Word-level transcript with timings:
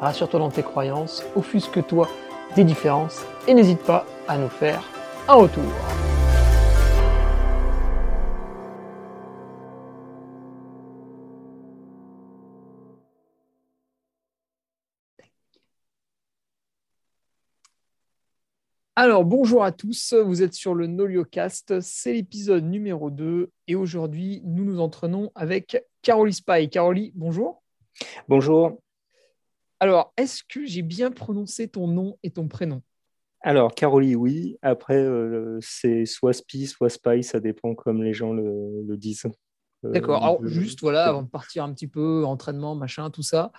rassure-toi 0.00 0.40
dans 0.40 0.50
tes 0.50 0.62
croyances, 0.62 1.24
offusque-toi 1.34 2.08
des 2.54 2.64
différences 2.64 3.24
et 3.46 3.54
n'hésite 3.54 3.82
pas 3.82 4.06
à 4.28 4.38
nous 4.38 4.48
faire 4.48 4.82
un 5.28 5.34
retour. 5.34 5.64
Alors 18.98 19.26
bonjour 19.26 19.62
à 19.62 19.72
tous, 19.72 20.14
vous 20.14 20.42
êtes 20.42 20.54
sur 20.54 20.74
le 20.74 20.86
NolioCast, 20.86 21.80
c'est 21.82 22.14
l'épisode 22.14 22.64
numéro 22.64 23.10
2 23.10 23.50
et 23.68 23.74
aujourd'hui 23.74 24.40
nous 24.46 24.64
nous 24.64 24.80
entraînons 24.80 25.30
avec 25.34 25.84
Caroli 26.00 26.32
Spy. 26.32 26.70
Caroli, 26.70 27.12
bonjour. 27.14 27.62
Bonjour. 28.26 28.80
Alors, 29.80 30.12
est-ce 30.16 30.42
que 30.48 30.64
j'ai 30.64 30.82
bien 30.82 31.10
prononcé 31.10 31.68
ton 31.68 31.86
nom 31.86 32.18
et 32.22 32.30
ton 32.30 32.48
prénom? 32.48 32.82
Alors, 33.42 33.74
Caroli, 33.74 34.16
oui. 34.16 34.56
Après, 34.62 34.96
euh, 34.96 35.58
c'est 35.60 36.06
soit 36.06 36.32
Spi, 36.32 36.66
soit 36.66 36.88
Spy, 36.88 37.22
ça 37.22 37.40
dépend 37.40 37.74
comme 37.74 38.02
les 38.02 38.14
gens 38.14 38.32
le, 38.32 38.96
disent. 38.96 39.26
Euh, 39.84 39.92
D'accord. 39.92 40.22
Alors, 40.22 40.46
juste, 40.46 40.80
voilà, 40.80 41.04
avant 41.04 41.22
de 41.22 41.28
partir 41.28 41.62
un 41.62 41.72
petit 41.72 41.86
peu, 41.86 42.24
entraînement, 42.24 42.74
machin, 42.74 43.10
tout 43.10 43.22
ça, 43.22 43.52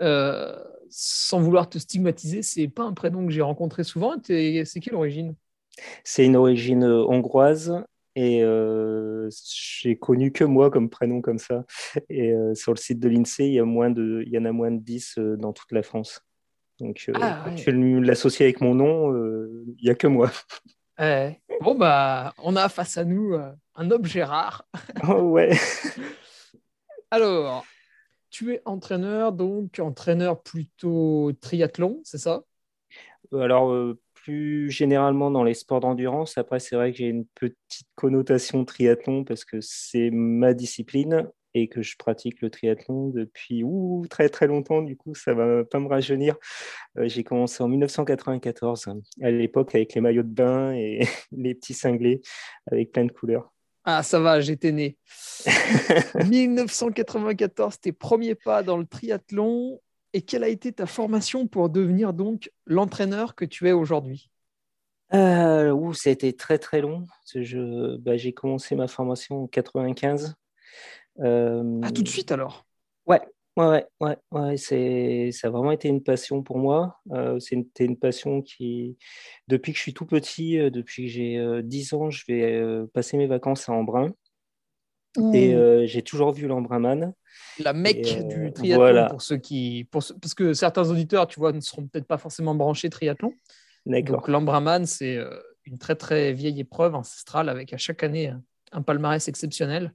euh, 0.00 0.56
sans 0.88 1.40
vouloir 1.40 1.68
te 1.68 1.78
stigmatiser, 1.78 2.42
c'est 2.42 2.68
pas 2.68 2.84
un 2.84 2.92
prénom 2.92 3.26
que 3.26 3.32
j'ai 3.32 3.42
rencontré 3.42 3.84
souvent. 3.84 4.14
C'est 4.22 4.64
quelle 4.80 4.94
origine? 4.94 5.34
C'est 6.04 6.24
une 6.24 6.36
origine 6.36 6.84
hongroise 6.84 7.84
et 8.16 8.42
euh, 8.44 9.28
j'ai 9.52 9.96
connu 9.96 10.30
que 10.30 10.44
moi 10.44 10.70
comme 10.70 10.88
prénom 10.88 11.20
comme 11.20 11.38
ça. 11.38 11.64
Et 12.08 12.32
euh, 12.32 12.54
sur 12.54 12.72
le 12.72 12.78
site 12.78 13.00
de 13.00 13.08
l'INSEE, 13.08 13.46
il 13.46 13.54
y, 13.54 13.58
a 13.58 13.64
moins 13.64 13.90
de, 13.90 14.22
il 14.26 14.32
y 14.32 14.38
en 14.38 14.44
a 14.44 14.52
moins 14.52 14.70
de 14.70 14.78
10 14.78 15.18
euh, 15.18 15.36
dans 15.36 15.52
toute 15.52 15.72
la 15.72 15.82
France. 15.82 16.22
Donc, 16.80 17.08
ah, 17.20 17.46
tu 17.56 17.70
l'associer 18.00 18.46
avec 18.46 18.60
mon 18.60 18.74
nom, 18.74 19.14
il 19.14 19.84
n'y 19.84 19.90
a 19.90 19.94
que 19.94 20.06
moi. 20.06 20.30
Bon, 21.60 21.74
bah, 21.74 22.34
on 22.38 22.54
a 22.54 22.68
face 22.68 22.98
à 22.98 23.04
nous 23.04 23.36
un 23.74 23.90
objet 23.90 24.22
rare. 24.22 24.64
Oh, 25.08 25.22
ouais. 25.22 25.50
Alors, 27.10 27.64
tu 28.30 28.54
es 28.54 28.62
entraîneur, 28.64 29.32
donc 29.32 29.80
entraîneur 29.80 30.40
plutôt 30.40 31.32
triathlon, 31.40 32.00
c'est 32.04 32.18
ça? 32.18 32.42
Alors, 33.32 33.94
plus 34.24 34.70
généralement 34.70 35.30
dans 35.30 35.44
les 35.44 35.54
sports 35.54 35.80
d'endurance. 35.80 36.38
Après, 36.38 36.58
c'est 36.58 36.76
vrai 36.76 36.92
que 36.92 36.98
j'ai 36.98 37.08
une 37.08 37.26
petite 37.26 37.88
connotation 37.94 38.64
triathlon 38.64 39.22
parce 39.24 39.44
que 39.44 39.58
c'est 39.60 40.10
ma 40.10 40.54
discipline 40.54 41.28
et 41.52 41.68
que 41.68 41.82
je 41.82 41.96
pratique 41.96 42.40
le 42.40 42.50
triathlon 42.50 43.08
depuis 43.08 43.62
ouh, 43.62 44.06
très 44.08 44.28
très 44.28 44.46
longtemps. 44.46 44.82
Du 44.82 44.96
coup, 44.96 45.14
ça 45.14 45.34
va 45.34 45.64
pas 45.64 45.78
me 45.78 45.88
rajeunir. 45.88 46.36
Euh, 46.98 47.06
j'ai 47.06 47.22
commencé 47.22 47.62
en 47.62 47.68
1994, 47.68 48.88
à 49.22 49.30
l'époque 49.30 49.74
avec 49.74 49.94
les 49.94 50.00
maillots 50.00 50.22
de 50.22 50.28
bain 50.28 50.72
et 50.72 51.00
les 51.32 51.54
petits 51.54 51.74
cinglés 51.74 52.22
avec 52.70 52.92
plein 52.92 53.04
de 53.04 53.12
couleurs. 53.12 53.52
Ah, 53.84 54.02
ça 54.02 54.18
va, 54.20 54.40
j'étais 54.40 54.72
né. 54.72 54.96
1994, 56.26 57.78
tes 57.78 57.92
premiers 57.92 58.34
pas 58.34 58.62
dans 58.62 58.78
le 58.78 58.86
triathlon. 58.86 59.80
Et 60.14 60.22
quelle 60.22 60.44
a 60.44 60.48
été 60.48 60.72
ta 60.72 60.86
formation 60.86 61.48
pour 61.48 61.68
devenir 61.68 62.12
donc 62.12 62.50
l'entraîneur 62.66 63.34
que 63.34 63.44
tu 63.44 63.68
es 63.68 63.72
aujourd'hui? 63.72 64.30
Euh, 65.12 65.92
Ça 65.92 66.08
a 66.08 66.12
été 66.12 66.32
très 66.34 66.58
très 66.58 66.80
long. 66.80 67.04
Je, 67.34 67.96
bah, 67.96 68.16
j'ai 68.16 68.32
commencé 68.32 68.76
ma 68.76 68.86
formation 68.86 69.42
en 69.42 69.46
95. 69.48 70.36
Euh, 71.18 71.80
ah, 71.82 71.90
tout 71.90 72.04
de 72.04 72.08
suite 72.08 72.30
alors? 72.30 72.64
Ouais, 73.06 73.20
ouais, 73.56 73.84
ouais, 74.00 74.16
ouais, 74.30 74.56
c'est, 74.56 75.30
ça 75.32 75.48
a 75.48 75.50
vraiment 75.50 75.72
été 75.72 75.88
une 75.88 76.02
passion 76.02 76.44
pour 76.44 76.58
moi. 76.58 77.00
Euh, 77.10 77.40
c'était 77.40 77.84
une 77.84 77.98
passion 77.98 78.40
qui, 78.40 78.96
depuis 79.48 79.72
que 79.72 79.78
je 79.78 79.82
suis 79.82 79.94
tout 79.94 80.06
petit, 80.06 80.60
euh, 80.60 80.70
depuis 80.70 81.06
que 81.06 81.10
j'ai 81.10 81.60
10 81.64 81.92
ans, 81.92 82.10
je 82.10 82.24
vais 82.28 82.86
passer 82.92 83.16
mes 83.16 83.26
vacances 83.26 83.68
à 83.68 83.72
Embrun. 83.72 84.12
Et 85.32 85.54
mmh. 85.54 85.86
j'ai 85.86 86.02
toujours 86.02 86.32
vu 86.32 86.46
l'Embrunman 86.48 87.14
la 87.58 87.72
mecque 87.72 88.26
du 88.28 88.52
triathlon 88.52 89.08
pour 89.08 89.22
ceux 89.22 89.36
qui. 89.36 89.86
Pour, 89.90 90.02
parce 90.20 90.34
que 90.34 90.54
certains 90.54 90.88
auditeurs, 90.90 91.26
tu 91.26 91.38
vois, 91.38 91.52
ne 91.52 91.60
seront 91.60 91.86
peut-être 91.86 92.06
pas 92.06 92.18
forcément 92.18 92.54
branchés 92.54 92.90
triathlon. 92.90 93.32
Donc 93.86 94.28
l'Ambraman, 94.28 94.86
c'est 94.86 95.16
euh, 95.16 95.38
une 95.64 95.78
très 95.78 95.94
très 95.94 96.32
vieille 96.32 96.60
épreuve 96.60 96.94
ancestrale 96.94 97.48
avec 97.48 97.72
à 97.72 97.76
chaque 97.76 98.02
année 98.02 98.32
un 98.72 98.82
palmarès 98.82 99.28
exceptionnel. 99.28 99.92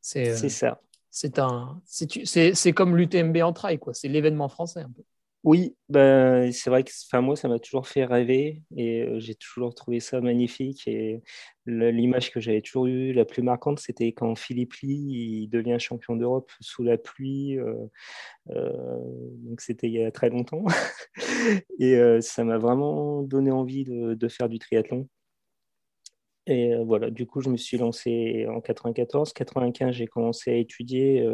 C'est 0.00 0.30
euh, 0.30 0.48
ça. 0.48 0.80
C'est 1.12 1.38
un, 1.40 1.80
c'est 1.84 2.72
comme 2.72 2.96
l'UTMB 2.96 3.36
en 3.38 3.52
trail, 3.52 3.78
quoi. 3.78 3.94
C'est 3.94 4.08
l'événement 4.08 4.48
français 4.48 4.80
un 4.80 4.90
peu. 4.90 5.02
Oui, 5.42 5.74
ben, 5.88 6.52
c'est 6.52 6.68
vrai 6.68 6.84
que 6.84 6.90
moi, 7.20 7.34
ça 7.34 7.48
m'a 7.48 7.58
toujours 7.58 7.88
fait 7.88 8.04
rêver 8.04 8.62
et 8.76 9.02
euh, 9.04 9.20
j'ai 9.20 9.34
toujours 9.34 9.74
trouvé 9.74 9.98
ça 9.98 10.20
magnifique. 10.20 10.86
Et 10.86 11.22
l'image 11.64 12.30
que 12.30 12.40
j'avais 12.40 12.60
toujours 12.60 12.86
eue, 12.86 13.14
la 13.14 13.24
plus 13.24 13.42
marquante, 13.42 13.78
c'était 13.78 14.12
quand 14.12 14.34
Philippe 14.36 14.74
Lee 14.82 15.48
devient 15.48 15.78
champion 15.78 16.14
d'Europe 16.16 16.50
sous 16.60 16.82
la 16.82 16.98
pluie. 16.98 17.58
Euh, 17.58 17.74
euh, 18.50 18.98
donc, 19.44 19.62
c'était 19.62 19.88
il 19.88 19.94
y 19.94 20.04
a 20.04 20.10
très 20.12 20.30
longtemps. 20.30 20.64
et 21.80 22.20
ça 22.20 22.44
m'a 22.44 22.58
vraiment 22.58 23.22
donné 23.22 23.50
envie 23.50 23.84
de, 23.84 24.14
de, 24.14 24.28
faire 24.28 24.48
du 24.48 24.58
triathlon. 24.58 25.08
Et 26.46 26.74
voilà, 26.84 27.10
du 27.10 27.26
coup, 27.26 27.40
je 27.40 27.48
me 27.50 27.56
suis 27.56 27.78
lancé 27.78 28.46
en 28.48 28.60
94. 28.60 29.32
95, 29.32 29.94
j'ai 29.94 30.06
commencé 30.06 30.50
à 30.50 30.54
étudier. 30.56 31.26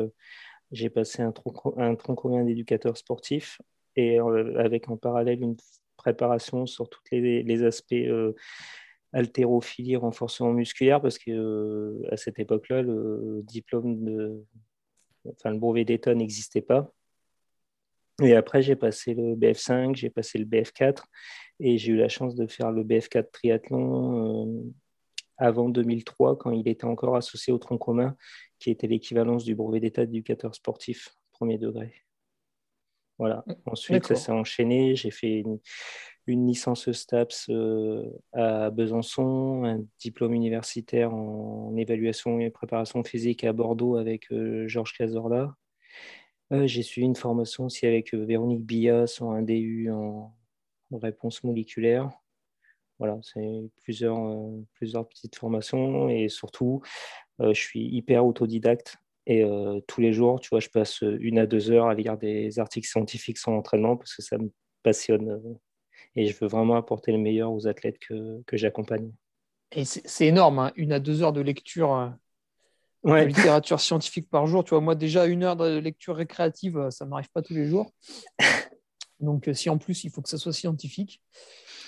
j'ai 0.73 0.91
passé 0.91 1.23
un 1.23 1.33
tronc, 1.33 1.75
un 1.78 1.94
tronc 1.97 2.15
commun 2.17 2.44
d'éducateur 2.44 2.97
sportif 2.97 3.61
et 3.97 4.21
euh, 4.21 4.59
avec 4.59 4.89
en 4.89 4.97
parallèle 4.97 5.43
une 5.43 5.57
préparation 5.97 6.67
sur 6.67 6.89
tous 6.89 7.01
les, 7.11 7.62
aspects 7.65 7.93
euh, 7.93 8.34
haltérophilie, 9.12 9.97
renforcement 9.97 10.53
musculaire, 10.53 11.01
parce 11.01 11.19
que 11.19 11.31
euh, 11.31 12.03
à 12.11 12.17
cette 12.17 12.39
époque-là, 12.39 12.83
le 12.83 13.41
diplôme 13.45 14.05
de, 14.05 14.45
enfin 15.31 15.51
le 15.51 15.59
brevet 15.59 15.85
d'État 15.85 16.15
n'existait 16.15 16.61
pas. 16.61 16.93
Et 18.23 18.35
après, 18.35 18.62
j'ai 18.62 18.77
passé 18.77 19.15
le 19.15 19.35
BF5, 19.35 19.95
j'ai 19.95 20.11
passé 20.11 20.39
le 20.39 20.47
BF4, 20.47 21.03
et 21.61 21.77
j'ai 21.77 21.93
eu 21.93 21.97
la 21.97 22.09
chance 22.09 22.35
de 22.35 22.47
faire 22.47 22.73
le 22.73 22.83
BF4 22.83 23.31
triathlon 23.31 24.73
avant 25.39 25.69
2003, 25.69 26.39
quand 26.39 26.51
il 26.51 26.67
était 26.67 26.87
encore 26.87 27.17
associé 27.17 27.53
au 27.53 27.59
tronc 27.59 27.77
commun, 27.77 28.17
qui 28.59 28.71
était 28.71 28.87
l'équivalence 28.87 29.45
du 29.45 29.55
brevet 29.55 29.81
d'état 29.81 30.06
d'éducateur 30.06 30.55
sportif 30.55 31.15
premier 31.33 31.59
degré. 31.59 32.06
Voilà. 33.19 33.44
Mmh, 33.47 33.53
Ensuite, 33.66 34.06
ça 34.06 34.15
s'est 34.15 34.32
enchaîné. 34.32 34.94
J'ai 34.97 35.10
fait 35.10 35.41
une, 35.41 35.59
licence 36.27 36.91
STAPS 36.91 37.47
euh, 37.50 38.04
à 38.32 38.71
Besançon, 38.71 39.65
un 39.65 39.84
diplôme 40.00 40.34
universitaire 40.34 41.15
en, 41.15 41.75
évaluation 41.76 42.41
et 42.41 42.50
préparation 42.50 43.05
physique 43.05 43.44
à 43.44 43.53
Bordeaux 43.53 43.97
avec 43.97 44.32
euh, 44.32 44.66
Georges 44.66 44.94
Cazorla. 44.94 45.55
Euh, 46.53 46.66
j'ai 46.66 46.82
suivi 46.82 47.06
une 47.06 47.16
formation 47.16 47.66
aussi 47.66 47.87
avec 47.87 48.12
Véronique 48.12 48.64
Bias 48.64 49.19
en 49.20 49.32
un 49.32 49.43
DU 49.43 49.91
en, 49.91 50.35
réponse 50.93 51.43
moléculaire. 51.44 52.11
Voilà, 52.99 53.19
c'est 53.23 53.62
plusieurs, 53.82 54.19
plusieurs 54.75 55.06
petites 55.06 55.37
formations 55.37 56.08
et 56.08 56.29
surtout, 56.29 56.81
je 57.41 57.52
suis 57.52 57.85
hyper 57.85 58.25
autodidacte. 58.25 58.96
Et 59.26 59.43
euh, 59.43 59.81
tous 59.88 60.00
les 60.00 60.12
jours, 60.12 60.40
tu 60.40 60.50
vois, 60.50 60.61
je 60.61 60.69
passe 60.69 61.02
une 61.02 61.38
à 61.38 61.46
deux 61.46 61.70
heures 61.70 61.88
à 61.88 61.94
lire 61.94 62.17
des 62.17 62.58
articles 62.58 62.88
scientifiques 62.88 63.38
sur 63.38 63.50
l'entraînement 63.50 63.96
parce 63.96 64.14
que 64.14 64.23
ça 64.23 64.38
me 64.38 64.50
passionne 64.82 65.40
et 66.14 66.26
je 66.26 66.37
veux 66.40 66.46
vraiment 66.46 66.76
apporter 66.76 67.12
le 67.12 67.19
meilleur 67.19 67.52
aux 67.52 67.67
athlètes 67.67 67.99
que, 67.99 68.43
que 68.46 68.56
j'accompagne. 68.56 69.11
Et 69.73 69.84
c'est 69.84 70.26
énorme, 70.26 70.61
hein, 70.61 70.73
une 70.76 70.93
à 70.93 71.00
deux 71.00 71.23
heures 71.23 71.32
de 71.32 71.40
lecture 71.40 72.12
de 73.05 73.25
littérature 73.25 73.81
scientifique 73.81 74.28
par 74.31 74.46
jour. 74.46 74.64
Tu 74.64 74.70
vois, 74.70 74.81
moi, 74.81 74.94
déjà, 74.94 75.26
une 75.26 75.44
heure 75.44 75.56
de 75.56 75.79
lecture 75.79 76.17
récréative, 76.17 76.88
ça 76.90 77.05
ne 77.05 77.11
m'arrive 77.11 77.31
pas 77.31 77.43
tous 77.43 77.55
les 77.55 77.67
jours. 77.67 77.93
Donc, 79.20 79.49
si 79.55 79.70
en 79.70 79.79
plus, 79.79 80.05
il 80.05 80.11
faut 80.11 80.22
que 80.22 80.29
ça 80.29 80.38
soit 80.38 80.52
scientifique. 80.52 81.22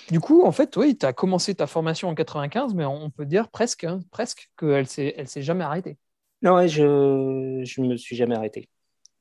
Du 0.09 0.19
coup, 0.19 0.43
en 0.43 0.51
fait, 0.51 0.75
oui, 0.77 0.97
tu 0.97 1.05
as 1.05 1.13
commencé 1.13 1.53
ta 1.53 1.67
formation 1.67 2.09
en 2.09 2.15
95, 2.15 2.73
mais 2.73 2.85
on 2.85 3.09
peut 3.11 3.25
dire 3.25 3.49
presque, 3.49 3.83
hein, 3.83 3.99
presque 4.11 4.49
qu'elle 4.57 4.81
ne 4.81 5.25
s'est 5.25 5.41
jamais 5.41 5.63
arrêtée. 5.63 5.97
Non, 6.41 6.65
je 6.67 6.83
ne 6.83 7.87
me 7.87 7.97
suis 7.97 8.15
jamais 8.15 8.35
arrêté. 8.35 8.69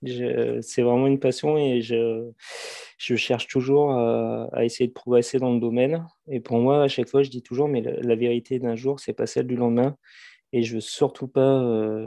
C'est 0.04 0.82
vraiment 0.82 1.08
une 1.08 1.18
passion 1.18 1.58
et 1.58 1.80
je, 1.82 2.30
je 2.98 3.16
cherche 3.16 3.48
toujours 3.48 3.92
à, 3.92 4.64
essayer 4.64 4.86
de 4.86 4.92
progresser 4.92 5.38
dans 5.38 5.52
le 5.52 5.60
domaine. 5.60 6.06
Et 6.28 6.40
pour 6.40 6.58
moi, 6.58 6.84
à 6.84 6.88
chaque 6.88 7.08
fois, 7.08 7.22
je 7.22 7.30
dis 7.30 7.42
toujours, 7.42 7.68
mais 7.68 7.80
la, 7.80 8.16
vérité 8.16 8.58
d'un 8.58 8.76
jour, 8.76 9.00
c'est 9.00 9.12
pas 9.12 9.26
celle 9.26 9.46
du 9.46 9.56
lendemain. 9.56 9.96
Et 10.52 10.62
je 10.62 10.76
veux 10.76 10.80
surtout 10.80 11.28
pas 11.28 11.62
euh, 11.62 12.06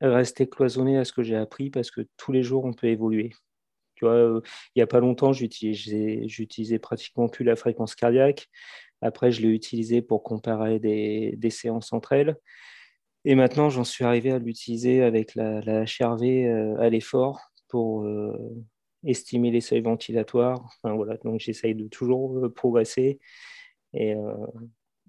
rester 0.00 0.48
cloisonné 0.48 0.98
à 0.98 1.04
ce 1.04 1.12
que 1.12 1.22
j'ai 1.22 1.36
appris 1.36 1.70
parce 1.70 1.90
que 1.90 2.02
tous 2.16 2.32
les 2.32 2.42
jours, 2.42 2.64
on 2.64 2.72
peut 2.72 2.88
évoluer. 2.88 3.30
Tu 3.94 4.04
vois, 4.04 4.14
euh, 4.14 4.40
il 4.74 4.78
n'y 4.78 4.82
a 4.82 4.86
pas 4.86 5.00
longtemps, 5.00 5.32
j'utilisais 5.32 6.78
pratiquement 6.80 7.28
plus 7.28 7.44
la 7.44 7.56
fréquence 7.56 7.94
cardiaque. 7.94 8.48
Après, 9.00 9.32
je 9.32 9.42
l'ai 9.42 9.48
utilisé 9.48 10.02
pour 10.02 10.22
comparer 10.22 10.78
des, 10.78 11.50
séances 11.50 11.92
entre 11.92 12.12
elles. 12.12 12.36
Et 13.24 13.34
maintenant, 13.34 13.70
j'en 13.70 13.84
suis 13.84 14.04
arrivé 14.04 14.32
à 14.32 14.38
l'utiliser 14.38 15.02
avec 15.02 15.34
la, 15.34 15.60
la 15.60 15.84
HRV 15.84 16.22
euh, 16.46 16.76
à 16.80 16.88
l'effort 16.90 17.52
pour 17.68 18.04
euh, 18.04 18.36
estimer 19.04 19.50
les 19.50 19.60
seuils 19.60 19.80
ventilatoires. 19.80 20.68
Voilà, 20.82 21.16
donc 21.18 21.40
j'essaye 21.40 21.74
de 21.74 21.86
toujours 21.88 22.38
euh, 22.38 22.52
progresser. 22.52 23.20
Et 23.94 24.14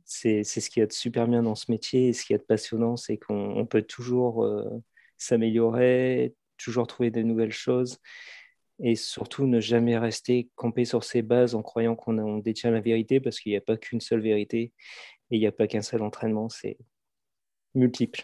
c'est 0.04 0.44
ce 0.44 0.70
qui 0.70 0.82
est 0.82 0.92
super 0.92 1.28
bien 1.28 1.42
dans 1.44 1.56
ce 1.56 1.72
métier. 1.72 2.10
Et 2.10 2.14
ce 2.14 2.26
qui 2.26 2.34
est 2.34 2.38
passionnant, 2.38 2.98
c'est 2.98 3.18
qu'on 3.18 3.66
peut 3.66 3.82
toujours 3.82 4.46
s'améliorer, 5.18 6.36
toujours 6.58 6.86
trouver 6.86 7.10
de 7.10 7.22
nouvelles 7.22 7.54
choses 7.54 8.00
et 8.82 8.96
surtout 8.96 9.48
ne 9.48 9.62
jamais 9.62 9.98
rester 9.98 10.50
campé 10.56 10.84
sur 10.84 11.06
ses 11.06 11.22
bases 11.22 11.56
en 11.56 11.62
croyant 11.62 11.96
qu'on 11.96 12.40
détient 12.40 12.72
la 12.72 12.82
vérité 12.82 13.22
parce 13.22 13.40
qu'il 13.40 13.52
n'y 13.52 13.58
a 13.58 13.62
pas 13.62 13.78
qu'une 13.78 14.02
seule 14.02 14.22
vérité 14.22 14.74
et 15.32 15.38
il 15.38 15.40
n'y 15.40 15.48
a 15.48 15.54
pas 15.54 15.68
qu'un 15.68 15.82
seul 15.82 16.02
entraînement, 16.02 16.50
c'est 16.50 16.78
multiple. 17.76 18.24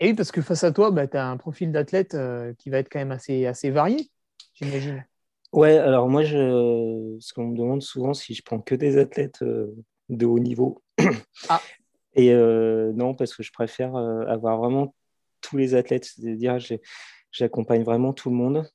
Et 0.00 0.08
oui, 0.08 0.14
parce 0.14 0.30
que 0.30 0.42
face 0.42 0.64
à 0.64 0.72
toi, 0.72 0.90
bah, 0.90 1.06
tu 1.06 1.16
as 1.16 1.28
un 1.28 1.36
profil 1.36 1.72
d'athlète 1.72 2.14
euh, 2.14 2.54
qui 2.58 2.70
va 2.70 2.78
être 2.78 2.88
quand 2.88 3.00
même 3.00 3.10
assez, 3.10 3.46
assez 3.46 3.70
varié, 3.70 4.10
j'imagine. 4.54 5.04
Ouais, 5.52 5.76
alors 5.78 6.08
moi, 6.08 6.22
je... 6.22 7.16
ce 7.18 7.32
qu'on 7.32 7.48
me 7.48 7.56
demande 7.56 7.82
souvent, 7.82 8.14
si 8.14 8.34
je 8.34 8.42
prends 8.42 8.60
que 8.60 8.74
des 8.74 8.98
athlètes 8.98 9.42
euh, 9.42 9.74
de 10.08 10.26
haut 10.26 10.38
niveau. 10.38 10.82
Ah. 11.48 11.62
Et 12.14 12.32
euh, 12.32 12.92
non, 12.94 13.14
parce 13.14 13.32
que 13.32 13.44
je 13.44 13.52
préfère 13.52 13.94
avoir 13.94 14.58
vraiment 14.58 14.92
tous 15.40 15.56
les 15.56 15.76
athlètes, 15.76 16.04
c'est-à-dire 16.04 16.58
j'accompagne 17.30 17.84
vraiment 17.84 18.12
tout 18.12 18.28
le 18.28 18.34
monde 18.34 18.68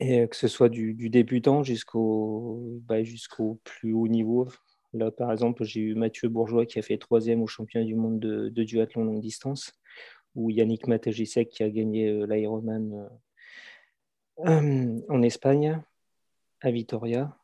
et 0.00 0.28
que 0.28 0.36
ce 0.36 0.48
soit 0.48 0.68
du, 0.68 0.94
débutant 1.10 1.62
jusqu'au 1.62 2.80
bah, 2.82 3.02
jusqu'au 3.02 3.60
plus 3.64 3.92
haut 3.92 4.08
niveau. 4.08 4.48
Là, 4.96 5.10
par 5.10 5.32
exemple, 5.32 5.64
j'ai 5.64 5.80
eu 5.80 5.94
Mathieu 5.94 6.28
Bourgeois 6.28 6.66
qui 6.66 6.78
a 6.78 6.82
fait 6.82 6.98
troisième 6.98 7.42
au 7.42 7.46
championnat 7.46 7.86
du 7.86 7.94
monde 7.94 8.18
de, 8.18 8.62
duathlon 8.64 9.04
longue 9.04 9.20
distance, 9.20 9.72
ou 10.34 10.50
Yannick 10.50 10.86
Matajicek 10.86 11.48
qui 11.48 11.62
a 11.62 11.70
gagné 11.70 12.08
euh, 12.08 12.26
l'Ironman 12.26 13.08
euh, 14.46 15.00
en 15.08 15.22
Espagne, 15.22 15.82
à 16.60 16.70
Vitoria. 16.70 17.36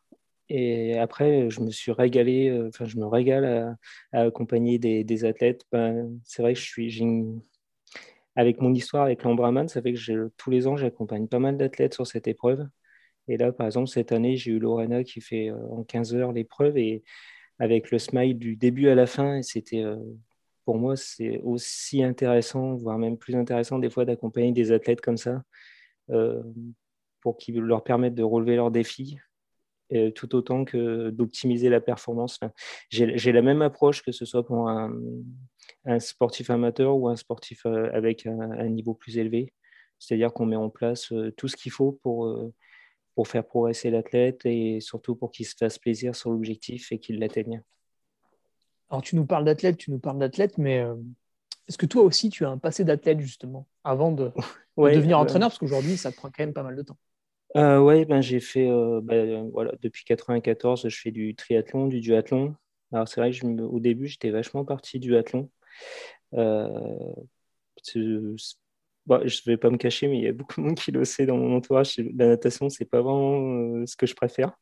Et 0.48 0.98
après, 0.98 1.48
je 1.50 1.60
me 1.60 1.70
suis 1.70 1.92
régalé, 1.92 2.48
euh, 2.50 2.68
enfin, 2.68 2.84
je 2.84 2.98
me 2.98 3.06
régale 3.06 3.78
à, 4.12 4.20
accompagner 4.20 4.78
des, 4.78 5.24
athlètes. 5.24 5.64
Ben, 5.72 6.10
c'est 6.24 6.42
vrai 6.42 6.54
que 6.54 6.60
je 6.60 6.64
suis, 6.64 7.02
avec 8.36 8.60
mon 8.60 8.74
histoire 8.74 9.04
avec 9.04 9.22
l'Ambraman, 9.22 9.68
ça 9.68 9.82
fait 9.82 9.92
que 9.92 10.30
tous 10.36 10.50
les 10.50 10.66
ans, 10.66 10.76
j'accompagne 10.76 11.28
pas 11.28 11.38
mal 11.38 11.56
d'athlètes 11.56 11.94
sur 11.94 12.06
cette 12.06 12.28
épreuve. 12.28 12.66
Et 13.28 13.36
là, 13.36 13.52
par 13.52 13.66
exemple, 13.66 13.88
cette 13.88 14.12
année, 14.12 14.36
j'ai 14.36 14.52
eu 14.52 14.58
Lorena 14.58 15.04
qui 15.04 15.20
fait 15.20 15.50
euh, 15.50 15.56
en 15.70 15.84
15 15.84 16.14
heures 16.14 16.32
l'épreuve 16.32 16.76
et 16.76 17.02
avec 17.62 17.92
le 17.92 18.00
smile 18.00 18.36
du 18.36 18.56
début 18.56 18.88
à 18.88 18.96
la 18.96 19.06
fin, 19.06 19.40
c'était 19.40 19.84
euh, 19.84 19.96
pour 20.64 20.78
moi, 20.78 20.96
c'est 20.96 21.38
aussi 21.44 22.02
intéressant, 22.02 22.74
voire 22.74 22.98
même 22.98 23.16
plus 23.16 23.36
intéressant 23.36 23.78
des 23.78 23.88
fois 23.88 24.04
d'accompagner 24.04 24.50
des 24.50 24.72
athlètes 24.72 25.00
comme 25.00 25.16
ça 25.16 25.44
euh, 26.10 26.42
pour 27.20 27.36
qu'ils 27.36 27.60
leur 27.60 27.84
permettent 27.84 28.16
de 28.16 28.24
relever 28.24 28.56
leurs 28.56 28.72
défis 28.72 29.18
tout 30.14 30.34
autant 30.34 30.64
que 30.64 31.10
d'optimiser 31.10 31.68
la 31.68 31.82
performance. 31.82 32.40
j'ai 32.88 33.30
la 33.30 33.42
même 33.42 33.60
approche 33.60 34.02
que 34.02 34.10
ce 34.10 34.24
soit 34.24 34.42
pour 34.42 34.70
un, 34.70 34.90
sportif 35.98 36.48
amateur 36.48 36.96
ou 36.96 37.08
un 37.08 37.16
sportif 37.16 37.66
euh, 37.66 37.90
avec 37.92 38.24
un, 38.26 38.68
niveau 38.70 38.94
plus 38.94 39.18
élevé. 39.18 39.52
C'est-à-dire 39.98 40.32
qu'on 40.32 40.46
met 40.46 40.56
en 40.56 40.70
place 40.70 41.12
tout 41.36 41.46
ce 41.46 41.56
qu'il 41.56 41.72
faut 41.72 41.92
pour, 42.02 42.52
pour 43.14 43.28
faire 43.28 43.44
progresser 43.44 43.90
l'athlète 43.90 44.44
et 44.44 44.80
surtout 44.80 45.14
pour 45.14 45.30
qu'il 45.30 45.46
se 45.46 45.54
fasse 45.56 45.78
plaisir 45.78 46.14
sur 46.14 46.30
l'objectif 46.30 46.92
et 46.92 46.98
qu'il 46.98 47.18
l'atteigne. 47.18 47.62
Alors 48.90 49.02
tu 49.02 49.16
nous 49.16 49.26
parles 49.26 49.44
d'athlète, 49.44 49.76
tu 49.76 49.90
nous 49.90 49.98
parles 49.98 50.18
d'athlète, 50.18 50.58
mais 50.58 50.84
est-ce 51.68 51.78
que 51.78 51.86
toi 51.86 52.02
aussi 52.02 52.30
tu 52.30 52.44
as 52.44 52.50
un 52.50 52.58
passé 52.58 52.84
d'athlète 52.84 53.20
justement 53.20 53.66
avant 53.84 54.12
de, 54.12 54.30
devenir 54.76 55.18
entraîneur? 55.18 55.48
Parce 55.48 55.58
qu'aujourd'hui 55.58 55.96
ça 55.96 56.10
te 56.10 56.16
prend 56.16 56.28
quand 56.28 56.44
même 56.44 56.52
pas 56.52 56.62
mal 56.62 56.76
de 56.76 56.82
temps. 56.82 56.98
oui, 57.54 58.04
ben, 58.04 58.20
j'ai 58.20 58.40
fait, 58.40 58.68
ben, 59.02 59.48
voilà, 59.50 59.72
depuis 59.82 60.04
94, 60.04 60.88
je 60.88 61.00
fais 61.00 61.10
du 61.10 61.34
triathlon, 61.34 61.86
du 61.86 62.00
duathlon. 62.00 62.54
Alors 62.92 63.08
c'est 63.08 63.20
vrai 63.20 63.30
que 63.30 63.36
je, 63.36 63.46
au 63.46 63.80
début, 63.80 64.06
j'étais 64.06 64.30
vachement 64.30 64.64
parti 64.64 64.98
du 64.98 65.08
duathlon. 65.08 65.50
Euh, 66.34 67.14
je 69.08 69.40
ne 69.46 69.52
vais 69.52 69.56
pas 69.56 69.70
me 69.70 69.76
cacher, 69.76 70.08
mais 70.08 70.18
il 70.18 70.24
y 70.24 70.28
a 70.28 70.32
beaucoup 70.32 70.60
de 70.60 70.66
monde 70.66 70.76
qui 70.76 70.92
le 70.92 71.04
sait 71.04 71.26
dans 71.26 71.36
mon 71.36 71.56
entourage. 71.56 71.96
La 72.16 72.28
natation, 72.28 72.68
c'est 72.68 72.84
pas 72.84 73.00
vraiment 73.00 73.38
euh, 73.38 73.86
ce 73.86 73.96
que 73.96 74.06
je 74.06 74.14
préfère. 74.14 74.52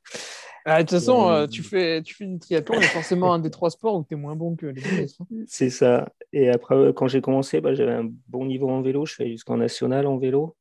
Ah, 0.65 0.83
de 0.83 0.89
toute 0.89 0.99
façon, 0.99 1.31
euh, 1.31 1.47
tu, 1.47 1.63
fais, 1.63 2.03
tu 2.03 2.15
fais 2.15 2.27
du 2.27 2.39
triathlon, 2.39 2.81
c'est 2.81 2.89
forcément 2.89 3.33
un 3.33 3.39
des 3.39 3.51
trois 3.51 3.71
sports 3.71 3.97
où 3.97 4.05
tu 4.07 4.15
es 4.15 4.17
moins 4.17 4.37
bon 4.37 4.57
que 4.57 4.67
les 4.67 4.83
autres. 4.83 5.31
C'est 5.47 5.71
ça. 5.71 6.13
Et 6.33 6.51
après, 6.51 6.93
quand 6.95 7.09
j'ai 7.09 7.23
commencé, 7.23 7.61
bah, 7.61 7.75
j'avais 7.75 7.93
un 7.95 8.09
bon 8.29 8.45
niveau 8.45 8.69
en 8.69 8.83
vélo. 8.83 9.07
Je 9.07 9.15
fais 9.15 9.29
jusqu'en 9.31 9.57
national 9.57 10.07
en 10.07 10.19
vélo. 10.19 10.57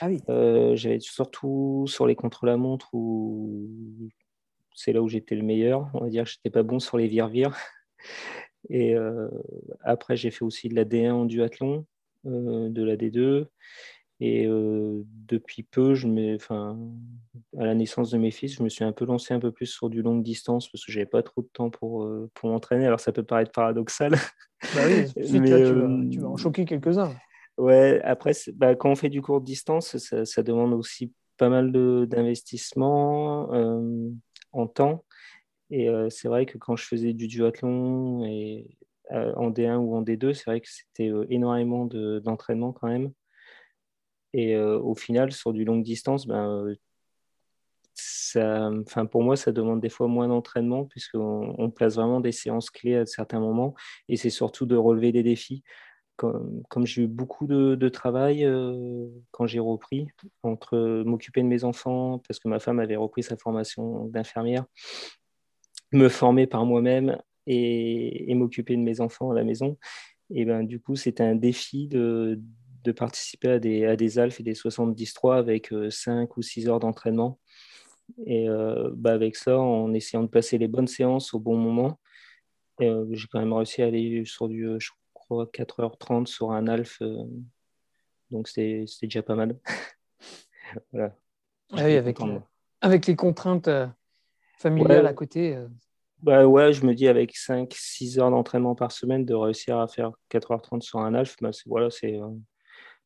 Ah 0.00 0.08
oui. 0.08 0.20
j'avais 0.76 1.00
surtout 1.00 1.84
sur 1.88 2.06
les 2.06 2.14
contre-la-montre 2.14 2.88
où 2.92 3.68
c'est 4.74 4.92
là 4.92 5.02
où 5.02 5.08
j'étais 5.08 5.34
le 5.34 5.42
meilleur. 5.42 5.90
On 5.94 6.04
va 6.04 6.08
dire 6.08 6.24
que 6.24 6.30
j'étais 6.30 6.50
pas 6.50 6.62
bon 6.62 6.78
sur 6.78 6.96
les 6.96 7.08
vire-vire. 7.08 7.56
Et 8.68 8.94
euh, 8.94 9.28
après, 9.82 10.16
j'ai 10.16 10.30
fait 10.30 10.44
aussi 10.44 10.68
de 10.68 10.74
la 10.74 10.84
D1 10.84 11.12
en 11.12 11.24
duathlon, 11.24 11.78
euh, 11.78 11.82
de 12.24 12.82
la 12.82 12.96
D2. 12.96 13.46
Et 14.22 14.46
euh, 14.46 15.02
depuis 15.06 15.62
peu, 15.62 15.94
je 15.94 16.06
enfin, 16.34 16.78
à 17.58 17.64
la 17.64 17.74
naissance 17.74 18.10
de 18.10 18.18
mes 18.18 18.30
fils, 18.30 18.54
je 18.54 18.62
me 18.62 18.68
suis 18.68 18.84
un 18.84 18.92
peu 18.92 19.06
lancé 19.06 19.32
un 19.32 19.40
peu 19.40 19.50
plus 19.50 19.66
sur 19.66 19.88
du 19.88 20.02
longue 20.02 20.22
distance 20.22 20.68
parce 20.70 20.84
que 20.84 20.92
j'avais 20.92 21.06
pas 21.06 21.22
trop 21.22 21.40
de 21.40 21.48
temps 21.50 21.70
pour, 21.70 22.06
pour 22.34 22.50
m'entraîner. 22.50 22.86
Alors 22.86 23.00
ça 23.00 23.12
peut 23.12 23.22
paraître 23.22 23.52
paradoxal. 23.52 24.12
Bah 24.74 24.82
oui, 24.86 25.10
tu, 26.10 26.18
vas, 26.18 26.28
en 26.28 26.36
choquer 26.36 26.66
quelques-uns. 26.66 27.14
Ouais, 27.56 28.00
après, 28.04 28.32
bah, 28.54 28.74
quand 28.74 28.90
on 28.90 28.94
fait 28.94 29.08
du 29.08 29.22
court 29.22 29.40
distance, 29.40 29.96
ça, 29.96 30.26
ça 30.26 30.42
demande 30.42 30.74
aussi 30.74 31.14
pas 31.38 31.48
mal 31.48 31.72
d'investissement 32.06 33.48
en 34.52 34.66
temps. 34.66 35.04
Et 35.70 35.88
euh, 35.88 36.10
c'est 36.10 36.28
vrai 36.28 36.46
que 36.46 36.58
quand 36.58 36.76
je 36.76 36.84
faisais 36.84 37.12
du 37.12 37.28
duathlon 37.28 38.24
et, 38.24 38.66
euh, 38.68 38.79
en 39.10 39.50
D1 39.50 39.76
ou 39.76 39.94
en 39.96 40.02
D2, 40.02 40.34
c'est 40.34 40.44
vrai 40.44 40.60
que 40.60 40.68
c'était 40.68 41.10
euh, 41.10 41.26
énormément 41.30 41.86
d'entraînement 41.86 42.72
quand 42.72 42.88
même. 42.88 43.12
Et 44.32 44.56
au 44.56 44.94
final, 44.94 45.32
sur 45.32 45.52
du 45.52 45.64
longue 45.64 45.82
distance, 45.82 46.28
ben, 46.28 46.72
ça, 47.94 48.70
enfin 48.86 49.04
pour 49.04 49.24
moi, 49.24 49.36
ça 49.36 49.50
demande 49.50 49.80
des 49.80 49.88
fois 49.88 50.06
moins 50.06 50.28
d'entraînement 50.28 50.84
puisqu'on 50.84 51.52
on 51.58 51.68
place 51.68 51.96
vraiment 51.96 52.20
des 52.20 52.30
séances 52.30 52.70
clés 52.70 52.94
à 52.94 53.06
certains 53.06 53.40
moments 53.40 53.74
et 54.08 54.16
c'est 54.16 54.30
surtout 54.30 54.66
de 54.66 54.76
relever 54.76 55.10
des 55.10 55.24
défis. 55.24 55.64
Comme, 56.14 56.62
comme 56.68 56.86
j'ai 56.86 57.02
eu 57.02 57.06
beaucoup 57.08 57.48
de, 57.48 57.74
de 57.74 57.88
travail 57.88 58.48
quand 59.32 59.46
j'ai 59.46 59.58
repris, 59.58 60.06
entre 60.44 61.02
m'occuper 61.04 61.42
de 61.42 61.48
mes 61.48 61.64
enfants, 61.64 62.20
parce 62.28 62.38
que 62.38 62.46
ma 62.46 62.60
femme 62.60 62.78
avait 62.78 62.94
repris 62.94 63.24
sa 63.24 63.36
formation 63.36 64.04
d'infirmière, 64.04 64.64
me 65.92 66.08
former 66.08 66.46
par 66.46 66.64
moi-même 66.66 67.18
et, 67.46 68.34
m'occuper 68.34 68.76
de 68.76 68.82
mes 68.82 69.00
enfants 69.00 69.30
à 69.30 69.34
la 69.34 69.44
maison. 69.44 69.76
Et 70.30 70.44
ben, 70.44 70.62
du 70.62 70.80
coup, 70.80 70.96
c'était 70.96 71.22
un 71.22 71.34
défi 71.34 71.88
de, 71.88 72.40
de, 72.84 72.92
participer 72.92 73.50
à 73.50 73.58
des, 73.58 73.84
à 73.84 73.96
des 73.96 74.18
ALF 74.18 74.40
et 74.40 74.42
des 74.42 74.54
73 74.54 75.38
avec 75.38 75.72
5 75.90 76.22
euh, 76.22 76.26
ou 76.36 76.42
6 76.42 76.68
heures 76.68 76.80
d'entraînement. 76.80 77.38
Et 78.26 78.48
euh, 78.48 78.90
bah 78.94 79.12
avec 79.12 79.36
ça, 79.36 79.58
en 79.58 79.92
essayant 79.94 80.22
de 80.22 80.28
passer 80.28 80.58
les 80.58 80.68
bonnes 80.68 80.88
séances 80.88 81.32
au 81.32 81.38
bon 81.38 81.56
moment, 81.56 82.00
euh, 82.80 83.06
j'ai 83.12 83.26
quand 83.30 83.38
même 83.38 83.52
réussi 83.52 83.82
à 83.82 83.86
aller 83.86 84.24
sur 84.24 84.48
du, 84.48 84.66
je 84.78 84.90
crois, 85.12 85.46
4h30 85.46 86.26
sur 86.26 86.52
un 86.52 86.66
ALF. 86.66 87.02
donc, 88.30 88.48
c'était 88.48 88.84
déjà 89.02 89.22
pas 89.22 89.34
mal. 89.34 89.58
voilà. 90.92 91.16
Ah 91.72 91.84
oui, 91.84 91.96
avec, 91.96 92.18
avec 92.80 93.06
les 93.06 93.14
contraintes 93.14 93.70
familiale 94.58 95.06
à 95.06 95.14
côté. 95.14 95.56
Bah 96.22 96.46
ouais, 96.46 96.72
je 96.72 96.84
me 96.84 96.94
dis 96.94 97.08
avec 97.08 97.36
5-6 97.36 98.18
heures 98.18 98.30
d'entraînement 98.30 98.74
par 98.74 98.92
semaine, 98.92 99.24
de 99.24 99.34
réussir 99.34 99.78
à 99.78 99.88
faire 99.88 100.12
4h30 100.28 100.82
sur 100.82 101.00
un 101.00 101.14
ALF, 101.14 101.36
bah 101.40 101.50
voilà, 101.66 101.88
euh, 102.04 102.28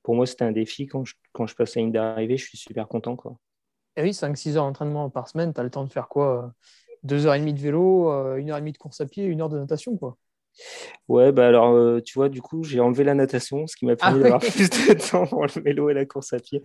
pour 0.02 0.14
moi, 0.14 0.26
c'était 0.26 0.44
un 0.44 0.52
défi. 0.52 0.86
Quand 0.86 1.04
je, 1.04 1.14
quand 1.32 1.46
je 1.46 1.54
passe 1.54 1.76
la 1.76 1.82
ligne 1.82 1.92
d'arrivée, 1.92 2.36
je 2.36 2.46
suis 2.46 2.58
super 2.58 2.88
content. 2.88 3.16
Quoi. 3.16 3.36
Et 3.96 4.02
oui, 4.02 4.12
5-6 4.12 4.56
heures 4.56 4.64
d'entraînement 4.64 5.10
par 5.10 5.28
semaine, 5.28 5.52
tu 5.52 5.60
as 5.60 5.64
le 5.64 5.70
temps 5.70 5.84
de 5.84 5.92
faire 5.92 6.08
quoi 6.08 6.52
2h30 7.04 7.52
de 7.52 7.60
vélo, 7.60 8.10
1h30 8.38 8.72
de 8.72 8.78
course 8.78 9.00
à 9.00 9.06
pied, 9.06 9.30
1 9.30 9.40
heure 9.40 9.48
de 9.48 9.58
natation 9.58 9.96
quoi. 9.96 10.16
Ouais, 11.08 11.32
bah 11.32 11.48
alors, 11.48 11.74
euh, 11.74 12.00
tu 12.00 12.14
vois, 12.14 12.28
du 12.28 12.40
coup, 12.40 12.62
j'ai 12.62 12.80
enlevé 12.80 13.04
la 13.04 13.14
natation, 13.14 13.66
ce 13.66 13.76
qui 13.76 13.86
m'a 13.86 13.96
permis 13.96 14.20
ah 14.20 14.22
d'avoir 14.22 14.40
plus 14.40 14.70
de 14.70 14.94
temps 15.10 15.26
pour 15.26 15.44
le 15.44 15.62
vélo 15.62 15.90
et 15.90 15.94
la 15.94 16.06
course 16.06 16.32
à 16.32 16.38
pied. 16.38 16.62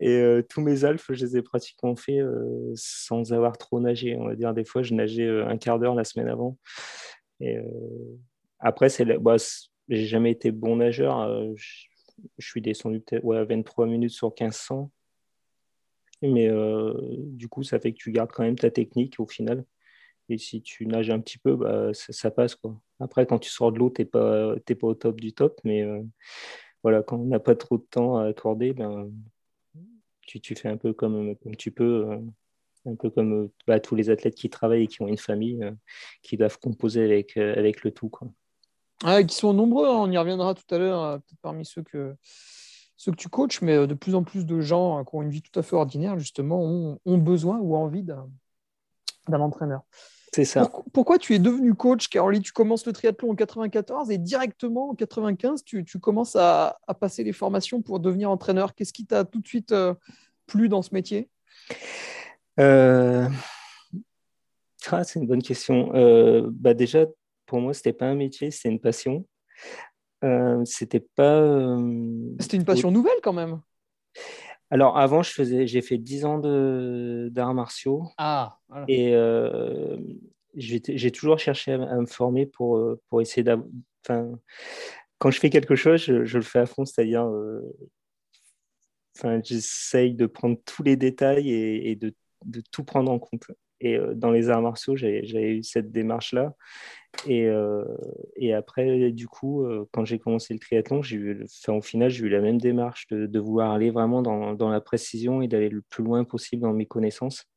Et 0.00 0.16
euh, 0.16 0.42
tous 0.48 0.60
mes 0.60 0.84
alpes, 0.84 1.02
je 1.08 1.24
les 1.24 1.36
ai 1.36 1.42
pratiquement 1.42 1.96
fait 1.96 2.20
euh, 2.20 2.72
sans 2.74 3.32
avoir 3.32 3.58
trop 3.58 3.80
nagé. 3.80 4.16
On 4.16 4.26
va 4.26 4.36
dire, 4.36 4.54
des 4.54 4.64
fois, 4.64 4.82
je 4.82 4.94
nageais 4.94 5.28
un 5.42 5.56
quart 5.56 5.78
d'heure 5.78 5.94
la 5.94 6.04
semaine 6.04 6.28
avant. 6.28 6.56
Et 7.40 7.58
après, 8.60 8.88
c'est 8.88 9.04
bah, 9.04 9.36
j'ai 9.88 10.06
jamais 10.06 10.30
été 10.30 10.52
bon 10.52 10.76
nageur. 10.76 11.28
Je, 11.56 11.86
suis 12.38 12.60
descendu 12.60 13.00
peut-être 13.00 13.24
ouais, 13.24 13.44
23 13.44 13.86
minutes 13.86 14.12
sur 14.12 14.28
1500. 14.28 14.92
Mais 16.22 16.48
du 17.16 17.48
coup, 17.48 17.64
ça 17.64 17.80
fait 17.80 17.92
que 17.92 17.98
tu 17.98 18.12
gardes 18.12 18.30
quand 18.30 18.44
même 18.44 18.58
ta 18.58 18.70
technique 18.70 19.18
au 19.18 19.26
final. 19.26 19.64
Et 20.28 20.38
si 20.38 20.62
tu 20.62 20.86
nages 20.86 21.10
un 21.10 21.20
petit 21.20 21.38
peu, 21.38 21.56
bah, 21.56 21.90
ça, 21.92 22.30
passe. 22.30 22.54
Quoi. 22.54 22.80
Après, 23.00 23.26
quand 23.26 23.38
tu 23.38 23.50
sors 23.50 23.72
de 23.72 23.78
l'eau, 23.78 23.90
tu 23.90 24.02
n'es 24.02 24.06
pas, 24.06 24.54
pas 24.56 24.86
au 24.86 24.94
top 24.94 25.20
du 25.20 25.32
top. 25.32 25.60
Mais 25.64 25.82
euh, 25.82 26.02
voilà, 26.82 27.02
quand 27.02 27.18
on 27.18 27.26
n'a 27.26 27.40
pas 27.40 27.54
trop 27.54 27.78
de 27.78 27.86
temps 27.90 28.16
à 28.16 28.26
accorder, 28.26 28.72
ben, 28.72 29.10
tu, 30.22 30.40
tu 30.40 30.54
fais 30.54 30.68
un 30.68 30.76
peu 30.76 30.92
comme, 30.92 31.36
comme 31.36 31.56
tu 31.56 31.70
peux. 31.70 32.10
Euh, 32.10 32.18
un 32.84 32.96
peu 32.96 33.10
comme 33.10 33.48
bah, 33.68 33.78
tous 33.78 33.94
les 33.94 34.10
athlètes 34.10 34.34
qui 34.34 34.50
travaillent 34.50 34.82
et 34.82 34.86
qui 34.88 35.02
ont 35.02 35.06
une 35.06 35.16
famille, 35.16 35.62
euh, 35.62 35.70
qui 36.20 36.36
doivent 36.36 36.58
composer 36.58 37.04
avec, 37.04 37.36
avec 37.36 37.84
le 37.84 37.92
tout. 37.92 38.08
Quoi. 38.08 38.28
qui 39.22 39.36
sont 39.36 39.52
nombreux, 39.52 39.86
hein. 39.86 39.98
on 39.98 40.10
y 40.10 40.18
reviendra 40.18 40.52
tout 40.54 40.74
à 40.74 40.78
l'heure, 40.78 41.20
peut-être 41.20 41.40
parmi 41.42 41.64
ceux 41.64 41.84
que, 41.84 42.16
ceux 42.96 43.12
que 43.12 43.16
tu 43.16 43.28
coaches, 43.28 43.62
mais 43.62 43.86
de 43.86 43.94
plus 43.94 44.16
en 44.16 44.24
plus 44.24 44.46
de 44.46 44.60
gens 44.60 45.04
qui 45.04 45.14
ont 45.14 45.22
une 45.22 45.30
vie 45.30 45.42
tout 45.42 45.56
à 45.60 45.62
fait 45.62 45.76
ordinaire, 45.76 46.18
justement, 46.18 46.98
ont 47.04 47.18
besoin 47.18 47.60
ou 47.60 47.76
envie 47.76 48.02
d'un 48.02 48.28
entraîneur. 49.30 49.82
C'est 50.34 50.46
ça. 50.46 50.70
Pourquoi, 50.94 51.18
tu 51.18 51.34
es 51.34 51.38
devenu 51.38 51.74
coach, 51.74 52.08
Caroline? 52.08 52.40
Tu 52.40 52.52
commences 52.52 52.86
le 52.86 52.94
triathlon 52.94 53.32
en 53.32 53.34
94 53.34 54.10
et 54.10 54.16
directement 54.16 54.90
en 54.90 54.94
95, 54.94 55.62
tu, 55.62 55.84
commences 56.00 56.36
à, 56.36 56.78
passer 57.00 57.22
les 57.22 57.34
formations 57.34 57.82
pour 57.82 58.00
devenir 58.00 58.30
entraîneur. 58.30 58.74
Qu'est-ce 58.74 58.94
qui 58.94 59.04
t'a 59.04 59.24
tout 59.24 59.40
de 59.40 59.46
suite 59.46 59.72
euh, 59.72 59.92
plu 60.46 60.70
dans 60.70 60.80
ce 60.80 60.94
métier? 60.94 61.28
Euh, 62.58 63.28
ah, 64.90 65.04
C'est 65.04 65.20
une 65.20 65.26
bonne 65.26 65.42
question. 65.42 65.94
Euh, 65.94 66.48
bah 66.50 66.72
déjà, 66.72 67.04
pour 67.44 67.60
moi, 67.60 67.74
c'était 67.74 67.92
pas 67.92 68.06
un 68.06 68.14
métier, 68.14 68.50
c'était 68.50 68.70
une 68.70 68.80
passion. 68.80 69.26
c'était 70.64 71.06
pas. 71.14 71.76
C'était 72.40 72.56
une 72.56 72.64
passion 72.64 72.90
nouvelle 72.90 73.20
quand 73.22 73.34
même. 73.34 73.60
Alors 74.72 74.96
avant, 74.96 75.22
je 75.22 75.30
faisais, 75.30 75.66
j'ai 75.66 75.82
fait 75.82 75.98
10 75.98 76.24
ans 76.24 76.38
d'arts 76.38 77.52
martiaux. 77.52 78.08
Ah, 78.16 78.58
Et 78.88 79.14
euh, 79.14 79.98
j'ai 80.54 81.10
toujours 81.10 81.38
cherché 81.38 81.72
à, 81.72 81.96
me 81.96 82.06
former 82.06 82.46
pour, 82.46 82.78
euh, 82.78 82.98
pour 83.10 83.20
essayer 83.20 83.42
d'avoir. 83.42 83.68
Enfin, 84.02 84.30
quand 85.18 85.30
je 85.30 85.38
fais 85.38 85.50
quelque 85.50 85.76
chose, 85.76 86.00
je, 86.00 86.14
le 86.38 86.42
fais 86.42 86.60
à 86.60 86.64
fond, 86.64 86.86
c'est-à-dire, 86.86 87.22
euh, 87.22 87.60
enfin, 89.18 89.42
j'essaye 89.44 90.14
de 90.14 90.24
prendre 90.24 90.56
tous 90.64 90.82
les 90.82 90.96
détails 90.96 91.50
et, 91.50 91.94
de, 91.94 92.14
de, 92.46 92.62
tout 92.70 92.82
prendre 92.82 93.12
en 93.12 93.18
compte. 93.18 93.44
Et 93.84 93.98
dans 94.14 94.30
les 94.30 94.48
arts 94.48 94.62
martiaux, 94.62 94.94
j'ai 94.96 95.56
eu 95.56 95.62
cette 95.62 95.90
démarche-là. 95.90 96.54
Et, 97.26 97.46
euh, 97.46 97.84
et, 98.36 98.54
après, 98.54 99.10
du 99.10 99.28
coup, 99.28 99.64
euh, 99.64 99.86
quand 99.92 100.04
j'ai 100.04 100.18
commencé 100.18 100.54
le 100.54 100.60
triathlon, 100.60 101.02
eu, 101.02 101.44
enfin, 101.44 101.74
au 101.74 101.82
final, 101.82 102.10
j'ai 102.10 102.24
eu 102.24 102.28
la 102.28 102.40
même 102.40 102.58
démarche 102.58 103.06
de, 103.08 103.26
de 103.26 103.38
vouloir 103.38 103.72
aller 103.72 103.90
vraiment 103.90 104.22
dans, 104.22 104.54
dans 104.54 104.70
la 104.70 104.80
précision 104.80 105.42
et 105.42 105.48
d'aller 105.48 105.68
le 105.68 105.82
plus 105.82 106.02
loin 106.02 106.24
possible 106.24 106.62
dans 106.62 106.72
mes 106.72 106.86
connaissances. 106.86 107.51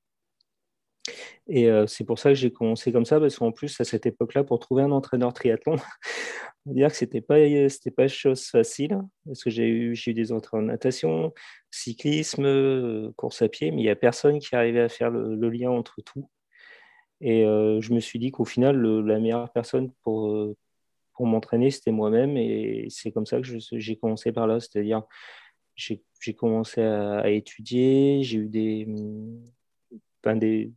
Et 1.48 1.70
euh, 1.70 1.88
c'est 1.88 2.04
pour 2.04 2.20
ça 2.20 2.30
que 2.30 2.36
j'ai 2.36 2.52
commencé 2.52 2.92
comme 2.92 3.06
ça, 3.06 3.20
parce 3.20 3.38
qu'en 3.38 3.52
plus, 3.52 3.80
à 3.80 3.84
cette 3.84 4.06
époque-là, 4.06 4.44
pour 4.44 4.60
trouver 4.60 4.84
un 4.84 4.92
entraîneur 4.92 5.34
triathlon, 5.34 5.76
on 6.66 6.72
va 6.72 6.74
dire 6.74 6.90
que 6.90 6.96
ce 6.98 7.06
n'était 7.06 7.22
pas, 7.22 7.36
pas 7.96 8.08
chose 8.08 8.46
facile, 8.46 9.02
parce 9.26 9.44
que 9.44 9.50
j'ai 9.50 9.68
eu, 9.68 9.94
eu 9.94 10.14
des 10.14 10.32
entraîneurs 10.32 10.64
en 10.66 10.68
natation, 10.68 11.34
cyclisme, 11.72 13.12
course 13.14 13.42
à 13.42 13.50
pied, 13.50 13.72
mais 13.72 13.82
il 13.82 13.86
n'y 13.86 13.90
a 13.90 13.96
personne 13.96 14.40
qui 14.40 14.56
arrivait 14.56 14.82
à 14.82 14.90
faire 14.90 15.12
le 15.12 15.50
lien 15.50 15.70
entre 15.70 16.02
tout. 16.02 16.28
Et 17.22 17.46
euh, 17.46 17.82
je 17.82 17.94
me 17.94 18.00
suis 18.00 18.20
dit 18.20 18.32
qu'au 18.32 18.46
final, 18.46 18.82
la 18.82 19.20
meilleure 19.20 19.52
personne 19.52 19.92
pour, 20.04 20.32
euh, 20.32 20.56
pour 21.14 21.26
m'entraîner, 21.26 21.72
c'était 21.72 21.92
moi-même. 21.92 22.38
Et 22.38 22.88
c'est 22.90 23.12
comme 23.12 23.26
ça 23.26 23.40
que 23.42 23.48
j'ai 23.72 23.96
commencé 23.98 24.32
par 24.32 24.48
là. 24.48 24.60
C'est-à-dire, 24.60 25.04
j'ai 25.76 26.34
commencé 26.38 26.82
à, 26.82 27.30
étudier, 27.30 28.22
j'ai 28.24 28.38
eu 28.40 28.50
des, 28.50 28.88
des, 30.34 30.72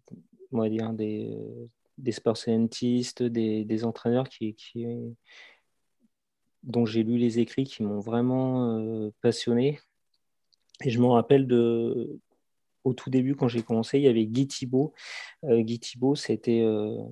on 0.52 0.58
va 0.60 0.68
dire 0.68 0.92
des, 0.92 1.34
des 1.98 2.12
sport 2.12 2.36
scientists, 2.36 3.22
des, 3.22 3.64
des 3.64 3.84
entraîneurs 3.84 4.28
qui, 4.28 4.54
qui, 4.54 4.86
dont 6.62 6.86
j'ai 6.86 7.02
lu 7.02 7.18
les 7.18 7.38
écrits 7.38 7.64
qui 7.64 7.82
m'ont 7.82 8.00
vraiment 8.00 8.78
euh, 8.78 9.10
passionné. 9.20 9.80
Et 10.84 10.90
je 10.90 11.00
me 11.00 11.06
rappelle 11.06 11.46
de, 11.46 12.20
au 12.84 12.94
tout 12.94 13.10
début, 13.10 13.34
quand 13.34 13.48
j'ai 13.48 13.62
commencé, 13.62 13.98
il 13.98 14.04
y 14.04 14.08
avait 14.08 14.26
Guy 14.26 14.46
Thibault. 14.46 14.92
Euh, 15.44 15.60
Guy 15.60 15.80
Thibault, 15.80 16.14
c'était, 16.14 16.60
euh, 16.60 17.02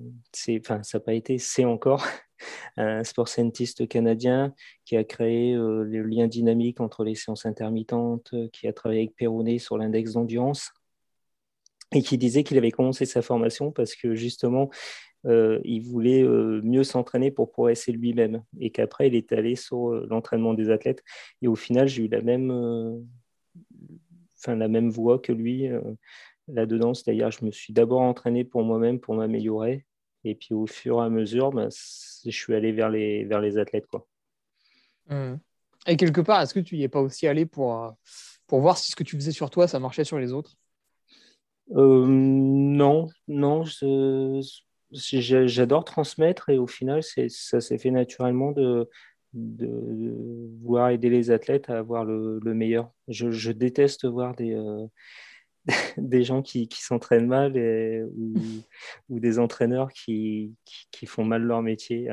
enfin, 0.59 0.83
ça 0.83 0.97
n'a 0.97 1.03
pas 1.03 1.13
été, 1.13 1.37
c'est 1.37 1.65
encore 1.65 2.05
un 2.77 3.03
sport 3.03 3.27
scientist 3.27 3.87
canadien 3.87 4.53
qui 4.85 4.95
a 4.95 5.03
créé 5.03 5.53
le 5.53 6.03
lien 6.03 6.27
dynamique 6.27 6.79
entre 6.79 7.03
les 7.03 7.15
séances 7.15 7.45
intermittentes, 7.45 8.33
qui 8.53 8.67
a 8.67 8.73
travaillé 8.73 9.01
avec 9.01 9.15
Perronnet 9.15 9.57
sur 9.57 9.77
l'index 9.77 10.13
d'endurance 10.13 10.71
et 11.93 12.01
qui 12.01 12.17
disait 12.17 12.43
qu'il 12.43 12.57
avait 12.57 12.71
commencé 12.71 13.05
sa 13.05 13.21
formation 13.21 13.71
parce 13.71 13.95
que 13.95 14.13
justement, 14.15 14.69
il 15.25 15.81
voulait 15.81 16.23
mieux 16.23 16.83
s'entraîner 16.83 17.31
pour 17.31 17.51
progresser 17.51 17.91
lui-même 17.91 18.43
et 18.59 18.69
qu'après, 18.69 19.07
il 19.07 19.15
est 19.15 19.31
allé 19.33 19.55
sur 19.55 19.89
l'entraînement 20.07 20.53
des 20.53 20.69
athlètes. 20.69 21.03
Et 21.41 21.47
au 21.47 21.55
final, 21.55 21.87
j'ai 21.87 22.05
eu 22.05 22.07
la 22.07 22.21
même 22.21 22.51
enfin, 24.39 24.55
la 24.55 24.67
même 24.67 24.89
voie 24.89 25.19
que 25.19 25.31
lui 25.31 25.67
euh, 25.67 25.81
là-dedans. 26.47 26.93
C'est-à-dire, 26.93 27.31
je 27.31 27.43
me 27.45 27.51
suis 27.51 27.73
d'abord 27.73 28.01
entraîné 28.01 28.43
pour 28.43 28.63
moi-même, 28.63 28.99
pour 28.99 29.15
m'améliorer. 29.15 29.85
Et 30.23 30.35
puis, 30.35 30.53
au 30.53 30.65
fur 30.65 31.01
et 31.01 31.05
à 31.05 31.09
mesure, 31.09 31.51
ben, 31.51 31.69
je 31.69 32.29
suis 32.31 32.53
allé 32.53 32.71
vers 32.71 32.89
les, 32.89 33.25
vers 33.25 33.39
les 33.39 33.57
athlètes. 33.57 33.87
Quoi. 33.87 34.07
Mmh. 35.09 35.35
Et 35.87 35.95
quelque 35.95 36.21
part, 36.21 36.41
est-ce 36.41 36.53
que 36.53 36.59
tu 36.59 36.75
n'y 36.75 36.83
es 36.83 36.89
pas 36.89 37.01
aussi 37.01 37.27
allé 37.27 37.45
pour, 37.45 37.83
euh, 37.83 37.91
pour 38.45 38.59
voir 38.59 38.77
si 38.77 38.91
ce 38.91 38.95
que 38.95 39.03
tu 39.03 39.15
faisais 39.15 39.31
sur 39.31 39.49
toi, 39.49 39.67
ça 39.67 39.79
marchait 39.79 40.03
sur 40.03 40.19
les 40.19 40.33
autres? 40.33 40.55
euh, 40.55 40.66
Non, 41.69 43.07
non. 43.27 43.63
J'adore 44.91 45.85
transmettre 45.85 46.49
et 46.49 46.57
au 46.57 46.67
final, 46.67 47.01
ça 47.03 47.61
s'est 47.61 47.77
fait 47.77 47.91
naturellement 47.91 48.51
de, 48.51 48.89
de, 49.33 50.13
vouloir 50.61 50.89
aider 50.89 51.09
les 51.09 51.31
athlètes 51.31 51.69
à 51.69 51.77
avoir 51.77 52.05
le, 52.05 52.39
meilleur. 52.53 52.91
Je, 53.07 53.51
déteste 53.51 54.05
voir 54.05 54.35
des, 54.35 54.53
euh, 54.53 54.85
des 55.97 56.23
gens 56.23 56.41
qui, 56.41 56.67
qui 56.67 56.81
s'entraînent 56.81 57.27
mal 57.27 57.57
et, 57.57 58.03
ou, 58.03 58.33
des 59.19 59.39
entraîneurs 59.39 59.91
qui, 59.91 60.53
qui, 60.91 61.05
font 61.05 61.25
mal 61.25 61.43
leur 61.43 61.61
métier. 61.61 62.09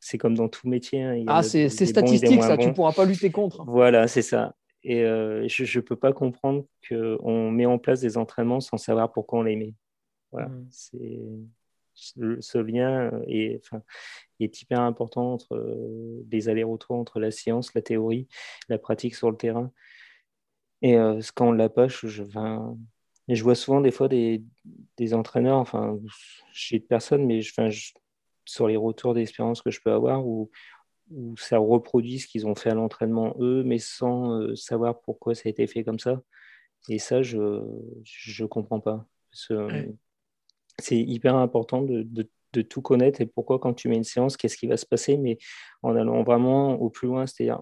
C'est 0.00 0.18
comme 0.18 0.34
dans 0.34 0.48
tout 0.48 0.68
métier. 0.68 1.02
Hein. 1.02 1.24
ah, 1.26 1.42
c'est 1.42 1.68
statistique, 1.68 2.42
ça, 2.42 2.56
tu 2.56 2.68
ne 2.68 2.72
pourras 2.72 2.92
pas 2.92 3.04
lutter 3.04 3.30
contre. 3.30 3.64
Voilà, 3.64 4.08
c'est 4.08 4.22
ça. 4.22 4.54
Et 4.84 5.04
euh, 5.04 5.46
je 5.48 5.78
ne 5.78 5.82
peux 5.82 5.96
pas 5.96 6.12
comprendre 6.12 6.64
qu'on 6.88 7.50
met 7.50 7.66
en 7.66 7.78
place 7.78 8.00
des 8.00 8.16
entraînements 8.16 8.60
sans 8.60 8.78
savoir 8.78 9.12
pourquoi 9.12 9.40
on 9.40 9.42
les 9.42 9.56
met. 9.56 9.74
Voilà, 10.32 10.48
mmh. 10.48 10.66
c'est 10.70 11.20
ce 11.94 12.58
lien 12.58 13.10
est, 13.26 13.60
enfin, 13.64 13.82
est 14.40 14.62
hyper 14.62 14.80
important 14.80 15.34
entre 15.34 15.54
euh, 15.54 16.24
les 16.30 16.48
allers-retours 16.48 16.96
entre 16.96 17.20
la 17.20 17.30
science, 17.30 17.74
la 17.74 17.82
théorie, 17.82 18.28
la 18.68 18.78
pratique 18.78 19.14
sur 19.14 19.30
le 19.30 19.36
terrain. 19.36 19.70
Et 20.80 20.96
euh, 20.96 21.20
quand 21.34 21.48
on 21.48 21.52
l'a 21.52 21.68
pas, 21.68 21.88
je, 21.88 22.06
je, 22.08 22.22
vois 23.42 23.54
souvent 23.54 23.80
des 23.80 23.90
fois 23.90 24.08
des, 24.08 24.42
des 24.96 25.14
entraîneurs, 25.14 25.58
enfin, 25.58 25.98
chez 26.52 26.80
personne, 26.80 27.26
mais 27.26 27.40
enfin, 27.40 27.68
sur 28.44 28.66
les 28.66 28.76
retours 28.76 29.14
d'expérience 29.14 29.62
que 29.62 29.70
je 29.70 29.80
peux 29.80 29.92
avoir, 29.92 30.26
où, 30.26 30.50
où 31.14 31.36
ça 31.36 31.58
reproduit 31.58 32.18
ce 32.18 32.26
qu'ils 32.26 32.46
ont 32.46 32.54
fait 32.54 32.70
à 32.70 32.74
l'entraînement 32.74 33.36
eux, 33.40 33.62
mais 33.64 33.78
sans 33.78 34.40
euh, 34.40 34.56
savoir 34.56 35.00
pourquoi 35.00 35.34
ça 35.34 35.42
a 35.46 35.50
été 35.50 35.66
fait 35.66 35.84
comme 35.84 35.98
ça. 35.98 36.22
Et 36.88 36.98
ça, 36.98 37.22
je 37.22 37.38
ne 37.38 38.46
comprends 38.46 38.80
pas 38.80 39.06
c'est 40.78 40.98
hyper 40.98 41.36
important 41.36 41.82
de, 41.82 42.02
de, 42.02 42.62
tout 42.62 42.82
connaître 42.82 43.22
et 43.22 43.26
pourquoi 43.26 43.58
quand 43.58 43.72
tu 43.72 43.88
mets 43.88 43.96
une 43.96 44.04
séance, 44.04 44.36
qu'est-ce 44.36 44.58
qui 44.58 44.66
va 44.66 44.76
se 44.76 44.84
passer, 44.84 45.16
mais 45.16 45.38
en 45.82 45.96
allant 45.96 46.22
vraiment 46.22 46.74
au 46.74 46.90
plus 46.90 47.08
loin. 47.08 47.26
C'est-à-dire, 47.26 47.60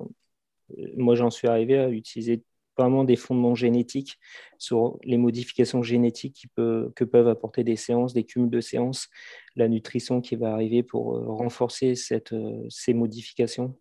euh, 0.78 0.87
moi 0.97 1.14
j'en 1.14 1.30
suis 1.30 1.47
arrivé 1.47 1.78
à 1.78 1.88
utiliser 1.90 2.42
vraiment 2.80 3.04
des 3.04 3.16
fondements 3.16 3.54
génétiques 3.54 4.18
sur 4.58 4.99
les 5.04 5.16
modifications 5.18 5.82
génétiques 5.82 6.34
qui 6.34 6.46
peut, 6.46 6.92
que 6.96 7.04
peuvent 7.04 7.28
apporter 7.28 7.64
des 7.64 7.76
séances, 7.76 8.12
des 8.14 8.25
cumuls 8.25 8.50
de 8.50 8.60
séances, 8.60 9.08
la 9.56 9.68
nutrition 9.68 10.20
qui 10.20 10.37
va 10.37 10.52
arriver 10.52 10.82
pour 10.82 11.16
euh, 11.16 11.25
renforcer 11.26 11.94
cette, 11.94 12.32
euh, 12.32 12.66
ces 12.68 12.94
modifications. 12.94 13.76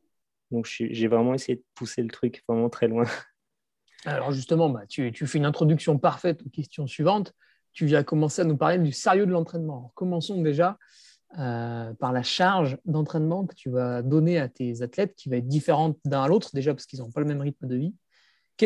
Donc 0.52 0.66
j'ai 0.68 1.08
vraiment 1.08 1.34
essayé 1.34 1.58
de 1.58 1.64
pousser 1.76 2.02
le 2.02 2.10
truc 2.10 2.44
vraiment 2.48 2.70
très 2.70 2.88
loin. 2.88 3.06
Alors 4.06 4.32
justement, 4.32 4.70
bah, 4.70 4.86
tu, 4.88 5.12
tu, 5.12 5.28
fais 5.28 5.38
une 5.38 5.46
introduction 5.46 5.98
parfaite 6.00 6.42
aux 6.46 6.50
questions 6.50 6.88
suivantes 6.88 7.34
tu 7.72 7.86
viens 7.86 8.04
commencer 8.04 8.42
à 8.42 8.46
nous 8.46 8.58
parler 8.58 8.80
du 8.80 8.92
sérieux 8.92 9.28
de 9.28 9.32
l'entraînement. 9.32 9.92
Commençons 9.96 10.42
déjà. 10.42 10.78
par 11.36 12.12
la 12.12 12.24
charge 12.24 12.80
d'entraînement 12.86 13.46
que 13.46 13.54
tu 13.54 13.70
vas 13.70 14.02
donner 14.02 14.40
à 14.40 14.50
tes 14.50 14.82
athlètes 14.82 15.14
qui 15.16 15.30
va 15.30 15.38
être 15.38 15.48
différente 15.48 15.96
d'un 16.04 16.24
à 16.24 16.28
l'autre, 16.28 16.50
déjà 16.54 16.74
parce 16.74 16.88
qu'ils 16.88 17.00
n'ont 17.00 17.12
pas 17.12 17.22
le 17.22 17.28
même 17.28 17.42
rythme 17.42 17.68
de 17.68 17.76
vie. 17.76 17.94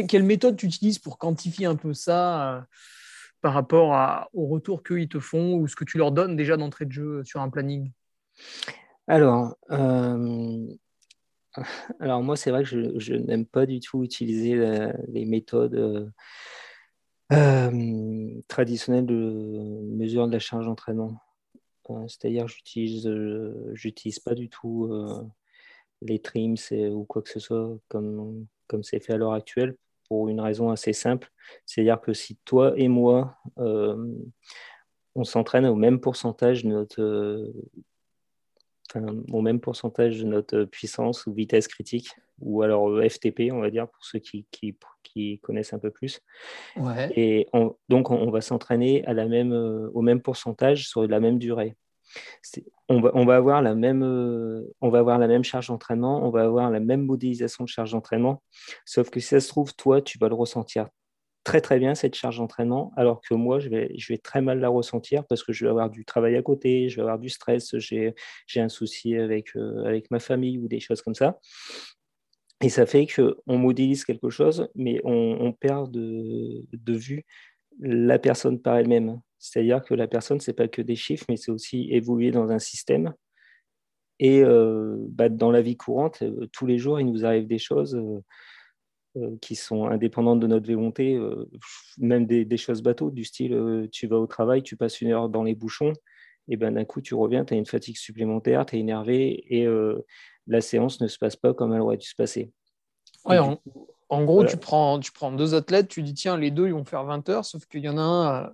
Quelle 0.01 0.23
méthode 0.23 0.57
tu 0.57 0.65
utilises 0.65 0.99
pour 0.99 1.17
quantifier 1.17 1.65
un 1.65 1.75
peu 1.75 1.93
ça 1.93 2.65
par 3.41 3.53
rapport 3.53 4.27
au 4.33 4.47
retour 4.47 4.83
qu'ils 4.83 5.09
te 5.09 5.19
font 5.19 5.55
ou 5.55 5.67
ce 5.67 5.75
que 5.75 5.83
tu 5.83 5.97
leur 5.97 6.11
donnes 6.11 6.35
déjà 6.35 6.57
d'entrée 6.57 6.85
de 6.85 6.91
jeu 6.91 7.23
sur 7.23 7.41
un 7.41 7.49
planning? 7.49 7.91
Alors, 9.07 9.55
alors 11.99 12.23
moi, 12.23 12.35
c'est 12.35 12.51
vrai 12.51 12.63
que 12.63 12.99
je, 12.99 13.13
n'aime 13.13 13.45
pas 13.45 13.65
du 13.65 13.79
tout 13.79 14.03
utiliser 14.03 14.55
les 15.07 15.25
méthodes 15.25 15.75
euh, 15.75 16.09
euh, 17.31 18.41
traditionnelles 18.47 19.05
de 19.05 19.13
mesure 19.15 20.27
de 20.27 20.33
la 20.33 20.39
charge 20.39 20.65
d'entraînement. 20.65 21.19
Euh, 21.89 22.07
c'est-à-dire, 22.07 22.47
j'utilise, 22.47 23.09
j'utilise 23.73 24.19
pas 24.19 24.33
du 24.33 24.49
tout 24.49 24.89
les 26.01 26.19
trims 26.19 26.57
ou 26.71 27.05
quoi 27.05 27.21
que 27.21 27.29
ce 27.29 27.39
soit 27.39 27.77
comme 27.87 28.45
comme 28.67 28.83
c'est 28.83 28.99
fait 28.99 29.13
à 29.13 29.17
l'heure 29.17 29.33
actuelle 29.33 29.77
pour 30.13 30.29
une 30.29 30.41
raison 30.41 30.69
assez 30.69 30.93
simple. 30.93 31.31
C'est-à-dire 31.65 31.99
que 31.99 32.13
si 32.13 32.37
toi 32.45 32.73
et 32.77 32.87
moi 32.87 33.35
on 35.15 35.23
s'entraîne 35.23 35.65
au 35.65 35.75
même 35.75 35.99
pourcentage 35.99 36.63
de 36.63 36.69
notre 36.69 37.51
au 39.31 39.41
même 39.41 39.59
pourcentage 39.59 40.19
de 40.19 40.25
notre 40.25 40.65
puissance 40.65 41.25
ou 41.25 41.33
vitesse 41.33 41.67
critique, 41.67 42.09
ou 42.37 42.61
alors 42.61 42.89
euh, 42.89 43.09
FTP, 43.09 43.51
on 43.51 43.59
va 43.59 43.71
dire, 43.71 43.87
pour 43.87 44.05
ceux 44.05 44.19
qui, 44.19 44.45
qui, 44.51 44.77
qui 45.01 45.39
connaissent 45.39 45.73
un 45.73 45.79
peu 45.79 45.89
plus. 45.89 46.21
Et 47.15 47.47
donc, 47.89 48.11
on, 48.11 48.29
va 48.29 48.41
s'entraîner 48.41 49.03
à 49.07 49.13
la 49.13 49.25
même, 49.25 49.51
euh, 49.51 49.89
au 49.95 50.03
même 50.03 50.21
pourcentage 50.21 50.87
sur 50.87 51.07
la 51.07 51.19
même 51.19 51.39
durée. 51.39 51.75
On 52.89 52.99
va, 52.99 53.11
on 53.13 53.25
va, 53.25 53.37
avoir 53.37 53.61
la 53.61 53.75
même, 53.75 54.03
euh, 54.03 54.61
on 54.81 54.89
va 54.89 54.99
avoir 54.99 55.17
la 55.17 55.27
même 55.27 55.43
charge 55.43 55.67
d'entraînement, 55.67 56.25
on 56.25 56.31
va 56.31 56.43
avoir 56.43 56.69
la 56.69 56.81
même 56.81 57.03
modélisation 57.03 57.63
de 57.63 57.69
charge 57.69 57.91
d'entraînement, 57.91 58.43
sauf 58.85 59.09
que 59.09 59.19
si 59.19 59.27
ça 59.27 59.39
se 59.39 59.47
trouve, 59.47 59.73
toi, 59.73 60.01
tu 60.01 60.17
vas 60.17 60.27
le 60.27 60.35
ressentir 60.35 60.87
très 61.43 61.61
très 61.61 61.79
bien 61.79 61.93
cette 61.95 62.15
charge 62.15 62.37
d'entraînement, 62.37 62.91
alors 62.95 63.21
que 63.21 63.33
moi, 63.33 63.59
je 63.59 63.69
vais, 63.69 64.17
très 64.17 64.41
mal 64.41 64.59
la 64.59 64.69
ressentir 64.69 65.25
parce 65.27 65.43
que 65.43 65.53
je 65.53 65.65
vais 65.65 65.69
avoir 65.69 65.89
du 65.89 66.05
travail 66.05 66.35
à 66.35 66.41
côté, 66.41 66.89
je 66.89 66.95
vais 66.95 67.01
avoir 67.01 67.19
du 67.19 67.29
stress, 67.29 67.75
j'ai 67.77 68.13
un 68.55 68.69
souci 68.69 69.15
avec, 69.15 69.55
euh, 69.55 69.83
avec 69.85 70.09
ma 70.11 70.19
famille 70.19 70.57
ou 70.57 70.67
des 70.67 70.79
choses 70.79 71.01
comme 71.01 71.15
ça. 71.15 71.39
Et 72.61 72.69
ça 72.69 72.85
fait 72.85 73.07
qu'on 73.07 73.57
modélise 73.57 74.05
quelque 74.05 74.29
chose, 74.29 74.69
mais 74.75 75.01
on, 75.03 75.51
perd 75.51 75.91
de, 75.91 76.93
vue 76.93 77.25
la 77.81 78.19
personne 78.19 78.61
par 78.61 78.77
elle-même. 78.77 79.19
C'est-à-dire 79.43 79.83
que 79.83 79.93
la 79.93 80.07
personne, 80.07 80.39
ce 80.39 80.49
n'est 80.49 80.55
pas 80.55 80.69
que 80.69 80.81
des 80.81 80.95
chiffres, 80.95 81.25
mais 81.27 81.35
c'est 81.35 81.51
aussi 81.51 81.89
évoluer 81.91 82.31
dans 82.31 82.49
un 82.49 82.59
système. 82.59 83.13
Et 84.17 84.41
euh, 84.41 84.95
bah, 85.09 85.27
dans 85.27 85.51
la 85.51 85.61
vie 85.61 85.75
courante, 85.75 86.21
euh, 86.21 86.47
tous 86.53 86.65
les 86.65 86.77
jours, 86.77 86.97
il 86.99 87.11
nous 87.11 87.25
arrive 87.25 87.45
des 87.45 87.57
choses. 87.57 87.95
Euh, 89.15 89.37
qui 89.41 89.55
sont 89.55 89.85
indépendantes 89.85 90.39
de 90.39 90.47
notre 90.47 90.65
volonté, 90.65 91.13
euh, 91.13 91.47
même 91.99 92.25
des, 92.25 92.57
choses 92.57 92.81
bateaux, 92.81 93.11
du 93.11 93.23
style 93.23 93.87
tu 93.91 94.07
vas 94.07 94.17
au 94.17 94.25
travail, 94.25 94.63
tu 94.63 94.75
passes 94.75 95.01
une 95.01 95.11
heure 95.11 95.29
dans 95.29 95.43
les 95.43 95.53
bouchons, 95.53 95.93
et 96.47 96.57
ben 96.57 96.73
d'un 96.73 96.83
coup 96.83 96.99
tu 96.99 97.13
reviens, 97.13 97.45
tu 97.45 97.53
as 97.53 97.57
une 97.57 97.67
fatigue 97.67 97.95
supplémentaire, 97.95 98.65
tu 98.65 98.75
es 98.75 98.79
énervé 98.79 99.45
et 99.55 99.67
la 100.47 100.61
séance 100.61 100.99
ne 100.99 101.07
se 101.07 101.19
passe 101.19 101.35
pas 101.35 101.53
comme 101.53 101.75
elle 101.75 101.81
aurait 101.81 101.97
dû 101.97 102.07
se 102.07 102.15
passer. 102.15 102.51
en, 104.09 104.23
gros, 104.25 104.45
tu, 104.45 104.57
prends, 104.57 104.99
tu 104.99 105.11
prends 105.11 105.31
deux 105.31 105.53
athlètes, 105.53 105.89
tu 105.89 106.01
dis 106.01 106.15
tiens, 106.15 106.35
les 106.35 106.49
deux 106.49 106.65
ils 106.65 106.73
vont 106.73 106.83
faire 106.83 107.03
20 107.03 107.29
heures, 107.29 107.45
sauf 107.45 107.67
qu'il 107.67 107.81
y 107.81 107.89
en 107.89 107.99
a 107.99 108.01
un, 108.01 108.51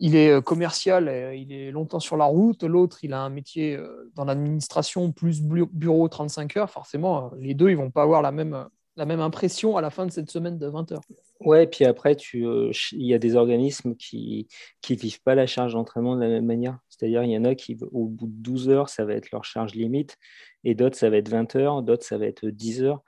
il 0.00 0.16
est 0.16 0.42
commercial, 0.42 1.32
il 1.34 1.52
est 1.52 1.70
longtemps 1.70 2.00
sur 2.00 2.16
la 2.16 2.24
route, 2.24 2.64
l'autre 2.64 2.98
il 3.04 3.12
a 3.12 3.20
un 3.20 3.30
métier 3.30 3.78
dans 4.14 4.24
l'administration 4.24 5.12
plus 5.12 5.42
bureau 5.42 6.08
35 6.08 6.56
heures, 6.56 6.70
forcément, 6.70 7.30
les 7.38 7.54
deux 7.54 7.70
ils 7.70 7.76
vont 7.76 7.90
pas 7.90 8.02
avoir 8.02 8.22
la 8.22 8.32
même 8.32 8.66
la 9.00 9.06
même 9.06 9.20
impression 9.20 9.76
à 9.78 9.80
la 9.80 9.88
fin 9.88 10.04
de 10.04 10.12
cette 10.12 10.30
semaine 10.30 10.58
de 10.58 10.66
20 10.66 10.92
heures. 10.92 11.00
Ouais, 11.40 11.66
puis 11.66 11.86
après, 11.86 12.16
tu, 12.16 12.46
euh, 12.46 12.70
il 12.92 13.06
y 13.06 13.14
a 13.14 13.18
des 13.18 13.34
organismes 13.34 13.94
qui 13.96 14.46
ne 14.88 14.94
vivent 14.94 15.22
pas 15.22 15.34
la 15.34 15.46
charge 15.46 15.72
d'entraînement 15.72 16.16
de 16.16 16.20
la 16.20 16.28
même 16.28 16.44
manière. 16.44 16.78
C'est-à-dire, 16.90 17.22
il 17.24 17.30
y 17.30 17.38
en 17.38 17.44
a 17.44 17.54
qui, 17.54 17.78
au 17.92 18.06
bout 18.06 18.26
de 18.26 18.42
12 18.42 18.68
heures, 18.68 18.88
ça 18.90 19.06
va 19.06 19.14
être 19.14 19.30
leur 19.30 19.44
charge 19.44 19.74
limite, 19.74 20.18
et 20.64 20.74
d'autres, 20.74 20.96
ça 20.96 21.08
va 21.08 21.16
être 21.16 21.30
20 21.30 21.56
heures, 21.56 21.82
d'autres, 21.82 22.04
ça 22.04 22.18
va 22.18 22.26
être 22.26 22.46
10 22.46 22.82
heures. 22.82 23.02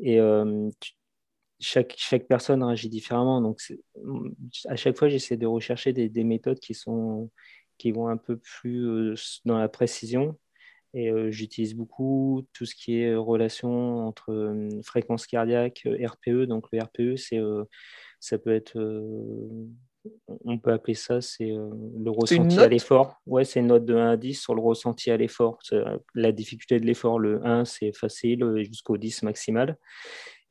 Et 0.00 0.20
euh, 0.20 0.68
chaque, 1.60 1.94
chaque 1.96 2.26
personne 2.26 2.62
réagit 2.62 2.88
différemment. 2.88 3.40
Donc, 3.40 3.60
à 4.66 4.76
chaque 4.76 4.96
fois, 4.96 5.08
j'essaie 5.08 5.36
de 5.36 5.46
rechercher 5.46 5.92
des, 5.92 6.08
des, 6.08 6.24
méthodes 6.24 6.60
qui, 6.60 6.74
sont, 6.74 7.30
qui 7.78 7.92
vont 7.92 8.08
un 8.08 8.16
peu 8.16 8.36
plus 8.36 8.86
euh, 8.86 9.14
dans 9.44 9.58
la 9.58 9.68
précision 9.68 10.36
et 10.94 11.10
euh, 11.10 11.30
j'utilise 11.30 11.74
beaucoup 11.74 12.46
tout 12.54 12.64
ce 12.64 12.74
qui 12.74 13.00
est 13.00 13.14
relation 13.14 14.06
entre 14.06 14.32
euh, 14.32 14.68
fréquence 14.82 15.26
cardiaque, 15.26 15.86
RPE. 15.86 16.46
Donc 16.46 16.66
le 16.72 16.80
RPE, 16.82 17.16
c'est, 17.16 17.40
ça 18.20 18.38
peut 18.38 18.54
être, 18.54 18.78
on 20.44 20.58
peut 20.58 20.72
appeler 20.72 20.94
ça, 20.94 21.20
c'est 21.20 21.48
le 21.50 22.10
ressenti 22.10 22.58
à 22.58 22.68
l'effort. 22.68 23.20
Ouais, 23.26 23.44
c'est 23.44 23.60
une 23.60 23.66
note 23.66 23.84
de 23.84 23.94
1 23.94 24.12
à 24.12 24.16
10 24.16 24.34
sur 24.34 24.54
le 24.54 24.62
ressenti 24.62 25.10
à 25.10 25.16
l'effort. 25.16 25.58
La 26.14 26.32
difficulté 26.32 26.80
de 26.80 26.86
l'effort, 26.86 27.18
le 27.18 27.44
1, 27.44 27.64
c'est 27.64 27.92
facile, 27.92 28.62
jusqu'au 28.64 28.96
10 28.96 29.24
maximal. 29.24 29.76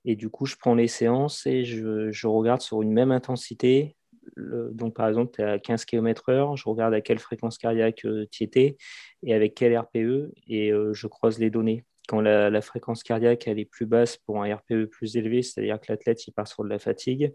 Et 0.07 0.15
du 0.15 0.29
coup, 0.29 0.45
je 0.45 0.55
prends 0.55 0.73
les 0.73 0.87
séances 0.87 1.45
et 1.45 1.65
je, 1.65 2.27
regarde 2.27 2.61
sur 2.61 2.81
une 2.81 2.93
même 2.93 3.11
intensité 3.11 3.97
donc, 4.35 4.95
par 4.95 5.07
exemple, 5.07 5.31
tu 5.35 5.41
es 5.41 5.45
à 5.45 5.59
15 5.59 5.85
km/h, 5.85 6.55
je 6.57 6.69
regarde 6.69 6.93
à 6.93 7.01
quelle 7.01 7.19
fréquence 7.19 7.57
cardiaque 7.57 8.05
euh, 8.05 8.25
tu 8.31 8.43
étais 8.43 8.77
et 9.23 9.33
avec 9.33 9.55
quel 9.55 9.77
RPE, 9.77 10.31
et 10.47 10.71
euh, 10.71 10.93
je 10.93 11.07
croise 11.07 11.39
les 11.39 11.49
données. 11.49 11.85
Quand 12.07 12.21
la, 12.21 12.61
fréquence 12.61 13.03
cardiaque 13.03 13.47
est 13.47 13.65
plus 13.65 13.85
basse 13.85 14.17
pour 14.17 14.43
un 14.43 14.55
RPE 14.55 14.85
plus 14.85 15.17
élevé, 15.17 15.41
c'est-à-dire 15.41 15.79
que 15.79 15.87
l'athlète 15.89 16.25
il 16.27 16.31
part 16.31 16.47
sur 16.47 16.63
de 16.63 16.69
la 16.69 16.79
fatigue, 16.79 17.33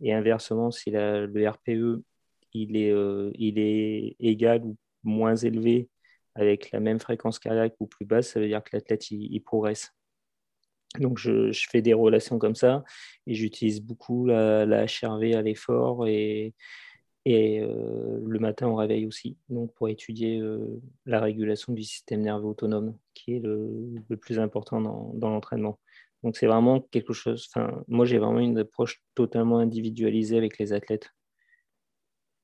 et 0.00 0.12
inversement, 0.12 0.70
si 0.70 0.90
le 0.90 1.48
RPE 1.48 1.68
euh, 1.68 2.02
il 2.54 3.58
est 3.58 4.16
égal 4.20 4.64
ou 4.64 4.76
moins 5.04 5.36
élevé 5.36 5.88
avec 6.34 6.70
la 6.72 6.80
même 6.80 7.00
fréquence 7.00 7.38
cardiaque 7.38 7.74
ou 7.80 7.86
plus 7.86 8.06
basse, 8.06 8.28
ça 8.28 8.40
veut 8.40 8.48
dire 8.48 8.62
que 8.62 8.70
l'athlète 8.76 9.10
il 9.10 9.40
progresse. 9.40 9.92
Donc, 10.98 11.18
je, 11.18 11.52
fais 11.70 11.82
des 11.82 11.94
relations 11.94 12.38
comme 12.38 12.54
ça 12.54 12.84
et 13.26 13.34
j'utilise 13.34 13.80
beaucoup 13.80 14.26
la, 14.26 14.86
HRV 14.86 15.34
à 15.34 15.42
l'effort 15.42 16.06
et, 16.06 16.54
et 17.24 17.60
euh, 17.60 18.20
le 18.26 18.38
matin 18.38 18.68
au 18.68 18.76
réveil 18.76 19.06
aussi, 19.06 19.36
donc 19.50 19.74
pour 19.74 19.88
étudier 19.90 20.38
euh, 20.40 20.80
la 21.04 21.20
régulation 21.20 21.74
du 21.74 21.82
système 21.82 22.22
nerveux 22.22 22.46
autonome, 22.46 22.96
qui 23.12 23.34
est 23.34 23.40
le, 23.40 24.16
plus 24.16 24.38
important 24.38 24.80
dans, 24.80 25.28
l'entraînement. 25.28 25.78
Donc, 26.22 26.36
c'est 26.36 26.46
vraiment 26.46 26.80
quelque 26.80 27.12
chose. 27.12 27.48
Moi, 27.86 28.06
j'ai 28.06 28.18
vraiment 28.18 28.40
une 28.40 28.58
approche 28.58 29.02
totalement 29.14 29.58
individualisée 29.58 30.38
avec 30.38 30.58
les 30.58 30.72
athlètes. 30.72 31.10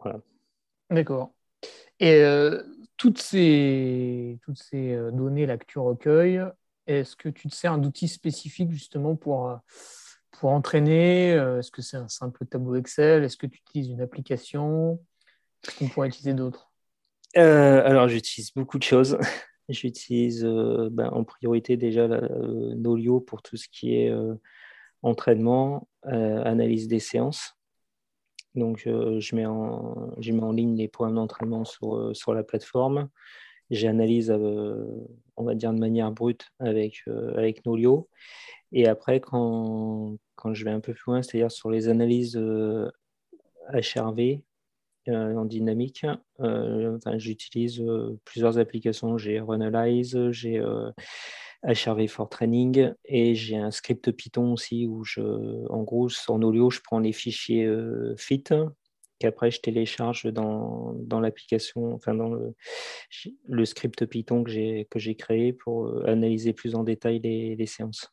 Voilà. 0.01 0.21
D'accord. 0.91 1.33
Et 1.99 2.23
euh, 2.23 2.63
toutes 2.99 3.19
ces, 3.19 4.39
toutes 4.43 4.59
ces 4.59 4.97
données 5.13 5.47
là 5.47 5.57
que 5.57 5.65
tu 5.67 5.79
recueilles, 5.79 6.43
est-ce 6.87 7.17
que 7.17 7.29
tu 7.29 7.49
te 7.49 7.55
sers 7.55 7.79
d'outils 7.79 8.09
spécifiques 8.09 8.71
justement 8.71 9.17
pour, 9.17 9.49
euh, 9.49 9.57
pour 10.33 10.51
entraîner? 10.51 11.33
Euh, 11.33 11.59
Est-ce 11.59 11.71
que 11.71 11.83
c'est 11.83 11.97
un 11.97 12.09
simple 12.09 12.45
tableau 12.47 12.77
Excel? 12.77 13.25
Est-ce 13.25 13.37
que 13.37 13.47
tu 13.47 13.59
utilises 13.59 13.91
une 13.91 14.01
application? 14.01 15.01
Est-ce 15.63 15.79
qu'on 15.79 15.89
pourrait 15.89 16.09
utiliser 16.09 16.35
d'autres? 16.35 16.71
Euh, 17.37 17.83
Alors, 17.85 18.09
j'utilise 18.09 18.53
beaucoup 18.53 18.79
de 18.79 18.85
choses. 18.85 19.19
J'utilise 19.71 20.45
ben, 20.45 21.09
en 21.09 21.25
priorité 21.25 21.79
déjà 21.79 22.07
Nolio 22.07 23.21
pour 23.21 23.41
tout 23.41 23.57
ce 23.57 23.67
qui 23.67 23.95
est 23.95 24.15
entraînement, 25.01 25.89
analyse 26.03 26.87
des 26.87 26.99
séances. 26.99 27.55
Donc, 28.55 28.83
je, 28.85 29.35
mets 29.35 29.47
en, 29.47 30.13
je 30.21 30.33
mets 30.33 30.43
en 30.43 30.53
ligne 30.53 30.77
les 30.77 30.87
programmes 30.87 31.15
d'entraînement 31.15 31.65
sur, 31.65 32.15
sur 32.15 32.35
la 32.35 32.43
plateforme 32.43 33.09
j'analyse, 33.71 34.31
euh, 34.31 35.07
on 35.37 35.45
va 35.45 35.55
dire, 35.55 35.73
de 35.73 35.79
manière 35.79 36.13
brute 36.13 36.47
avec, 36.59 37.03
euh, 37.09 37.35
avec 37.37 37.65
Nolio. 37.67 38.09
Et 38.73 38.89
après, 38.89 39.21
quand, 39.21 40.17
quand, 40.37 40.55
je 40.55 40.65
vais 40.65 40.71
un 40.71 40.81
peu 40.81 40.95
plus 40.95 41.05
loin, 41.07 41.23
c'est-à-dire 41.23 41.51
sur 41.51 41.71
les 41.71 41.89
analyses 41.89 42.37
HRV 42.37 44.41
euh, 45.09 45.37
en 45.37 45.45
dynamique, 45.45 46.07
enfin, 46.39 47.19
j'utilise 47.19 47.83
plusieurs 48.25 48.59
applications. 48.59 49.17
J'ai 49.17 49.41
Runalyze, 49.41 50.31
j'ai 50.31 50.63
HRV 51.63 52.09
for 52.09 52.29
Training 52.29 52.93
et 53.05 53.35
j'ai 53.35 53.57
un 53.57 53.71
script 53.71 54.11
Python 54.13 54.53
aussi 54.53 54.87
où 54.87 55.05
je, 55.05 55.21
en 55.71 55.83
gros, 55.83 56.09
sur 56.09 56.39
Nolio, 56.39 56.71
je 56.71 56.81
prends 56.81 56.99
les 56.99 57.13
fichiers 57.13 57.71
FIT 58.17 58.51
qu'après 59.19 59.51
je 59.51 59.61
télécharge 59.61 60.27
dans, 60.33 60.95
dans 60.99 61.21
l'application, 61.21 61.95
enfin 61.95 62.15
dans 62.15 62.29
le, 62.29 62.55
le, 63.49 63.65
script 63.65 64.07
Python 64.07 64.45
que 64.45 64.51
j'ai, 64.51 65.15
créé 65.17 65.53
pour 65.53 65.87
euh, 65.87 66.05
analyser 66.07 66.53
plus 66.53 66.75
en 66.75 66.85
détail 66.85 67.21
les, 67.21 67.57
les 67.57 67.67
séances. 67.67 68.11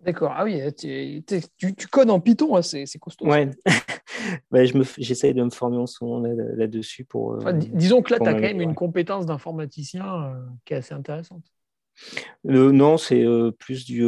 D'accord, 0.00 0.32
ah 0.36 0.44
oui, 0.44 0.60
tu, 0.74 1.24
tu, 1.56 1.86
codes 1.88 2.10
en 2.10 2.20
Python, 2.20 2.56
hein, 2.56 2.62
c'est, 2.62 2.84
costaud. 2.98 3.26
Ouais. 3.26 3.48
bah, 4.50 4.60
j'essaye 4.98 5.32
de 5.32 5.42
me 5.42 5.50
former 5.50 5.78
en 5.78 5.86
ce 5.86 6.04
moment 6.04 6.26
là-dessus. 6.56 7.04
pour. 7.04 7.38
disons 7.54 8.02
que 8.02 8.12
là, 8.12 8.18
tu 8.20 8.28
as 8.28 8.34
quand 8.34 8.40
même 8.40 8.60
une 8.60 8.74
compétence 8.74 9.24
d'informaticien 9.24 10.34
qui 10.66 10.74
est 10.74 10.78
assez 10.78 10.92
intéressante. 10.92 11.44
non, 12.44 12.98
c'est 12.98 13.24
plus 13.58 13.86
du 13.86 14.04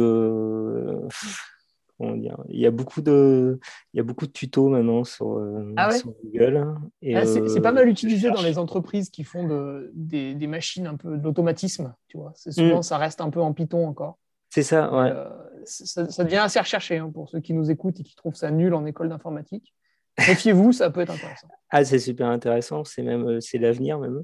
il 1.99 2.59
y 2.59 2.65
a 2.65 2.71
beaucoup 2.71 3.01
de, 3.01 3.59
il 3.93 3.97
y 3.97 3.99
a 3.99 4.03
beaucoup 4.03 4.27
de 4.27 4.31
tutos 4.31 4.69
maintenant 4.69 5.03
sur, 5.03 5.37
euh, 5.37 5.73
ah 5.77 5.89
Google. 6.23 6.75
Ah, 7.15 7.25
c'est 7.25 7.61
pas 7.61 7.71
mal 7.71 7.89
utilisé 7.89 8.29
dans 8.29 8.41
les 8.41 8.57
entreprises 8.57 9.09
qui 9.09 9.23
font 9.23 9.47
de, 9.47 9.91
des, 9.95 10.35
des, 10.35 10.47
machines 10.47 10.87
un 10.87 10.95
peu 10.95 11.17
d'automatisme, 11.17 11.93
tu 12.07 12.17
vois. 12.17 12.33
Souvent, 12.35 12.79
mm. 12.79 12.83
ça 12.83 12.97
reste 12.97 13.21
un 13.21 13.29
peu 13.29 13.41
en 13.41 13.53
Python 13.53 13.87
encore. 13.87 14.17
C'est 14.49 14.63
ça, 14.63 14.93
ouais. 14.93 15.11
Euh, 15.11 15.29
ça, 15.65 16.23
devient 16.23 16.37
assez 16.37 16.59
recherché 16.59 16.97
hein, 16.97 17.11
pour 17.13 17.29
ceux 17.29 17.39
qui 17.39 17.53
nous 17.53 17.69
écoutent 17.69 17.99
et 17.99 18.03
qui 18.03 18.15
trouvent 18.15 18.35
ça 18.35 18.51
nul 18.51 18.73
en 18.73 18.85
école 18.85 19.09
d'informatique. 19.09 19.73
Méfiez-vous, 20.17 20.71
ça 20.71 20.89
peut 20.89 21.01
être 21.01 21.11
intéressant. 21.11 21.47
Ah, 21.69 21.85
c'est 21.85 21.99
super 21.99 22.27
intéressant, 22.27 22.83
c'est 22.83 23.03
même 23.03 23.27
euh, 23.27 23.39
c'est 23.39 23.57
l'avenir 23.57 23.99
même. 23.99 24.23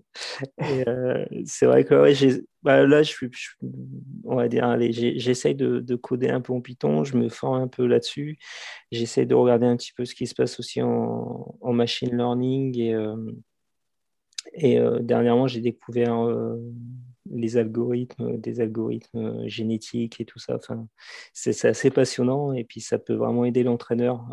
Euh, 0.62 1.26
c'est 1.46 1.66
vrai 1.66 1.84
que 1.84 1.94
bah, 2.64 2.86
là, 2.86 3.04
je 3.04 3.10
suis, 3.10 3.30
on 4.24 4.36
va 4.36 4.48
dire, 4.48 4.78
j'essaye 4.92 5.54
de, 5.54 5.80
de, 5.80 5.96
coder 5.96 6.30
un 6.30 6.42
peu 6.42 6.54
en 6.54 6.62
Python, 6.62 7.04
je 7.04 7.18
me 7.18 7.30
forme 7.30 7.62
un 7.62 7.68
peu 7.68 7.86
là-dessus. 7.86 8.40
J'essaye 8.92 9.28
de 9.28 9.36
regarder 9.36 9.66
un 9.66 9.76
petit 9.76 9.94
peu 9.94 10.06
ce 10.06 10.16
qui 10.16 10.26
se 10.26 10.34
passe 10.34 10.60
aussi 10.60 10.82
en, 10.82 11.56
machine 11.62 12.16
learning 12.16 12.80
et, 12.80 12.94
euh, 12.94 13.32
et 14.54 14.80
dernièrement, 15.02 15.48
j'ai 15.48 15.62
découvert 15.62 16.28
les 17.32 17.58
algorithmes, 17.58 18.38
des 18.38 18.60
algorithmes 18.60 19.48
génétiques 19.48 20.20
et 20.20 20.26
tout 20.26 20.40
ça. 20.40 20.56
Enfin, 20.56 20.88
c'est 21.34 21.66
assez 21.66 21.90
passionnant 21.90 22.54
et 22.54 22.64
puis 22.64 22.82
ça 22.82 23.00
peut 23.00 23.14
vraiment 23.14 23.46
aider 23.46 23.64
l'entraîneur. 23.64 24.26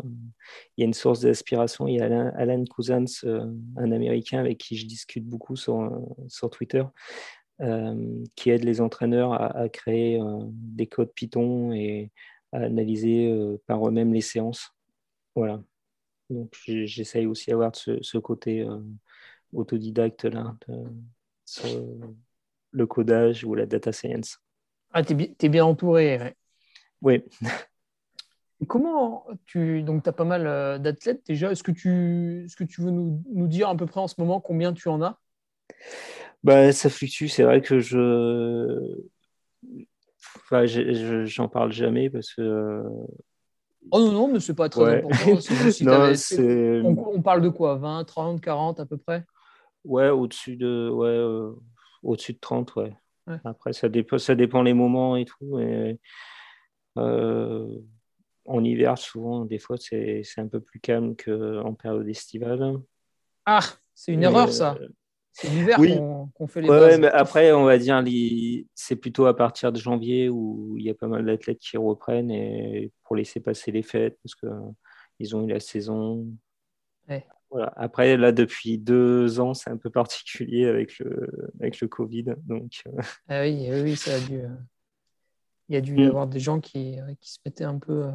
Il 0.75 0.81
y 0.81 0.83
a 0.83 0.87
une 0.87 0.93
source 0.93 1.21
d'inspiration. 1.21 1.87
Il 1.87 1.95
y 1.95 2.01
a 2.01 2.29
Alan, 2.35 2.63
Cousins, 2.65 3.05
euh, 3.23 3.45
un 3.77 3.91
Américain 3.91 4.39
avec 4.39 4.57
qui 4.57 4.75
je 4.75 4.85
discute 4.85 5.25
beaucoup 5.25 5.55
sur, 5.55 5.89
sur 6.27 6.49
Twitter, 6.49 6.83
euh, 7.61 8.23
qui 8.35 8.49
aide 8.49 8.63
les 8.63 8.81
entraîneurs 8.81 9.33
à, 9.33 9.69
créer 9.69 10.19
euh, 10.19 10.39
des 10.49 10.87
codes 10.87 11.13
Python 11.13 11.71
et 11.71 12.11
à 12.51 12.57
analyser 12.57 13.33
par 13.67 13.87
eux-mêmes 13.87 14.13
les 14.13 14.21
séances. 14.21 14.71
Voilà. 15.35 15.63
Donc 16.29 16.53
j'essaye 16.65 17.25
aussi 17.25 17.49
d'avoir 17.49 17.73
ce, 17.75 18.17
côté 18.17 18.67
autodidacte 19.53 20.25
là. 20.25 20.55
Le 22.71 22.85
codage 22.85 23.43
ou 23.43 23.55
la 23.55 23.65
data 23.65 23.91
science. 23.91 24.39
Ah, 24.93 25.03
tu 25.03 25.15
es, 25.39 25.49
bien 25.49 25.65
entouré. 25.65 26.35
Oui. 27.01 27.23
Comment 28.67 29.25
tu. 29.45 29.81
Donc, 29.83 30.03
tu 30.03 30.09
as 30.09 30.13
pas 30.13 30.25
mal 30.25 30.45
euh, 30.45 30.77
d'athlètes 30.77 31.25
déjà. 31.25 31.51
Est-ce 31.51 31.63
que, 31.63 31.71
tu, 31.71 32.43
est-ce 32.45 32.55
que 32.55 32.63
tu 32.63 32.81
veux 32.81 32.91
nous, 32.91 33.23
nous, 33.33 33.47
dire 33.47 33.69
à 33.69 33.75
peu 33.75 33.85
près 33.85 33.99
en 33.99 34.07
ce 34.07 34.15
moment 34.19 34.39
combien 34.39 34.73
tu 34.73 34.87
en 34.89 35.01
as? 35.01 35.19
Bah, 36.43 36.71
Ça 36.71 36.89
fluctue. 36.89 37.27
C'est 37.27 37.43
vrai 37.43 37.61
que 37.61 37.79
je. 37.79 38.99
Enfin, 40.35 40.65
j'en 40.65 41.47
parle 41.47 41.71
jamais 41.71 42.09
parce 42.09 42.33
que. 42.33 42.83
Oh 43.89 43.99
non, 43.99 44.11
non, 44.11 44.27
mais 44.27 44.39
c'est 44.39 44.53
pas 44.53 44.69
très 44.69 44.97
important. 44.97 45.15
non, 45.81 46.13
on, 46.83 47.15
on, 47.15 47.21
parle 47.21 47.41
de 47.41 47.49
quoi 47.49 47.77
20, 47.77 48.03
30, 48.03 48.39
40 48.39 48.79
à 48.79 48.85
peu 48.85 48.97
près? 48.97 49.25
Ouais, 49.83 50.09
au-dessus 50.09 50.55
de. 50.55 50.89
Ouais, 50.89 51.07
euh, 51.07 51.53
au-dessus 52.03 52.33
de 52.33 52.39
30, 52.39 52.75
ouais. 52.75 52.93
Après, 53.45 53.73
ça 53.73 53.87
dépend, 53.87 54.17
ça 54.17 54.35
dépend 54.35 54.61
les 54.61 54.73
moments 54.73 55.15
et 55.15 55.25
tout. 55.25 55.59
Et, 55.59 55.99
euh, 56.97 57.79
en 58.45 58.63
hiver, 58.63 58.97
souvent, 58.97 59.45
des 59.45 59.59
fois, 59.59 59.77
c'est 59.77 60.23
un 60.37 60.47
peu 60.47 60.59
plus 60.59 60.79
calme 60.79 61.15
qu'en 61.15 61.73
période 61.73 62.07
estivale. 62.07 62.79
Ah, 63.45 63.61
c'est 63.93 64.13
une 64.13 64.23
erreur, 64.23 64.51
ça. 64.51 64.77
Euh, 64.81 64.89
c'est 65.33 65.47
l'hiver 65.47 65.77
qu'on 65.77 66.47
fait 66.47 66.61
les 66.61 66.69
ouais, 66.69 66.97
mais 66.97 67.07
après, 67.07 67.53
on 67.53 67.63
va 67.63 67.77
dire, 67.77 68.03
c'est 68.75 68.97
plutôt 68.97 69.27
à 69.27 69.35
partir 69.35 69.71
de 69.71 69.79
janvier 69.79 70.27
où 70.27 70.75
il 70.77 70.83
y 70.83 70.89
a 70.89 70.93
pas 70.93 71.07
mal 71.07 71.25
d'athlètes 71.25 71.59
qui 71.59 71.77
reprennent 71.77 72.31
et 72.31 72.91
pour 73.03 73.15
laisser 73.15 73.39
passer 73.39 73.71
les 73.71 73.81
fêtes 73.81 74.17
parce 74.21 74.35
qu'ils 74.35 75.35
ont 75.35 75.47
eu 75.47 75.51
la 75.51 75.61
saison. 75.61 76.27
Ouais. 77.07 77.25
Après, 77.75 78.17
là, 78.17 78.31
depuis 78.31 78.77
deux 78.77 79.39
ans, 79.39 79.53
c'est 79.53 79.69
un 79.69 79.77
peu 79.77 79.89
particulier 79.89 80.67
avec 80.67 80.99
le, 80.99 81.51
avec 81.59 81.79
le 81.81 81.87
Covid. 81.87 82.35
Donc, 82.45 82.83
euh. 82.87 83.01
ah 83.29 83.41
oui, 83.41 83.67
oui, 83.71 83.95
ça 83.95 84.15
a 84.15 84.19
dû. 84.19 84.39
Euh, 84.39 84.47
il 85.69 85.75
y 85.75 85.77
a 85.77 85.81
dû 85.81 85.95
y 85.95 86.03
mm. 86.03 86.07
avoir 86.07 86.27
des 86.27 86.39
gens 86.39 86.59
qui, 86.59 86.97
qui 87.19 87.31
se 87.31 87.39
mettaient 87.45 87.63
un 87.63 87.77
peu 87.77 88.05
euh, 88.05 88.11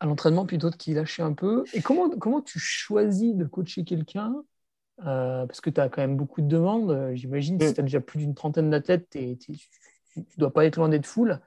à 0.00 0.06
l'entraînement, 0.06 0.46
puis 0.46 0.58
d'autres 0.58 0.78
qui 0.78 0.94
lâchaient 0.94 1.22
un 1.22 1.32
peu. 1.32 1.64
Et 1.74 1.82
comment, 1.82 2.08
comment 2.10 2.40
tu 2.40 2.58
choisis 2.58 3.34
de 3.34 3.44
coacher 3.44 3.84
quelqu'un 3.84 4.34
Parce 4.98 5.60
que 5.60 5.70
tu 5.70 5.80
as 5.80 5.88
quand 5.88 6.02
même 6.02 6.16
beaucoup 6.16 6.40
de 6.40 6.48
demandes. 6.48 7.12
J'imagine, 7.14 7.60
si 7.60 7.68
mm. 7.68 7.74
tu 7.74 7.80
as 7.80 7.84
déjà 7.84 8.00
plus 8.00 8.18
d'une 8.18 8.34
trentaine 8.34 8.70
d'athlètes, 8.70 9.08
tu 9.10 9.52
ne 10.16 10.22
dois 10.38 10.52
pas 10.52 10.64
être 10.64 10.76
loin 10.76 10.88
d'être 10.88 11.06
full. 11.06 11.40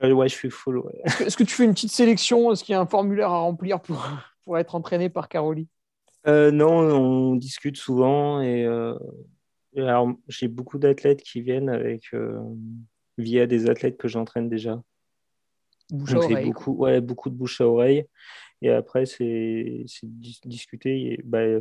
ouais, 0.00 0.28
je 0.28 0.34
suis 0.34 0.50
full. 0.50 0.82
Est-ce 1.20 1.36
que, 1.36 1.44
tu 1.44 1.54
fais 1.54 1.64
une 1.64 1.74
petite 1.74 1.92
sélection? 1.92 2.52
Est-ce 2.52 2.62
qu'il 2.62 2.72
y 2.72 2.76
a 2.76 2.80
un 2.80 2.86
formulaire 2.86 3.30
à 3.30 3.38
remplir 3.38 3.80
pour, 3.80 4.08
pour 4.44 4.58
être 4.58 4.74
entraîné 4.74 5.08
par 5.08 5.28
Caroline 5.28 5.66
euh, 6.26 6.50
non, 6.50 6.78
on 6.78 7.36
discute 7.36 7.76
souvent 7.76 8.40
et, 8.40 8.64
euh, 8.64 8.96
alors 9.76 10.14
j'ai 10.28 10.48
beaucoup 10.48 10.78
d'athlètes 10.78 11.22
qui 11.22 11.42
viennent 11.42 11.68
avec 11.68 12.14
euh, 12.14 12.40
via 13.18 13.46
des 13.46 13.68
athlètes 13.68 13.98
que 13.98 14.08
j'entraîne 14.08 14.48
déjà. 14.48 14.82
Bouche 15.90 16.14
à 16.14 16.18
oreille. 16.18 16.46
Beaucoup, 16.46 16.72
ouais, 16.72 17.00
beaucoup 17.02 17.28
de 17.28 17.34
bouche 17.34 17.60
à 17.60 17.68
oreille. 17.68 18.06
Et 18.62 18.70
après, 18.70 19.04
c'est 19.04 19.84
discuter. 20.04 21.20
Bah, 21.24 21.60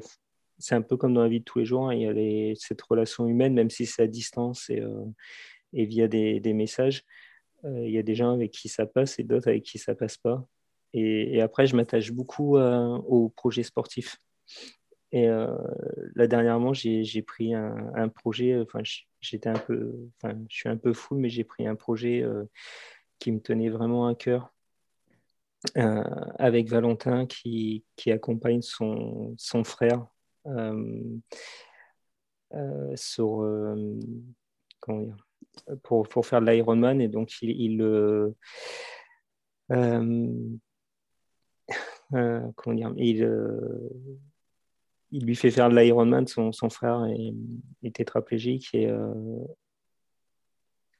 c'est 0.58 0.76
un 0.76 0.82
peu 0.82 0.96
comme 0.96 1.14
dans 1.14 1.24
la 1.24 1.28
vie 1.28 1.40
de 1.40 1.44
tous 1.44 1.60
les 1.60 1.66
jours. 1.66 1.90
Hein. 1.90 1.96
il 1.96 2.02
y 2.02 2.52
a 2.52 2.56
cette 2.56 2.82
relation 2.82 3.28
humaine, 3.28 3.54
même 3.54 3.70
si 3.70 3.86
c'est 3.86 4.04
à 4.04 4.08
distance 4.08 4.70
et, 4.70 4.82
et 5.74 5.86
via 5.86 6.08
des, 6.08 6.40
des 6.40 6.54
messages. 6.54 7.04
il 7.66 7.90
y 7.90 7.98
a 7.98 8.04
des 8.04 8.16
gens 8.16 8.32
avec 8.32 8.52
qui 8.52 8.70
ça 8.70 8.86
passe 8.86 9.20
et 9.20 9.24
d'autres 9.24 9.50
avec 9.50 9.64
qui 9.64 9.78
ça 9.78 9.94
passe 9.94 10.16
pas. 10.16 10.48
Et, 10.94 11.36
et 11.36 11.42
après, 11.42 11.68
je 11.68 11.76
m'attache 11.76 12.14
beaucoup 12.14 12.58
aux 12.58 13.28
projets 13.28 13.64
sportifs. 13.64 14.18
Et 15.14 15.30
euh, 15.30 15.56
là, 16.16 16.26
dernièrement, 16.26 16.74
j'ai 16.74 17.22
pris 17.22 17.54
un, 17.54 18.10
projet, 18.10 18.60
enfin, 18.60 18.82
j'étais 19.22 19.48
un 19.48 19.60
peu, 19.60 19.94
enfin, 20.18 20.36
je 20.50 20.56
suis 20.56 20.70
un 20.70 20.76
peu 20.76 20.92
fou, 20.92 21.16
mais 21.16 21.30
j'ai 21.30 21.44
pris 21.44 21.68
un 21.68 21.76
projet 21.76 22.24
euh, 22.24 22.46
qui 23.20 23.32
me 23.32 23.40
tenait 23.40 23.70
vraiment 23.70 24.08
à 24.08 24.16
cœur. 24.16 24.52
Euh, 25.78 26.04
avec 26.40 26.68
Valentin 26.68 27.26
qui, 27.26 27.86
qui 27.96 28.12
accompagne 28.12 28.62
son, 28.62 29.34
son 29.38 29.64
frère 29.64 30.06
sur, 32.96 33.48
comment 34.80 35.00
dire, 35.00 35.18
pour, 35.84 36.10
pour, 36.10 36.26
faire 36.26 36.42
de 36.42 36.50
l'Ironman. 36.50 37.00
Et 37.00 37.08
donc, 37.08 37.40
il 37.42 37.78
comment 42.56 42.76
dire, 42.76 42.94
il, 42.98 43.24
il 45.14 45.26
lui 45.26 45.36
fait 45.36 45.52
faire 45.52 45.70
de 45.70 45.76
l'Ironman, 45.76 46.26
son, 46.26 46.52
son 46.52 46.70
frère 46.70 47.06
est, 47.06 47.34
est 47.84 47.96
tétraplégique. 47.96 48.70
Et, 48.74 48.88
euh, 48.88 49.14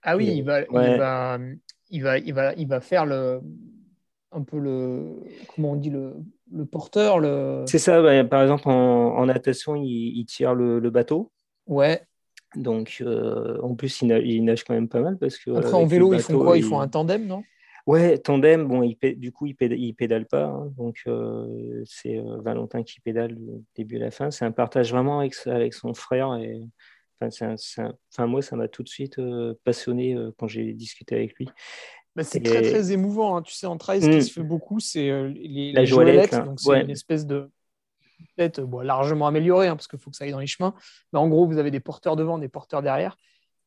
ah 0.04 0.16
oui, 0.16 0.28
il, 0.28 0.44
va, 0.44 0.62
il, 0.62 0.68
va, 0.72 1.40
il, 1.90 2.04
va, 2.04 2.18
il, 2.20 2.34
va, 2.34 2.54
il 2.54 2.68
va 2.68 2.80
faire 2.80 3.08
le, 3.08 3.42
un 4.32 4.44
peu 4.44 4.60
le, 4.60 5.20
comment 5.48 5.72
on 5.72 5.76
dit, 5.76 5.90
le, 5.90 6.14
le 6.52 6.66
porteur. 6.66 7.20
Le... 7.20 7.64
C'est 7.68 7.80
ça, 7.80 8.04
bah, 8.04 8.24
par 8.24 8.44
exemple, 8.44 8.70
en, 8.70 9.18
en 9.18 9.26
natation, 9.26 9.76
il, 9.76 10.24
tire 10.26 10.54
le, 10.54 10.80
le, 10.80 10.90
bateau. 10.92 11.32
Ouais. 11.66 12.04
Donc, 12.56 12.98
euh, 13.02 13.60
en 13.64 13.74
plus, 13.74 14.04
il 14.04 14.10
nage, 14.10 14.24
il 14.26 14.46
nage, 14.46 14.64
quand 14.64 14.76
même 14.76 14.90
pas 14.90 15.02
mal 15.02 15.18
parce 15.18 15.40
que. 15.40 15.50
Après, 15.50 15.74
en 15.74 15.88
vélo, 15.88 16.14
ils 16.14 16.20
font 16.20 16.40
quoi? 16.40 16.56
Ils 16.56 16.64
font 16.64 16.80
un 16.80 16.88
tandem, 16.88 17.26
non? 17.26 17.44
Ouais, 17.86 18.18
tandem, 18.18 18.66
bon, 18.66 18.82
il, 18.82 18.98
du 19.20 19.34
coup, 19.34 19.46
il 19.46 19.56
pédale, 19.56 19.94
pédale 19.98 20.26
pas. 20.26 20.46
Hein. 20.46 20.72
donc, 20.78 21.02
euh, 21.08 21.84
c'est 21.86 22.18
euh, 22.18 22.38
Valentin 22.42 22.82
qui 22.82 23.02
pédale 23.02 23.36
du 23.36 23.64
début 23.76 23.98
à 23.98 24.06
la 24.06 24.12
fin. 24.12 24.32
C'est 24.32 24.46
un 24.46 24.52
partage 24.52 24.92
vraiment 24.92 25.20
avec, 25.20 25.36
avec 25.48 25.74
son 25.74 25.94
frère. 25.94 26.34
Et, 26.36 26.62
enfin, 27.20 27.56
enfin, 28.10 28.28
moi, 28.28 28.42
ça 28.42 28.56
m'a 28.56 28.70
tout 28.70 28.84
de 28.84 28.90
suite 28.90 29.20
euh, 29.20 29.54
passionné 29.66 30.18
quand 30.38 30.48
j'ai 30.48 30.72
discuté 30.74 31.16
avec 31.16 31.36
lui. 31.36 31.50
Bah, 32.16 32.24
c'est 32.24 32.42
très, 32.42 32.62
très 32.62 32.94
émouvant. 32.94 33.36
Hein. 33.36 33.42
Tu 33.42 33.54
sais, 33.54 33.66
en 33.66 33.78
trail, 33.78 34.02
ce 34.02 34.10
qui 34.10 34.18
hmm. 34.18 34.22
se 34.22 34.34
fait 34.34 34.44
beaucoup, 34.44 34.80
c'est 34.80 35.12
les, 35.34 35.74
la 35.74 35.84
joëlette. 35.84 36.36
Donc, 36.36 36.62
c'est 36.62 36.82
une 36.82 36.90
espèce 36.90 37.26
de 37.26 37.52
peut-être 38.38 38.62
largement 38.82 39.28
améliorée, 39.28 39.68
hein, 39.68 39.76
parce 39.76 39.88
qu'il 39.88 40.00
faut 40.00 40.10
que 40.10 40.16
ça 40.16 40.24
aille 40.24 40.32
dans 40.32 40.40
les 40.40 40.48
chemins. 40.48 40.74
Mais 41.12 41.20
en 41.20 41.28
gros, 41.28 41.46
vous 41.48 41.58
avez 41.58 41.72
des 41.72 41.82
porteurs 41.82 42.16
devant, 42.16 42.38
des 42.38 42.48
porteurs 42.48 42.82
derrière. 42.82 43.18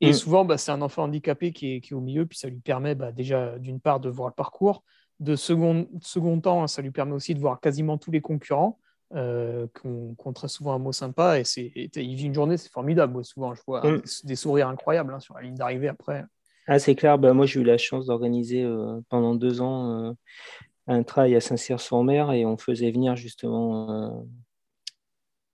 Et 0.01 0.11
mm. 0.11 0.15
souvent, 0.15 0.45
bah, 0.45 0.59
c'est 0.59 0.71
un 0.71 0.83
enfant 0.83 1.05
handicapé 1.05 1.53
qui 1.53 1.77
est, 1.77 1.93
au 1.93 2.01
milieu, 2.01 2.27
puis 2.27 2.39
ça 2.39 2.49
lui 2.49 2.61
permet 2.61 2.95
bah, 2.95 3.13
déjà 3.13 3.59
d'une 3.59 3.81
part 3.81 4.01
de 4.01 4.09
voir 4.09 4.29
le 4.29 4.35
parcours, 4.35 4.85
de 5.21 5.37
second, 5.37 5.89
second 6.03 6.41
temps, 6.41 6.67
ça 6.67 6.83
lui 6.83 6.91
permet 6.91 7.13
aussi 7.13 7.35
de 7.35 7.41
voir 7.41 7.61
quasiment 7.61 7.97
tous 7.97 8.11
les 8.11 8.21
concurrents, 8.21 8.79
euh, 9.15 9.67
qui, 9.81 9.87
ont, 9.87 10.33
très 10.35 10.49
souvent 10.49 10.75
un 10.75 10.79
mot 10.79 10.93
sympa, 10.93 11.39
et, 11.39 11.45
il 11.57 12.15
vit 12.17 12.27
une 12.27 12.35
journée, 12.35 12.57
c'est 12.57 12.71
formidable. 12.71 13.25
souvent, 13.25 13.55
je 13.55 13.63
vois 13.67 13.87
mm. 13.87 14.03
des, 14.25 14.37
sourires 14.37 14.69
incroyables 14.69 15.15
hein, 15.15 15.21
sur 15.21 15.35
la 15.35 15.43
ligne 15.43 15.55
d'arrivée 15.55 15.89
après. 15.89 16.25
Ah, 16.67 16.79
c'est 16.79 16.97
clair, 16.97 17.17
bah, 17.19 17.33
moi 17.33 17.47
j'ai 17.47 17.61
eu 17.61 17.65
la 17.65 17.79
chance 17.79 18.07
d'organiser 18.07 18.63
euh, 18.63 19.01
pendant 19.09 19.37
deux 19.37 19.61
ans 19.61 20.17
un 20.89 21.03
trail 21.03 21.35
à 21.37 21.41
Saint-Cyr-sur-Mer 21.41 22.33
et 22.33 22.45
on 22.45 22.57
faisait 22.57 22.91
venir 22.91 23.17
justement 23.17 24.27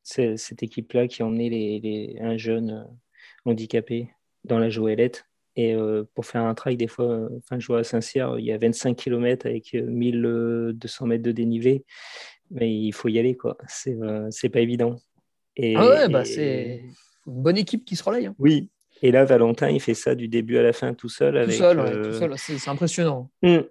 cette 0.02 0.62
équipe-là 0.62 1.06
qui 1.06 1.22
emmenait 1.22 1.48
les, 1.48 2.18
un 2.20 2.36
jeune 2.36 2.86
handicapé 3.44 4.10
dans 4.44 4.58
la 4.58 4.70
Joëlette. 4.70 5.24
Et 5.54 5.76
pour 6.14 6.24
faire 6.24 6.44
un 6.44 6.54
trail, 6.54 6.78
des 6.78 6.86
fois, 6.86 7.28
enfin, 7.36 7.58
je 7.58 7.66
vois 7.66 7.80
à 7.80 7.84
Saint-Cyr, 7.84 8.38
il 8.38 8.46
y 8.46 8.52
a 8.52 8.56
25 8.56 8.96
km 8.96 9.44
avec 9.44 9.74
1200 9.74 11.06
mètres 11.06 11.22
de 11.22 11.30
dénivelé, 11.30 11.84
mais 12.50 12.74
il 12.74 12.92
faut 12.92 13.08
y 13.08 13.18
aller, 13.18 13.36
quoi. 13.36 13.58
C'est 13.68 13.98
c'est 14.30 14.48
pas 14.48 14.60
évident. 14.60 14.96
Et, 15.58 15.76
ah 15.76 15.86
ouais, 15.86 16.08
bah 16.08 16.24
c'est 16.24 16.82
une 17.26 17.42
bonne 17.42 17.58
équipe 17.58 17.84
qui 17.84 17.96
se 17.96 18.02
relaye. 18.02 18.24
Hein. 18.24 18.34
Oui, 18.38 18.70
et 19.02 19.10
là, 19.10 19.24
Valentin, 19.24 19.68
il 19.68 19.80
fait 19.80 19.94
ça 19.94 20.14
du 20.14 20.28
début 20.28 20.58
à 20.58 20.62
la 20.62 20.72
fin 20.72 20.94
tout 20.94 21.08
seul. 21.08 21.44
Tout 21.44 21.50
seul, 21.50 22.02
tout 22.02 22.12
seul. 22.12 22.34
C'est 22.36 22.70
impressionnant. 22.70 23.30
Hmm. 23.42 23.62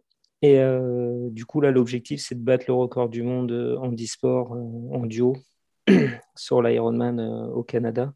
Et 0.41 0.59
euh, 0.59 1.29
du 1.29 1.45
coup, 1.45 1.61
là, 1.61 1.71
l'objectif, 1.71 2.21
c'est 2.21 2.35
de 2.35 2.43
battre 2.43 2.65
le 2.67 2.73
record 2.73 3.09
du 3.09 3.23
monde 3.23 3.51
euh, 3.51 3.77
en 3.77 3.93
e-sport 3.93 4.53
euh, 4.53 4.95
en 4.95 5.05
duo 5.05 5.37
sur 6.35 6.61
l'Ironman 6.61 7.19
au 7.53 7.63
Canada. 7.63 8.13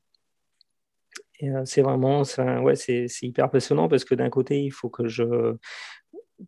C'est 1.65 1.81
vraiment, 1.81 2.23
ouais, 2.63 2.75
c'est 2.75 3.07
hyper 3.21 3.49
passionnant 3.49 3.87
parce 3.87 4.05
que 4.05 4.15
d'un 4.15 4.29
côté, 4.29 4.63
il 4.63 4.71
faut 4.71 4.89
que 4.89 5.07
je, 5.07 5.55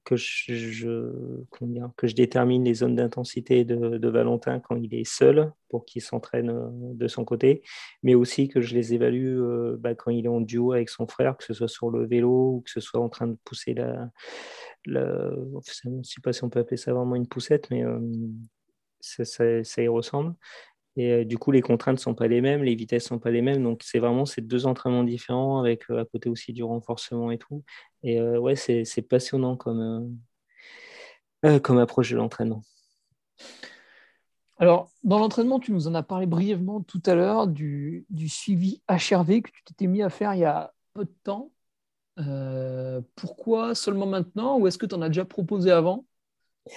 que 0.04 0.15
je, 0.15 1.43
que 1.95 2.08
je 2.08 2.15
détermine 2.15 2.63
les 2.63 2.73
zones 2.73 2.95
d'intensité 2.95 3.65
de, 3.65 4.08
Valentin 4.08 4.60
quand 4.60 4.76
il 4.76 4.93
est 4.93 5.08
seul 5.08 5.52
pour 5.69 5.86
qu'il 5.86 6.02
s'entraîne 6.02 6.54
de 6.95 7.08
son 7.08 7.26
côté, 7.26 7.63
mais 8.04 8.15
aussi 8.15 8.47
que 8.47 8.62
je 8.62 8.73
les 8.73 8.93
évalue 8.93 9.39
bah, 9.78 9.95
quand 9.95 10.12
il 10.12 10.26
est 10.26 10.30
en 10.30 10.41
duo 10.41 10.73
avec 10.73 10.89
son 10.89 11.08
frère, 11.08 11.38
que 11.38 11.43
ce 11.43 11.54
soit 11.54 11.67
sur 11.67 11.89
le 11.89 12.06
vélo 12.06 12.56
ou 12.56 12.62
que 12.62 12.71
ce 12.71 12.80
soit 12.80 13.02
en 13.02 13.10
train 13.10 13.28
de 13.28 13.38
pousser 13.43 13.73
la, 13.73 14.10
je 14.86 15.89
ne 15.89 16.04
sais 16.04 16.21
pas 16.21 16.34
si 16.34 16.43
on 16.43 16.50
peut 16.50 16.60
appeler 16.60 16.78
ça 16.78 16.93
vraiment 16.93 17.15
une 17.15 17.28
poussette, 17.28 17.69
mais 17.69 17.84
ça, 19.02 19.82
y 19.82 19.88
ressemble. 19.88 20.36
Et 20.97 21.12
euh, 21.12 21.25
du 21.25 21.38
coup, 21.38 21.51
les 21.51 21.62
contraintes 21.62 21.97
ne 21.97 22.01
sont 22.01 22.15
pas 22.15 22.27
les 22.27 22.41
mêmes, 22.41 22.63
les 22.63 22.75
vitesses 22.75 23.05
ne 23.05 23.07
sont 23.15 23.19
pas 23.19 23.31
les 23.31 23.41
mêmes. 23.41 23.63
Donc, 23.63 23.81
c'est 23.83 23.99
vraiment 23.99 24.25
ces 24.25 24.41
deux 24.41 24.65
entraînements 24.65 25.03
différents 25.03 25.60
avec 25.60 25.89
euh, 25.89 26.01
à 26.01 26.05
côté 26.05 26.27
aussi 26.29 26.51
du 26.51 26.63
renforcement 26.63 27.31
et 27.31 27.38
tout. 27.38 27.63
Et 28.03 28.21
ouais, 28.21 28.55
c'est 28.55 29.01
passionnant 29.03 29.55
comme, 29.55 30.17
comme 31.63 31.77
approche 31.79 32.12
de 32.12 32.17
l'entraînement. 32.17 32.63
Alors, 34.60 34.91
dans 35.03 35.19
l'entraînement, 35.19 35.60
tu 35.60 35.71
nous 35.71 35.88
en 35.88 35.93
as 35.93 36.03
parlé 36.03 36.25
brièvement 36.25 36.81
tout 36.81 37.01
à 37.05 37.13
l'heure 37.13 37.47
du, 37.47 38.05
du, 38.10 38.27
suivi 38.27 38.81
HRV 38.89 39.41
que 39.41 39.51
tu 39.51 39.63
t'étais 39.63 39.88
mis 39.88 40.01
à 40.01 40.10
faire 40.10 40.33
il 40.33 40.39
y 40.39 40.45
a 40.45 40.73
peu 40.93 41.05
de 41.05 41.13
temps. 41.23 41.51
Euh, 42.19 43.01
pourquoi 43.15 43.75
seulement 43.75 44.07
maintenant 44.07 44.57
ou 44.57 44.65
est-ce 44.65 44.79
que 44.79 44.88
tu 44.88 44.95
en 44.95 45.01
as 45.03 45.10
déjà 45.10 45.25
proposé 45.25 45.69
avant? 45.69 46.05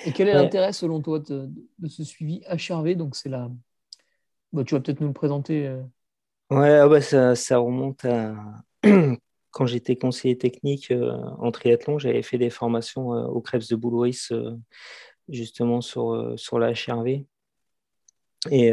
Et 0.04 0.12
quel 0.12 0.28
est 0.28 0.34
l'intérêt 0.34 0.72
selon 0.72 1.00
toi 1.00 1.18
de, 1.18 1.50
ce 1.88 2.04
suivi 2.04 2.42
HRV 2.48 2.94
Donc 2.96 3.16
c'est 3.16 3.30
là. 3.30 3.50
Bah, 4.52 4.64
tu 4.64 4.74
vas 4.74 4.80
peut-être 4.80 5.00
nous 5.00 5.08
le 5.08 5.12
présenter. 5.12 5.66
Euh. 5.66 5.82
Ouais, 6.50 6.76
ah 6.76 6.88
bah, 6.88 7.00
ça, 7.00 7.34
ça, 7.34 7.58
remonte 7.58 8.04
à 8.04 8.34
quand 9.50 9.66
j'étais 9.66 9.96
conseiller 9.96 10.36
technique 10.36 10.90
euh, 10.90 11.12
en 11.38 11.50
triathlon, 11.50 11.98
j'avais 11.98 12.22
fait 12.22 12.38
des 12.38 12.50
formations 12.50 13.10
au 13.10 13.40
Krebs 13.40 13.68
de 13.68 13.76
Boulouris 13.76 14.28
justement 15.28 15.80
sur, 15.80 16.34
sur 16.36 16.58
la 16.58 16.72
HRV. 16.72 17.24
Et 18.50 18.72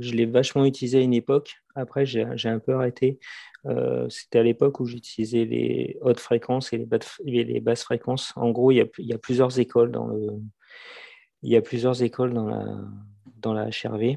je 0.00 0.12
l'ai 0.12 0.26
vachement 0.26 0.64
utilisé 0.64 0.98
à 0.98 1.02
une 1.02 1.14
époque. 1.14 1.54
Après, 1.76 2.04
j'ai 2.04 2.48
un 2.48 2.58
peu 2.58 2.74
arrêté 2.74 3.20
euh, 3.66 4.08
c'était 4.08 4.40
à 4.40 4.42
l'époque 4.42 4.80
où 4.80 4.86
j'utilisais 4.86 5.44
les 5.44 5.96
hautes 6.00 6.20
fréquences 6.20 6.72
et 6.72 6.86
les, 7.24 7.60
basses 7.60 7.84
fréquences. 7.84 8.32
En 8.36 8.50
gros, 8.50 8.72
il 8.72 8.76
y, 8.76 8.80
a, 8.80 8.86
y, 8.98 9.12
a, 9.12 9.18
plusieurs 9.18 9.60
écoles 9.60 9.92
dans 9.92 10.06
le, 10.06 10.32
il 11.42 11.50
y 11.50 11.56
a 11.56 11.62
plusieurs 11.62 12.02
écoles 12.02 12.32
dans 12.32 12.46
la, 12.46 12.64
dans 13.36 13.54
la 13.54 13.66
HRV. 13.66 14.16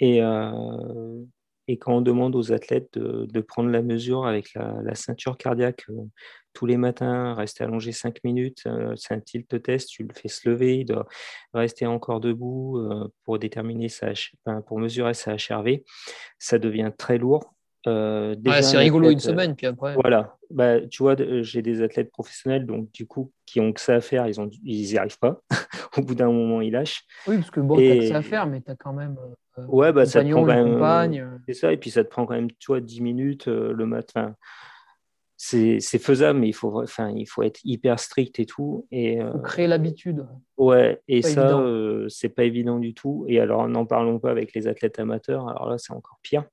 Et, 0.00 0.22
euh, 0.22 1.22
et 1.68 1.78
quand 1.78 1.96
on 1.96 2.00
demande 2.00 2.36
aux 2.36 2.52
athlètes 2.52 2.88
de, 2.94 3.26
de 3.26 3.40
prendre 3.40 3.70
la 3.70 3.82
mesure 3.82 4.26
avec 4.26 4.54
la, 4.54 4.76
la 4.82 4.94
ceinture 4.94 5.36
cardiaque 5.36 5.84
euh, 5.90 6.04
tous 6.52 6.66
les 6.66 6.76
matins, 6.76 7.34
rester 7.34 7.64
allongé 7.64 7.92
5 7.92 8.24
minutes, 8.24 8.66
c'est 8.96 9.12
un 9.12 9.20
tilt 9.20 9.62
test, 9.62 9.90
tu 9.90 10.04
le 10.04 10.14
fais 10.14 10.28
se 10.28 10.48
lever, 10.48 10.78
il 10.78 10.86
doit 10.86 11.06
rester 11.52 11.84
encore 11.84 12.18
debout 12.18 12.82
pour 13.24 13.38
déterminer 13.38 13.90
sa, 13.90 14.12
pour 14.66 14.78
mesurer 14.78 15.12
sa 15.12 15.34
HRV, 15.34 15.82
ça 16.38 16.58
devient 16.58 16.92
très 16.96 17.18
lourd 17.18 17.56
euh, 17.86 18.34
c'est 18.62 18.78
rigolo 18.78 19.10
une 19.10 19.20
semaine, 19.20 19.54
puis 19.54 19.66
après. 19.66 19.94
Voilà. 19.94 20.36
Bah, 20.50 20.80
tu 20.80 21.02
vois, 21.02 21.14
j'ai 21.42 21.62
des 21.62 21.82
athlètes 21.82 22.10
professionnels, 22.10 22.66
donc 22.66 22.90
du 22.92 23.06
coup, 23.06 23.32
qui 23.44 23.60
ont 23.60 23.72
que 23.72 23.80
ça 23.80 23.94
à 23.94 24.00
faire, 24.00 24.26
ils 24.26 24.40
n'y 24.40 24.60
ils 24.64 24.98
arrivent 24.98 25.18
pas. 25.18 25.40
Au 25.96 26.02
bout 26.02 26.14
d'un 26.14 26.30
moment, 26.30 26.60
ils 26.60 26.72
lâchent. 26.72 27.04
Oui, 27.26 27.36
parce 27.36 27.50
que 27.50 27.60
bon, 27.60 27.76
tu 27.76 27.90
as 27.90 27.96
que 27.96 28.08
ça 28.08 28.16
à 28.18 28.22
faire, 28.22 28.46
mais 28.46 28.60
tu 28.60 28.70
as 28.70 28.76
quand 28.76 28.92
même. 28.92 29.16
Euh, 29.58 29.64
ouais, 29.66 29.92
bah, 29.92 30.06
ça 30.06 30.22
te 30.22 30.30
prend 30.30 30.44
quand 30.44 31.10
même. 31.10 31.40
C'est 31.46 31.54
ça, 31.54 31.72
et 31.72 31.76
puis 31.76 31.90
ça 31.90 32.04
te 32.04 32.08
prend 32.08 32.26
quand 32.26 32.34
même, 32.34 32.50
tu 32.58 32.66
vois, 32.68 32.80
10 32.80 33.00
minutes 33.00 33.48
euh, 33.48 33.72
le 33.72 33.86
matin. 33.86 34.34
C'est 35.38 35.80
faisable, 35.98 36.40
mais 36.40 36.48
il 36.48 36.54
faut, 36.54 36.82
enfin, 36.82 37.10
il 37.10 37.26
faut 37.26 37.42
être 37.42 37.60
hyper 37.62 38.00
strict 38.00 38.40
et 38.40 38.46
tout. 38.46 38.86
Et, 38.90 39.20
faut 39.20 39.38
créer 39.38 39.66
l'habitude. 39.66 40.26
Ouais, 40.56 41.02
et 41.08 41.20
ça, 41.20 41.62
c'est 42.08 42.30
pas 42.30 42.44
évident 42.44 42.78
du 42.78 42.94
tout. 42.94 43.26
Et 43.28 43.38
alors, 43.38 43.68
n'en 43.68 43.84
parlons 43.84 44.18
pas 44.18 44.30
avec 44.30 44.54
les 44.54 44.66
athlètes 44.66 44.98
amateurs. 44.98 45.46
Alors 45.48 45.68
là, 45.68 45.76
c'est 45.76 45.92
encore 45.92 46.18
pire. 46.22 46.44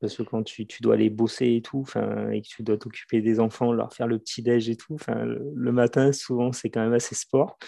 Parce 0.00 0.16
que 0.16 0.22
quand 0.22 0.42
tu, 0.42 0.66
dois 0.80 0.94
aller 0.94 1.10
bosser 1.10 1.56
et 1.56 1.62
tout, 1.62 1.84
et 2.32 2.40
que 2.40 2.48
tu 2.48 2.62
dois 2.62 2.78
t'occuper 2.78 3.20
des 3.20 3.38
enfants, 3.38 3.70
leur 3.72 3.92
faire 3.92 4.06
le 4.06 4.18
petit-déj 4.18 4.70
et 4.70 4.76
tout, 4.76 4.96
le, 5.08 5.52
le 5.54 5.72
matin, 5.72 6.10
souvent, 6.12 6.52
c'est 6.52 6.70
quand 6.70 6.80
même 6.80 6.94
assez 6.94 7.14
sport. 7.14 7.58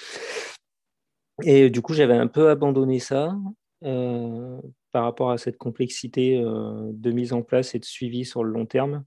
Et 1.44 1.68
du 1.68 1.82
coup, 1.82 1.92
j'avais 1.92 2.16
un 2.16 2.26
peu 2.26 2.48
abandonné 2.48 2.98
ça 3.00 3.36
euh, 3.84 4.60
par 4.90 5.04
rapport 5.04 5.30
à 5.30 5.38
cette 5.38 5.56
complexité 5.56 6.36
euh, 6.36 6.90
de 6.92 7.12
mise 7.12 7.32
en 7.32 7.42
place 7.42 7.76
et 7.76 7.78
de 7.78 7.84
suivi 7.84 8.24
sur 8.24 8.42
le 8.42 8.50
long 8.50 8.66
terme. 8.66 9.04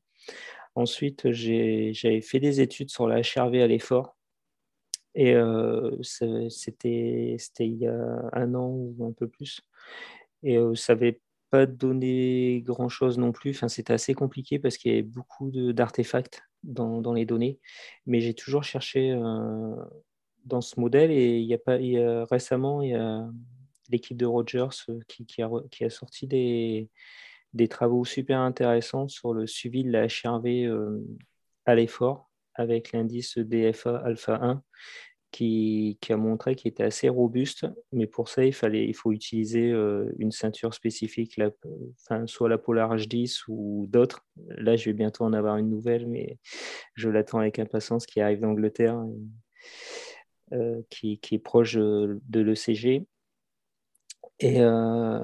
Ensuite, 0.76 1.32
j'avais 1.32 2.22
fait 2.22 2.40
des 2.40 2.62
études 2.62 2.90
sur 2.90 3.08
la 3.08 3.22
HRV 3.22 3.56
à 3.62 3.68
l'effort. 3.68 4.16
Et 5.14 5.34
euh, 5.36 6.02
c'était 6.02 7.38
il 7.60 7.76
y 7.76 7.88
a 7.88 8.30
un 8.32 8.56
an 8.56 8.70
ou 8.70 9.06
un 9.06 9.12
peu 9.12 9.28
plus. 9.28 9.62
Et 10.44 10.58
ça 10.76 10.94
avait 10.94 11.20
pas 11.50 11.66
donné 11.66 12.62
grand-chose 12.66 13.18
non 13.18 13.34
plus. 13.34 13.52
Enfin, 13.52 13.68
c'était 13.68 13.92
assez 13.92 14.14
compliqué 14.14 14.58
parce 14.58 14.78
qu'il 14.78 14.92
y 14.92 14.94
avait 14.94 15.04
beaucoup 15.04 15.52
d'artefacts 15.52 16.44
dans, 16.64 17.02
dans, 17.02 17.14
les 17.14 17.26
données. 17.26 17.60
Mais 18.06 18.22
j'ai 18.22 18.34
toujours 18.34 18.64
cherché 18.64 19.12
dans 20.46 20.62
ce 20.62 20.80
modèle 20.80 21.12
et 21.12 21.40
il 21.40 21.46
y 21.46 21.54
a 21.54 21.58
pas, 21.58 21.78
récemment, 22.32 22.82
il 22.82 22.92
y 22.92 22.96
a 22.96 23.30
l'équipe 23.92 24.18
de 24.18 24.26
Rogers 24.26 24.70
euh, 24.90 25.00
qui, 25.08 25.42
a, 25.42 25.90
sorti 25.90 26.28
des, 26.28 26.90
travaux 27.70 28.06
super 28.06 28.40
intéressants 28.40 29.08
sur 29.08 29.34
le 29.34 29.48
suivi 29.48 29.84
de 29.84 29.92
la 29.92 30.08
HRV 30.08 30.66
euh, 30.66 31.00
à 31.66 31.76
l'effort 31.76 32.30
avec 32.56 32.92
l'indice 32.92 33.38
DFA 33.38 33.98
alpha 33.98 34.40
1 34.42 34.64
qui, 35.32 35.98
a 36.10 36.18
montré 36.18 36.56
qu'il 36.56 36.70
était 36.70 36.84
assez 36.84 37.08
robuste, 37.08 37.66
mais 37.94 38.06
pour 38.06 38.28
ça, 38.28 38.44
il, 38.44 38.54
fallait, 38.54 38.86
il 38.86 38.94
faut 38.94 39.14
utiliser 39.14 39.72
euh, 39.72 40.12
une 40.20 40.32
ceinture 40.32 40.74
spécifique, 40.74 41.40
soit 42.26 42.50
la 42.50 42.58
Polar 42.58 42.96
H10 42.96 43.44
ou 43.48 43.88
d'autres. 43.88 44.26
Là, 44.50 44.76
je 44.76 44.86
vais 44.86 44.94
bientôt 44.94 45.24
en 45.24 45.34
avoir 45.34 45.58
une 45.58 45.70
nouvelle, 45.70 46.08
mais 46.08 46.38
je 46.96 47.10
l'attends 47.10 47.40
avec 47.40 47.60
impatience, 47.60 48.06
qui 48.06 48.20
arrive 48.20 48.42
d'Angleterre, 48.42 49.02
euh, 50.52 50.82
qui, 50.90 51.20
est 51.32 51.40
proche 51.40 51.76
de 51.76 52.20
l'ECG. 52.34 53.06
Et, 54.42 54.60
euh, 54.60 55.20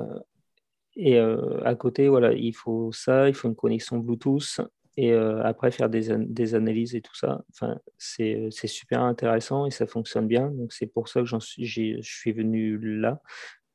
et 0.96 1.20
à 1.20 1.76
côté, 1.76 2.08
voilà, 2.08 2.34
il 2.34 2.54
faut 2.54 2.92
ça, 2.92 3.28
il 3.28 3.36
faut 3.36 3.48
une 3.48 3.56
connexion 3.56 3.98
Bluetooth, 3.98 4.62
et 4.98 5.14
euh, 5.14 5.44
après 5.44 5.72
faire 5.72 5.90
des, 5.90 6.10
des, 6.18 6.56
analyses 6.56 6.96
et 6.96 7.02
tout 7.02 7.16
ça. 7.16 7.44
Enfin, 7.52 7.80
c'est 8.00 8.50
super 8.52 9.04
intéressant 9.04 9.68
et 9.68 9.72
ça 9.72 9.86
fonctionne 9.86 10.28
bien. 10.28 10.50
Donc 10.50 10.74
c'est 10.74 10.88
pour 10.88 11.08
ça 11.08 11.22
que 11.22 11.40
suis, 11.40 12.02
je 12.02 12.02
suis 12.02 12.32
venu 12.32 12.80
là, 13.00 13.22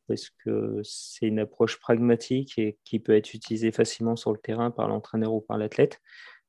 parce 0.08 0.30
que 0.44 0.80
c'est 0.82 1.28
une 1.28 1.38
approche 1.38 1.78
pragmatique 1.78 2.58
et 2.58 2.76
qui 2.84 2.98
peut 2.98 3.14
être 3.14 3.34
utilisée 3.34 3.70
facilement 3.70 4.16
sur 4.16 4.32
le 4.32 4.38
terrain 4.38 4.72
par 4.72 4.88
l'entraîneur 4.88 5.32
ou 5.32 5.40
par 5.40 5.58
l'athlète. 5.58 6.00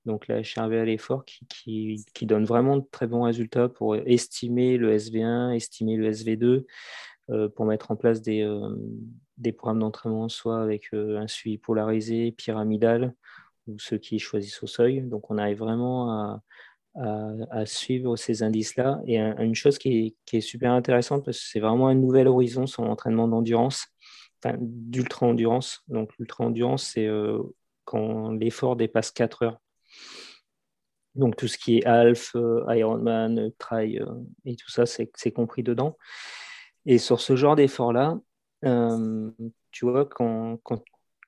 Donc 0.05 0.27
la 0.27 0.41
HRV 0.41 0.73
à 0.73 0.85
l'effort 0.85 1.23
qui, 1.23 1.45
qui, 1.47 2.05
qui, 2.13 2.25
donne 2.25 2.43
vraiment 2.43 2.77
de 2.77 2.85
très 2.91 3.07
bons 3.07 3.23
résultats 3.23 3.69
pour 3.69 3.95
estimer 3.95 4.77
le 4.77 4.97
SV1, 4.97 5.55
estimer 5.55 5.95
le 5.95 6.11
SV2, 6.11 6.45
euh, 6.45 6.65
pour 7.27 7.65
mettre 7.65 7.91
en 7.91 7.95
place 7.95 8.21
des, 8.21 8.41
euh, 8.41 8.75
programmes 9.57 9.79
d'entraînement, 9.79 10.29
soit 10.29 10.61
avec 10.61 10.93
un 10.93 11.27
suivi 11.27 11.57
polarisé, 11.57 12.31
pyramidal, 12.31 13.13
ou 13.67 13.79
ceux 13.79 13.97
qui 13.97 14.19
choisissent 14.19 14.61
au 14.63 14.67
seuil. 14.67 15.01
Donc 15.01 15.31
on 15.31 15.37
arrive 15.37 15.59
vraiment 15.59 16.41
à, 16.95 17.65
suivre 17.65 18.15
ces 18.15 18.43
indices-là. 18.43 19.01
Et 19.07 19.19
une 19.19 19.55
chose 19.55 19.77
qui 19.77 20.15
est, 20.31 20.41
super 20.41 20.71
intéressante, 20.71 21.25
parce 21.25 21.39
que 21.39 21.45
c'est 21.45 21.59
vraiment 21.59 21.87
un 21.87 21.95
nouvel 21.95 22.27
horizon 22.27 22.67
sur 22.67 22.83
l'entraînement 22.83 23.27
d'endurance, 23.27 23.87
enfin, 24.43 24.57
d'ultra-endurance. 24.59 25.81
Donc 25.87 26.11
l'ultra-endurance, 26.19 26.91
c'est 26.93 27.07
euh, 27.07 27.41
quand 27.85 28.31
l'effort 28.31 28.75
dépasse 28.75 29.11
4 29.11 29.43
heures. 29.43 29.59
Donc 31.15 31.35
tout 31.35 31.47
ce 31.47 31.57
qui 31.57 31.77
est 31.77 31.85
Alf, 31.85 32.35
Ironman, 32.69 33.51
Try 33.59 33.99
et 34.45 34.55
tout 34.55 34.69
ça, 34.69 34.85
c'est 34.85 35.31
compris 35.31 35.63
dedans. 35.63 35.97
Et 36.85 36.97
sur 36.97 37.19
ce 37.21 37.35
genre 37.35 37.55
d'effort-là, 37.55 38.19
tu 38.61 39.85
vois, 39.85 40.05
quand, 40.05 40.57
quand, 40.63 40.83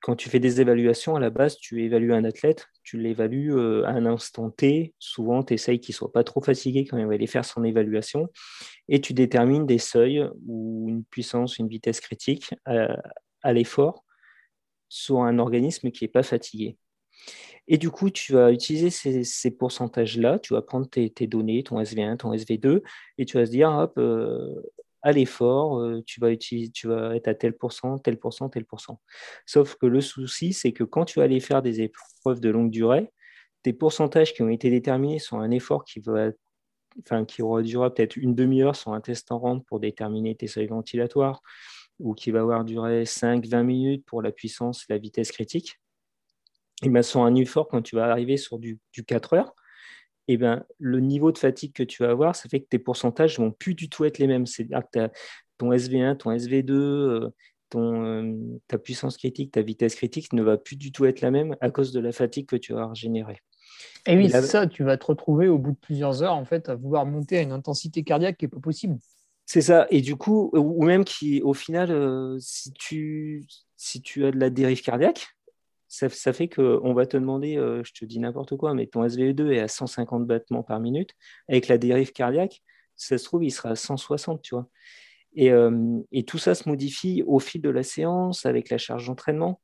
quand 0.06 0.16
tu 0.16 0.28
fais 0.28 0.38
des 0.38 0.60
évaluations, 0.60 1.16
à 1.16 1.20
la 1.20 1.30
base, 1.30 1.56
tu 1.56 1.82
évalues 1.82 2.12
un 2.12 2.24
athlète, 2.24 2.68
tu 2.82 2.98
l'évalues 2.98 3.56
euh, 3.56 3.84
à 3.86 3.90
un 3.90 4.06
instant 4.06 4.50
T. 4.50 4.94
Souvent, 4.98 5.42
tu 5.42 5.54
essayes 5.54 5.80
qu'il 5.80 5.94
ne 5.94 5.96
soit 5.96 6.12
pas 6.12 6.22
trop 6.22 6.40
fatigué 6.40 6.84
quand 6.84 6.96
il 6.96 7.06
va 7.06 7.14
aller 7.14 7.26
faire 7.26 7.44
son 7.44 7.64
évaluation. 7.64 8.28
Et 8.88 9.00
tu 9.00 9.14
détermines 9.14 9.66
des 9.66 9.78
seuils 9.78 10.24
ou 10.46 10.86
une 10.88 11.04
puissance, 11.04 11.58
une 11.58 11.68
vitesse 11.68 12.00
critique 12.00 12.54
à, 12.64 13.52
l'effort 13.52 14.04
sur 14.88 15.22
un 15.22 15.38
organisme 15.40 15.90
qui 15.90 16.04
n'est 16.04 16.08
pas 16.08 16.22
fatigué. 16.22 16.78
Et 17.66 17.78
du 17.78 17.90
coup, 17.90 18.10
tu 18.10 18.32
vas 18.32 18.52
utiliser 18.52 18.90
ces, 18.90 19.50
pourcentages-là, 19.50 20.38
tu 20.38 20.54
vas 20.54 20.62
prendre 20.62 20.88
tes, 20.88 21.10
données, 21.26 21.64
ton 21.64 21.80
SV1, 21.80 22.18
ton 22.18 22.32
SV2, 22.32 22.82
et 23.18 23.24
tu 23.24 23.36
vas 23.38 23.46
se 23.46 23.50
dire, 23.50 23.70
hop, 23.70 23.98
euh, 23.98 24.54
à 25.02 25.12
l'effort, 25.12 25.78
euh, 25.78 26.02
tu, 26.06 26.20
vas 26.20 26.32
être 26.32 27.28
à 27.28 27.34
tel 27.34 27.56
pourcent, 27.56 27.98
tel 27.98 28.18
pourcent, 28.18 28.48
tel 28.48 28.64
pourcent. 28.64 29.00
Sauf 29.46 29.76
que 29.76 29.86
le 29.86 30.00
souci, 30.00 30.52
c'est 30.52 30.72
que 30.72 30.84
quand 30.84 31.04
tu 31.04 31.18
vas 31.18 31.24
aller 31.24 31.40
faire 31.40 31.62
des 31.62 31.80
épreuves 31.80 32.40
de 32.40 32.50
longue 32.50 32.70
durée, 32.70 33.12
tes 33.62 33.72
pourcentages 33.72 34.34
qui 34.34 34.42
ont 34.42 34.48
été 34.48 34.70
déterminés 34.70 35.18
sur 35.18 35.38
un 35.38 35.50
effort 35.50 35.84
qui 35.84 36.00
va 36.00 36.30
enfin, 37.00 37.24
qui 37.24 37.42
aura 37.42 37.62
duré 37.62 37.90
peut-être 37.90 38.16
une 38.16 38.34
demi-heure 38.34 38.76
sur 38.76 38.92
un 38.92 39.00
test 39.00 39.30
en 39.30 39.38
rampe 39.38 39.66
pour 39.66 39.80
déterminer 39.80 40.34
tes 40.34 40.46
seuils 40.46 40.66
ventilatoires, 40.66 41.42
ou 41.98 42.14
qui 42.14 42.30
va 42.30 42.40
avoir 42.40 42.64
duré 42.64 43.04
5-20 43.04 43.62
minutes 43.64 44.04
pour 44.06 44.22
la 44.22 44.32
puissance, 44.32 44.84
la 44.88 44.98
vitesse 44.98 45.32
critique, 45.32 45.78
et 46.82 46.88
bien 46.88 47.02
sur 47.02 47.22
un 47.22 47.34
effort, 47.34 47.68
quand 47.68 47.82
tu 47.82 47.96
vas 47.96 48.10
arriver 48.10 48.36
sur 48.36 48.58
du, 48.58 48.78
du 48.92 49.04
4 49.04 49.34
heures, 49.34 49.54
eh 50.28 50.36
ben, 50.36 50.64
le 50.78 51.00
niveau 51.00 51.32
de 51.32 51.38
fatigue 51.38 51.72
que 51.72 51.82
tu 51.82 52.02
vas 52.02 52.10
avoir, 52.10 52.34
ça 52.34 52.48
fait 52.48 52.60
que 52.60 52.68
tes 52.68 52.78
pourcentages 52.78 53.38
ne 53.38 53.44
vont 53.44 53.52
plus 53.52 53.74
du 53.74 53.88
tout 53.88 54.04
être 54.04 54.18
les 54.18 54.26
mêmes. 54.26 54.46
C'est-à-dire 54.46 54.82
que 54.92 55.08
ton 55.58 55.72
SV1, 55.72 56.16
ton 56.16 56.32
SV2, 56.32 56.72
euh, 56.72 57.30
ton, 57.70 58.04
euh, 58.04 58.34
ta 58.68 58.78
puissance 58.78 59.16
critique, 59.16 59.52
ta 59.52 59.62
vitesse 59.62 59.94
critique 59.94 60.32
ne 60.32 60.42
va 60.42 60.56
plus 60.56 60.76
du 60.76 60.92
tout 60.92 61.04
être 61.04 61.20
la 61.20 61.30
même 61.30 61.56
à 61.60 61.70
cause 61.70 61.92
de 61.92 62.00
la 62.00 62.12
fatigue 62.12 62.46
que 62.46 62.56
tu 62.56 62.72
vas 62.72 62.90
générer. 62.94 63.38
Et 64.06 64.16
oui, 64.16 64.30
c'est 64.30 64.42
ça, 64.42 64.66
tu 64.66 64.84
vas 64.84 64.96
te 64.96 65.06
retrouver 65.06 65.48
au 65.48 65.58
bout 65.58 65.72
de 65.72 65.78
plusieurs 65.80 66.22
heures 66.22 66.34
en 66.34 66.44
fait 66.44 66.68
à 66.68 66.76
vouloir 66.76 67.06
monter 67.06 67.38
à 67.38 67.42
une 67.42 67.52
intensité 67.52 68.04
cardiaque 68.04 68.38
qui 68.38 68.44
n'est 68.44 68.50
pas 68.50 68.60
possible. 68.60 68.98
C'est 69.46 69.60
ça, 69.60 69.86
et 69.90 70.00
du 70.00 70.16
coup, 70.16 70.50
ou 70.54 70.84
même 70.84 71.04
qui, 71.04 71.40
au 71.42 71.54
final, 71.54 71.92
euh, 71.92 72.36
si, 72.40 72.72
tu, 72.72 73.44
si 73.76 74.02
tu 74.02 74.26
as 74.26 74.32
de 74.32 74.38
la 74.38 74.50
dérive 74.50 74.82
cardiaque, 74.82 75.35
ça, 75.88 76.32
fait 76.32 76.48
qu'on 76.48 76.94
va 76.94 77.06
te 77.06 77.16
demander, 77.16 77.56
euh, 77.56 77.82
je 77.84 77.92
te 77.92 78.04
dis 78.04 78.18
n'importe 78.18 78.56
quoi, 78.56 78.74
mais 78.74 78.86
ton 78.86 79.06
SVE2 79.06 79.52
est 79.52 79.60
à 79.60 79.68
150 79.68 80.26
battements 80.26 80.62
par 80.62 80.80
minute. 80.80 81.10
Avec 81.48 81.68
la 81.68 81.78
dérive 81.78 82.12
cardiaque, 82.12 82.62
ça 82.96 83.18
se 83.18 83.24
trouve, 83.24 83.44
il 83.44 83.50
sera 83.50 83.70
à 83.70 83.76
160, 83.76 84.42
tu 84.42 84.54
vois. 84.54 84.68
Euh, 85.38 86.00
et, 86.12 86.24
tout 86.24 86.38
ça 86.38 86.54
se 86.54 86.68
modifie 86.68 87.22
au 87.26 87.38
fil 87.38 87.60
de 87.60 87.70
la 87.70 87.82
séance, 87.82 88.46
avec 88.46 88.70
la 88.70 88.78
charge 88.78 89.06
d'entraînement. 89.06 89.60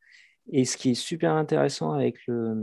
Et 0.53 0.65
ce 0.65 0.77
qui 0.77 0.91
est 0.91 0.95
super 0.95 1.33
intéressant 1.33 1.93
avec, 1.93 2.17
le, 2.27 2.55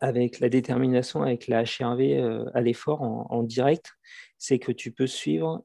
avec 0.00 0.38
la 0.40 0.48
détermination, 0.48 1.22
avec 1.22 1.48
la 1.48 1.62
HRV 1.62 2.00
euh, 2.00 2.44
à 2.54 2.60
l'effort 2.60 3.02
en, 3.02 3.42
direct, 3.42 3.92
c'est 4.38 4.58
que 4.58 4.72
tu 4.72 4.92
peux 4.92 5.06
suivre 5.06 5.64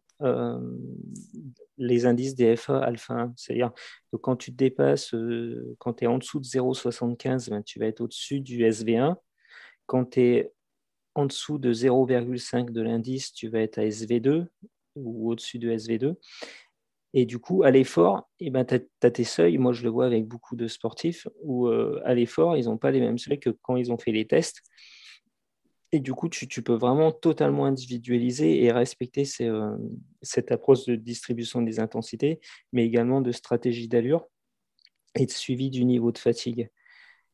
les 1.77 2.05
indices 2.05 2.35
des 2.35 2.55
FA 2.55 2.79
alpha 2.79 3.13
1. 3.13 3.33
C'est-à-dire 3.35 3.71
que 4.11 4.17
quand 4.17 4.35
tu 4.35 4.51
dépasses, 4.51 5.13
euh, 5.13 5.75
quand 5.79 5.93
tu 5.93 6.03
es 6.05 6.07
en 6.07 6.17
dessous 6.17 6.39
de 6.39 6.45
0,75, 6.45 7.49
ben, 7.49 7.63
tu 7.63 7.79
vas 7.79 7.87
être 7.87 8.01
au-dessus 8.01 8.39
du 8.39 8.63
SV1. 8.63 9.15
Quand 9.85 10.05
tu 10.11 10.21
es 10.21 10.53
en 11.15 11.25
dessous 11.25 11.57
de 11.57 11.73
0,5 11.73 12.71
de 12.71 12.81
l'indice, 12.81 13.33
tu 13.33 13.47
vas 13.47 13.59
être 13.59 13.79
à 13.79 13.85
SV2 13.85 14.47
ou 14.95 15.31
au-dessus 15.31 15.59
de 15.59 15.71
SV2. 15.71 16.15
Et 17.13 17.25
du 17.25 17.39
coup, 17.39 17.63
à 17.63 17.71
l'effort, 17.71 18.29
eh 18.39 18.49
ben, 18.49 18.65
tu 18.65 18.75
as, 19.01 19.11
tes 19.11 19.23
seuils. 19.23 19.57
Moi, 19.57 19.73
je 19.73 19.83
le 19.83 19.89
vois 19.89 20.05
avec 20.05 20.27
beaucoup 20.27 20.55
de 20.55 20.67
sportifs 20.67 21.27
où 21.41 21.67
euh, 21.67 22.01
à 22.05 22.13
l'effort, 22.13 22.57
ils 22.57 22.65
n'ont 22.65 22.77
pas 22.77 22.91
les 22.91 22.99
mêmes 22.99 23.17
seuils 23.17 23.39
que 23.39 23.49
quand 23.49 23.75
ils 23.75 23.91
ont 23.91 23.97
fait 23.97 24.11
les 24.11 24.27
tests. 24.27 24.61
Et 25.93 25.99
du 25.99 26.13
coup, 26.13 26.27
tu, 26.27 26.61
peux 26.61 26.73
vraiment 26.73 27.11
totalement 27.11 27.65
individualiser 27.65 28.63
et 28.63 28.71
respecter 28.71 29.23
euh, 29.41 29.77
cette 30.21 30.51
approche 30.51 30.85
de 30.85 30.95
distribution 30.95 31.61
des 31.61 31.79
intensités, 31.79 32.41
mais 32.73 32.85
également 32.85 33.21
de 33.21 33.31
stratégie 33.31 33.87
d'allure 33.87 34.27
et 35.15 35.25
de 35.25 35.31
suivi 35.31 35.69
du 35.69 35.85
niveau 35.85 36.11
de 36.11 36.17
fatigue. 36.17 36.69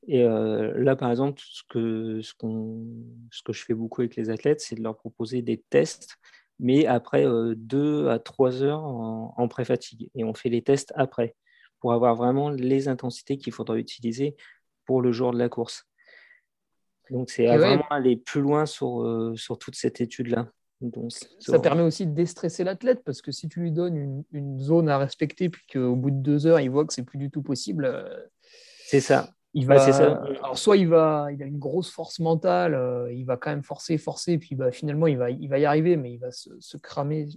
Et 0.08 0.24
euh, 0.24 0.74
là, 0.78 0.96
par 0.96 1.10
exemple, 1.10 1.42
ce 1.44 1.63
que, 1.68 2.22
je 2.22 3.63
fais 3.63 3.74
beaucoup 3.74 4.02
avec 4.02 4.16
les 4.16 4.30
athlètes, 4.30 4.62
c'est 4.62 4.76
de 4.76 4.84
leur 4.84 4.98
proposer 4.98 5.42
des 5.42 5.63
tests, 5.70 6.18
mais 6.60 6.86
après 6.86 7.26
euh, 7.26 7.56
deux 7.56 8.10
à 8.10 8.20
trois 8.20 8.62
heures 8.62 8.84
en, 8.84 9.34
en 9.36 9.48
pré-fatigue. 9.48 10.10
Et 10.13 10.24
on 10.24 10.36
fait 10.36 10.50
les 10.50 10.62
tests 10.62 10.94
après 10.96 11.36
pour 11.80 11.94
avoir 11.94 12.16
vraiment 12.16 12.50
les 12.50 12.88
intensités 12.88 13.38
qu'il 13.38 13.54
faudra 13.54 13.78
utiliser 13.78 14.36
pour 14.86 15.02
le 15.02 15.12
jour 15.12 15.34
de 15.34 15.39
la 15.39 15.50
course. 15.50 15.88
Donc, 17.13 17.30
c'est 17.30 17.45
vraiment 17.45 17.86
aller 17.91 18.17
plus 18.17 18.41
loin 18.41 18.65
sur, 18.65 19.04
euh, 19.04 19.36
sur 19.36 19.60
toute 19.60 19.76
cette 19.76 20.02
étude-là. 20.02 20.49
ça 21.38 21.60
permet 21.60 21.84
aussi 21.84 22.08
de 22.08 22.12
déstresser 22.12 22.63
l'athlète 22.63 23.04
parce 23.06 23.21
que 23.21 23.32
si 23.32 23.47
tu 23.47 23.60
lui 23.60 23.71
donnes 23.71 24.23
une, 24.32 24.60
zone 24.60 24.89
à 24.89 24.97
respecter 24.97 25.49
puis 25.49 25.63
qu'au 25.71 25.95
bout 25.95 26.10
de 26.10 26.17
deux 26.17 26.47
heures 26.47 26.60
il 26.60 26.71
voit 26.71 26.86
que 26.86 26.93
c'est 26.93 27.04
plus 27.04 27.19
du 27.19 27.30
tout 27.30 27.43
possible, 27.43 27.86
euh, 27.86 28.10
c'est 28.88 28.99
ça. 28.99 29.30
Il 29.54 29.67
va, 29.67 29.78
ça. 29.78 30.23
Alors 30.41 30.58
soit 30.58 30.76
il 30.78 30.88
va, 30.88 31.28
il 31.32 31.43
a 31.43 31.45
une 31.45 31.60
grosse 31.60 31.91
force 31.91 32.17
mentale, 32.17 32.73
euh, 32.73 33.13
il 33.13 33.26
va 33.26 33.38
quand 33.38 33.52
même 33.52 33.63
forcer, 33.63 33.99
forcer, 33.99 34.39
puis 34.39 34.56
bah, 34.56 34.71
finalement 34.71 35.06
il 35.06 35.19
va, 35.19 35.30
il 35.30 35.47
va 35.47 35.60
y 35.60 35.65
arriver, 35.65 35.95
mais 35.97 36.13
il 36.13 36.17
va 36.17 36.32
se, 36.32 36.78
cramer. 36.78 37.28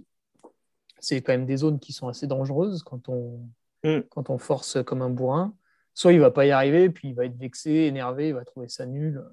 C'est 0.99 1.21
quand 1.21 1.33
même 1.33 1.45
des 1.45 1.57
zones 1.57 1.79
qui 1.79 1.93
sont 1.93 2.07
assez 2.07 2.25
dangereuses 2.25 2.81
quand 2.81 3.09
on, 3.09 3.47
mm. 3.83 3.99
quand 4.09 4.31
on 4.31 4.39
force 4.39 4.83
comme 4.83 5.03
un 5.03 5.11
bourrin. 5.11 5.53
Soit 5.93 6.13
il 6.13 6.19
va 6.19 6.31
pas 6.31 6.47
y 6.47 6.51
arriver, 6.51 6.89
puis 6.89 7.09
il 7.09 7.13
va 7.13 7.25
être 7.25 7.37
vexé, 7.37 7.71
énervé, 7.85 8.29
il 8.29 8.33
va 8.33 8.43
trouver 8.43 8.67
ça 8.67 8.87
nul. 8.87 9.23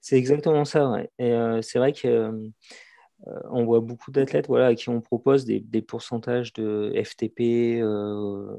C'est 0.00 0.16
exactement 0.16 0.64
ça. 0.64 1.04
Euh, 1.20 1.62
c'est 1.62 1.78
vrai 1.78 1.92
qu'on 1.92 2.08
euh, 2.08 3.40
on 3.50 3.64
voit 3.64 3.80
beaucoup 3.80 4.10
d'athlètes 4.10 4.46
voilà, 4.46 4.68
à 4.68 4.74
qui 4.74 4.88
on 4.88 5.00
propose 5.00 5.44
des, 5.44 5.82
pourcentages 5.82 6.52
de 6.54 6.92
FTP 7.04 7.80
euh, 7.82 8.56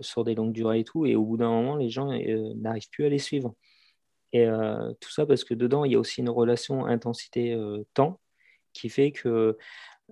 sur 0.00 0.24
des 0.24 0.34
longues 0.34 0.52
durées 0.52 0.80
et 0.80 0.84
tout. 0.84 1.04
Et 1.06 1.16
au 1.16 1.24
bout 1.24 1.36
d'un 1.36 1.50
moment, 1.50 1.76
les 1.76 1.90
gens 1.90 2.10
n'arrivent 2.56 2.88
plus 2.90 3.04
à 3.04 3.08
les 3.08 3.18
suivre. 3.18 3.54
Et 4.32 4.46
tout 5.00 5.12
ça 5.12 5.26
parce 5.26 5.44
que 5.44 5.54
dedans, 5.54 5.84
il 5.84 5.92
y 5.92 5.94
a 5.94 5.98
aussi 5.98 6.20
une 6.20 6.28
relation 6.30 6.86
intensité-temps 6.86 8.20
qui 8.72 8.88
fait 8.88 9.12
que 9.12 9.56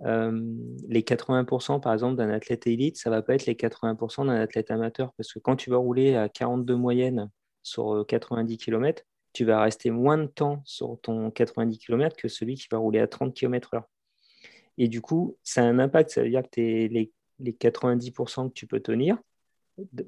les 0.00 1.02
80% 1.02 1.80
par 1.80 1.92
exemple 1.92 2.16
d'un 2.16 2.30
athlète 2.30 2.68
élite, 2.68 2.98
ça 2.98 3.10
va 3.10 3.20
pas 3.22 3.34
être 3.34 3.46
les 3.46 3.54
80% 3.54 4.26
d'un 4.26 4.36
athlète 4.36 4.70
amateur. 4.70 5.12
Parce 5.14 5.32
que 5.32 5.40
quand 5.40 5.56
tu 5.56 5.70
vas 5.70 5.78
rouler 5.78 6.14
à 6.14 6.28
42 6.28 6.76
moyenne 6.76 7.30
sur 7.62 8.04
90 8.06 8.58
km, 8.58 9.02
tu 9.33 9.45
vas 9.45 9.62
rester 9.62 9.90
moins 9.90 10.18
de 10.18 10.27
temps 10.27 10.62
sur 10.64 10.99
ton 11.01 11.31
90 11.31 11.79
km 11.79 12.16
que 12.16 12.29
celui 12.29 12.55
qui 12.55 12.68
va 12.71 12.79
rouler 12.79 13.01
à 13.01 13.07
30 13.07 13.35
km/h. 13.35 13.83
Et 14.79 14.88
du 14.88 15.01
coup, 15.01 15.37
ça 15.42 15.62
a 15.62 15.64
un 15.64 15.79
impact. 15.79 16.11
Ça 16.11 16.23
veut 16.23 16.31
dire 16.31 16.42
que 16.42 16.49
les, 16.57 17.12
les 17.38 17.53
90% 17.53 18.49
que 18.49 18.55
tu 18.55 18.66
peux 18.66 18.81
tenir 18.81 19.18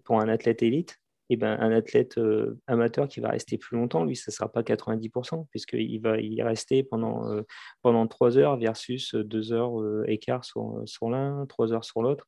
pour 0.05 0.21
un 0.21 0.29
athlète 0.29 0.63
élite, 0.63 0.99
et 1.31 1.35
eh 1.35 1.37
ben, 1.39 1.57
un 1.59 1.73
athlète 1.73 2.19
euh, 2.19 2.61
amateur 2.67 3.09
qui 3.09 3.21
va 3.21 3.31
rester 3.31 3.57
plus 3.57 3.79
longtemps, 3.79 4.05
lui, 4.05 4.15
ça 4.15 4.31
ne 4.31 4.33
sera 4.35 4.53
pas 4.53 4.61
90%, 4.61 5.47
puisqu'il 5.49 5.99
va 6.03 6.21
y 6.21 6.43
rester 6.43 6.83
pendant, 6.83 7.31
euh, 7.31 7.41
pendant 7.81 8.07
3 8.07 8.37
heures 8.37 8.59
versus 8.59 9.15
2 9.15 9.53
heures 9.55 9.81
euh, 9.81 10.05
écart 10.07 10.45
sur, 10.45 10.83
sur 10.85 11.09
l'un, 11.09 11.47
3 11.47 11.73
heures 11.73 11.85
sur 11.85 12.03
l'autre. 12.03 12.27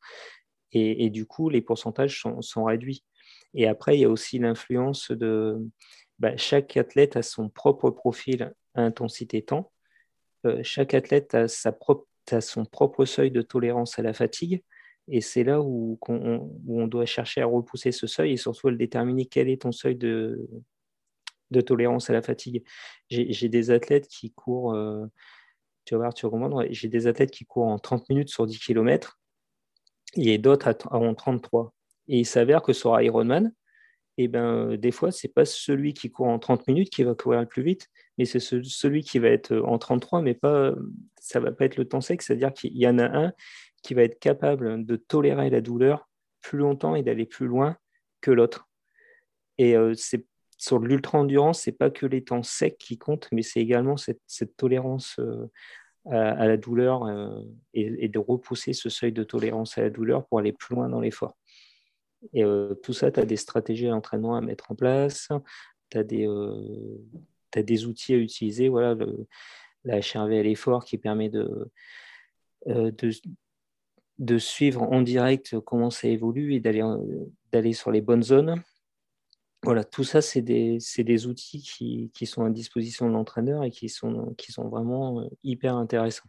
Et, 0.72 1.04
et, 1.04 1.10
du 1.10 1.26
coup, 1.26 1.50
les 1.50 1.60
pourcentages 1.60 2.18
sont, 2.22 2.40
sont 2.40 2.64
réduits. 2.64 3.04
Et 3.52 3.66
après, 3.66 3.98
il 3.98 4.00
y 4.00 4.04
a 4.06 4.08
aussi 4.08 4.38
l'influence 4.38 5.10
de, 5.10 5.58
bah, 6.18 6.36
chaque 6.36 6.76
athlète 6.76 7.16
a 7.16 7.22
son 7.22 7.48
propre 7.48 7.90
profil 7.90 8.54
intensité-temps. 8.74 9.70
Euh, 10.46 10.60
chaque 10.62 10.94
athlète 10.94 11.34
a, 11.34 11.48
son 11.48 12.64
propre 12.64 13.04
seuil 13.04 13.30
de 13.30 13.42
tolérance 13.42 13.98
à 13.98 14.02
la 14.02 14.12
fatigue. 14.12 14.62
Et 15.08 15.20
c'est 15.20 15.44
là 15.44 15.60
où 15.60 15.98
on, 16.08 16.86
doit 16.88 17.06
chercher 17.06 17.40
à 17.40 17.46
repousser 17.46 17.92
ce 17.92 18.06
seuil 18.06 18.32
et 18.32 18.36
surtout 18.36 18.68
à 18.68 18.70
le 18.72 18.76
déterminer 18.76 19.26
quel 19.26 19.48
est 19.48 19.62
ton 19.62 19.70
seuil 19.70 19.94
de, 19.94 20.48
de 21.52 21.60
tolérance 21.60 22.10
à 22.10 22.12
la 22.12 22.22
fatigue. 22.22 22.64
J'ai 23.08 23.48
des 23.48 23.70
athlètes 23.70 24.08
qui 24.08 24.32
courent, 24.32 24.74
euh, 24.74 25.06
tu 25.84 25.94
vas 25.94 26.10
voir, 26.10 26.14
tu 26.14 26.26
j'ai 26.70 26.88
des 26.88 27.06
athlètes 27.06 27.30
qui 27.30 27.44
courent 27.44 27.68
en 27.68 27.78
30 27.78 28.08
minutes 28.08 28.30
sur 28.30 28.46
10 28.46 28.58
km 28.58 29.20
et 30.16 30.38
d'autres 30.38 30.74
en 30.90 31.14
33. 31.14 31.72
Et 32.08 32.18
il 32.18 32.26
s'avère 32.26 32.62
que 32.62 32.72
sur 32.72 33.00
Ironman, 33.00 33.52
eh 34.18 34.28
ben, 34.28 34.70
euh, 34.70 34.76
des 34.76 34.92
fois, 34.92 35.10
ce 35.10 35.26
n'est 35.26 35.32
pas 35.32 35.44
celui 35.44 35.92
qui 35.92 36.10
court 36.10 36.28
en 36.28 36.38
30 36.38 36.66
minutes 36.68 36.90
qui 36.90 37.04
va 37.04 37.14
courir 37.14 37.40
le 37.40 37.46
plus 37.46 37.62
vite, 37.62 37.90
mais 38.16 38.24
c'est 38.24 38.40
celui 38.40 39.02
qui 39.02 39.18
va 39.18 39.28
être 39.28 39.52
euh, 39.52 39.62
en 39.64 39.78
33, 39.78 40.22
mais 40.22 40.34
pas, 40.34 40.74
ça 41.20 41.38
ne 41.38 41.44
va 41.44 41.52
pas 41.52 41.66
être 41.66 41.76
le 41.76 41.86
temps 41.86 42.00
sec, 42.00 42.22
c'est-à-dire 42.22 42.52
qu'il 42.52 42.76
y 42.76 42.88
en 42.88 42.98
a 42.98 43.04
un 43.04 43.32
qui 43.82 43.94
va 43.94 44.02
être 44.02 44.18
capable 44.18 44.84
de 44.84 44.96
tolérer 44.96 45.50
la 45.50 45.60
douleur 45.60 46.08
plus 46.40 46.58
longtemps 46.58 46.94
et 46.94 47.02
d'aller 47.02 47.26
plus 47.26 47.46
loin 47.46 47.76
que 48.20 48.30
l'autre. 48.30 48.68
Et 49.58 49.76
euh, 49.76 49.94
sur 50.56 50.78
l'ultra-endurance, 50.78 51.62
ce 51.62 51.70
n'est 51.70 51.76
pas 51.76 51.90
que 51.90 52.06
les 52.06 52.24
temps 52.24 52.42
secs 52.42 52.78
qui 52.78 52.96
comptent, 52.96 53.28
mais 53.32 53.42
c'est 53.42 53.60
également 53.60 53.96
cette, 53.98 54.20
tolérance 54.56 55.20
à, 56.10 56.46
la 56.46 56.56
douleur 56.56 57.02
et, 57.74 58.08
de 58.08 58.18
repousser 58.18 58.72
ce 58.72 58.88
seuil 58.88 59.12
de 59.12 59.22
tolérance 59.22 59.76
à 59.76 59.82
la 59.82 59.90
douleur 59.90 60.26
pour 60.26 60.38
aller 60.38 60.52
plus 60.52 60.74
loin 60.74 60.88
dans 60.88 61.00
l'effort. 61.00 61.36
Et 62.32 62.42
tout 62.82 62.92
ça, 62.92 63.10
tu 63.10 63.20
as 63.20 63.24
des 63.24 63.36
stratégies 63.36 63.86
d'entraînement 63.86 64.36
à 64.36 64.40
mettre 64.40 64.70
en 64.70 64.74
place, 64.74 65.28
tu 65.90 65.98
as, 65.98 66.00
as, 66.00 67.62
des 67.62 67.86
outils 67.86 68.14
à 68.14 68.16
utiliser. 68.16 68.68
Voilà, 68.68 68.96
la 69.84 70.00
HRV 70.00 70.32
à 70.32 70.42
l'effort 70.42 70.84
qui 70.84 70.98
permet 70.98 71.28
de, 71.28 71.70
de, 72.66 73.10
de, 74.18 74.38
suivre 74.38 74.82
en 74.82 75.02
direct 75.02 75.58
comment 75.60 75.90
ça 75.90 76.08
évolue 76.08 76.54
et 76.54 76.60
d'aller 76.60 77.72
sur 77.72 77.90
les 77.90 78.00
bonnes 78.00 78.24
zones. 78.24 78.62
Voilà, 79.66 79.82
tout 79.82 80.04
ça, 80.04 80.22
c'est 80.22 80.42
des, 80.42 80.78
des, 80.98 81.26
outils 81.26 81.60
qui, 81.60 82.12
qui, 82.14 82.26
sont 82.26 82.44
à 82.44 82.50
disposition 82.50 83.08
de 83.08 83.12
l'entraîneur 83.12 83.64
et 83.64 83.70
qui 83.72 83.88
sont, 83.88 84.32
qui 84.38 84.52
sont 84.52 84.68
vraiment 84.68 85.20
euh, 85.20 85.28
hyper 85.42 85.74
intéressants. 85.74 86.28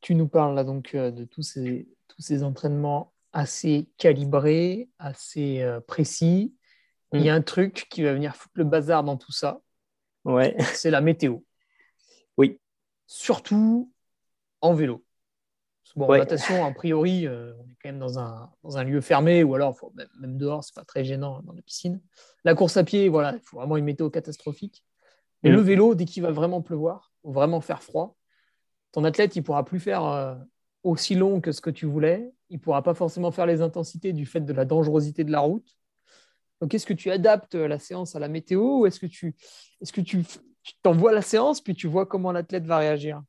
Tu 0.00 0.14
nous 0.14 0.28
parles 0.28 0.54
là 0.54 0.64
donc 0.64 0.94
euh, 0.94 1.10
de 1.10 1.24
tous 1.24 1.42
ces, 1.42 1.88
tous 2.08 2.22
ces 2.22 2.42
entraînements 2.42 3.12
assez 3.32 3.88
calibrés, 3.98 4.88
assez 4.98 5.62
euh, 5.62 5.80
précis. 5.80 6.54
Il 7.12 7.22
y 7.22 7.28
a 7.28 7.34
mm. 7.34 7.38
un 7.38 7.42
truc 7.42 7.86
qui 7.90 8.02
va 8.02 8.12
venir 8.12 8.36
foutre 8.36 8.54
le 8.56 8.64
bazar 8.64 9.04
dans 9.04 9.16
tout 9.16 9.32
ça. 9.32 9.60
Ouais. 10.24 10.56
C'est 10.74 10.90
la 10.90 11.00
météo. 11.00 11.38
Oui. 12.36 12.60
Surtout 13.06 13.92
en 14.60 14.74
vélo. 14.74 15.04
Bon, 15.96 16.06
en 16.06 16.18
natation, 16.18 16.64
a 16.64 16.70
priori, 16.70 17.26
euh, 17.26 17.52
on 17.58 17.64
est 17.64 17.76
quand 17.82 17.88
même 17.88 17.98
dans 17.98 18.20
un, 18.20 18.48
dans 18.62 18.78
un 18.78 18.84
lieu 18.84 19.00
fermé 19.00 19.42
ou 19.42 19.56
alors 19.56 19.76
même, 19.94 20.06
même, 20.20 20.38
dehors, 20.38 20.62
c'est 20.62 20.74
pas 20.74 20.84
très 20.84 21.04
gênant 21.04 21.42
dans 21.42 21.52
la 21.52 21.62
piscine. 21.62 22.00
La 22.44 22.54
course 22.54 22.76
à 22.76 22.84
pied, 22.84 23.08
voilà, 23.08 23.32
il 23.34 23.40
faut 23.40 23.56
vraiment 23.56 23.76
une 23.76 23.84
météo 23.84 24.08
catastrophique. 24.08 24.84
Mais 25.42 25.50
mm. 25.50 25.54
le 25.54 25.60
vélo, 25.60 25.94
dès 25.96 26.04
qu'il 26.04 26.22
va 26.22 26.30
vraiment 26.30 26.62
pleuvoir, 26.62 27.12
ou 27.24 27.32
vraiment 27.32 27.60
faire 27.60 27.82
froid, 27.82 28.16
ton 28.92 29.04
athlète, 29.04 29.36
il 29.36 29.42
pourra 29.42 29.64
plus 29.64 29.80
faire 29.80 30.04
euh, 30.04 30.34
aussi 30.82 31.14
long 31.14 31.40
que 31.40 31.52
ce 31.52 31.60
que 31.60 31.70
tu 31.70 31.86
voulais. 31.86 32.30
Il 32.48 32.58
pourra 32.58 32.82
pas 32.82 32.94
forcément 32.94 33.30
faire 33.30 33.46
les 33.46 33.60
intensités 33.62 34.12
du 34.12 34.26
fait 34.26 34.40
de 34.40 34.52
la 34.52 34.64
dangerosité 34.64 35.24
de 35.24 35.32
la 35.32 35.40
route. 35.40 35.76
Donc, 36.60 36.74
est-ce 36.74 36.86
que 36.86 36.94
tu 36.94 37.10
adaptes 37.10 37.54
la 37.54 37.78
séance 37.78 38.16
à 38.16 38.18
la 38.18 38.28
météo 38.28 38.80
ou 38.80 38.86
est-ce 38.86 39.00
que 39.00 39.06
tu 39.06 39.34
est-ce 39.80 39.92
que 39.92 40.00
tu 40.00 40.24
t'envoies 40.82 41.12
la 41.12 41.22
séance 41.22 41.60
puis 41.60 41.74
tu 41.74 41.86
vois 41.86 42.04
comment 42.04 42.32
l'athlète 42.32 42.66
va 42.66 42.78
réagir? 42.78 43.22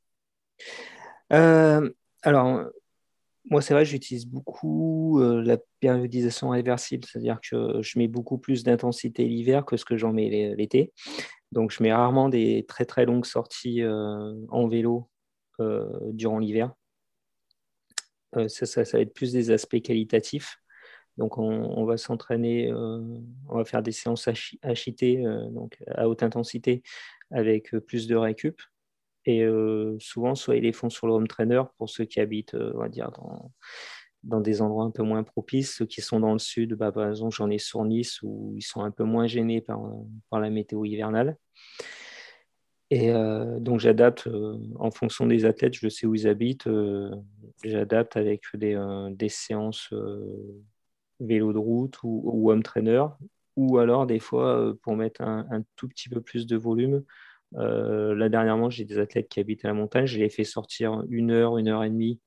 Euh, 1.32 1.89
alors, 2.24 2.66
moi, 3.49 3.62
c'est 3.62 3.74
vrai, 3.74 3.86
j'utilise 3.86 4.28
beaucoup 4.28 5.20
euh, 5.20 5.41
la 5.41 5.57
périodisation 5.80 6.49
réversible, 6.49 7.05
c'est-à-dire 7.05 7.39
que 7.41 7.82
je 7.82 7.97
mets 7.97 8.07
beaucoup 8.07 8.38
plus 8.38 8.64
d'intensité 8.64 9.26
l'hiver 9.26 9.66
que 9.66 9.78
ce 9.78 9.86
que 9.86 9.97
j'en 9.97 10.14
mets 10.14 10.53
l'été. 10.55 10.93
Donc, 11.51 11.72
je 11.72 11.82
mets 11.82 11.91
rarement 11.91 12.30
des 12.30 12.66
très 12.68 12.86
très 12.86 13.05
longues 13.05 13.26
sorties 13.26 13.82
euh, 13.82 14.34
en 14.49 14.68
vélo 14.68 15.09
euh, 15.09 15.11
durant 16.14 16.39
l'hiver. 16.39 16.74
Ça, 18.47 18.66
ça, 18.66 18.84
va 18.84 18.99
être 18.99 19.14
plus 19.14 19.34
des 19.34 19.51
aspects 19.51 19.82
qualitatifs. 19.82 20.57
Donc, 21.18 21.38
on, 21.38 21.84
va 21.86 21.97
s'entraîner, 21.97 22.72
on 22.74 23.57
va 23.57 23.66
faire 23.66 23.84
des 23.84 23.91
séances 23.91 24.28
HIT, 24.64 25.24
donc 25.51 25.78
à 25.88 26.07
haute 26.07 26.24
intensité, 26.24 26.82
avec 27.30 27.76
plus 27.88 28.07
de 28.07 28.16
récup. 28.16 28.62
Et 29.26 29.43
euh, 29.43 29.97
souvent, 29.99 30.36
soit 30.36 30.55
ils 30.55 30.64
les 30.64 30.74
font 30.74 30.89
sur 30.89 31.07
le 31.07 31.14
home 31.14 31.28
trainer 31.28 31.62
pour 31.78 31.89
ceux 31.89 32.05
qui 32.05 32.20
habitent, 32.20 32.55
euh, 32.55 32.72
on 32.76 32.80
va 32.80 32.89
dire, 32.89 33.12
dans, 34.24 34.41
des 34.41 34.62
endroits 34.62 34.86
un 34.86 34.91
peu 34.91 35.03
moins 35.03 35.24
propices. 35.24 35.76
Ceux 35.76 35.86
qui 35.86 36.01
sont 36.01 36.20
dans 36.20 36.34
le 36.34 36.39
sud, 36.39 36.74
bah, 36.74 36.91
par 36.91 37.09
exemple, 37.09 37.36
j'en 37.36 37.49
ai 37.49 37.57
sur 37.57 37.84
Nice 37.86 38.20
où 38.24 38.53
ils 38.55 38.64
sont 38.64 38.82
un 38.82 38.91
peu 38.91 39.03
moins 39.03 39.28
gênés 39.28 39.62
par 39.62 40.39
la 40.39 40.49
météo 40.49 40.86
hivernale. 40.86 41.38
Et 42.91 43.09
euh, 43.09 43.59
donc, 43.59 43.79
j'adapte 43.79 44.29
en 44.77 44.91
fonction 44.91 45.25
des 45.25 45.45
athlètes, 45.45 45.73
je 45.73 45.89
sais 45.89 46.05
où 46.05 46.13
ils 46.13 46.27
habitent, 46.27 46.69
j'adapte 47.63 48.17
avec 48.17 48.43
des, 48.53 49.29
séances 49.29 49.93
vélo 51.19 51.53
de 51.53 51.57
route 51.57 51.97
ou, 52.03 52.51
home 52.51 52.63
trainer, 52.63 53.05
ou 53.55 53.77
alors 53.79 54.05
des 54.05 54.19
fois 54.19 54.73
pour 54.83 54.95
mettre 54.95 55.21
un, 55.21 55.63
tout 55.75 55.87
petit 55.87 56.09
peu 56.09 56.21
plus 56.21 56.45
de 56.45 56.57
volume 56.57 57.03
euh, 57.57 58.15
là, 58.15 58.29
dernièrement, 58.29 58.69
j'ai 58.69 58.85
des 58.85 58.99
athlètes 58.99 59.27
qui 59.29 59.39
habitent 59.39 59.65
à 59.65 59.69
la 59.69 59.73
montagne. 59.73 60.05
Je 60.05 60.17
les 60.17 60.25
ai 60.25 60.29
fait 60.29 60.43
sortir 60.43 61.03
une 61.09 61.31
heure, 61.31 61.57
une 61.57 61.67
heure 61.67 61.83
et 61.83 61.89
demie, 61.89 62.19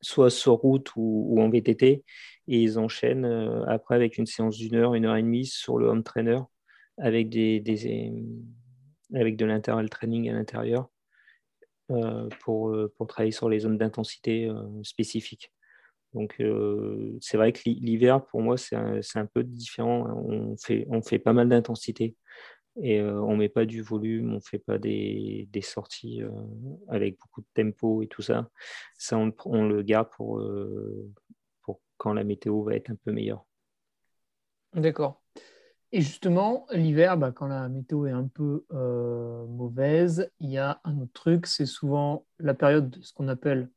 soit 0.00 0.30
sur 0.30 0.54
route 0.54 0.90
ou, 0.96 1.40
en 1.40 1.48
VTT. 1.50 2.04
Et 2.48 2.62
ils 2.62 2.78
enchaînent 2.78 3.24
euh, 3.24 3.64
après 3.66 3.94
avec 3.94 4.18
une 4.18 4.26
séance 4.26 4.56
d'une 4.56 4.74
heure, 4.74 4.94
une 4.94 5.06
heure 5.06 5.16
et 5.16 5.22
demie 5.22 5.46
sur 5.46 5.78
le 5.78 5.86
home 5.86 6.02
trainer 6.02 6.40
avec, 6.98 7.28
des, 7.28 7.62
avec 9.14 9.36
de 9.36 9.44
l'intervalle 9.44 9.90
training 9.90 10.28
à 10.30 10.32
l'intérieur 10.32 10.88
euh, 11.90 12.28
pour, 12.40 12.76
pour 12.96 13.06
travailler 13.06 13.32
sur 13.32 13.48
les 13.48 13.60
zones 13.60 13.78
d'intensité 13.78 14.50
spécifiques. 14.82 15.52
Donc, 16.14 16.42
c'est 17.20 17.36
vrai 17.36 17.52
que 17.52 17.60
l'hiver, 17.66 18.24
pour 18.24 18.40
moi, 18.40 18.56
c'est 18.56 18.76
un, 18.76 19.00
un, 19.14 19.26
peu 19.26 19.44
différent. 19.44 20.06
On 20.26 20.56
fait, 20.56 20.86
on 20.88 21.02
fait 21.02 21.18
pas 21.18 21.34
mal 21.34 21.48
d'intensité 21.48 22.16
et 22.82 23.00
euh, 23.00 23.20
on 23.22 23.32
ne 23.32 23.38
met 23.38 23.48
pas 23.48 23.64
du 23.64 23.82
volume, 23.82 24.30
on 24.30 24.36
ne 24.36 24.40
fait 24.40 24.58
pas 24.58 24.78
des, 24.78 25.48
sorties 25.62 26.22
euh, 26.22 26.30
avec 26.88 27.18
beaucoup 27.18 27.40
de 27.40 27.46
tempo 27.54 28.02
et 28.02 28.06
tout 28.06 28.22
ça. 28.22 28.50
Ça, 28.96 29.18
on, 29.18 29.68
le 29.68 29.82
garde 29.82 30.08
pour, 30.10 30.38
euh, 30.38 31.10
pour 31.62 31.80
quand 31.96 32.12
la 32.12 32.24
météo 32.24 32.62
va 32.62 32.76
être 32.76 32.90
un 32.90 32.94
peu 32.94 33.12
meilleure. 33.12 33.44
D'accord. 34.74 35.22
Et 35.92 36.02
justement, 36.02 36.66
l'hiver, 36.70 37.16
bah, 37.16 37.32
quand 37.32 37.46
la 37.46 37.68
météo 37.68 38.06
est 38.06 38.12
un 38.12 38.26
peu 38.26 38.64
mauvaise, 39.48 40.30
il 40.40 40.50
y 40.50 40.58
a 40.58 40.80
un 40.84 40.98
autre 41.00 41.12
truc, 41.14 41.46
c'est 41.46 41.66
souvent 41.66 42.26
la 42.38 42.54
période 42.54 42.90
de 42.90 43.02
ce 43.02 43.12
qu'on 43.12 43.28
appelle, 43.28 43.70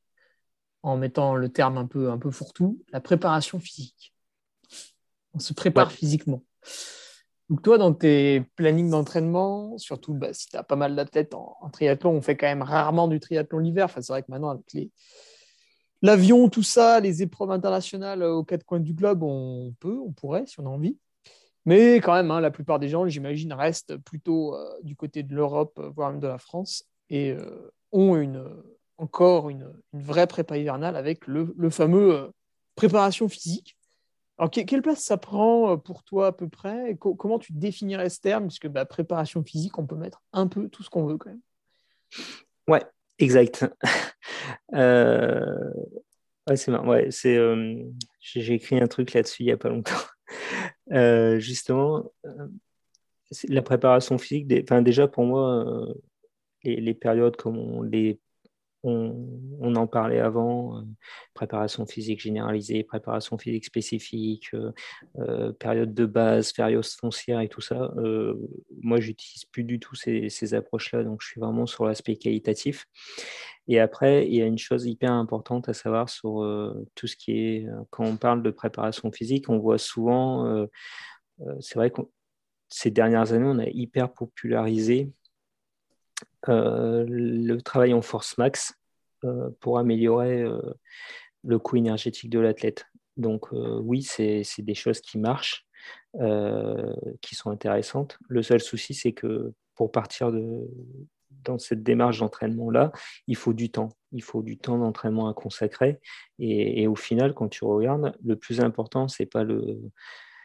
en 0.84 0.98
mettant 0.98 1.36
le 1.36 1.50
terme 1.50 1.78
un 1.78 1.86
peu, 1.86 2.10
un 2.10 2.18
peu 2.18 2.32
fourre-tout, 2.32 2.82
la 2.92 3.02
préparation 3.02 3.60
physique. 3.60 4.14
On 5.34 5.40
se 5.40 5.54
prépare 5.54 5.92
physiquement. 5.92 6.44
Donc 7.50 7.62
toi, 7.62 7.78
dans 7.78 7.94
tes 7.94 8.42
plannings 8.56 8.90
d'entraînement, 8.90 9.78
surtout 9.78 10.14
bah, 10.14 10.34
si 10.34 10.48
tu 10.48 10.58
as 10.58 10.64
pas 10.64 10.76
mal 10.76 10.96
d'athlètes 10.96 11.34
en, 11.34 11.70
triathlon, 11.72 12.12
on 12.12 12.22
fait 12.22 12.38
quand 12.38 12.48
même 12.48 12.62
rarement 12.62 13.08
du 13.08 13.20
triathlon 13.20 13.60
l'hiver. 13.60 13.86
Enfin, 13.86 14.02
c'est 14.02 14.14
vrai 14.14 14.24
que 14.24 14.32
maintenant, 14.32 14.50
avec 14.50 14.90
l'avion, 16.02 16.50
tout 16.50 16.64
ça, 16.64 17.00
les 17.00 17.22
épreuves 17.22 17.52
internationales 17.52 18.24
aux 18.24 18.44
quatre 18.44 18.64
coins 18.64 18.80
du 18.80 18.94
globe, 18.94 19.24
on 19.24 19.74
peut, 19.80 20.00
on 20.00 20.12
pourrait, 20.12 20.46
si 20.46 20.60
on 20.60 20.66
a 20.66 20.70
envie. 20.70 20.98
Mais 21.66 21.98
quand 21.98 22.14
même, 22.14 22.32
hein, 22.32 22.42
la 22.42 22.52
plupart 22.52 22.80
des 22.80 22.90
gens, 22.90 23.08
j'imagine, 23.08 23.54
restent 23.54 23.98
plutôt 23.98 24.56
euh, 24.56 24.68
du 24.84 24.96
côté 24.96 25.24
de 25.24 25.36
l'Europe, 25.36 25.78
euh, 25.80 25.90
voire 25.90 26.12
même 26.12 26.20
de 26.20 26.28
la 26.28 26.38
France, 26.38 26.86
et 27.10 27.32
euh, 27.32 27.72
ont 27.92 28.16
une, 28.16 28.44
encore 28.98 29.50
une, 29.50 29.72
vraie 29.94 30.28
prépa 30.28 30.58
hivernale 30.58 30.96
avec 30.96 31.28
le, 31.28 31.54
fameux 31.70 32.32
préparation 32.76 33.30
physique 33.30 33.78
alors, 34.38 34.50
quelle 34.50 34.82
place 34.82 35.04
ça 35.04 35.18
prend 35.18 35.78
pour 35.78 36.04
toi 36.04 36.28
à 36.28 36.32
peu 36.32 36.50
près? 36.50 36.98
Comment 36.98 37.38
tu 37.38 37.54
définirais 37.54 38.10
ce 38.10 38.20
terme? 38.20 38.48
Puisque 38.48 38.68
bah, 38.68 38.86
préparation 38.86 39.44
physique, 39.44 39.78
on 39.78 39.86
peut 39.86 39.96
mettre 39.96 40.24
un 40.34 40.48
peu 40.48 40.68
tout 40.68 40.82
ce 40.82 40.90
qu'on 40.90 41.06
veut 41.06 41.18
quand 41.18 41.30
même. 41.30 41.42
Ouais, 42.68 42.82
exact. 43.20 43.68
Ouais, 46.48 46.56
c'est. 46.56 46.72
Ouais, 46.72 47.10
J'ai 48.20 48.54
écrit 48.56 48.82
un 48.82 48.88
truc 48.88 49.14
là-dessus 49.14 49.44
il 49.44 49.46
n'y 49.46 49.52
a 49.52 49.58
pas 49.58 49.70
longtemps. 49.70 49.94
Euh, 50.92 51.40
justement, 51.40 52.12
la 53.48 53.62
préparation 53.62 54.18
physique, 54.18 54.52
enfin, 54.64 54.82
déjà 54.82 55.08
pour 55.08 55.26
moi, 55.26 55.88
les, 56.64 56.78
les, 56.82 56.94
périodes 56.94 57.36
comme 57.36 57.58
on 57.58 57.82
les 57.82 58.20
on, 58.84 59.76
en 59.76 59.88
parlait 59.88 60.20
avant, 60.20 60.78
euh, 60.78 60.82
préparation 61.34 61.86
physique 61.86 62.20
généralisée, 62.20 62.84
préparation 62.84 63.38
physique 63.38 63.66
spécifique, 63.66 64.50
euh, 64.54 64.72
euh, 65.20 65.52
période 65.54 65.94
de 65.94 66.06
base, 66.06 66.52
période 66.52 66.86
foncière 66.86 67.42
et 67.42 67.50
tout 67.50 67.62
ça. 67.62 67.94
moi, 68.82 69.00
j'utilise 69.00 69.46
plus 69.46 69.64
du 69.64 69.80
tout 69.80 69.96
ces, 69.96 70.54
approches-là, 70.54 71.04
donc 71.04 71.22
je 71.22 71.28
suis 71.28 71.42
vraiment 71.42 71.66
sur 71.66 71.86
l'aspect 71.86 72.16
qualitatif. 72.16 72.86
Et 73.68 73.80
après, 73.80 74.28
il 74.28 74.36
y 74.36 74.42
a 74.42 74.46
une 74.46 74.58
chose 74.58 74.86
hyper 74.86 75.12
importante 75.12 75.70
à 75.70 75.74
savoir 75.74 76.10
sur 76.10 76.44
tout 76.96 77.08
ce 77.08 77.16
qui 77.16 77.32
est, 77.32 77.68
quand 77.90 78.06
on 78.06 78.18
parle 78.18 78.44
de 78.44 78.50
préparation 78.52 79.12
physique, 79.12 79.50
on 79.50 79.60
voit 79.60 79.78
souvent, 79.78 80.68
c'est 81.60 81.76
vrai 81.76 81.92
que 81.92 82.02
ces 82.72 82.90
dernières 82.90 83.34
années, 83.34 83.46
on 83.48 83.60
a 83.60 83.70
hyper 83.70 84.12
popularisé 84.12 85.04
euh, 85.04 85.21
le 86.48 87.58
travail 87.60 87.94
en 87.94 88.02
force 88.02 88.38
max 88.38 88.76
euh, 89.24 89.50
pour 89.60 89.80
améliorer 89.80 90.42
euh, 90.42 90.60
le 91.44 91.60
coût 91.60 91.78
énergétique 91.78 92.30
de 92.30 92.40
l'athlète. 92.40 92.88
Donc 93.18 93.52
oui, 93.52 94.04
c'est 94.04 94.44
des 94.60 94.74
choses 94.74 95.02
qui 95.02 95.20
marchent, 95.20 95.68
qui 97.22 97.36
sont 97.36 97.52
intéressantes. 97.52 98.18
Le 98.30 98.42
seul 98.42 98.62
souci, 98.62 98.94
c'est 98.94 99.12
que 99.12 99.54
pour 99.76 99.92
partir 99.92 100.32
de, 100.32 100.66
dans 101.44 101.58
cette 101.58 101.84
démarche 101.84 102.20
d'entraînement-là, 102.20 102.92
il 103.28 103.36
faut 103.36 103.54
du 103.54 103.70
temps. 103.70 103.90
Il 104.12 104.24
faut 104.24 104.42
du 104.42 104.58
temps 104.58 104.78
d'entraînement 104.78 105.28
à 105.30 105.34
consacrer. 105.34 106.00
Et, 106.40 106.88
au 106.88 106.96
final, 106.96 107.34
quand 107.34 107.48
tu 107.48 107.66
regardes, 107.66 108.16
le 108.24 108.36
plus 108.36 108.62
important, 108.62 109.08
c'est 109.08 109.26
pas 109.26 109.44
le 109.44 109.80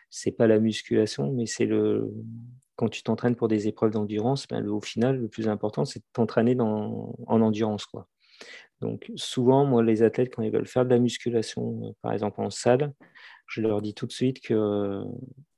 c'est 0.09 0.33
pas 0.33 0.47
la 0.47 0.61
musculation, 0.61 1.33
mais 1.33 1.47
c'est 1.47 1.66
le 1.66 2.12
quand 2.77 2.89
tu 2.89 3.03
t'entraînes 3.03 3.37
pour 3.37 3.49
des 3.49 3.68
épreuves 3.68 3.91
d'endurance, 3.93 4.47
ben, 4.49 4.66
au 4.68 4.81
final, 4.81 5.18
le 5.18 5.29
plus 5.29 5.49
important, 5.49 5.85
c'est 5.85 6.01
de 6.01 6.05
t'entraîner 6.12 6.57
en 6.61 7.14
endurance. 7.27 7.87
Quoi. 7.87 8.07
Donc 8.81 9.11
souvent, 9.16 9.64
moi, 9.64 9.83
les 9.83 10.03
athlètes, 10.03 10.35
quand 10.35 10.43
ils 10.43 10.53
veulent 10.53 10.66
faire 10.66 10.85
de 10.85 10.91
la 10.91 10.99
musculation, 10.99 11.81
euh, 11.85 11.91
par 12.03 12.12
exemple 12.12 12.41
en 12.41 12.51
salle, 12.51 12.93
je 13.47 13.61
leur 13.61 13.81
dis 13.81 13.95
tout 13.95 14.07
de 14.07 14.12
suite 14.12 14.41
que 14.41 15.03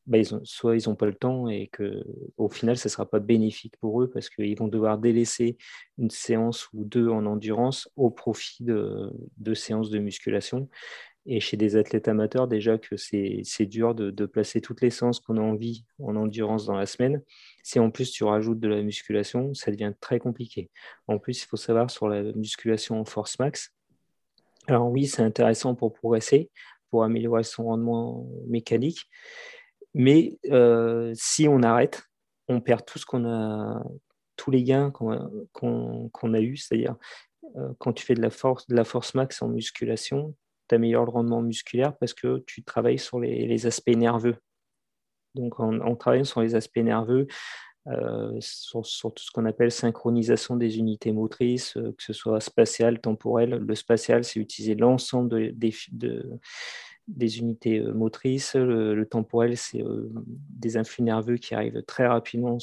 bah, 0.06 0.18
soit 0.44 0.76
ils 0.76 0.88
n'ont 0.88 0.94
pas 0.94 1.06
le 1.06 1.14
temps 1.14 1.48
et 1.48 1.68
que 1.68 2.04
au 2.36 2.48
final, 2.48 2.76
ce 2.76 2.88
ne 2.88 2.90
sera 2.90 3.06
pas 3.06 3.18
bénéfique 3.18 3.76
pour 3.78 4.02
eux 4.02 4.08
parce 4.08 4.30
qu'ils 4.30 4.56
vont 4.56 4.68
devoir 4.68 4.98
délaisser 4.98 5.58
une 5.98 6.10
séance 6.10 6.68
ou 6.72 6.84
deux 6.84 7.08
en 7.08 7.26
endurance 7.26 7.90
au 7.96 8.10
profit 8.10 8.62
de, 8.64 9.10
de 9.36 9.54
séances 9.54 9.90
de 9.90 9.98
musculation. 9.98 10.68
Et 11.30 11.40
chez 11.40 11.58
des 11.58 11.76
athlètes 11.76 12.08
amateurs, 12.08 12.48
déjà 12.48 12.78
que 12.78 12.96
c'est 12.96 13.66
dur 13.66 13.94
de, 13.94 14.26
placer 14.26 14.62
toutes 14.62 14.80
les 14.80 14.88
séances 14.88 15.20
qu'on 15.20 15.36
a 15.36 15.42
envie 15.42 15.84
en 15.98 16.16
endurance 16.16 16.64
dans 16.64 16.76
la 16.76 16.86
semaine. 16.86 17.22
Si 17.62 17.78
en 17.78 17.90
plus 17.90 18.10
tu 18.10 18.24
rajoutes 18.24 18.58
de 18.58 18.68
la 18.68 18.80
musculation, 18.80 19.52
ça 19.52 19.70
devient 19.70 19.92
très 20.00 20.20
compliqué. 20.20 20.70
En 21.06 21.18
plus, 21.18 21.42
il 21.42 21.46
faut 21.46 21.58
savoir 21.58 21.90
sur 21.90 22.08
la 22.08 22.22
musculation 22.32 22.98
en 22.98 23.04
force 23.04 23.38
max. 23.38 23.74
Alors 24.68 24.90
oui, 24.90 25.06
c'est 25.06 25.20
intéressant 25.20 25.74
pour 25.74 25.92
progresser, 25.92 26.50
pour 26.90 27.04
améliorer 27.04 27.44
son 27.44 27.64
rendement 27.64 28.26
mécanique. 28.46 29.04
Mais 29.92 30.38
euh, 30.50 31.12
si 31.14 31.46
on 31.46 31.62
arrête, 31.62 32.04
on 32.48 32.62
perd 32.62 32.86
tout 32.86 32.98
ce 32.98 33.04
qu'on 33.04 33.26
a, 33.26 33.84
tous 34.36 34.50
les 34.50 34.62
gains 34.62 34.90
qu'on 34.90 36.32
a, 36.32 36.40
eu, 36.40 36.56
c'est-à-dire 36.56 36.96
euh, 37.56 37.68
quand 37.78 37.92
tu 37.92 38.06
fais 38.06 38.14
de 38.14 38.22
la 38.22 38.30
force, 38.30 38.66
de 38.66 38.74
la 38.74 38.84
force 38.84 39.14
max 39.14 39.42
en 39.42 39.48
musculation, 39.48 40.34
tu 40.68 40.74
améliores 40.74 41.04
le 41.04 41.10
rendement 41.10 41.42
musculaire 41.42 41.96
parce 41.96 42.14
que 42.14 42.44
tu 42.46 42.62
travailles 42.62 42.98
sur 42.98 43.20
les, 43.20 43.66
aspects 43.66 43.96
nerveux. 43.96 44.36
Donc, 45.34 45.60
en, 45.60 45.96
travaillant 45.96 46.24
sur 46.24 46.40
les 46.40 46.54
aspects 46.54 46.78
nerveux, 46.78 47.26
euh, 47.88 48.36
sur, 48.40 48.82
tout 49.14 49.22
ce 49.22 49.30
qu'on 49.30 49.46
appelle 49.46 49.70
synchronisation 49.70 50.56
des 50.56 50.78
unités 50.78 51.12
motrices, 51.12 51.76
euh, 51.78 51.92
que 51.96 52.02
ce 52.02 52.12
soit 52.12 52.40
spatial, 52.40 53.00
temporel. 53.00 53.50
Le 53.50 53.74
spatial, 53.74 54.24
c'est 54.24 54.40
utiliser 54.40 54.74
l'ensemble 54.74 55.52
des 55.56 57.38
unités 57.38 57.78
euh, 57.78 57.94
motrices. 57.94 58.56
Le, 58.56 59.06
temporel, 59.06 59.56
c'est 59.56 59.82
des 60.50 60.76
influx 60.76 61.02
nerveux 61.02 61.36
qui 61.36 61.54
arrivent 61.54 61.82
très 61.84 62.06
rapidement 62.06 62.58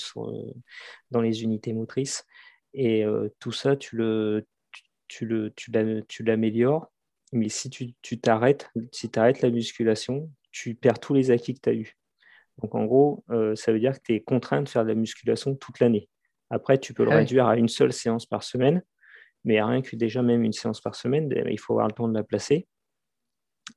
dans 1.10 1.22
les 1.22 1.44
unités 1.44 1.74
motrices. 1.74 2.26
Et 2.74 3.06
tout 3.40 3.54
ça, 3.54 3.76
tu 3.78 3.96
l'améliores 6.20 6.92
mais 7.36 7.50
si 7.50 7.70
tu 7.70 8.20
t'arrêtes, 8.20 8.70
si 8.92 9.12
tu 9.12 9.20
arrêtes 9.20 9.42
la 9.42 9.50
musculation, 9.50 10.32
tu 10.52 10.74
perds 10.74 11.00
tous 11.00 11.14
les 11.14 11.32
acquis 11.32 11.54
que 11.54 11.60
tu 11.62 11.70
as 11.70 11.74
eus. 11.74 11.98
Donc 12.62 12.74
en 12.76 12.86
gros, 12.86 13.24
euh, 13.30 13.56
ça 13.56 13.74
veut 13.74 13.80
dire 13.80 13.94
que 13.94 14.00
tu 14.04 14.16
es 14.16 14.22
contraint 14.22 14.62
de 14.62 14.70
faire 14.70 14.84
de 14.84 14.90
la 14.90 14.96
musculation 14.96 15.54
toute 15.56 15.80
l'année. 15.80 16.10
Après, 16.50 16.78
tu 16.78 16.94
peux 16.94 17.04
le 17.04 17.12
ah 17.12 17.18
réduire 17.18 17.48
à 17.48 17.58
une 17.58 17.68
seule 17.68 17.92
séance 17.92 18.26
par 18.26 18.44
semaine, 18.44 18.82
mais 19.44 19.62
rien 19.62 19.82
que 19.82 19.96
déjà 19.96 20.22
même 20.22 20.44
une 20.44 20.54
séance 20.54 20.80
par 20.80 20.96
semaine, 20.96 21.28
ben, 21.28 21.46
il 21.50 21.60
faut 21.60 21.74
avoir 21.74 21.88
le 21.88 21.94
temps 21.94 22.08
de 22.08 22.14
la 22.14 22.24
placer. 22.24 22.68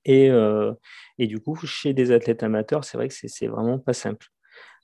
Et, 0.05 0.31
euh, 0.31 0.73
et 1.19 1.27
du 1.27 1.41
coup, 1.41 1.57
chez 1.57 1.93
des 1.95 2.13
athlètes 2.13 2.43
amateurs, 2.43 2.85
c'est 2.85 2.97
vrai 2.97 3.09
que 3.09 3.15
c'est 3.15 3.49
vraiment 3.49 3.79
pas 3.79 3.95
simple. 3.95 4.27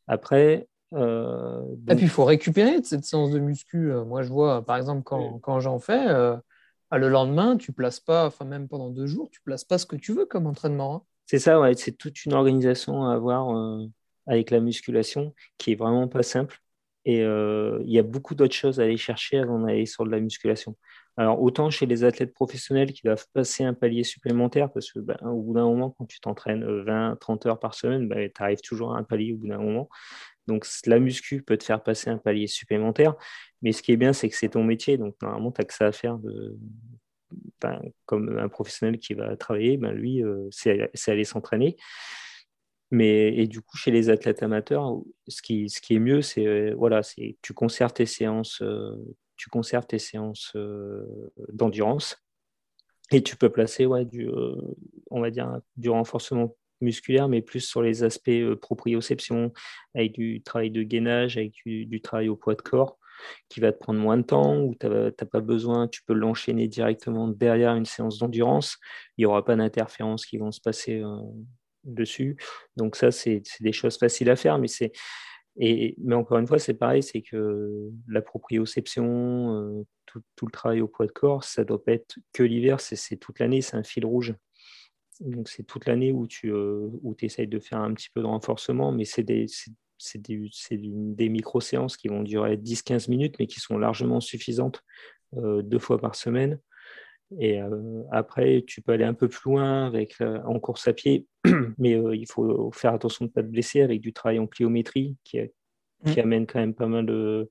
Après. 0.08 0.66
Euh, 0.94 1.62
Et 1.88 1.94
puis, 1.94 2.06
il 2.06 2.10
faut 2.10 2.24
récupérer 2.24 2.80
de 2.80 2.86
cette 2.86 3.04
séance 3.04 3.30
de 3.30 3.38
muscu. 3.38 3.92
Moi, 4.06 4.22
je 4.22 4.30
vois, 4.30 4.64
par 4.64 4.76
exemple, 4.76 5.02
quand, 5.04 5.38
quand 5.38 5.60
j'en 5.60 5.78
fais, 5.78 6.06
ah, 6.94 6.98
le 6.98 7.08
lendemain, 7.08 7.56
tu 7.56 7.72
places 7.72 7.98
pas, 7.98 8.24
enfin 8.24 8.44
même 8.44 8.68
pendant 8.68 8.88
deux 8.88 9.08
jours, 9.08 9.28
tu 9.32 9.40
places 9.40 9.64
pas 9.64 9.78
ce 9.78 9.86
que 9.86 9.96
tu 9.96 10.12
veux 10.12 10.26
comme 10.26 10.46
entraînement. 10.46 10.94
Hein. 10.94 11.02
C'est 11.26 11.40
ça, 11.40 11.58
ouais, 11.58 11.74
c'est 11.74 11.90
toute 11.90 12.24
une 12.24 12.34
organisation 12.34 13.06
à 13.06 13.14
avoir 13.14 13.50
euh, 13.50 13.86
avec 14.28 14.52
la 14.52 14.60
musculation 14.60 15.34
qui 15.58 15.72
est 15.72 15.74
vraiment 15.74 16.06
pas 16.06 16.22
simple. 16.22 16.60
Et 17.04 17.22
euh, 17.22 17.82
il 17.84 17.90
y 17.90 17.98
a 17.98 18.04
beaucoup 18.04 18.36
d'autres 18.36 18.54
choses 18.54 18.78
à 18.78 18.84
aller 18.84 18.96
chercher 18.96 19.38
avant 19.38 19.58
d'aller 19.58 19.86
sur 19.86 20.04
de 20.04 20.10
la 20.12 20.20
musculation. 20.20 20.76
Alors, 21.16 21.42
autant 21.42 21.68
chez 21.68 21.86
les 21.86 22.04
athlètes 22.04 22.32
professionnels 22.32 22.92
qui 22.92 23.02
doivent 23.02 23.26
passer 23.32 23.64
un 23.64 23.74
palier 23.74 24.04
supplémentaire, 24.04 24.70
parce 24.72 24.92
que 24.92 25.00
ben, 25.00 25.16
au 25.24 25.42
bout 25.42 25.54
d'un 25.54 25.64
moment, 25.64 25.90
quand 25.90 26.06
tu 26.06 26.20
t'entraînes 26.20 26.64
20, 26.64 27.16
30 27.20 27.46
heures 27.46 27.58
par 27.58 27.74
semaine, 27.74 28.06
ben, 28.06 28.30
tu 28.32 28.40
arrives 28.40 28.60
toujours 28.60 28.94
à 28.94 28.98
un 28.98 29.02
palier 29.02 29.32
au 29.32 29.38
bout 29.38 29.48
d'un 29.48 29.58
moment. 29.58 29.88
Donc, 30.46 30.66
la 30.86 31.00
muscu 31.00 31.42
peut 31.42 31.56
te 31.56 31.64
faire 31.64 31.82
passer 31.82 32.10
un 32.10 32.18
palier 32.18 32.46
supplémentaire. 32.46 33.14
Mais 33.64 33.72
ce 33.72 33.82
qui 33.82 33.90
est 33.90 33.96
bien, 33.96 34.12
c'est 34.12 34.28
que 34.28 34.36
c'est 34.36 34.50
ton 34.50 34.62
métier. 34.62 34.96
Donc, 34.96 35.16
normalement, 35.20 35.50
tu 35.50 35.60
n'as 35.60 35.64
que 35.64 35.74
ça 35.74 35.86
à 35.86 35.92
faire. 35.92 36.18
Comme 38.06 38.38
un 38.38 38.48
professionnel 38.48 38.98
qui 38.98 39.14
va 39.14 39.36
travailler, 39.36 39.76
ben, 39.76 39.90
lui, 39.90 40.22
euh, 40.22 40.48
c'est 40.52 40.90
aller 41.08 41.24
s'entraîner. 41.24 41.76
Mais, 42.92 43.36
et 43.36 43.48
du 43.48 43.60
coup, 43.60 43.76
chez 43.76 43.90
les 43.90 44.10
athlètes 44.10 44.44
amateurs, 44.44 45.00
ce 45.26 45.42
qui, 45.42 45.64
est 45.64 45.98
mieux, 45.98 46.22
c'est 46.22 46.46
euh, 46.46 46.74
voilà, 46.76 47.00
tu 47.42 47.52
conserves 47.54 47.92
tes 47.92 48.06
séances, 48.06 48.62
euh, 48.62 48.94
tu 49.36 49.48
conserves 49.48 49.86
tes 49.86 49.98
séances 49.98 50.56
d'endurance 51.48 52.22
et 53.10 53.22
tu 53.22 53.36
peux 53.36 53.50
placer 53.50 53.84
ouais, 53.84 54.04
du, 54.04 54.28
on 55.10 55.20
va 55.20 55.30
dire, 55.30 55.60
du 55.76 55.90
renforcement 55.90 56.54
musculaire, 56.80 57.28
mais 57.28 57.42
plus 57.42 57.60
sur 57.60 57.82
les 57.82 58.04
aspects 58.04 58.28
euh, 58.28 58.56
proprioception, 58.56 59.52
avec 59.94 60.12
du 60.12 60.42
travail 60.42 60.70
de 60.70 60.82
gainage, 60.82 61.36
avec 61.36 61.54
du, 61.64 62.00
travail 62.00 62.28
au 62.28 62.36
poids 62.36 62.54
de 62.54 62.62
corps, 62.62 62.98
qui 63.48 63.60
va 63.60 63.72
te 63.72 63.78
prendre 63.78 64.00
moins 64.00 64.16
de 64.16 64.22
temps, 64.22 64.60
ou 64.60 64.74
tu 64.78 64.86
n'as 64.86 65.10
pas 65.10 65.40
besoin, 65.40 65.88
tu 65.88 66.02
peux 66.04 66.14
l'enchaîner 66.14 66.68
directement 66.68 67.28
derrière 67.28 67.74
une 67.74 67.86
séance 67.86 68.18
d'endurance. 68.18 68.78
Il 69.16 69.22
n'y 69.22 69.26
aura 69.26 69.44
pas 69.44 69.56
d'interférences 69.56 70.26
qui 70.26 70.38
vont 70.38 70.52
se 70.52 70.60
passer 70.60 71.00
euh, 71.00 71.16
dessus. 71.84 72.36
Donc 72.76 72.96
ça, 72.96 73.10
c'est 73.10 73.42
des 73.60 73.72
choses 73.72 73.98
faciles 73.98 74.30
à 74.30 74.36
faire, 74.36 74.58
mais. 74.58 74.68
Et, 75.56 75.94
mais 75.98 76.16
encore 76.16 76.38
une 76.38 76.48
fois, 76.48 76.58
c'est 76.58 76.74
pareil, 76.74 77.02
c'est 77.02 77.22
que 77.22 77.88
la 78.08 78.22
proprioception, 78.22 79.54
euh, 79.54 79.86
tout, 80.06 80.46
le 80.46 80.50
travail 80.50 80.80
au 80.80 80.88
poids 80.88 81.06
de 81.06 81.12
corps, 81.12 81.44
ça 81.44 81.64
doit 81.64 81.82
pas 81.82 81.92
être 81.92 82.16
que 82.32 82.42
l'hiver, 82.42 82.80
c'est 82.80 83.16
toute 83.16 83.38
l'année, 83.38 83.60
c'est 83.60 83.76
un 83.76 83.84
fil 83.84 84.04
rouge. 84.04 84.34
Donc, 85.20 85.48
c'est 85.48 85.62
toute 85.62 85.86
l'année 85.86 86.10
où 86.10 86.26
tu 86.26 86.50
euh, 86.52 86.88
où 87.02 87.14
essayes 87.20 87.46
de 87.46 87.60
faire 87.60 87.78
un 87.78 87.94
petit 87.94 88.10
peu 88.12 88.20
de 88.20 88.26
renforcement, 88.26 88.90
mais 88.90 89.04
c'est 89.04 89.22
des, 90.14 90.50
des, 90.70 90.78
des 90.80 91.28
micro-séances 91.28 91.96
qui 91.96 92.08
vont 92.08 92.22
durer 92.22 92.56
10-15 92.56 93.10
minutes, 93.10 93.36
mais 93.38 93.46
qui 93.46 93.60
sont 93.60 93.78
largement 93.78 94.20
suffisantes 94.20 94.82
euh, 95.36 95.62
deux 95.62 95.78
fois 95.78 95.98
par 95.98 96.14
semaine. 96.14 96.58
Et 97.38 97.60
euh, 97.60 98.02
après, 98.12 98.64
tu 98.66 98.80
peux 98.82 98.92
aller 98.92 99.04
un 99.04 99.14
peu 99.14 99.28
plus 99.28 99.50
loin 99.50 99.86
avec, 99.86 100.16
en 100.20 100.60
course 100.60 100.86
à 100.88 100.92
pied, 100.92 101.26
mais 101.78 101.92
il 101.92 102.26
faut 102.30 102.70
faire 102.72 102.94
attention 102.94 103.24
de 103.24 103.30
ne 103.30 103.32
pas 103.32 103.42
te 103.42 103.48
blesser 103.48 103.80
avec 103.80 104.00
du 104.00 104.12
travail 104.12 104.38
en 104.38 104.46
pliométrie 104.46 105.16
qui, 105.24 105.40
qui 106.06 106.20
mmh. 106.20 106.22
amène 106.22 106.46
quand 106.46 106.60
même 106.60 106.74
pas 106.74 106.86
mal 106.86 107.06
de, 107.06 107.48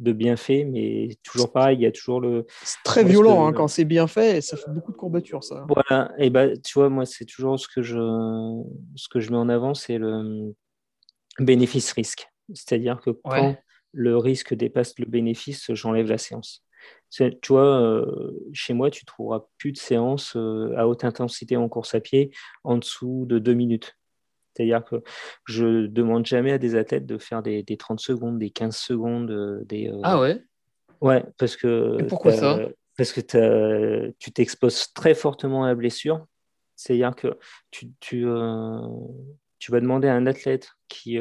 de 0.00 0.12
bien 0.12 0.36
fait, 0.36 0.64
mais 0.64 1.10
toujours 1.22 1.52
pareil, 1.52 1.78
il 1.78 1.82
y 1.82 1.86
a 1.86 1.92
toujours 1.92 2.20
le. 2.20 2.46
C'est 2.62 2.82
très 2.84 3.04
violent 3.04 3.46
hein, 3.46 3.52
quand 3.52 3.68
c'est 3.68 3.84
bien 3.84 4.06
fait, 4.06 4.38
et 4.38 4.40
ça 4.40 4.56
fait 4.56 4.70
beaucoup 4.70 4.92
de 4.92 4.96
courbatures, 4.96 5.44
ça. 5.44 5.66
Voilà, 5.68 6.12
et 6.18 6.30
bah, 6.30 6.56
tu 6.56 6.78
vois, 6.78 6.88
moi, 6.88 7.04
c'est 7.04 7.26
toujours 7.26 7.60
ce 7.60 7.68
que 7.68 7.82
je, 7.82 7.98
ce 8.96 9.08
que 9.08 9.20
je 9.20 9.30
mets 9.30 9.36
en 9.36 9.48
avant, 9.48 9.74
c'est 9.74 9.98
le 9.98 10.54
bénéfice-risque. 11.40 12.28
C'est-à-dire 12.54 13.00
que 13.00 13.10
quand 13.10 13.56
le 13.92 14.16
risque 14.16 14.54
dépasse 14.54 14.98
le 14.98 15.06
bénéfice, 15.06 15.72
j'enlève 15.72 16.08
la 16.08 16.18
séance. 16.18 16.64
Tu 17.10 17.30
vois, 17.48 17.80
euh, 17.80 18.30
chez 18.52 18.72
moi, 18.72 18.90
tu 18.90 19.04
trouveras 19.04 19.44
plus 19.58 19.72
de 19.72 19.76
séances 19.76 20.34
euh, 20.36 20.72
à 20.76 20.86
haute 20.86 21.04
intensité 21.04 21.56
en 21.56 21.68
course 21.68 21.94
à 21.94 22.00
pied 22.00 22.30
en 22.64 22.78
dessous 22.78 23.26
de 23.28 23.38
deux 23.38 23.54
minutes. 23.54 23.96
C'est-à-dire 24.54 24.84
que 24.84 25.02
je 25.46 25.86
demande 25.86 26.26
jamais 26.26 26.52
à 26.52 26.58
des 26.58 26.76
athlètes 26.76 27.06
de 27.06 27.18
faire 27.18 27.42
des, 27.42 27.64
30 27.64 28.00
secondes, 28.00 28.38
des 28.38 28.50
15 28.50 28.76
secondes. 28.76 29.30
Euh, 29.30 29.64
des, 29.64 29.88
euh, 29.88 30.00
Ah 30.02 30.20
ouais? 30.20 30.42
Ouais, 31.00 31.24
parce 31.38 31.56
que. 31.56 32.02
pourquoi 32.04 32.32
ça? 32.32 32.58
Parce 32.96 33.12
que 33.12 34.12
tu 34.18 34.32
t'exposes 34.32 34.92
très 34.92 35.14
fortement 35.14 35.64
à 35.64 35.68
la 35.68 35.74
blessure. 35.74 36.26
C'est-à-dire 36.76 37.14
que 37.14 37.38
tu, 37.70 37.90
tu, 38.00 38.26
euh, 38.26 38.80
tu, 39.60 39.70
vas 39.70 39.80
demander 39.80 40.08
à 40.08 40.14
un 40.14 40.26
athlète 40.26 40.70
qui, 40.88 41.20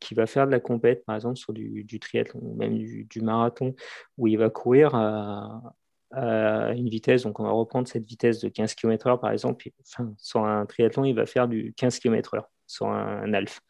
qui 0.00 0.14
va 0.14 0.26
faire 0.26 0.46
de 0.46 0.52
la 0.52 0.60
compète, 0.60 1.04
par 1.04 1.16
exemple 1.16 1.36
sur 1.36 1.52
du, 1.52 2.00
triathlon, 2.00 2.54
même 2.56 2.78
du, 2.78 3.20
marathon, 3.20 3.74
où 4.18 4.26
il 4.26 4.38
va 4.38 4.50
courir 4.50 4.94
à, 4.94 5.74
une 6.12 6.88
vitesse, 6.88 7.24
donc 7.24 7.40
on 7.40 7.42
va 7.42 7.50
reprendre 7.50 7.88
cette 7.88 8.06
vitesse 8.06 8.40
de 8.40 8.48
15 8.48 8.74
km/h 8.74 9.20
par 9.20 9.32
exemple, 9.32 9.68
enfin, 9.82 10.14
sur 10.16 10.44
un 10.44 10.64
triathlon, 10.64 11.04
il 11.04 11.14
va 11.14 11.26
faire 11.26 11.48
du 11.48 11.74
15 11.76 11.98
km/h 11.98 12.44
sur 12.66 12.86
un, 12.86 13.32
alf. 13.34 13.60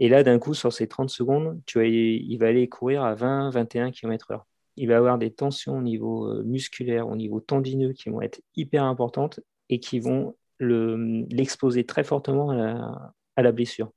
Et 0.00 0.08
là, 0.08 0.22
d'un 0.22 0.38
coup, 0.38 0.54
sur 0.54 0.72
ces 0.72 0.86
30 0.86 1.10
secondes, 1.10 1.60
il 1.74 2.36
va 2.38 2.46
aller 2.46 2.68
courir 2.68 3.02
à 3.02 3.14
20-21 3.14 3.90
km/h. 3.90 4.42
Il 4.76 4.88
va 4.88 4.96
avoir 4.96 5.18
des 5.18 5.32
tensions 5.32 5.78
au 5.78 5.82
niveau 5.82 6.28
euh, 6.28 6.44
musculaire, 6.44 7.08
au 7.08 7.16
niveau 7.16 7.40
tendineux 7.40 7.92
qui 7.92 8.10
vont 8.10 8.22
être 8.22 8.40
hyper 8.54 8.84
importantes 8.84 9.40
et 9.68 9.80
qui 9.80 9.98
vont 9.98 10.36
l'exposer 10.60 11.84
très 11.84 12.04
fortement 12.04 12.50
à 12.50 13.42
la, 13.42 13.52
blessure. 13.52 13.92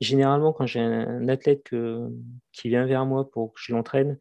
Généralement, 0.00 0.52
quand 0.52 0.66
j'ai 0.66 0.80
un, 0.80 1.28
athlète 1.28 1.70
qui 2.52 2.68
vient 2.68 2.86
vers 2.86 3.06
moi 3.06 3.30
pour 3.30 3.52
que 3.52 3.60
je 3.62 3.72
l'entraîne 3.72 4.18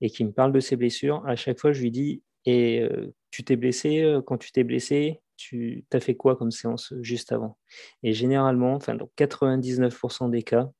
et 0.00 0.10
qui 0.10 0.24
me 0.24 0.32
parle 0.32 0.52
de 0.52 0.60
ses 0.60 0.76
blessures, 0.76 1.24
à 1.26 1.36
chaque 1.36 1.58
fois, 1.58 1.72
je 1.72 1.82
lui 1.82 1.90
dis 1.90 2.22
Et 2.44 2.80
euh, 2.80 3.14
tu 3.30 3.44
t'es 3.44 3.56
blessé 3.56 4.02
euh, 4.02 4.20
quand 4.20 4.36
tu 4.36 4.52
t'es 4.52 4.64
blessé 4.64 5.20
tu 5.36 5.84
as 5.92 6.00
fait 6.00 6.14
quoi 6.14 6.36
comme 6.36 6.50
séance 6.50 6.94
juste 7.00 7.32
avant? 7.32 7.58
Et 8.02 8.12
généralement, 8.12 8.74
enfin, 8.74 8.94
dans 8.94 9.10
99% 9.18 10.30
des 10.30 10.42
cas, 10.42 10.70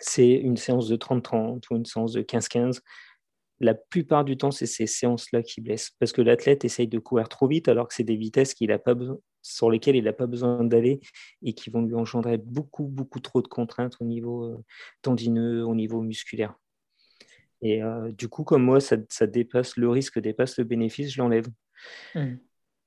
c'est 0.00 0.32
une 0.32 0.56
séance 0.56 0.88
de 0.88 0.96
30-30 0.96 1.64
ou 1.70 1.76
une 1.76 1.84
séance 1.84 2.12
de 2.12 2.22
15-15. 2.22 2.80
La 3.62 3.74
plupart 3.74 4.24
du 4.24 4.36
temps, 4.36 4.50
c'est 4.50 4.66
ces 4.66 4.86
séances-là 4.86 5.42
qui 5.42 5.60
blessent. 5.60 5.92
Parce 5.98 6.12
que 6.12 6.20
l'athlète 6.20 6.64
essaye 6.64 6.88
de 6.88 6.98
courir 6.98 7.28
trop 7.28 7.46
vite 7.46 7.68
alors 7.68 7.88
que 7.88 7.94
c'est 7.94 8.04
des 8.04 8.16
vitesses 8.16 8.54
qu'il 8.54 8.72
a 8.72 8.78
pas 8.78 8.94
besoin, 8.94 9.18
sur 9.40 9.70
lesquelles 9.70 9.96
il 9.96 10.04
n'a 10.04 10.12
pas 10.12 10.26
besoin 10.26 10.64
d'aller 10.64 11.00
et 11.42 11.54
qui 11.54 11.70
vont 11.70 11.82
lui 11.82 11.94
engendrer 11.94 12.38
beaucoup, 12.38 12.84
beaucoup 12.84 13.20
trop 13.20 13.40
de 13.40 13.48
contraintes 13.48 13.96
au 14.00 14.04
niveau 14.04 14.44
euh, 14.44 14.64
tendineux, 15.00 15.64
au 15.64 15.74
niveau 15.74 16.02
musculaire. 16.02 16.54
Et 17.62 17.82
euh, 17.82 18.10
du 18.12 18.28
coup, 18.28 18.42
comme 18.42 18.64
moi, 18.64 18.80
ça, 18.80 18.96
dépasse, 19.26 19.76
le 19.76 19.88
risque 19.88 20.18
dépasse 20.18 20.58
le 20.58 20.64
bénéfice, 20.64 21.12
je 21.12 21.22
l'enlève. 21.22 21.46
Mmh. 22.16 22.34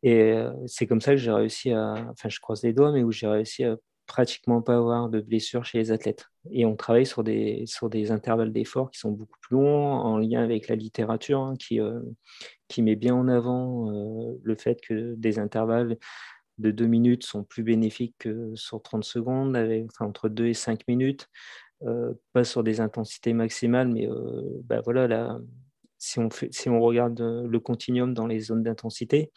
Et 0.03 0.33
euh, 0.33 0.51
c'est 0.67 0.85
comme 0.85 1.01
ça 1.01 1.11
que 1.11 1.17
j'ai 1.17 1.31
réussi 1.31 1.71
à, 1.71 1.93
enfin, 2.11 2.29
je 2.29 2.39
croise 2.39 2.61
les 2.63 2.73
doigts, 2.73 2.91
mais 2.91 3.01
où 3.01 3.11
j'ai 3.11 3.27
réussi 3.27 3.63
à 3.63 3.77
pratiquement 4.05 4.61
pas 4.61 4.75
avoir 4.75 5.09
de 5.09 5.21
blessures 5.21 5.65
chez 5.65 5.77
les 5.79 5.91
athlètes. 5.91 6.27
Et 6.51 6.65
on 6.65 6.75
travaille 6.75 7.05
sur 7.05 7.23
des, 7.23 7.63
sur 7.65 7.89
des 7.89 8.11
intervalles 8.11 8.51
d'effort 8.51 8.91
qui 8.91 8.99
sont 8.99 9.11
beaucoup 9.11 9.39
plus 9.41 9.55
longs, 9.55 9.91
en 9.93 10.17
lien 10.17 10.43
avec 10.43 10.67
la 10.67 10.75
littérature, 10.75 11.41
hein, 11.41 11.55
qui, 11.57 11.79
qui 12.67 12.81
met 12.81 12.95
bien 12.95 13.15
en 13.15 13.27
avant 13.27 13.89
le 14.41 14.55
fait 14.55 14.79
que 14.81 15.15
des 15.15 15.39
intervalles 15.39 15.97
de 16.57 16.71
2 16.71 16.85
minutes 16.85 17.23
sont 17.25 17.43
plus 17.43 17.63
bénéfiques 17.63 18.15
que 18.19 18.55
sur 18.55 18.81
30 18.81 19.03
secondes, 19.03 19.55
avec, 19.55 19.87
entre 19.99 20.29
2 20.29 20.47
et 20.47 20.53
5 20.53 20.87
minutes, 20.87 21.27
euh, 21.83 22.13
pas 22.33 22.43
sur 22.43 22.63
des 22.63 22.79
intensités 22.79 23.33
maximales, 23.33 23.89
mais 23.89 24.07
euh, 24.07 24.41
bah 24.63 24.81
voilà, 24.83 25.07
là, 25.07 25.39
si, 25.97 26.19
on 26.19 26.29
fait, 26.29 26.53
si 26.53 26.69
on 26.69 26.79
regarde 26.79 27.19
euh, 27.21 27.47
le 27.47 27.59
continuum 27.59 28.13
dans 28.13 28.27
les 28.27 28.39
zones 28.39 28.63
d'intensité, 28.63 29.31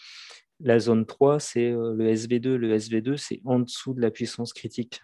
la 0.61 0.79
zone 0.79 1.07
3, 1.07 1.41
c'est 1.41 1.71
le 1.71 2.13
SV2. 2.13 2.55
Le 2.55 2.77
SV2, 2.77 3.17
c'est 3.17 3.41
en 3.45 3.61
dessous 3.61 3.95
de 3.95 4.01
la 4.01 4.11
puissance 4.11 4.53
critique. 4.53 5.03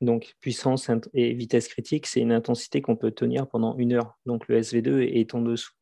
Donc, 0.00 0.34
puissance 0.40 0.90
et 1.12 1.34
vitesse 1.34 1.68
critique, 1.68 2.06
c'est 2.06 2.20
une 2.20 2.32
intensité 2.32 2.80
qu'on 2.80 2.96
peut 2.96 3.10
tenir 3.10 3.46
pendant 3.46 3.76
une 3.76 3.92
heure. 3.92 4.18
Donc, 4.24 4.48
le 4.48 4.60
SV2 4.60 5.02
est 5.02 5.34
en 5.34 5.42
dessous. 5.42 5.72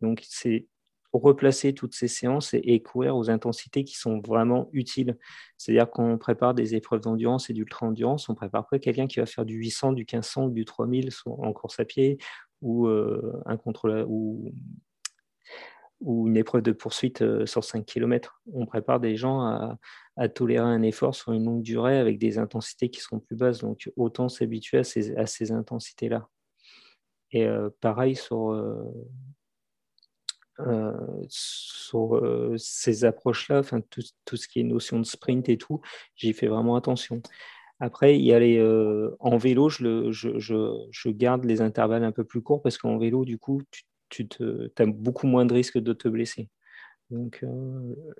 Donc, 0.00 0.22
c'est 0.28 0.66
replacer 1.12 1.72
toutes 1.72 1.94
ces 1.94 2.08
séances 2.08 2.54
et, 2.54 2.82
courir 2.82 3.16
aux 3.16 3.30
intensités 3.30 3.84
qui 3.84 3.96
sont 3.96 4.20
vraiment 4.20 4.68
utiles. 4.72 5.16
C'est-à-dire 5.56 5.90
qu'on 5.90 6.18
prépare 6.18 6.54
des 6.54 6.74
épreuves 6.74 7.00
d'endurance 7.00 7.50
et 7.50 7.52
d'ultra-endurance, 7.52 8.28
on 8.28 8.34
prépare 8.34 8.68
pas 8.68 8.78
quelqu'un 8.78 9.06
qui 9.06 9.18
va 9.18 9.26
faire 9.26 9.44
du 9.44 9.54
800, 9.54 9.92
du 9.92 10.02
1500 10.02 10.46
ou 10.46 10.50
du 10.50 10.64
3000 10.64 11.10
en 11.26 11.52
course 11.52 11.80
à 11.80 11.84
pied 11.84 12.18
ou 12.62 12.86
euh, 12.86 13.40
un 13.46 13.56
contrôle 13.56 14.04
ou, 14.08 14.52
ou 16.00 16.28
une 16.28 16.36
épreuve 16.36 16.62
de 16.62 16.72
poursuite 16.72 17.22
euh, 17.22 17.46
sur 17.46 17.64
5 17.64 17.84
km. 17.84 18.40
On 18.52 18.66
prépare 18.66 19.00
des 19.00 19.16
gens 19.16 19.40
à, 19.40 19.78
tolérer 20.34 20.64
un 20.64 20.82
effort 20.82 21.14
sur 21.14 21.32
une 21.32 21.44
longue 21.44 21.62
durée 21.62 21.98
avec 21.98 22.18
des 22.18 22.38
intensités 22.38 22.88
qui 22.88 23.00
seront 23.00 23.20
plus 23.20 23.36
basses. 23.36 23.60
Donc 23.60 23.90
autant 23.96 24.28
s'habituer 24.28 24.78
à 24.78 24.84
ces, 24.84 25.52
intensités-là. 25.52 26.28
Et 27.32 27.46
euh, 27.46 27.68
pareil 27.80 28.16
sur, 28.16 28.52
euh, 28.52 28.82
ces 32.56 33.04
approches-là, 33.04 33.58
enfin, 33.58 33.80
tout, 33.90 34.36
ce 34.36 34.48
qui 34.48 34.60
est 34.60 34.62
notion 34.62 34.98
de 34.98 35.04
sprint 35.04 35.50
et 35.50 35.58
tout, 35.58 35.82
j'y 36.14 36.32
fais 36.32 36.46
vraiment 36.46 36.76
attention. 36.76 37.20
Après, 37.78 38.18
y 38.18 38.32
a 38.32 38.38
les, 38.38 38.58
en 39.20 39.36
vélo, 39.36 39.68
je, 39.68 40.10
je, 40.10 40.38
je, 40.38 41.10
garde 41.10 41.44
les 41.44 41.60
intervalles 41.60 42.04
un 42.04 42.12
peu 42.12 42.24
plus 42.24 42.40
courts 42.40 42.62
parce 42.62 42.78
qu'en 42.78 42.96
vélo, 42.96 43.26
du 43.26 43.36
coup, 43.36 43.60
tu, 43.70 43.82
tu 44.08 44.28
te, 44.28 44.70
as 44.78 44.86
beaucoup 44.86 45.26
moins 45.26 45.46
de 45.46 45.54
risques 45.54 45.78
de 45.78 45.92
te 45.92 46.08
blesser. 46.08 46.48
Donc 47.10 47.44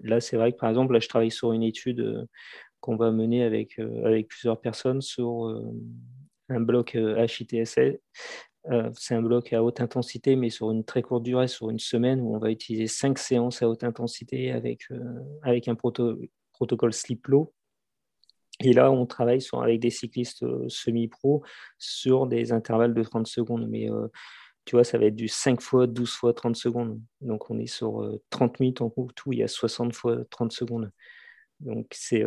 là, 0.02 0.20
c'est 0.20 0.36
vrai 0.36 0.52
que 0.52 0.58
par 0.58 0.68
exemple, 0.68 0.92
là, 0.92 1.00
je 1.00 1.08
travaille 1.08 1.32
sur 1.32 1.52
une 1.52 1.64
étude 1.64 2.26
qu'on 2.80 2.96
va 2.96 3.10
mener 3.10 3.42
avec, 3.42 3.80
avec 4.04 4.28
plusieurs 4.28 4.60
personnes 4.60 5.00
sur 5.00 5.60
un 6.48 6.60
bloc 6.60 6.94
HITSL 6.94 7.98
euh, 8.70 8.90
c'est 8.94 9.14
un 9.14 9.22
bloc 9.22 9.52
à 9.52 9.62
haute 9.62 9.80
intensité, 9.80 10.34
mais 10.34 10.50
sur 10.50 10.70
une 10.70 10.84
très 10.84 11.02
courte 11.02 11.22
durée, 11.22 11.46
sur 11.46 11.70
une 11.70 11.78
semaine, 11.78 12.20
où 12.20 12.34
on 12.34 12.38
va 12.38 12.50
utiliser 12.50 12.88
cinq 12.88 13.18
séances 13.18 13.62
à 13.62 13.68
haute 13.68 13.84
intensité 13.84 14.50
avec, 14.50 14.90
euh, 14.90 15.20
avec 15.42 15.68
un 15.68 15.76
protocole 15.76 16.92
slip 16.92 17.26
low. 17.28 17.52
Et 18.60 18.72
là, 18.72 18.90
on 18.90 19.06
travaille 19.06 19.40
avec 19.52 19.80
des 19.80 19.90
cyclistes 19.90 20.42
euh, 20.42 20.64
semi-pro 20.68 21.44
sur 21.78 22.26
des 22.26 22.52
intervalles 22.52 22.94
de 22.94 23.02
30 23.02 23.26
secondes. 23.26 23.68
Mais 23.68 23.88
tu 24.66 24.76
vois, 24.76 24.84
ça 24.84 24.98
va 24.98 25.06
être 25.06 25.16
du 25.16 25.28
5 25.28 25.62
fois 25.62 25.86
12 25.86 26.12
fois 26.12 26.34
30 26.34 26.56
secondes. 26.56 27.00
Donc, 27.22 27.50
on 27.50 27.58
est 27.58 27.66
sur 27.66 28.20
30 28.30 28.60
minutes 28.60 28.82
en 28.82 28.90
tout, 28.90 29.32
il 29.32 29.38
y 29.38 29.42
a 29.42 29.48
60 29.48 29.94
fois 29.94 30.24
30 30.30 30.52
secondes. 30.52 30.90
Donc, 31.60 31.86
c'est 31.92 32.24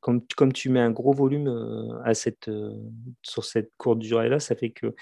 comme, 0.00 0.24
comme, 0.36 0.52
tu 0.52 0.68
mets 0.70 0.80
un 0.80 0.90
gros 0.90 1.12
volume 1.12 1.48
euh, 1.48 2.14
euh, 2.48 2.72
sur 3.22 3.44
cette 3.44 3.72
courte 3.76 3.98
durée-là, 3.98 4.40
ça 4.40 4.54
fait 4.54 4.70
que 4.70 4.94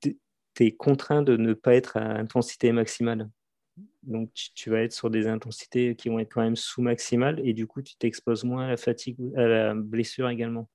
tu 0.00 0.66
es 0.66 0.72
contraint 0.72 1.22
de 1.22 1.36
ne 1.36 1.54
pas 1.54 1.74
être 1.74 1.96
à 1.96 2.02
intensité 2.02 2.72
maximale. 2.72 3.30
Donc, 4.02 4.30
tu, 4.54 4.70
vas 4.70 4.80
être 4.80 4.92
sur 4.92 5.10
des 5.10 5.26
intensités 5.26 5.94
qui 5.94 6.08
vont 6.08 6.18
être 6.18 6.32
quand 6.32 6.42
même 6.42 6.56
sous-maximales 6.56 7.40
et 7.44 7.52
du 7.52 7.66
coup, 7.66 7.82
tu 7.82 7.96
t'exposes 7.96 8.44
moins 8.44 8.64
à 8.64 8.68
la 8.68 8.76
fatigue, 8.76 9.16
à 9.36 9.46
la 9.46 9.74
blessure 9.74 10.28
également. 10.28 10.68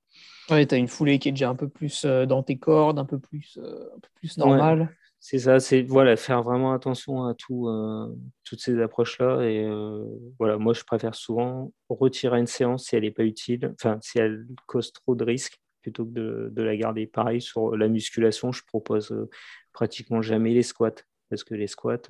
Oui, 0.50 0.66
tu 0.66 0.74
as 0.74 0.78
une 0.78 0.88
foulée 0.88 1.18
qui 1.18 1.28
est 1.28 1.32
déjà 1.32 1.50
un 1.50 1.54
peu 1.54 1.68
plus 1.68 2.04
euh, 2.04 2.26
dans 2.26 2.42
tes 2.42 2.58
cordes, 2.58 2.98
un 2.98 3.04
peu 3.04 3.18
plus, 3.18 3.58
un 3.62 4.00
peu 4.00 4.08
plus 4.14 4.38
normale. 4.38 4.88
C'est 5.20 5.40
ça, 5.40 5.58
c'est 5.58 5.82
voilà, 5.82 6.16
faire 6.16 6.42
vraiment 6.42 6.72
attention 6.72 7.24
à 7.24 7.34
tout, 7.34 7.68
euh, 7.68 8.06
toutes 8.44 8.60
ces 8.60 8.80
approches-là. 8.80 9.42
Et 9.42 9.64
euh, 9.64 10.04
voilà, 10.38 10.58
moi, 10.58 10.74
je 10.74 10.84
préfère 10.84 11.14
souvent 11.14 11.72
retirer 11.88 12.38
une 12.38 12.46
séance 12.46 12.86
si 12.86 12.96
elle 12.96 13.02
n'est 13.02 13.10
pas 13.10 13.24
utile, 13.24 13.74
enfin, 13.74 13.98
si 14.00 14.18
elle 14.18 14.46
cause 14.66 14.92
trop 14.92 15.16
de 15.16 15.24
risques, 15.24 15.60
plutôt 15.82 16.04
que 16.04 16.12
de, 16.12 16.48
de 16.52 16.62
la 16.62 16.76
garder. 16.76 17.06
Pareil, 17.06 17.40
sur 17.40 17.76
la 17.76 17.88
musculation, 17.88 18.52
je 18.52 18.62
propose 18.64 19.10
euh, 19.10 19.28
pratiquement 19.72 20.22
jamais 20.22 20.54
les 20.54 20.62
squats. 20.62 21.02
Parce 21.30 21.44
que 21.44 21.54
les 21.54 21.66
squats, 21.66 22.08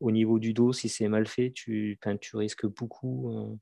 au 0.00 0.10
niveau 0.10 0.38
du 0.38 0.52
dos, 0.52 0.72
si 0.72 0.88
c'est 0.88 1.08
mal 1.08 1.26
fait, 1.26 1.52
tu, 1.52 1.98
tu 2.20 2.36
risques 2.36 2.66
beaucoup. 2.66 3.58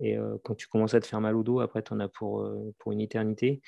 et 0.00 0.16
quand 0.44 0.54
tu 0.54 0.66
commences 0.66 0.94
à 0.94 1.00
te 1.00 1.06
faire 1.06 1.20
mal 1.20 1.36
au 1.36 1.42
dos, 1.42 1.60
après, 1.60 1.82
tu 1.82 1.92
en 1.92 2.00
as 2.00 2.08
pour, 2.08 2.48
pour 2.78 2.92
une 2.92 3.00
éternité. 3.00 3.60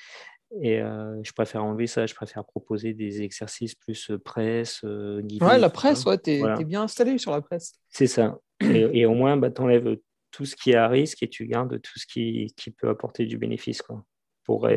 Et 0.61 0.81
euh, 0.81 1.21
je 1.23 1.31
préfère 1.31 1.63
enlever 1.63 1.85
ça, 1.85 2.07
je 2.07 2.15
préfère 2.15 2.43
proposer 2.43 2.93
des 2.93 3.21
exercices 3.21 3.75
plus 3.75 4.09
euh, 4.09 4.17
presse. 4.17 4.81
Euh, 4.83 5.21
ouais, 5.41 5.59
la 5.59 5.69
presse, 5.69 6.05
ouais, 6.05 6.17
tu 6.17 6.31
es, 6.31 6.63
bien 6.65 6.83
installé 6.83 7.17
sur 7.19 7.31
la 7.31 7.41
presse. 7.41 7.79
C'est 7.89 8.07
ça. 8.07 8.39
et, 8.61 9.05
au 9.05 9.13
moins, 9.13 9.37
bah, 9.37 9.51
tu 9.51 9.61
enlèves 9.61 9.97
tout 10.31 10.45
ce 10.45 10.55
qui 10.55 10.71
est 10.71 10.75
à 10.75 10.87
risque 10.87 11.21
et 11.21 11.29
tu 11.29 11.45
gardes 11.45 11.79
tout 11.79 11.99
ce 11.99 12.05
qui, 12.07 12.51
qui 12.57 12.71
peut 12.71 12.89
apporter 12.89 13.25
du 13.25 13.37
bénéfice. 13.37 13.81
Quoi. 13.81 14.03
Pour, 14.43 14.67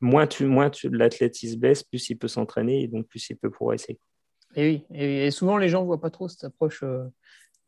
moins 0.00 0.26
tu, 0.26 0.46
moins 0.46 0.70
tu, 0.70 0.88
l'athlète 0.88 1.34
se 1.34 1.56
baisse, 1.56 1.82
plus 1.82 2.08
il 2.08 2.16
peut 2.16 2.28
s'entraîner 2.28 2.82
et 2.82 2.88
donc 2.88 3.06
plus 3.06 3.28
il 3.28 3.36
peut 3.36 3.50
progresser. 3.50 3.98
Et 4.54 4.84
oui, 4.90 4.96
et, 4.96 5.30
souvent 5.30 5.56
les 5.56 5.68
gens 5.68 5.80
ne 5.80 5.86
voient 5.86 6.00
pas 6.00 6.10
trop 6.10 6.28
cette 6.28 6.44
approche 6.44 6.84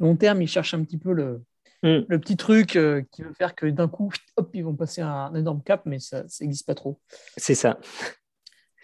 long 0.01 0.17
terme, 0.17 0.43
ils 0.43 0.49
cherchent 0.49 0.75
un 0.75 0.85
petit 0.85 0.99
peu 0.99 1.13
le, 1.13 1.43
Mm. 1.85 2.07
Le 2.09 2.19
petit 2.19 2.39
truc 2.39 2.77
euh, 2.77 3.03
qui 3.13 3.23
veut 3.23 3.35
faire 3.35 3.55
que 3.55 3.67
d'un 3.67 3.89
coup, 3.89 4.11
hop, 4.37 4.51
ils 4.55 4.65
vont 4.65 4.75
passer 4.75 5.03
un, 5.03 5.35
énorme 5.35 5.63
cap, 5.63 5.83
mais 5.85 6.01
ça 6.01 6.25
n'existe 6.41 6.67
pas 6.67 6.75
trop. 6.75 6.99
C'est 7.37 7.55
ça. 7.55 7.79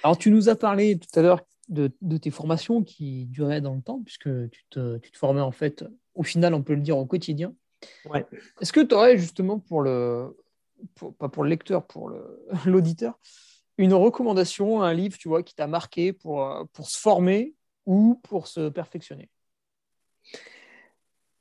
Alors, 0.03 0.19
tu 0.19 0.31
nous 0.31 0.51
as 0.51 0.57
parlé 0.57 0.99
tout 0.99 1.19
à 1.19 1.23
l'heure 1.23 1.41
de, 1.69 1.89
tes 2.19 2.31
formations 2.31 2.83
qui 2.83 3.27
duraient 3.27 3.63
dans 3.63 3.75
le 3.75 3.81
temps, 3.81 4.03
puisque 4.05 4.29
tu 4.51 4.65
te, 4.69 4.99
tu 4.99 5.11
te, 5.11 5.17
formais 5.17 5.41
en 5.41 5.53
fait, 5.53 5.85
au 6.15 6.23
final, 6.23 6.53
on 6.53 6.63
peut 6.63 6.75
le 6.75 6.83
dire, 6.83 6.99
au 6.99 7.07
quotidien. 7.07 7.55
Ouais. 8.05 8.27
Est-ce 8.61 8.73
que 8.73 8.81
tu 8.81 8.95
aurais 8.95 9.17
justement 9.17 9.59
pour 9.59 9.81
le, 9.81 10.37
pas 11.19 11.29
pour 11.31 11.45
le 11.45 11.49
lecteur, 11.49 11.87
pour 11.87 12.13
l'auditeur, 12.67 13.19
une 13.79 13.95
recommandation, 13.95 14.83
un 14.83 14.93
livre, 14.93 15.17
tu 15.17 15.29
vois, 15.29 15.43
qui 15.43 15.55
t'a 15.55 15.67
marqué 15.67 16.13
pour, 16.13 16.69
pour 16.75 16.87
se 16.87 16.99
former 16.99 17.55
ou 17.87 18.21
pour 18.23 18.47
se 18.47 18.69
perfectionner 18.69 19.31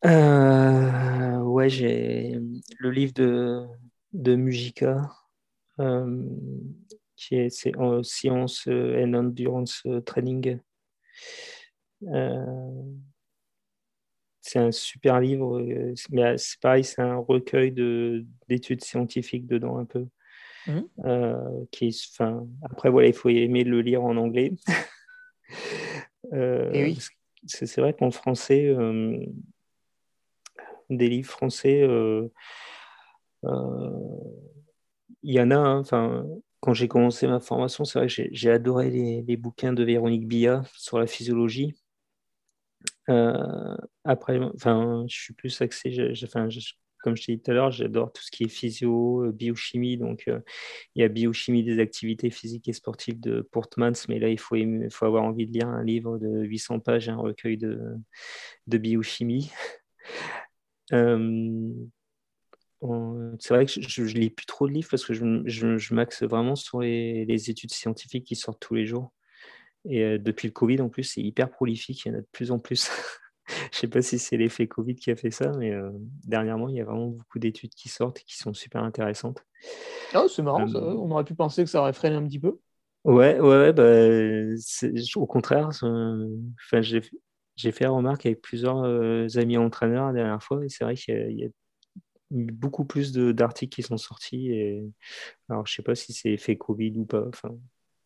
euh, 0.05 1.37
ouais, 1.39 1.69
j'ai 1.69 2.39
le 2.77 2.91
livre 2.91 3.13
de, 3.13 3.65
de 4.13 4.35
Mujica, 4.35 5.11
euh, 5.79 6.25
qui 7.15 7.35
est, 7.35 7.49
c'est 7.49 7.75
en 7.77 8.01
Science 8.03 8.67
and 8.67 9.13
Endurance 9.13 9.83
Training. 10.05 10.59
Euh, 12.03 12.83
c'est 14.41 14.59
un 14.59 14.71
super 14.71 15.19
livre, 15.19 15.61
mais 16.09 16.37
c'est 16.37 16.59
pareil, 16.61 16.83
c'est 16.83 17.01
un 17.01 17.17
recueil 17.17 17.71
de, 17.71 18.25
d'études 18.47 18.83
scientifiques 18.83 19.47
dedans 19.47 19.77
un 19.77 19.85
peu. 19.85 20.07
Mmh. 20.67 21.65
qui 21.71 21.97
enfin, 22.11 22.45
après, 22.61 22.89
voilà, 22.89 23.07
il 23.07 23.13
faut 23.13 23.29
aimer 23.29 23.63
le 23.63 23.81
lire 23.81 24.03
en 24.03 24.17
anglais. 24.17 24.53
Et 26.31 26.83
oui. 26.83 26.97
c'est, 27.45 27.77
vrai 27.77 27.93
qu'en 27.93 28.11
français, 28.11 28.73
des 30.89 31.09
livres 31.09 31.29
français, 31.29 31.81
euh, 31.81 32.27
euh, 33.45 33.89
il 35.23 35.33
y 35.33 35.41
en 35.41 35.51
a. 35.51 35.55
Hein, 35.91 36.25
quand 36.61 36.73
j'ai 36.73 36.89
commencé 36.89 37.25
ma 37.27 37.39
formation, 37.39 37.85
c'est 37.85 37.99
vrai 37.99 38.07
que 38.09 38.23
j'ai 38.31 38.51
adoré 38.51 38.89
les, 38.89 39.37
bouquins 39.37 39.71
de 39.71 39.83
Véronique 39.83 40.27
Billa 40.27 40.63
sur 40.75 40.99
la 40.99 41.07
physiologie. 41.07 41.73
après, 43.07 44.39
enfin, 44.55 45.05
je 45.07 45.15
suis 45.15 45.33
plus 45.33 45.61
axé, 45.61 46.13
enfin, 46.23 46.49
comme 47.01 47.15
je 47.15 47.25
t'ai 47.25 47.35
dit 47.35 47.41
tout 47.41 47.51
à 47.51 47.53
l'heure, 47.53 47.71
j'adore 47.71 48.11
tout 48.11 48.21
ce 48.21 48.31
qui 48.31 48.43
est 48.43 48.49
physio, 48.49 49.31
biochimie. 49.31 49.97
Donc, 49.97 50.25
il 50.27 51.01
y 51.01 51.03
a 51.03 51.07
biochimie 51.07 51.63
des 51.63 51.79
activités 51.79 52.29
physiques 52.29 52.67
et 52.67 52.73
sportives 52.73 53.19
de 53.19 53.41
Portmans, 53.41 53.93
mais 54.07 54.19
là, 54.19 54.29
il 54.29 54.39
faut, 54.39 54.55
il 54.55 54.89
faut 54.91 55.05
avoir 55.05 55.23
envie 55.23 55.47
de 55.47 55.51
lire 55.51 55.67
un 55.67 55.83
livre 55.83 56.17
de 56.17 56.43
800 56.43 56.79
pages, 56.79 57.09
un 57.09 57.17
recueil 57.17 57.57
de, 57.57 57.79
de 58.67 58.77
biochimie. 58.77 59.51
c'est 63.39 63.53
vrai 63.53 63.65
que 63.65 63.71
je, 63.81 64.01
ne 64.01 64.07
lis 64.19 64.29
plus 64.29 64.45
trop 64.45 64.67
de 64.67 64.73
livres 64.73 64.89
parce 64.89 65.05
que 65.05 65.13
je, 65.13 65.43
je, 65.45 65.93
m'axe 65.93 66.23
vraiment 66.23 66.55
sur 66.55 66.81
les, 66.81 67.25
les, 67.25 67.49
études 67.49 67.71
scientifiques 67.71 68.25
qui 68.25 68.35
sortent 68.35 68.59
tous 68.59 68.75
les 68.75 68.85
jours. 68.85 69.11
Et 69.85 70.17
depuis 70.19 70.47
le 70.47 70.53
Covid, 70.53 70.81
en 70.81 70.89
plus, 70.89 71.03
c'est 71.03 71.21
hyper 71.21 71.49
prolifique, 71.49 72.03
il 72.05 72.09
y 72.09 72.11
en 72.11 72.17
a 72.17 72.21
de 72.21 72.27
plus 72.31 72.51
en 72.51 72.59
plus. 72.59 72.89
je 73.71 73.77
sais 73.77 73.87
pas 73.87 74.01
si 74.01 74.19
c'est 74.19 74.37
l'effet 74.37 74.67
Covid 74.67 74.95
qui 74.95 75.11
a 75.11 75.15
fait 75.15 75.31
ça, 75.31 75.51
mais 75.57 75.73
dernièrement, 76.25 76.69
il 76.69 76.75
y 76.75 76.81
a 76.81 76.85
vraiment 76.85 77.07
beaucoup 77.07 77.39
d'études 77.39 77.73
qui 77.73 77.89
sortent 77.89 78.19
et 78.19 78.23
qui 78.23 78.37
sont 78.37 78.53
super 78.53 78.83
intéressantes. 78.83 79.43
Ah, 80.13 80.25
c'est 80.29 80.41
marrant, 80.41 80.65
on 80.73 81.11
aurait 81.11 81.23
pu 81.23 81.35
penser 81.35 81.63
que 81.63 81.69
ça 81.69 81.81
aurait 81.81 81.93
freiné 81.93 82.15
un 82.15 82.25
petit 82.25 82.39
peu. 82.39 82.59
Ouais, 83.05 83.39
ouais, 83.39 83.73
bah, 83.73 83.83
au 85.15 85.25
contraire, 85.25 85.67
enfin, 85.67 86.81
j'ai 86.81 87.71
fait 87.71 87.83
la 87.83 87.91
remarque 87.91 88.25
avec 88.25 88.41
plusieurs 88.41 89.37
amis 89.37 89.57
entraîneurs 89.57 90.07
la 90.07 90.13
dernière 90.13 90.43
fois, 90.43 90.63
et 90.63 90.69
c'est 90.69 90.83
vrai 90.83 90.95
qu'il 90.95 91.31
y, 91.31 91.45
a 91.45 91.49
beaucoup 92.31 92.85
plus 92.85 93.11
d'articles 93.13 93.75
qui 93.75 93.83
sont 93.83 93.97
sortis. 93.97 94.51
Et... 94.51 94.83
Alors, 95.49 95.65
je 95.65 95.73
sais 95.73 95.83
pas 95.83 95.95
si 95.95 96.13
c'est 96.13 96.31
effet 96.31 96.57
Covid 96.57 96.93
ou 96.97 97.05
pas. 97.05 97.25
Enfin, 97.27 97.55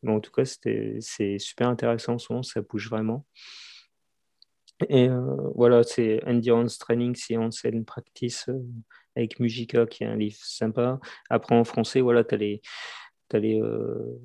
mais 0.02 0.12
en 0.12 0.20
tout 0.20 0.32
cas, 0.32 0.44
c'est 0.46 1.40
super 1.40 1.70
intéressant 1.70 2.14
en 2.14 2.20
ce 2.20 2.32
moment, 2.32 2.44
ça 2.44 2.62
bouge 2.62 2.90
vraiment. 2.90 3.26
Et 4.90 5.08
euh, 5.10 5.36
voilà, 5.56 5.84
c'est 5.84 6.24
Endurance 6.26 6.78
Training, 6.78 7.16
Science 7.16 7.64
and 7.66 7.84
Practice 7.84 8.46
euh, 8.50 8.60
avec 9.16 9.40
Mujica, 9.40 9.86
qui 9.86 10.04
est 10.04 10.08
un 10.08 10.16
livre 10.16 10.38
sympa. 10.40 11.00
Après, 11.30 11.56
en 11.56 11.64
français, 11.64 12.02
voilà, 12.02 12.24
tu 12.24 12.36
as 12.36 12.38
les, 12.38 12.62
as 13.32 13.40
les, 13.40 13.62
euh, 13.62 14.20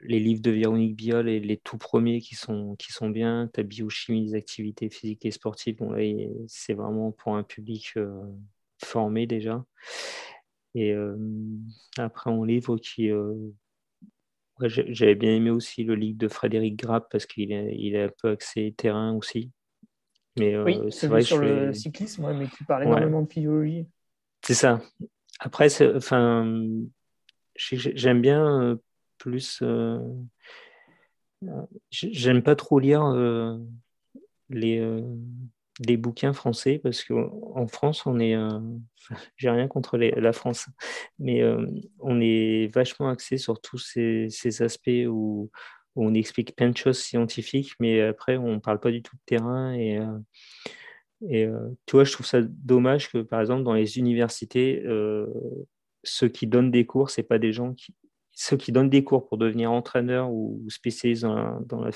les 0.00 0.20
livres 0.20 0.42
de 0.42 0.50
Véronique 0.50 0.96
Biol, 0.96 1.28
et 1.28 1.40
les 1.40 1.56
tout 1.56 1.78
premiers 1.78 2.20
qui 2.20 2.34
sont, 2.34 2.76
qui 2.76 2.92
sont 2.92 3.10
bien. 3.10 3.48
Tu 3.54 3.60
as 3.60 3.62
Biochimie 3.62 4.26
des 4.26 4.34
activités 4.34 4.90
physiques 4.90 5.24
et 5.24 5.30
sportives. 5.30 5.76
Bon, 5.76 5.94
c'est 6.48 6.74
vraiment 6.74 7.12
pour 7.12 7.36
un 7.36 7.42
public 7.42 7.94
formé 8.84 9.26
déjà. 9.26 9.64
Et 10.74 10.94
après, 11.96 12.30
en 12.30 12.44
livre 12.44 12.76
qui 12.76 13.10
j'avais 14.60 15.14
bien 15.14 15.34
aimé 15.34 15.50
aussi 15.50 15.84
le 15.84 15.94
livre 15.94 16.18
de 16.18 16.28
Frédéric 16.28 16.76
Grapp 16.76 17.08
parce 17.10 17.26
qu'il 17.26 17.50
il 17.50 17.94
est 17.94 18.04
un 18.04 18.10
peu 18.22 18.30
axé 18.30 18.74
terrain 18.76 19.14
aussi. 19.14 19.50
Mais, 20.36 20.56
oui, 20.58 20.78
euh, 20.78 20.90
c'est 20.90 21.06
vrai 21.06 21.22
sur 21.22 21.38
le 21.38 21.72
cyclisme, 21.72 22.30
mais 22.34 22.46
qui 22.48 22.64
parle 22.64 22.84
énormément 22.84 23.22
de 23.22 23.32
physiologie. 23.32 23.86
C'est 24.42 24.54
ça. 24.54 24.80
Après, 25.40 25.68
enfin, 25.94 26.66
j'aime 27.54 28.20
bien 28.20 28.62
euh, 28.62 28.76
plus. 29.18 29.60
Euh, 29.62 29.98
j'aime 31.90 32.42
pas 32.42 32.56
trop 32.56 32.78
lire 32.78 33.04
les, 34.48 34.80
des 35.80 35.96
bouquins 35.96 36.32
français 36.32 36.80
parce 36.82 37.04
qu'en 37.04 37.66
France, 37.66 38.06
on 38.06 38.18
est, 38.18 38.34
euh, 38.34 38.60
j'ai 39.36 39.50
rien 39.50 39.68
contre 39.68 39.98
la 39.98 40.32
France, 40.32 40.66
mais 41.18 41.42
euh, 41.42 41.66
on 42.00 42.20
est 42.20 42.72
vachement 42.74 43.08
axé 43.08 43.36
sur 43.36 43.60
tous 43.60 43.78
ces, 43.78 44.28
ces 44.30 44.62
aspects 44.62 44.90
où, 45.08 45.50
on 45.96 46.14
explique 46.14 46.54
plein 46.54 46.70
de 46.70 46.76
choses 46.76 46.98
scientifiques, 46.98 47.72
mais 47.80 48.00
après, 48.02 48.36
on 48.36 48.54
ne 48.54 48.60
parle 48.60 48.80
pas 48.80 48.90
du 48.90 49.02
tout 49.02 49.16
de 49.16 49.22
terrain. 49.26 49.72
Et, 49.74 49.98
euh, 49.98 50.18
et 51.28 51.48
tu 51.86 51.96
vois, 51.96 52.04
je 52.04 52.12
trouve 52.12 52.26
ça 52.26 52.42
dommage 52.42 53.10
que, 53.10 53.18
par 53.18 53.40
exemple, 53.40 53.62
dans 53.62 53.72
les 53.72 53.98
universités, 53.98 54.84
ceux 56.04 56.28
qui 56.28 56.46
donnent 56.46 56.70
des 56.70 56.84
cours, 56.84 57.10
c'est 57.10 57.22
pas 57.22 57.38
des 57.38 57.52
gens 57.52 57.72
qui, 57.72 57.94
ceux 58.32 58.58
qui 58.58 58.70
donnent 58.70 58.90
des 58.90 59.02
cours 59.02 59.26
pour 59.26 59.38
devenir 59.38 59.72
entraîneur 59.72 60.30
ou 60.30 60.62
spécialistes 60.68 61.22
dans 61.22 61.34
la, 61.34 61.58
dans 61.66 61.90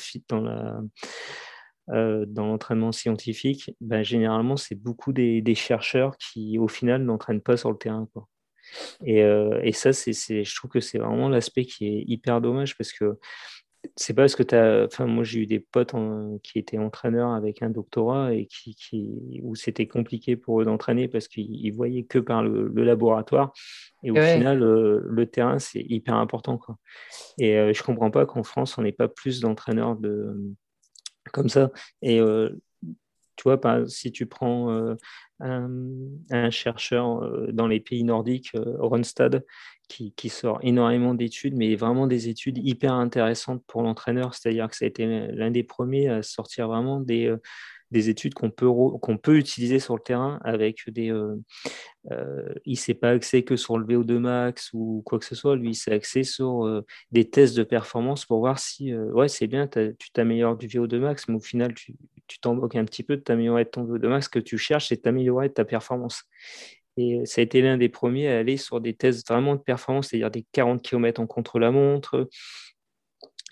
dans 1.90 1.94
euh, 1.94 2.24
l'entraînement 2.34 2.92
scientifique, 2.92 3.74
ben, 3.80 4.02
généralement, 4.02 4.56
c'est 4.56 4.74
beaucoup 4.74 5.12
des, 5.12 5.54
chercheurs 5.54 6.16
qui, 6.16 6.58
au 6.58 6.68
final, 6.68 7.02
n'entraînent 7.02 7.42
pas 7.42 7.56
sur 7.56 7.70
le 7.70 7.76
terrain. 7.76 8.08
Quoi. 8.14 8.26
Et, 9.04 9.22
euh, 9.22 9.60
et, 9.62 9.72
ça, 9.72 9.92
c'est, 9.92 10.12
je 10.12 10.56
trouve 10.56 10.70
que 10.70 10.80
c'est 10.80 10.98
vraiment 10.98 11.28
l'aspect 11.28 11.64
qui 11.64 11.86
est 11.86 12.04
hyper 12.06 12.40
dommage 12.40 12.76
parce 12.76 12.92
que 12.92 13.18
c'est 13.96 14.14
pas 14.14 14.22
parce 14.22 14.36
que 14.36 14.42
tu 14.42 14.54
as. 14.54 14.84
Enfin, 14.84 15.06
moi, 15.06 15.24
j'ai 15.24 15.40
eu 15.40 15.46
des 15.46 15.60
potes 15.60 15.94
qui 16.42 16.58
étaient 16.58 16.78
entraîneurs 16.78 17.32
avec 17.32 17.62
un 17.62 17.70
doctorat 17.70 18.34
et 18.34 18.46
qui, 18.46 18.74
qui 18.74 19.40
où 19.42 19.54
c'était 19.54 19.86
compliqué 19.86 20.36
pour 20.36 20.60
eux 20.60 20.64
d'entraîner 20.64 21.08
parce 21.08 21.28
qu'ils 21.28 21.72
voyaient 21.72 22.04
que 22.04 22.18
par 22.18 22.42
le, 22.42 22.68
laboratoire. 22.68 23.52
Et 24.02 24.10
au 24.10 24.16
final, 24.16 24.62
euh, 24.62 25.00
le, 25.04 25.26
terrain, 25.26 25.58
c'est 25.58 25.80
hyper 25.80 26.14
important. 26.14 26.58
Quoi. 26.58 26.76
Et 27.38 27.72
je 27.72 27.82
comprends 27.82 28.10
pas 28.10 28.26
qu'en 28.26 28.42
France, 28.42 28.78
on 28.78 28.82
n'ait 28.82 28.92
pas 28.92 29.08
plus 29.08 29.40
d'entraîneurs 29.40 29.96
de 29.96 30.34
comme 31.32 31.48
ça. 31.48 31.70
Et 32.02 32.20
euh, 32.20 32.50
tu 33.36 33.44
vois, 33.44 33.58
si 33.86 34.12
tu 34.12 34.26
prends 34.26 34.70
euh, 34.70 34.94
un, 35.40 36.50
chercheur 36.50 37.22
euh, 37.22 37.48
dans 37.52 37.66
les 37.66 37.80
pays 37.80 38.04
nordiques, 38.04 38.52
Ronstad, 38.54 39.44
qui, 39.88 40.12
qui, 40.12 40.28
sort 40.28 40.58
énormément 40.62 41.14
d'études, 41.14 41.56
mais 41.56 41.74
vraiment 41.74 42.06
des 42.06 42.28
études 42.28 42.58
hyper 42.58 42.92
intéressantes 42.92 43.64
pour 43.66 43.82
l'entraîneur, 43.82 44.34
c'est-à-dire 44.34 44.68
que 44.68 44.76
ça 44.76 44.84
a 44.84 44.88
été 44.88 45.06
l'un 45.32 45.50
des 45.50 45.64
premiers 45.64 46.08
à 46.08 46.22
sortir 46.22 46.68
vraiment 46.68 47.00
des, 47.00 47.34
des 47.90 48.08
études 48.08 48.34
qu'on 48.34 48.50
peut, 48.50 48.68
qu'on 48.68 49.16
peut 49.16 49.36
utiliser 49.36 49.78
sur 49.78 49.94
le 49.94 50.02
terrain 50.02 50.38
avec 50.44 50.88
des. 50.88 51.10
Euh, 51.10 51.36
euh, 52.10 52.54
il 52.64 52.72
ne 52.72 52.78
s'est 52.78 52.94
pas 52.94 53.10
axé 53.10 53.42
que 53.44 53.56
sur 53.56 53.78
le 53.78 53.84
VO2 53.84 54.18
max 54.18 54.70
ou 54.72 55.02
quoi 55.04 55.18
que 55.18 55.24
ce 55.24 55.34
soit. 55.34 55.56
Lui, 55.56 55.70
il 55.70 55.74
s'est 55.74 55.92
axé 55.92 56.22
sur 56.22 56.66
euh, 56.66 56.84
des 57.10 57.28
tests 57.28 57.56
de 57.56 57.62
performance 57.62 58.24
pour 58.26 58.38
voir 58.38 58.58
si, 58.58 58.94
ouais, 58.94 59.28
c'est 59.28 59.46
bien, 59.46 59.66
tu 59.66 60.10
t'améliores 60.12 60.56
du 60.56 60.68
VO2 60.68 60.98
max, 60.98 61.28
mais 61.28 61.34
au 61.34 61.40
final, 61.40 61.74
tu, 61.74 61.94
tu 62.26 62.38
t'en 62.38 62.54
moques 62.54 62.76
un 62.76 62.84
petit 62.84 63.02
peu 63.02 63.16
de 63.16 63.22
t'améliorer 63.22 63.64
de 63.64 63.70
ton 63.70 63.84
VO2 63.84 64.08
max. 64.08 64.26
Ce 64.26 64.30
que 64.30 64.38
tu 64.38 64.56
cherches, 64.56 64.88
c'est 64.88 64.98
t'améliorer 64.98 65.52
ta 65.52 65.64
performance. 65.64 66.24
Et 66.96 67.24
ça 67.24 67.40
a 67.40 67.44
été 67.44 67.62
l'un 67.62 67.76
des 67.76 67.88
premiers 67.88 68.28
à 68.28 68.38
aller 68.38 68.56
sur 68.56 68.80
des 68.80 68.94
tests 68.94 69.26
vraiment 69.26 69.54
de 69.54 69.60
performance, 69.60 70.08
c'est-à-dire 70.08 70.30
des 70.30 70.44
40 70.52 70.82
km 70.82 71.20
en 71.20 71.26
contre-la-montre, 71.26 72.28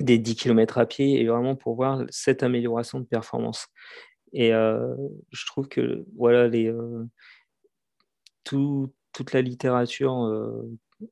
des 0.00 0.18
10 0.18 0.36
km 0.36 0.78
à 0.78 0.86
pied, 0.86 1.20
et 1.20 1.26
vraiment 1.26 1.56
pour 1.56 1.74
voir 1.74 2.02
cette 2.10 2.42
amélioration 2.42 3.00
de 3.00 3.04
performance. 3.04 3.68
Et 4.32 4.52
euh, 4.52 4.94
je 5.30 5.46
trouve 5.46 5.68
que 5.68 6.04
voilà, 6.16 6.48
les, 6.48 6.68
euh, 6.68 7.04
tout, 8.44 8.92
toute 9.12 9.32
la 9.32 9.42
littérature, 9.42 10.24
euh, 10.24 10.62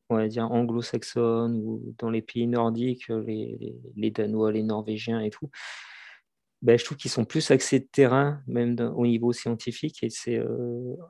on 0.09 0.17
va 0.17 0.29
dire 0.29 0.51
anglo-saxonne 0.51 1.61
ou 1.65 1.95
dans 1.99 2.11
les 2.11 2.23
pays 2.23 2.47
nordiques, 2.47 3.09
les, 3.09 3.77
les, 3.95 4.11
Danois, 4.11 4.53
les 4.53 4.63
Norvégiens 4.63 5.21
et 5.21 5.31
tout, 5.31 5.51
ben, 6.63 6.79
je 6.79 6.85
trouve 6.85 6.97
qu'ils 6.97 7.11
sont 7.11 7.25
plus 7.25 7.51
axés 7.51 7.81
de 7.81 7.89
terrain, 7.91 8.41
même 8.47 8.77
au 8.97 9.07
niveau 9.07 9.33
scientifique. 9.33 10.03
Et 10.03 10.11
c'est, 10.11 10.43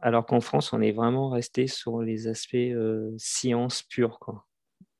alors 0.02 0.26
qu'en 0.26 0.40
France, 0.40 0.72
on 0.72 0.80
est 0.82 0.92
vraiment 0.92 1.30
resté 1.30 1.66
sur 1.66 2.02
les 2.02 2.28
aspects 2.28 2.56
science 3.16 3.82
pure. 3.82 4.18
Quoi. 4.18 4.44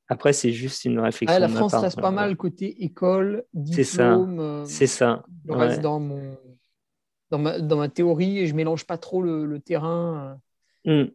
Après, 0.09 0.33
c'est 0.33 0.53
juste 0.53 0.85
une 0.85 0.99
réflexion. 0.99 1.37
la 1.37 1.49
France 1.49 1.75
reste 1.75 1.99
pas 1.99 2.11
mal 2.11 2.37
côté 2.37 2.83
école, 2.83 3.43
diplôme. 3.53 4.63
C'est 4.65 4.87
ça. 4.87 5.25
C'est 5.25 5.47
ça. 5.47 5.59
reste 5.59 5.81
dans 5.81 5.99
mon 5.99 6.37
dans 7.29 7.39
ma, 7.39 7.59
dans 7.59 7.77
ma 7.77 7.89
théorie 7.89 8.39
et 8.39 8.47
je 8.47 8.55
mélange 8.55 8.85
pas 8.85 8.97
trop 8.97 9.21
le, 9.21 9.45
le 9.45 9.59
terrain. 9.59 10.39
Hmm. 10.85 11.05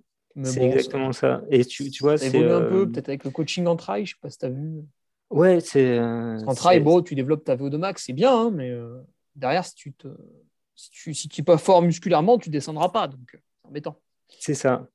C'est 0.44 0.64
exactement 0.64 1.12
ça. 1.12 1.42
Et 1.50 1.64
tu, 1.64 1.90
tu 1.90 2.02
vois, 2.02 2.16
c'est. 2.16 2.28
un 2.28 2.60
peu, 2.60 2.82
euh, 2.82 2.86
peut-être 2.86 3.08
avec 3.08 3.24
le 3.24 3.30
coaching 3.30 3.66
en 3.66 3.76
trail, 3.76 4.06
je 4.06 4.12
sais 4.12 4.20
pas 4.20 4.30
si 4.30 4.38
tu 4.38 4.46
as 4.46 4.50
vu. 4.50 4.82
Ouais, 5.30 5.60
c'est. 5.60 5.98
Euh, 5.98 6.38
en 6.46 6.54
trail, 6.54 6.80
bon, 6.80 7.02
tu 7.02 7.14
développes 7.14 7.44
ta 7.44 7.56
VO2 7.56 7.76
max, 7.76 8.04
c'est 8.06 8.12
bien, 8.12 8.34
hein, 8.34 8.50
mais 8.50 8.70
euh, 8.70 8.98
derrière, 9.36 9.64
si 9.64 9.74
tu 9.74 9.92
te. 9.92 10.08
Si 10.74 10.90
tu 10.90 11.14
si 11.14 11.28
n'es 11.36 11.44
pas 11.44 11.58
fort 11.58 11.82
musculairement, 11.82 12.38
tu 12.38 12.48
descendras 12.48 12.88
pas, 12.88 13.06
donc 13.06 13.20
c'est 13.30 13.68
embêtant. 13.68 14.00
C'est 14.40 14.54
ça. 14.54 14.88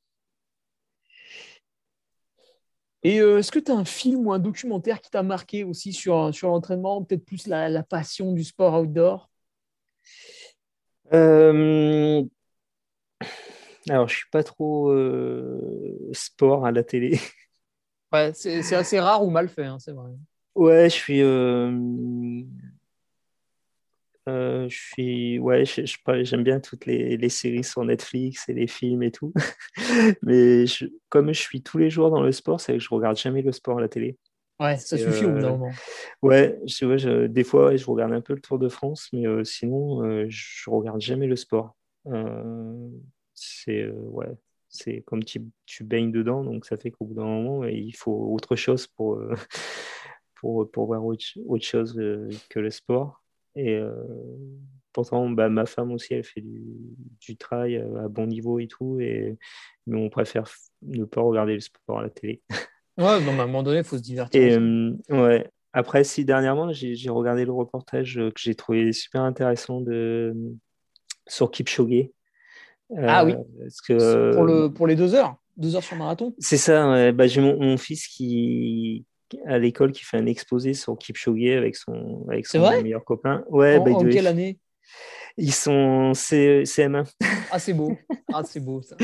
Et 3.03 3.18
est-ce 3.18 3.51
que 3.51 3.59
tu 3.59 3.72
as 3.72 3.76
un 3.76 3.86
film 3.86 4.26
ou 4.26 4.34
un 4.34 4.39
documentaire 4.39 4.99
qui 5.01 5.11
t'a 5.11 5.22
marqué 5.22 5.63
aussi 5.63 5.93
sur, 5.93 6.34
sur 6.34 6.49
l'entraînement, 6.49 7.03
peut-être 7.03 7.24
plus 7.24 7.45
la, 7.47 7.70
la, 7.70 7.84
passion 7.84 8.34
du 8.34 8.43
sport 8.43 8.82
outdoor? 8.82 9.30
Euh, 11.14 12.24
alors, 13.89 14.08
je 14.08 14.16
suis 14.16 14.30
pas 14.32 14.43
trop 14.43 14.91
euh, 14.91 16.10
sport 16.14 16.66
à 16.66 16.72
la 16.72 16.84
télé. 16.84 17.20
Ouais, 18.14 18.32
c'est 18.34 18.74
assez 18.74 19.01
rare 19.01 19.22
ou 19.26 19.30
mal 19.30 19.49
fait, 19.49 19.66
hein, 19.66 19.80
c'est 19.80 19.91
vrai. 19.91 20.12
Ouais, 20.55 20.89
je 20.89 20.95
suis. 20.95 21.22
Euh, 21.22 21.70
je 24.26 24.68
suis. 24.70 25.39
Ouais, 25.39 25.66
j'aime 25.66 26.43
bien 26.43 26.62
toutes 26.62 26.86
les, 26.86 27.18
les, 27.18 27.28
séries 27.28 27.66
sur 27.66 27.84
Netflix 27.84 28.47
et 28.47 28.53
les 28.53 28.68
films 28.68 29.03
et 29.03 29.12
tout. 29.12 29.34
Mais 30.22 30.64
comme 31.10 31.34
je 31.34 31.41
suis 31.41 31.62
tous 31.62 31.78
les 31.78 31.89
jours 31.89 32.10
dans 32.10 32.22
le 32.22 32.32
sport, 32.32 32.62
c'est 32.62 32.74
que 32.74 32.80
je 32.80 32.88
regarde 32.89 33.18
jamais 33.18 33.41
le 33.41 33.51
sport 33.51 33.80
à 33.80 33.82
la 33.82 33.89
télé. 33.89 34.18
Ouais, 34.60 34.78
ça 34.78 34.97
suffit 34.97 35.26
au 35.26 35.32
bout 35.32 35.39
d'un 35.39 35.51
moment. 35.51 35.72
Ouais, 36.22 36.60
je, 36.66 37.28
des 37.28 37.43
fois, 37.43 37.76
je 37.76 37.86
regarde 37.86 38.12
un 38.12 38.22
peu 38.22 38.34
le 38.34 38.41
Tour 38.41 38.58
de 38.58 38.70
France, 38.70 39.10
mais 39.14 39.26
sinon, 39.43 40.28
je 40.30 40.70
regarde 40.70 41.01
jamais 41.01 41.28
le 41.28 41.36
sport. 41.36 41.76
c'est 43.34 43.88
ouais, 43.88 44.32
c'est 44.70 45.01
comme 45.01 45.24
tu, 45.24 45.41
tu, 45.66 45.84
baignes 45.84 46.12
dedans, 46.12 46.43
donc 46.43 46.66
ça 46.66 46.78
fait 46.78 46.91
qu'au 46.91 47.05
bout 47.05 47.14
d'un 47.14 47.26
moment, 47.26 47.66
il 47.66 47.95
faut 47.95 48.34
autre 48.34 48.55
chose 48.55 48.88
pour, 48.88 49.22
pour, 50.36 50.70
pour 50.72 50.86
voir 50.88 51.05
autre, 51.05 51.24
chose 51.62 51.93
que 52.49 52.60
le 52.60 52.70
sport. 52.72 53.22
Et 53.55 53.80
pourtant, 54.91 55.30
bah, 55.30 55.49
ma 55.49 55.68
femme 55.68 55.91
aussi, 55.91 56.16
elle 56.16 56.24
fait 56.24 56.41
du, 56.41 56.64
du, 57.22 57.38
travail 57.38 57.78
à 57.78 58.08
bon 58.08 58.26
niveau 58.26 58.58
et 58.58 58.68
tout, 58.68 58.99
et, 58.99 59.38
mais 59.86 59.97
on 59.97 60.10
préfère 60.10 60.49
ne 60.82 61.05
pas 61.05 61.22
regarder 61.22 61.53
le 61.53 61.60
sport 61.60 61.99
à 61.99 62.03
la 62.03 62.10
télé. 62.10 62.41
Ouais, 62.98 63.06
à 63.06 63.16
un 63.16 63.20
moment 63.20 63.64
donné, 63.64 63.80
il 63.80 63.84
faut 63.84 63.98
se 63.98 64.04
divertir. 64.04 64.41
Et, 64.41 64.58
ouais. 65.14 65.50
Après, 65.74 66.04
si 66.04 66.26
dernièrement, 66.26 66.72
j'ai 66.72 67.10
regardé 67.10 67.45
le 67.45 67.52
reportage 67.52 68.16
que 68.16 68.39
j'ai 68.39 68.56
trouvé 68.56 68.93
super 68.93 69.22
intéressant 69.22 69.82
de, 69.82 70.34
sur 71.28 71.52
Kipchoge. 71.52 72.10
ah 72.98 73.26
oui. 73.26 73.36
Parce 73.60 73.82
que, 73.82 74.34
pour, 74.34 74.43
le, 74.43 74.70
pour 74.70 74.88
les 74.88 74.95
deux 74.95 75.14
heures 75.14 75.36
Deux 75.58 75.76
heures 75.76 75.84
sur 75.84 75.98
marathon 75.98 76.34
C'est 76.39 76.58
ça. 76.58 77.12
Bah, 77.12 77.28
j'ai 77.28 77.41
mon, 77.41 77.60
mon, 77.60 77.78
fils 77.78 78.08
qui, 78.08 79.06
à 79.45 79.60
l'école 79.60 79.91
qui 79.91 80.04
fait 80.04 80.18
un 80.18 80.26
exposé 80.26 80.74
sur 80.74 80.98
Kipchoge 80.98 81.52
avec 81.58 81.76
son, 81.76 82.26
avec 82.30 82.48
son 82.48 82.60
meilleur 82.82 83.04
copain. 83.04 83.43
Ouais, 83.50 83.78
en, 83.78 83.84
bah, 83.84 83.91
quelle 84.10 84.28
année? 84.28 84.58
Ils 85.38 85.53
sont 85.53 86.11
CM1. 86.13 87.09
Ah, 87.51 87.59
c'est 87.59 87.73
beau. 87.73 87.95
Ah, 88.33 88.43
c'est 88.43 88.59
beau 88.59 88.81
ça. 88.81 88.97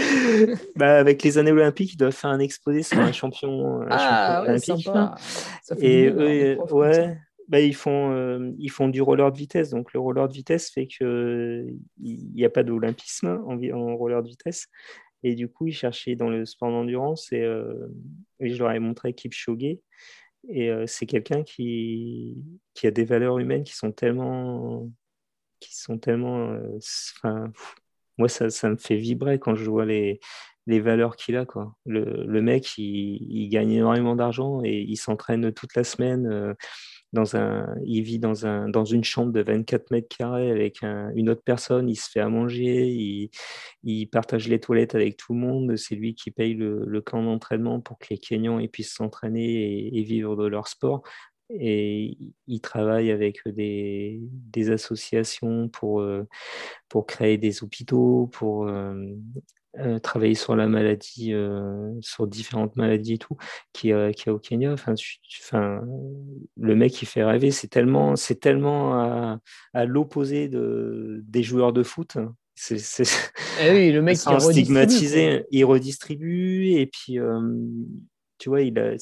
bah, 0.76 0.98
avec 0.98 1.24
les 1.24 1.38
années 1.38 1.54
olympiques, 1.54 1.94
ils 1.94 1.98
doivent 1.98 2.12
faire 2.12 2.30
un 2.30 2.40
exposé 2.40 2.84
sur 2.84 3.00
un 3.00 3.14
champion, 3.14 3.80
ah, 3.90 4.44
ouais, 4.46 4.60
Sympa. 4.60 5.16
Ça 5.64 5.78
fait 5.78 5.86
Et 5.86 6.08
eux, 6.10 6.58
ouais. 6.72 7.18
Bah, 7.48 7.62
ils, 7.62 7.76
font, 7.76 8.12
euh, 8.12 8.52
ils 8.58 8.70
font 8.70 8.90
du 8.90 9.02
roller 9.02 9.32
de 9.32 9.38
vitesse. 9.38 9.70
Donc, 9.70 9.94
le 9.94 10.00
roller 10.00 10.28
de 10.28 10.34
vitesse 10.34 10.72
fait 10.72 10.88
qu'il 10.88 11.78
n'y 12.00 12.46
a 12.46 12.50
pas 12.50 12.64
d'olympisme 12.64 13.42
en, 13.46 13.58
en, 13.58 13.96
roller 13.96 14.22
de 14.22 14.28
vitesse. 14.28 14.68
Et 15.24 15.36
du 15.36 15.48
coup, 15.48 15.68
ils 15.68 15.74
cherchaient 15.74 16.16
dans 16.16 16.30
le 16.30 16.46
sport 16.46 16.70
d'endurance 16.70 17.32
et, 17.32 17.42
euh, 17.42 17.88
je 18.40 18.58
leur 18.58 18.72
ai 18.72 18.80
montré 18.80 19.14
Kipchoge. 19.14 19.78
Et 20.50 20.70
euh, 20.70 20.84
c'est 20.86 21.06
quelqu'un 21.06 21.44
qui, 21.44 22.38
qui 22.74 22.88
a 22.88 22.92
des 22.92 23.06
valeurs 23.06 23.40
humaines 23.40 23.64
qui 23.64 23.76
sont 23.76 23.92
tellement. 23.92 24.90
Qui 25.64 25.76
sont 25.76 25.98
tellement 25.98 26.52
euh, 26.52 27.48
moi, 28.18 28.30
ça, 28.30 28.70
me 28.70 28.78
fait 28.78 28.96
vibrer 28.96 29.40
quand 29.40 29.56
je 29.56 29.70
vois 29.70 29.86
les, 29.86 30.20
valeurs 30.68 31.16
qu'il 31.16 31.36
a. 31.36 31.46
Quoi. 31.46 31.76
Le, 31.86 32.42
mec, 32.42 32.78
il, 32.78 33.50
gagne 33.50 33.72
énormément 33.72 34.16
d'argent 34.16 34.62
et 34.64 34.82
il 34.82 34.98
s'entraîne 34.98 35.52
toute 35.52 35.76
la 35.76 35.84
semaine 35.84 36.56
dans 37.14 37.36
un, 37.36 37.76
il 37.86 38.02
vit 38.02 38.20
dans, 38.20 38.46
un, 38.46 38.68
dans 38.68 38.86
une 38.86 39.04
chambre 39.04 39.32
de 39.32 39.42
24 39.42 39.92
mètres 39.92 40.16
carrés 40.18 40.50
avec 40.50 40.82
une 40.82 41.30
autre 41.30 41.44
personne, 41.46 41.88
il 41.88 41.96
se 41.96 42.10
fait 42.10 42.20
à 42.20 42.28
manger, 42.28 42.88
il, 42.88 43.30
il, 43.84 44.08
partage 44.08 44.48
les 44.48 44.60
toilettes 44.60 44.96
avec 44.96 45.16
tout 45.16 45.34
le 45.34 45.40
monde, 45.40 45.78
c'est 45.78 45.96
lui 45.96 46.16
qui 46.16 46.32
paye 46.32 46.56
le, 46.56 46.84
le 46.86 47.02
camp 47.02 47.24
d'entraînement 47.24 47.80
pour 47.80 48.00
que 48.00 48.08
les 48.10 48.18
Kenyans 48.18 48.60
puissent 48.68 48.96
s'entraîner 48.96 49.96
et, 49.96 50.04
vivre 50.04 50.36
de 50.36 50.48
leur 50.48 50.68
sport. 50.68 51.04
Et 51.60 52.18
il 52.48 52.62
travaille 52.62 53.12
avec 53.12 53.48
des, 53.48 54.20
des 54.22 54.72
associations 54.72 55.70
pour, 55.70 56.02
euh, 56.02 56.28
pour 56.90 57.06
créer 57.06 57.38
des 57.38 57.64
hôpitaux, 57.64 58.30
pour 58.32 58.68
euh, 58.68 58.96
euh, 59.80 60.00
travailler 60.00 60.36
sur 60.36 60.56
la 60.56 60.68
maladie, 60.68 61.34
sur 62.02 62.28
différentes 62.28 62.76
maladies 62.76 63.14
et 63.14 63.18
tout, 63.18 63.38
qui, 63.72 63.92
a 63.92 64.12
au 64.28 64.40
Kenya. 64.40 64.74
Enfin, 64.74 64.96
enfin, 65.42 65.82
le 66.58 66.76
mec 66.76 66.92
qui 66.92 67.06
fait 67.06 67.24
rêver, 67.24 67.52
c'est 67.52 67.68
tellement, 67.68 68.16
c'est 68.16 68.40
tellement 68.40 68.96
à, 68.96 69.40
à 69.74 69.86
l'opposé 69.86 70.48
de, 70.48 71.22
des 71.28 71.44
joueurs 71.44 71.74
de 71.74 71.84
foot. 71.84 72.18
C'est, 72.56 72.78
eh 73.64 73.72
oui, 73.72 73.92
le 73.92 74.02
mec 74.02 74.18
qui 74.20 74.42
stigmatisé, 74.42 75.46
il 75.50 75.66
redistribue 75.66 76.74
et 76.74 76.86
puis 76.86 77.20
tu 78.38 78.50
vois, 78.50 78.62
il 78.62 78.78
a, 78.80 78.96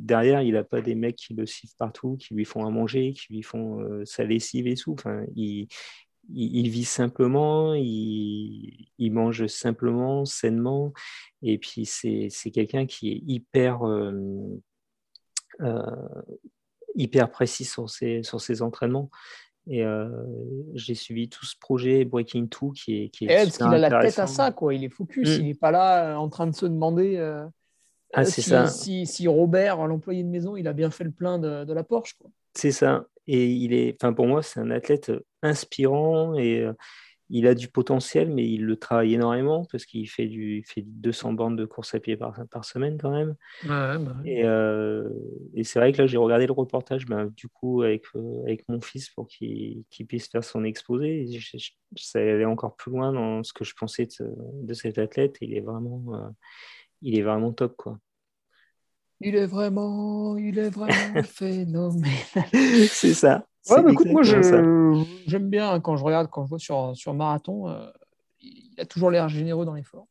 derrière, 0.00 0.42
il 0.42 0.54
n'a 0.54 0.64
pas 0.64 0.80
des 0.80 0.94
mecs 0.94 1.16
qui 1.16 1.34
le 1.34 1.46
siffent 1.46 1.76
partout, 1.76 2.16
qui 2.16 2.34
lui 2.34 2.44
font 2.44 2.64
à 2.64 2.70
manger, 2.70 3.12
qui 3.12 3.34
lui 3.34 3.42
font 3.42 4.04
sa 4.04 4.24
lessive 4.24 4.66
et 4.66 4.74
tout. 4.74 4.92
Enfin, 4.92 5.24
il, 5.34 5.68
il, 6.34 6.68
vit 6.68 6.84
simplement, 6.84 7.74
il, 7.74 8.88
mange 8.98 9.46
simplement, 9.46 10.24
sainement, 10.24 10.92
et 11.42 11.58
puis 11.58 11.86
c'est 11.86 12.50
quelqu'un 12.52 12.86
qui 12.86 13.12
est 13.12 13.22
hyper, 13.26 13.86
euh, 13.86 14.12
euh, 15.60 15.82
hyper 16.94 17.30
précis 17.30 17.64
sur 17.64 17.88
ses, 17.88 18.22
sur 18.22 18.40
ses 18.40 18.62
entraînements. 18.62 19.10
Et 19.68 19.84
euh, 19.84 20.08
j'ai 20.74 20.94
suivi 20.94 21.28
tout 21.28 21.44
ce 21.44 21.56
projet 21.58 22.04
Breaking 22.04 22.46
Two 22.46 22.70
qui 22.70 23.02
est. 23.02 23.08
Qui 23.08 23.24
est 23.24 23.44
parce 23.44 23.56
qu'il 23.56 23.66
a 23.66 23.78
la 23.78 24.00
tête 24.00 24.18
à 24.20 24.28
ça, 24.28 24.52
quoi. 24.52 24.72
Il 24.72 24.84
est 24.84 24.88
focus. 24.88 25.28
Mm. 25.28 25.40
Il 25.40 25.46
n'est 25.46 25.54
pas 25.54 25.72
là 25.72 26.20
en 26.20 26.28
train 26.28 26.46
de 26.46 26.54
se 26.54 26.66
demander 26.66 27.16
ah, 28.12 28.24
si, 28.24 28.42
ça. 28.42 28.66
Si, 28.66 29.06
si, 29.06 29.28
Robert, 29.28 29.86
l'employé 29.86 30.22
de 30.22 30.28
maison, 30.28 30.56
il 30.56 30.68
a 30.68 30.72
bien 30.72 30.90
fait 30.90 31.04
le 31.04 31.10
plein 31.10 31.38
de, 31.38 31.64
de 31.64 31.72
la 31.72 31.82
Porsche. 31.82 32.16
C'est 32.54 32.72
ça. 32.72 33.06
Et 33.26 33.46
il 33.46 33.72
est, 33.72 33.96
enfin 34.00 34.12
pour 34.12 34.26
moi, 34.26 34.42
c'est 34.42 34.60
un 34.60 34.70
athlète 34.70 35.12
inspirant 35.42 36.34
et 36.36 36.60
euh, 36.60 36.72
il 37.28 37.48
a 37.48 37.54
du 37.54 37.66
potentiel, 37.66 38.30
mais 38.30 38.48
il 38.48 38.64
le 38.64 38.76
travaille 38.76 39.14
énormément 39.14 39.66
parce 39.70 39.84
qu'il 39.84 40.08
fait 40.08 40.26
du 40.26 40.62
fait 40.64 40.82
200 40.82 41.32
bandes 41.32 41.58
de 41.58 41.64
course 41.64 41.92
à 41.94 42.00
pied 42.00 42.16
par, 42.16 42.38
par 42.50 42.64
semaine 42.64 42.98
quand 42.98 43.10
même. 43.10 43.34
Bah 43.64 43.98
et, 44.24 44.44
euh, 44.44 45.08
et 45.54 45.64
c'est 45.64 45.80
vrai 45.80 45.92
que 45.92 46.02
là, 46.02 46.06
j'ai 46.06 46.18
regardé 46.18 46.46
le 46.46 46.52
reportage 46.52 47.06
ben, 47.06 47.32
du 47.36 47.48
coup 47.48 47.82
avec, 47.82 48.04
euh, 48.14 48.42
avec 48.44 48.68
mon 48.68 48.80
fils 48.80 49.10
pour 49.10 49.26
qu'il 49.26 49.84
puisse 50.08 50.28
faire 50.28 50.44
son 50.44 50.62
exposé. 50.62 51.22
Et 51.22 51.40
ça 51.96 52.20
allait 52.20 52.44
encore 52.44 52.76
plus 52.76 52.92
loin 52.92 53.12
dans 53.12 53.42
ce 53.42 53.52
que 53.52 53.64
je 53.64 53.74
pensais 53.74 54.06
de, 54.20 54.32
de 54.62 54.74
cet 54.74 54.98
athlète. 54.98 55.36
il 55.40 55.52
est 55.54 55.60
vraiment, 55.60 56.32
il 57.02 57.18
est 57.18 57.22
vraiment 57.22 57.52
top. 57.52 57.76
Quoi. 57.76 57.98
Il 59.20 59.34
est 59.34 59.46
vraiment, 59.46 60.36
il 60.36 60.58
est 60.58 60.70
vraiment 60.70 61.22
phénoménal. 61.24 62.18
c'est 62.88 63.14
ça. 63.14 63.46
Ouais, 63.68 63.82
mais 63.82 63.92
écoute, 63.92 64.06
moi, 64.08 64.22
j'aime 64.22 65.50
bien 65.50 65.80
quand 65.80 65.96
je 65.96 66.04
regarde, 66.04 66.28
quand 66.30 66.44
je 66.44 66.50
vois 66.50 66.58
sur, 66.58 66.92
sur 66.94 67.14
Marathon, 67.14 67.68
euh, 67.68 67.90
il 68.40 68.74
a 68.78 68.84
toujours 68.84 69.10
l'air 69.10 69.28
généreux 69.28 69.64
dans 69.64 69.74
l'effort. 69.74 70.06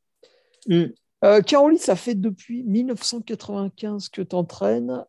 Mm. 0.67 0.85
Euh, 1.23 1.41
Caroline, 1.41 1.77
ça 1.77 1.95
fait 1.95 2.15
depuis 2.15 2.63
1995 2.63 4.09
que 4.09 4.21
tu 4.21 4.35
entraînes. 4.35 5.05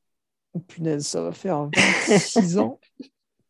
Oh, 0.55 0.61
punaise, 0.61 1.07
ça 1.07 1.23
va 1.23 1.33
faire 1.33 1.69
26 2.09 2.59
ans. 2.59 2.79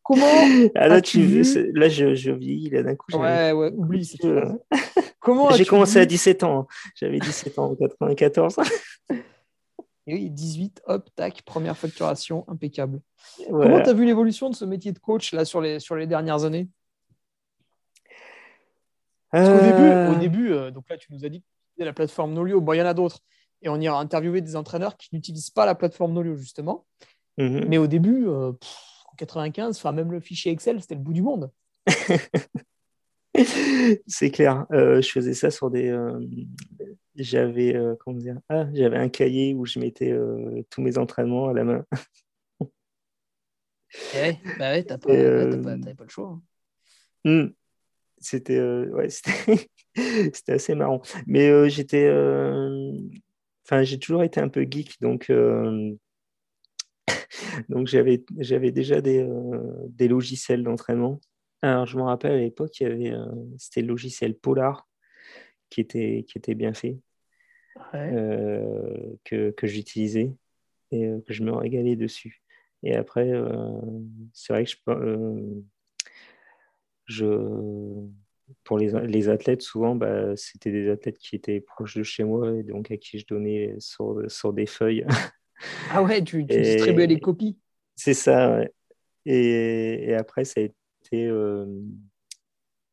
Comment 0.07 0.69
ah, 0.75 0.87
là, 0.87 1.01
tu 1.01 1.21
vu... 1.21 1.43
là, 1.73 1.89
je, 1.89 2.15
je 2.15 2.31
vis 2.31 2.69
là 2.69 2.81
d'un 2.81 2.95
coup. 2.95 3.11
Ouais, 3.11 3.51
ouais, 3.51 3.71
oublie. 3.75 4.17
Comment 5.19 5.51
J'ai 5.51 5.65
commencé 5.65 5.99
à 5.99 6.05
17 6.05 6.43
ans. 6.43 6.59
Hein. 6.59 6.67
J'avais 6.95 7.19
17 7.19 7.59
ans 7.59 7.71
en 7.71 7.75
94. 7.75 8.55
Et 10.09 10.13
oui, 10.13 10.29
18, 10.29 10.83
hop, 10.85 11.09
tac, 11.17 11.41
première 11.41 11.77
facturation, 11.77 12.45
impeccable. 12.47 13.01
Comment 13.49 13.81
tu 13.81 13.89
as 13.89 13.93
vu 13.93 14.05
l'évolution 14.05 14.49
de 14.49 14.55
ce 14.55 14.63
métier 14.63 14.93
de 14.93 14.99
coach 14.99 15.33
là, 15.33 15.43
sur, 15.43 15.59
les, 15.59 15.81
sur 15.81 15.97
les 15.97 16.07
dernières 16.07 16.45
années? 16.45 16.69
Parce 19.29 19.49
qu'au 19.49 19.65
début, 19.65 19.81
au 19.81 20.13
euh. 20.13 20.15
début 20.15 20.53
euh, 20.53 20.71
donc 20.71 20.89
là, 20.89 20.95
tu 20.95 21.11
nous 21.11 21.25
as 21.25 21.29
dit 21.29 21.43
que 21.77 21.83
la 21.83 21.91
plateforme 21.91 22.33
Nolio. 22.33 22.61
Bon, 22.61 22.71
il 22.71 22.77
y 22.77 22.81
en 22.81 22.85
a 22.85 22.93
d'autres. 22.93 23.19
Et 23.61 23.67
on 23.67 23.81
ira 23.81 23.99
interviewer 23.99 24.39
des 24.39 24.55
entraîneurs 24.55 24.95
qui 24.95 25.09
n'utilisent 25.11 25.49
pas 25.49 25.65
la 25.65 25.75
plateforme 25.75 26.13
Nolio, 26.13 26.37
justement. 26.37 26.85
Mhm. 27.37 27.65
Mais 27.67 27.77
au 27.77 27.87
début, 27.87 28.29
euh, 28.29 28.53
95, 29.17 29.83
même 29.93 30.11
le 30.11 30.19
fichier 30.19 30.51
Excel, 30.51 30.81
c'était 30.81 30.95
le 30.95 31.01
bout 31.01 31.13
du 31.13 31.21
monde. 31.21 31.51
C'est 34.07 34.31
clair. 34.31 34.65
je 34.71 35.09
faisais 35.11 35.33
ça 35.33 35.51
sur 35.51 35.69
des, 35.69 35.91
j'avais 37.17 37.75
euh, 37.75 37.95
comment 37.99 38.17
dire 38.17 38.39
ah, 38.49 38.67
j'avais 38.73 38.97
un 38.97 39.09
cahier 39.09 39.53
où 39.53 39.65
je 39.65 39.79
mettais 39.79 40.11
euh, 40.11 40.63
tous 40.69 40.81
mes 40.81 40.97
entraînements 40.97 41.49
à 41.49 41.53
la 41.53 41.63
main. 41.63 41.85
Eh 44.15 44.33
bah 44.59 44.71
ouais, 44.71 44.83
t'as 44.83 44.97
pas, 44.97 45.09
euh, 45.09 45.61
pas, 45.63 45.77
pas, 45.77 46.03
le 46.03 46.09
choix. 46.09 46.39
Hein. 47.25 47.45
Hmm. 47.45 47.53
C'était 48.19 48.59
ouais, 48.59 49.07
c'était 49.95 50.53
assez 50.53 50.75
marrant. 50.75 51.01
Mais 51.25 51.69
j'étais 51.69 52.09
enfin 53.65 53.83
j'ai 53.83 53.99
toujours 53.99 54.23
été 54.23 54.39
un 54.39 54.49
peu 54.49 54.67
geek 54.69 55.01
donc 55.01 55.31
donc 57.69 57.87
j'avais 57.87 58.23
j'avais 58.37 58.71
déjà 58.71 59.01
des, 59.01 59.27
des 59.89 60.07
logiciels 60.07 60.63
d'entraînement. 60.63 61.19
Alors 61.61 61.85
je 61.85 61.97
me 61.97 62.03
rappelle 62.03 62.33
à 62.33 62.37
l'époque 62.37 62.79
il 62.79 62.83
y 62.83 62.85
avait 62.85 63.13
c'était 63.57 63.81
le 63.81 63.87
logiciel 63.87 64.35
Polar 64.35 64.87
qui 65.69 65.81
était, 65.81 66.25
qui 66.27 66.37
était 66.37 66.55
bien 66.55 66.73
fait. 66.73 66.97
Euh, 67.93 69.15
que, 69.23 69.51
que 69.51 69.67
j'utilisais 69.67 70.31
et 70.91 71.05
euh, 71.05 71.21
que 71.21 71.33
je 71.33 71.43
me 71.43 71.51
régalais 71.51 71.95
dessus. 71.95 72.41
Et 72.83 72.95
après, 72.95 73.29
euh, 73.29 73.79
c'est 74.33 74.53
vrai 74.53 74.65
que 74.65 74.69
je, 74.69 75.61
je 77.05 77.25
pour 78.63 78.77
les, 78.77 78.91
les, 79.07 79.29
athlètes, 79.29 79.61
souvent, 79.61 79.95
bah, 79.95 80.35
c'était 80.35 80.71
des 80.71 80.89
athlètes 80.89 81.17
qui 81.17 81.35
étaient 81.35 81.61
proches 81.61 81.97
de 81.97 82.03
chez 82.03 82.23
moi 82.23 82.51
et 82.55 82.63
donc 82.63 82.91
à 82.91 82.97
qui 82.97 83.19
je 83.19 83.27
donnais 83.27 83.75
sur, 83.79 84.19
sur 84.29 84.53
des 84.53 84.65
feuilles 84.65 85.05
Ah 85.91 86.03
ouais, 86.03 86.23
tu, 86.23 86.43
distribuais 86.43 87.07
les 87.07 87.19
copies. 87.19 87.57
C'est 87.95 88.13
ça, 88.13 88.57
ouais. 88.57 88.71
Et, 89.25 90.13
après, 90.13 90.45
ça 90.45 90.61
a 90.61 90.63
été, 90.63 91.25
euh, 91.25 91.65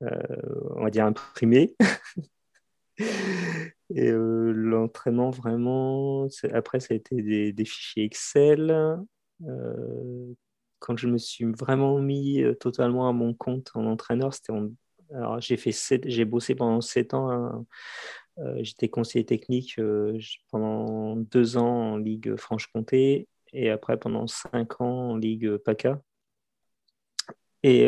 on 0.00 0.82
va 0.82 0.90
dire, 0.90 1.04
imprimé. 1.04 1.74
et 2.98 4.10
l'entraînement, 4.10 5.30
vraiment, 5.30 6.26
après, 6.52 6.80
ça 6.80 6.94
a 6.94 6.96
été 6.96 7.22
des, 7.22 7.52
des 7.52 7.64
fichiers 7.64 8.04
Excel 8.04 8.98
quand 10.84 10.98
je 10.98 11.06
me 11.06 11.16
suis 11.16 11.46
vraiment 11.46 11.98
mis 11.98 12.42
euh, 12.42 12.52
totalement 12.52 13.08
à 13.08 13.12
mon 13.12 13.32
compte 13.32 13.70
en 13.72 13.86
entraîneur, 13.86 14.34
c'était 14.34 14.52
alors 15.14 15.40
j'ai 15.40 15.56
fait 15.56 15.72
j'ai 16.04 16.24
bossé 16.26 16.54
pendant 16.54 16.82
sept 16.82 17.14
ans. 17.14 17.30
Hein. 17.30 17.64
Euh, 18.39 18.59
j'étais 18.62 18.89
conseiller 18.89 19.24
technique 19.24 19.78
euh, 19.78 20.18
pendant 20.51 21.16
deux 21.16 21.57
ans 21.57 21.93
en 21.93 21.97
Ligue 21.97 22.37
Franche-Comté 22.37 23.28
et 23.53 23.70
après 23.70 23.97
pendant 23.97 24.26
cinq 24.26 24.80
ans 24.80 25.11
en 25.11 25.16
Ligue 25.16 25.57
PACA. 25.59 26.01
Et, 27.62 27.85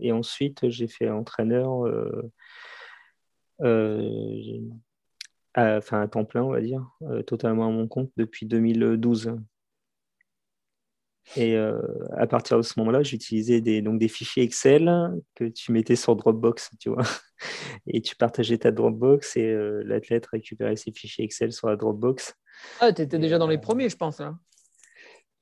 et 0.00 0.10
ensuite, 0.10 0.68
j'ai 0.68 0.88
fait 0.88 1.10
entraîneur 1.10 1.86
à, 5.54 5.76
enfin, 5.76 6.00
à 6.00 6.08
temps 6.08 6.24
plein, 6.24 6.42
on 6.42 6.50
va 6.50 6.60
dire, 6.60 6.84
totalement 7.24 7.68
à 7.68 7.70
mon 7.70 7.86
compte 7.86 8.10
depuis 8.16 8.46
2012. 8.46 9.36
Et 11.36 11.54
euh, 11.56 11.80
à 12.16 12.26
partir 12.26 12.56
de 12.56 12.62
ce 12.62 12.78
moment-là, 12.78 13.02
j'utilisais 13.02 13.60
des, 13.60 13.82
donc 13.82 14.00
des 14.00 14.08
fichiers 14.08 14.42
Excel 14.42 14.90
que 15.34 15.44
tu 15.44 15.72
mettais 15.72 15.96
sur 15.96 16.16
Dropbox, 16.16 16.70
tu 16.80 16.90
vois. 16.90 17.02
Et 17.86 18.02
tu 18.02 18.16
partageais 18.16 18.58
ta 18.58 18.70
Dropbox 18.70 19.38
et 19.38 19.46
euh, 19.46 19.82
l'athlète 19.86 20.26
récupérait 20.26 20.76
ses 20.76 20.92
fichiers 20.92 21.24
Excel 21.24 21.52
sur 21.52 21.68
la 21.68 21.76
Dropbox. 21.76 22.34
Ah, 22.80 22.92
tu 22.92 23.00
étais 23.00 23.18
déjà 23.18 23.38
dans 23.38 23.46
les 23.46 23.56
euh, 23.56 23.60
premiers, 23.60 23.88
je 23.88 23.96
pense. 23.96 24.20
Là. 24.20 24.36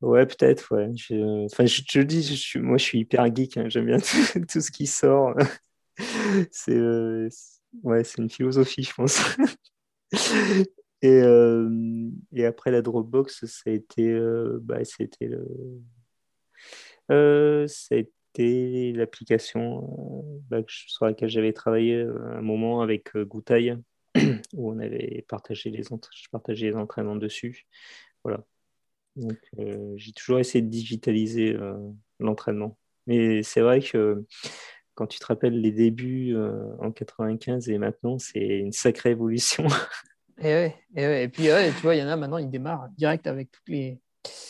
Ouais, 0.01 0.25
peut-être, 0.25 0.77
ouais. 0.77 0.91
Je, 0.95 1.47
enfin, 1.47 1.67
je 1.67 1.83
te 1.83 1.99
le 1.99 2.05
dis, 2.05 2.23
je 2.23 2.35
suis, 2.35 2.61
moi, 2.61 2.79
je 2.79 2.85
suis 2.85 3.01
hyper 3.01 3.35
geek. 3.35 3.57
Hein. 3.57 3.65
J'aime 3.69 3.87
bien 3.87 3.99
tout, 4.49 4.61
ce 4.61 4.71
qui 4.71 4.87
sort. 4.87 5.35
c'est 6.53 6.79
ouais, 7.83 8.03
une 8.19 8.31
philosophie, 8.31 8.85
je 8.85 8.95
pense. 8.95 9.21
Et, 11.03 11.23
euh, 11.23 12.11
et, 12.33 12.45
après 12.45 12.71
la 12.71 12.83
Dropbox, 12.83 13.47
ça 13.47 13.71
a 13.71 13.73
été, 13.73 14.11
euh, 14.11 14.59
bah, 14.61 14.85
c'était 14.85 15.31
euh, 17.11 17.67
l'application 18.95 20.43
bah, 20.51 20.59
sur 20.67 21.07
laquelle 21.07 21.29
j'avais 21.29 21.53
travaillé 21.53 22.03
un 22.03 22.41
moment 22.41 22.81
avec 22.81 23.17
Goutaille, 23.17 23.77
où 24.55 24.73
on 24.73 24.79
avait 24.81 25.25
partagé 25.29 25.71
les, 25.71 25.85
je 25.85 26.29
partageais 26.33 26.71
les 26.71 26.77
entraînements 26.77 27.17
dessus. 27.17 27.67
Voilà. 28.25 28.45
Donc, 29.17 29.39
j'ai 29.97 30.13
toujours 30.13 30.39
essayé 30.39 30.63
de 30.63 30.69
digitaliser 30.69 31.57
l'entraînement. 32.21 32.79
Mais 33.07 33.43
c'est 33.43 33.61
vrai 33.61 33.81
que 33.81 34.25
quand 34.95 35.07
tu 35.07 35.19
te 35.19 35.27
rappelles 35.27 35.61
les 35.61 35.73
débuts 35.73 36.37
en 36.81 36.93
95 36.93 37.69
et 37.69 37.79
maintenant, 37.79 38.19
c'est 38.19 38.59
une 38.59 38.73
sacrée 38.73 39.11
évolution. 39.11 39.67
Et, 40.41 40.73
et, 40.97 41.29
puis, 41.29 41.45
tu 41.45 41.83
vois, 41.83 41.95
il 41.95 41.99
y 41.99 42.03
en 42.03 42.09
a 42.09 42.17
maintenant, 42.17 42.39
ils 42.39 42.51
démarrent 42.51 42.89
direct 42.97 43.27
avec 43.27 43.51
toutes 43.51 43.69
les. 43.69 43.99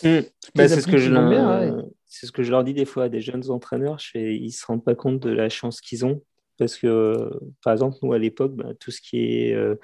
Mmh. 0.03 0.21
Bah, 0.55 0.69
c'est 0.69 0.81
ce, 0.81 0.87
que 0.87 0.99
je 0.99 1.11
leur... 1.11 1.85
ce 2.07 2.31
que 2.31 2.43
je 2.43 2.51
leur 2.51 2.65
dis 2.65 2.75
des 2.75 2.85
fois 2.85 3.05
à 3.05 3.09
des 3.09 3.21
jeunes 3.21 3.51
entraîneurs. 3.51 3.99
Je 3.99 4.11
fais... 4.11 4.37
Ils 4.37 4.47
ne 4.47 4.51
se 4.51 4.67
rendent 4.67 4.85
pas 4.85 4.95
compte 4.95 5.21
de 5.21 5.31
la 5.31 5.49
chance 5.49 5.81
qu'ils 5.81 6.05
ont. 6.05 6.23
Parce 6.59 6.77
que, 6.77 7.31
par 7.63 7.73
exemple, 7.73 7.99
nous, 8.03 8.13
à 8.13 8.19
l'époque, 8.19 8.55
bah, 8.55 8.75
tout 8.79 8.91
ce 8.91 9.01
qui 9.01 9.19
est 9.19 9.55
euh, 9.55 9.77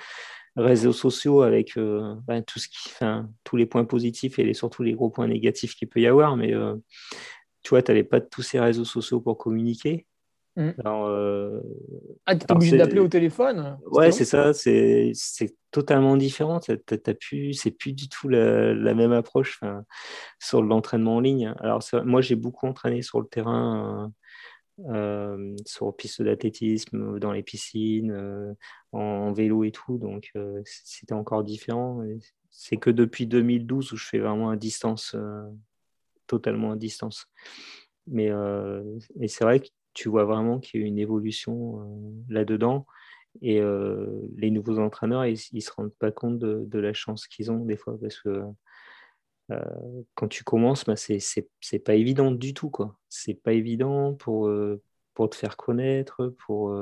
réseaux 0.56 0.92
sociaux, 0.92 1.42
avec 1.42 1.76
euh, 1.76 2.14
bah, 2.26 2.42
tout 2.42 2.58
ce 2.58 2.68
qui, 2.68 2.88
enfin, 2.88 3.30
tous 3.44 3.56
les 3.56 3.66
points 3.66 3.84
positifs 3.84 4.38
et 4.38 4.54
surtout 4.54 4.82
les 4.82 4.92
gros 4.92 5.10
points 5.10 5.28
négatifs 5.28 5.74
qu'il 5.74 5.88
peut 5.88 6.00
y 6.00 6.06
avoir, 6.06 6.36
mais 6.36 6.54
euh, 6.54 6.74
tu 7.62 7.70
vois, 7.70 7.82
tu 7.82 7.90
n'avais 7.90 8.04
pas 8.04 8.20
tous 8.20 8.42
ces 8.42 8.60
réseaux 8.60 8.84
sociaux 8.84 9.20
pour 9.20 9.38
communiquer. 9.38 10.06
Mmh. 10.56 10.70
Alors, 10.84 11.06
euh, 11.06 11.60
ah, 12.26 12.36
tu 12.36 12.46
es 12.46 12.52
obligé 12.52 12.76
d'appeler 12.76 13.00
au 13.00 13.08
téléphone 13.08 13.76
Ouais, 13.90 14.12
c'est 14.12 14.24
ça, 14.24 14.52
c'est 14.54 15.12
totalement 15.70 16.16
différent. 16.16 16.60
C'est 16.60 17.70
plus 17.70 17.92
du 17.92 18.08
tout 18.08 18.28
la, 18.28 18.72
la 18.72 18.94
même 18.94 19.12
approche 19.12 19.60
sur 20.38 20.62
l'entraînement 20.62 21.16
en 21.16 21.20
ligne. 21.20 21.54
Alors, 21.58 21.82
moi, 22.04 22.20
j'ai 22.20 22.36
beaucoup 22.36 22.66
entraîné 22.66 23.02
sur 23.02 23.20
le 23.20 23.26
terrain, 23.26 24.12
euh, 24.80 24.92
euh 24.92 25.56
sur 25.66 25.94
pistes 25.96 26.22
d'athlétisme, 26.22 27.18
dans 27.18 27.32
les 27.32 27.42
piscines, 27.42 28.12
euh, 28.12 28.54
en, 28.92 29.32
vélo 29.32 29.64
et 29.64 29.72
tout, 29.72 29.98
donc 29.98 30.32
c'était 30.64 31.14
encore 31.14 31.42
différent. 31.42 32.04
C'est 32.50 32.76
que 32.76 32.90
depuis 32.90 33.26
2012 33.26 33.92
où 33.92 33.96
je 33.96 34.06
fais 34.06 34.20
vraiment 34.20 34.50
à 34.50 34.56
distance, 34.56 35.16
totalement 36.28 36.72
à 36.72 36.76
distance. 36.76 37.26
Mais, 38.06 38.30
mais 39.16 39.26
c'est 39.26 39.42
vrai 39.42 39.58
que 39.58 39.68
tu 39.94 40.08
vois 40.08 40.24
vraiment 40.24 40.58
qu'il 40.58 40.80
y 40.80 40.84
a 40.84 40.86
une 40.86 40.98
évolution 40.98 41.80
euh, 41.80 42.34
là-dedans. 42.34 42.86
Et 43.42 43.60
euh, 43.60 44.06
les 44.36 44.50
nouveaux 44.50 44.78
entraîneurs, 44.78 45.26
ils 45.26 45.38
ne 45.52 45.60
se 45.60 45.72
rendent 45.72 45.94
pas 45.94 46.12
compte 46.12 46.38
de, 46.38 46.78
la 46.78 46.92
chance 46.92 47.26
qu'ils 47.26 47.50
ont 47.50 47.64
des 47.64 47.76
fois 47.76 47.98
parce 48.00 48.20
que 48.20 48.44
euh, 49.50 49.60
quand 50.14 50.28
tu 50.28 50.44
commences, 50.44 50.84
bah, 50.84 50.94
c'est 50.96 51.78
pas 51.84 51.94
évident 51.94 52.30
du 52.30 52.54
tout. 52.54 52.70
quoi. 52.70 52.96
C'est 53.08 53.34
pas 53.34 53.52
évident 53.52 54.14
pour, 54.14 54.50
pour 55.14 55.30
te 55.30 55.36
faire 55.36 55.56
connaître, 55.56 56.34
pour, 56.46 56.76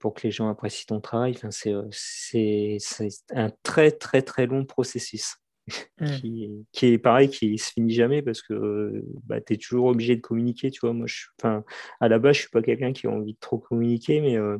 pour 0.00 0.14
que 0.14 0.22
les 0.26 0.30
gens 0.30 0.50
apprécient 0.50 0.86
ton 0.88 1.00
travail. 1.00 1.32
Enfin, 1.36 1.50
c'est 1.50 2.78
un 3.30 3.50
très, 3.62 3.90
très, 3.92 4.20
très 4.20 4.46
long 4.46 4.66
processus. 4.66 5.36
Mmh. 5.98 6.64
qui, 6.72 6.86
est 6.86 6.98
pareil, 6.98 7.28
qui 7.28 7.58
se 7.58 7.72
finit 7.72 7.94
jamais 7.94 8.22
parce 8.22 8.42
que 8.42 9.02
bah, 9.24 9.40
tu 9.40 9.54
es 9.54 9.56
toujours 9.56 9.86
obligé 9.86 10.14
de 10.14 10.20
communiquer. 10.20 10.70
Tu 10.70 10.80
vois, 10.80 10.92
moi, 10.92 11.06
je, 11.06 11.26
à 12.00 12.08
la 12.08 12.18
base, 12.18 12.36
je 12.36 12.40
suis 12.42 12.50
pas 12.50 12.62
quelqu'un 12.62 12.92
qui 12.92 13.06
a 13.06 13.10
envie 13.10 13.32
de 13.32 13.38
trop 13.40 13.58
communiquer, 13.58 14.20
mais, 14.20 14.36
euh, 14.36 14.58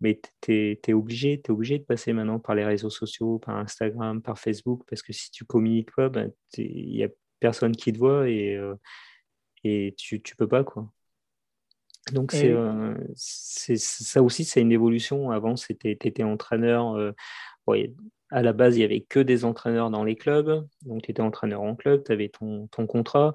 mais 0.00 0.20
tu 0.40 0.78
es, 0.82 0.92
obligé, 0.92 1.34
es 1.44 1.50
obligé 1.50 1.78
de 1.78 1.84
passer 1.84 2.12
maintenant 2.12 2.40
par 2.40 2.54
les 2.54 2.64
réseaux 2.64 2.90
sociaux, 2.90 3.38
par 3.38 3.56
Instagram, 3.56 4.22
par 4.22 4.38
Facebook, 4.38 4.82
parce 4.88 5.02
que 5.02 5.12
si 5.12 5.30
tu 5.30 5.44
communiques 5.44 5.94
pas, 5.94 6.06
il 6.06 6.10
bah, 6.10 6.24
n'y 6.58 7.04
a 7.04 7.08
personne 7.38 7.76
qui 7.76 7.92
te 7.92 7.98
voit 7.98 8.28
et, 8.28 8.56
euh, 8.56 8.74
et 9.62 9.94
tu, 9.96 10.22
tu 10.22 10.34
peux 10.34 10.48
pas. 10.48 10.64
quoi. 10.64 10.90
Donc, 12.12 12.34
euh, 12.34 12.96
c'est 13.14 13.76
ça 13.76 14.22
aussi, 14.22 14.44
c'est 14.44 14.60
une 14.60 14.72
évolution. 14.72 15.30
Avant, 15.30 15.54
tu 15.54 15.76
étais 15.82 16.22
entraîneur 16.22 17.14
à 18.30 18.42
la 18.42 18.52
base, 18.52 18.76
il 18.76 18.80
n'y 18.80 18.84
avait 18.84 19.02
que 19.02 19.20
des 19.20 19.44
entraîneurs 19.44 19.90
dans 19.90 20.04
les 20.04 20.16
clubs. 20.16 20.66
Donc, 20.82 21.02
tu 21.02 21.10
étais 21.10 21.22
entraîneur 21.22 21.62
en 21.62 21.76
club, 21.76 22.02
tu 22.04 22.12
avais 22.12 22.28
ton, 22.28 22.68
contrat. 22.86 23.34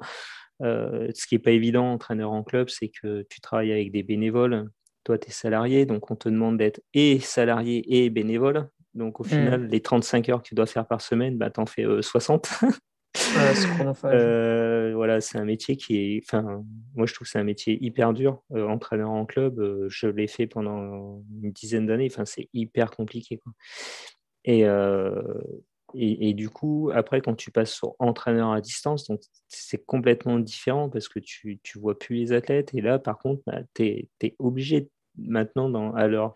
Euh, 0.62 1.10
ce 1.16 1.26
qui 1.26 1.36
n'est 1.36 1.40
pas 1.40 1.52
évident, 1.52 1.94
entraîneur 1.94 2.32
en 2.32 2.44
club, 2.44 2.70
c'est 2.70 2.90
que 2.90 3.26
tu 3.30 3.42
travailles 3.42 3.72
avec 3.72 3.92
des 3.92 4.04
bénévoles. 4.04 4.70
Toi, 5.04 5.18
tu 5.18 5.30
es 5.30 5.32
salarié, 5.32 5.86
donc 5.86 6.12
on 6.12 6.16
te 6.16 6.30
demande 6.30 6.58
d'être 6.58 6.82
et 6.94 7.20
salarié 7.20 8.04
et 8.04 8.10
bénévole. 8.10 8.70
Donc, 8.94 9.20
au 9.20 9.24
mmh. 9.24 9.28
final, 9.28 9.68
les 9.68 9.82
35 9.82 10.30
heures 10.30 10.44
que 10.44 10.48
tu 10.48 10.56
dois 10.56 10.66
faire 10.66 10.86
par 10.86 11.02
semaine, 11.02 11.38
bah, 11.38 11.50
tu 11.50 11.60
en 11.60 11.66
fais 11.66 11.86
60. 12.02 12.50
Euh, 13.38 13.94
euh, 14.06 14.92
voilà, 14.96 15.20
c'est 15.20 15.38
un 15.38 15.46
métier 15.46 15.76
qui 15.76 15.98
est. 15.98 16.24
Enfin, 16.24 16.64
moi, 16.96 17.06
je 17.06 17.14
trouve 17.14 17.26
que 17.26 17.32
c'est 17.32 17.40
un 17.40 17.44
métier 17.44 17.78
hyper 17.84 18.14
dur. 18.14 18.42
entraîneur 18.54 19.10
en 19.10 19.26
club, 19.26 19.62
je 19.90 20.08
l'ai 20.08 20.28
fait 20.28 20.48
pendant 20.48 21.22
une 21.42 21.52
dizaine 21.52 21.86
d'années. 21.86 22.08
Enfin, 22.12 22.26
c'est 22.26 22.50
hyper 22.54 22.92
compliqué. 22.92 23.38
Quoi. 23.38 23.54
Euh, 24.48 25.42
et, 25.94 26.30
et, 26.30 26.34
du 26.34 26.50
coup, 26.50 26.90
après, 26.94 27.22
quand 27.22 27.36
tu 27.36 27.52
passes 27.52 27.74
sur 27.74 27.96
entraîneur 28.00 28.52
à 28.52 28.62
distance, 28.62 29.12
c'est 29.48 29.86
complètement 29.86 30.40
différent 30.40 30.90
parce 30.90 31.10
que 31.10 31.20
tu 31.20 31.60
ne 31.76 31.82
vois 31.82 31.98
plus 31.98 32.16
les 32.16 32.32
athlètes. 32.32 32.74
Et 32.74 32.82
là, 32.82 33.00
par 33.00 33.18
contre, 33.18 33.44
bah, 33.46 33.60
tu 33.74 34.08
es, 34.22 34.36
obligé 34.40 34.90
maintenant, 35.18 35.70
dans, 35.70 35.94
à 35.94 36.08
l'heure 36.08 36.34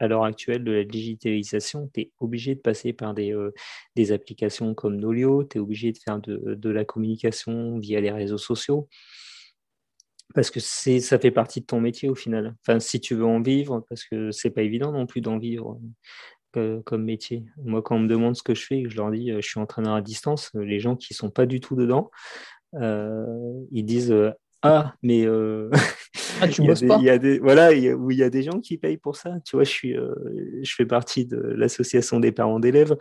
à 0.00 0.08
l'heure 0.08 0.24
actuelle 0.24 0.64
de 0.64 0.72
la 0.72 0.84
digitalisation, 0.84 1.90
tu 1.92 2.00
es 2.00 2.12
obligé 2.20 2.54
de 2.54 2.60
passer 2.60 2.94
par 2.94 3.12
des, 3.12 3.34
euh, 3.34 3.52
des 3.96 4.12
applications 4.12 4.74
comme 4.74 4.96
Nolio, 4.96 5.44
tu 5.44 5.58
es 5.58 5.60
obligé 5.60 5.92
de 5.92 5.98
faire 5.98 6.18
de, 6.18 6.54
de, 6.54 6.70
la 6.70 6.86
communication 6.86 7.78
via 7.78 8.00
les 8.00 8.10
réseaux 8.10 8.38
sociaux, 8.38 8.88
parce 10.34 10.50
que 10.50 10.60
ça 10.60 11.18
fait 11.18 11.30
partie 11.30 11.60
de 11.60 11.66
ton 11.66 11.80
métier 11.80 12.08
au 12.08 12.14
final. 12.14 12.56
Enfin, 12.62 12.80
si 12.80 13.00
tu 13.00 13.14
veux 13.14 13.26
en 13.26 13.42
vivre, 13.42 13.84
parce 13.88 14.04
que 14.04 14.30
c'est 14.30 14.50
pas 14.50 14.62
évident 14.62 14.92
non 14.92 15.06
plus 15.06 15.20
d'en 15.20 15.38
vivre 15.38 15.78
comme 16.52 17.04
métier. 17.04 17.44
Moi, 17.64 17.82
quand 17.82 17.96
on 17.96 18.00
me 18.00 18.08
demande 18.08 18.36
ce 18.36 18.42
que 18.42 18.54
je 18.54 18.64
fais, 18.64 18.84
je 18.88 18.96
leur 18.96 19.10
dis 19.10 19.30
euh, 19.30 19.40
je 19.40 19.48
suis 19.48 19.60
entraîneur 19.60 19.94
à 19.94 20.02
distance, 20.02 20.50
les 20.54 20.80
gens 20.80 20.96
qui 20.96 21.12
ne 21.12 21.16
sont 21.16 21.30
pas 21.30 21.46
du 21.46 21.60
tout 21.60 21.76
dedans, 21.76 22.10
euh, 22.74 23.64
ils 23.70 23.84
disent 23.84 24.12
euh, 24.12 24.30
Ah, 24.62 24.94
mais 25.02 25.24
euh, 25.26 25.70
ah, 26.40 26.48
tu 26.48 26.62
bosses 26.66 26.82
pas. 26.82 26.98
Il 26.98 27.04
y 27.04 27.10
a 27.10 27.18
des 27.18 27.38
voilà, 27.38 27.72
il 27.72 27.82
y 27.82 27.88
a, 27.88 27.94
où 27.94 28.10
il 28.10 28.18
y 28.18 28.22
a 28.22 28.28
des 28.28 28.42
gens 28.42 28.60
qui 28.60 28.76
payent 28.76 28.98
pour 28.98 29.16
ça. 29.16 29.36
Tu 29.44 29.56
vois, 29.56 29.64
je 29.64 29.70
suis, 29.70 29.96
euh, 29.96 30.14
je 30.62 30.74
fais 30.74 30.84
partie 30.84 31.24
de 31.24 31.38
l'association 31.38 32.20
des 32.20 32.30
parents 32.30 32.60
d'élèves. 32.60 32.96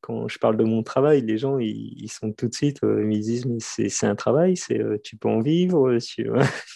Quand 0.00 0.28
je 0.28 0.38
parle 0.38 0.56
de 0.56 0.64
mon 0.64 0.82
travail, 0.82 1.20
les 1.20 1.36
gens 1.36 1.58
ils, 1.58 2.08
sont 2.08 2.32
tout 2.32 2.48
de 2.48 2.54
suite, 2.54 2.82
euh, 2.82 3.06
ils 3.10 3.20
disent 3.20 3.44
mais 3.46 3.58
c'est 3.60 4.06
un 4.06 4.14
travail, 4.14 4.56
c'est 4.56 4.80
tu 5.02 5.16
peux 5.16 5.28
en 5.28 5.40
vivre. 5.40 5.98
Tu... 5.98 6.30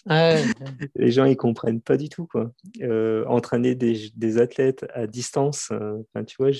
les 0.97 1.11
gens 1.11 1.25
ils 1.25 1.37
comprennent 1.37 1.81
pas 1.81 1.97
du 1.97 2.11
tout 2.11 2.27
quoi. 2.27 2.53
entraîner 3.27 3.75
des, 3.75 4.11
des, 4.15 4.39
athlètes 4.39 4.85
à 4.93 5.07
distance, 5.07 5.73
tu 6.27 6.37
vois, 6.39 6.51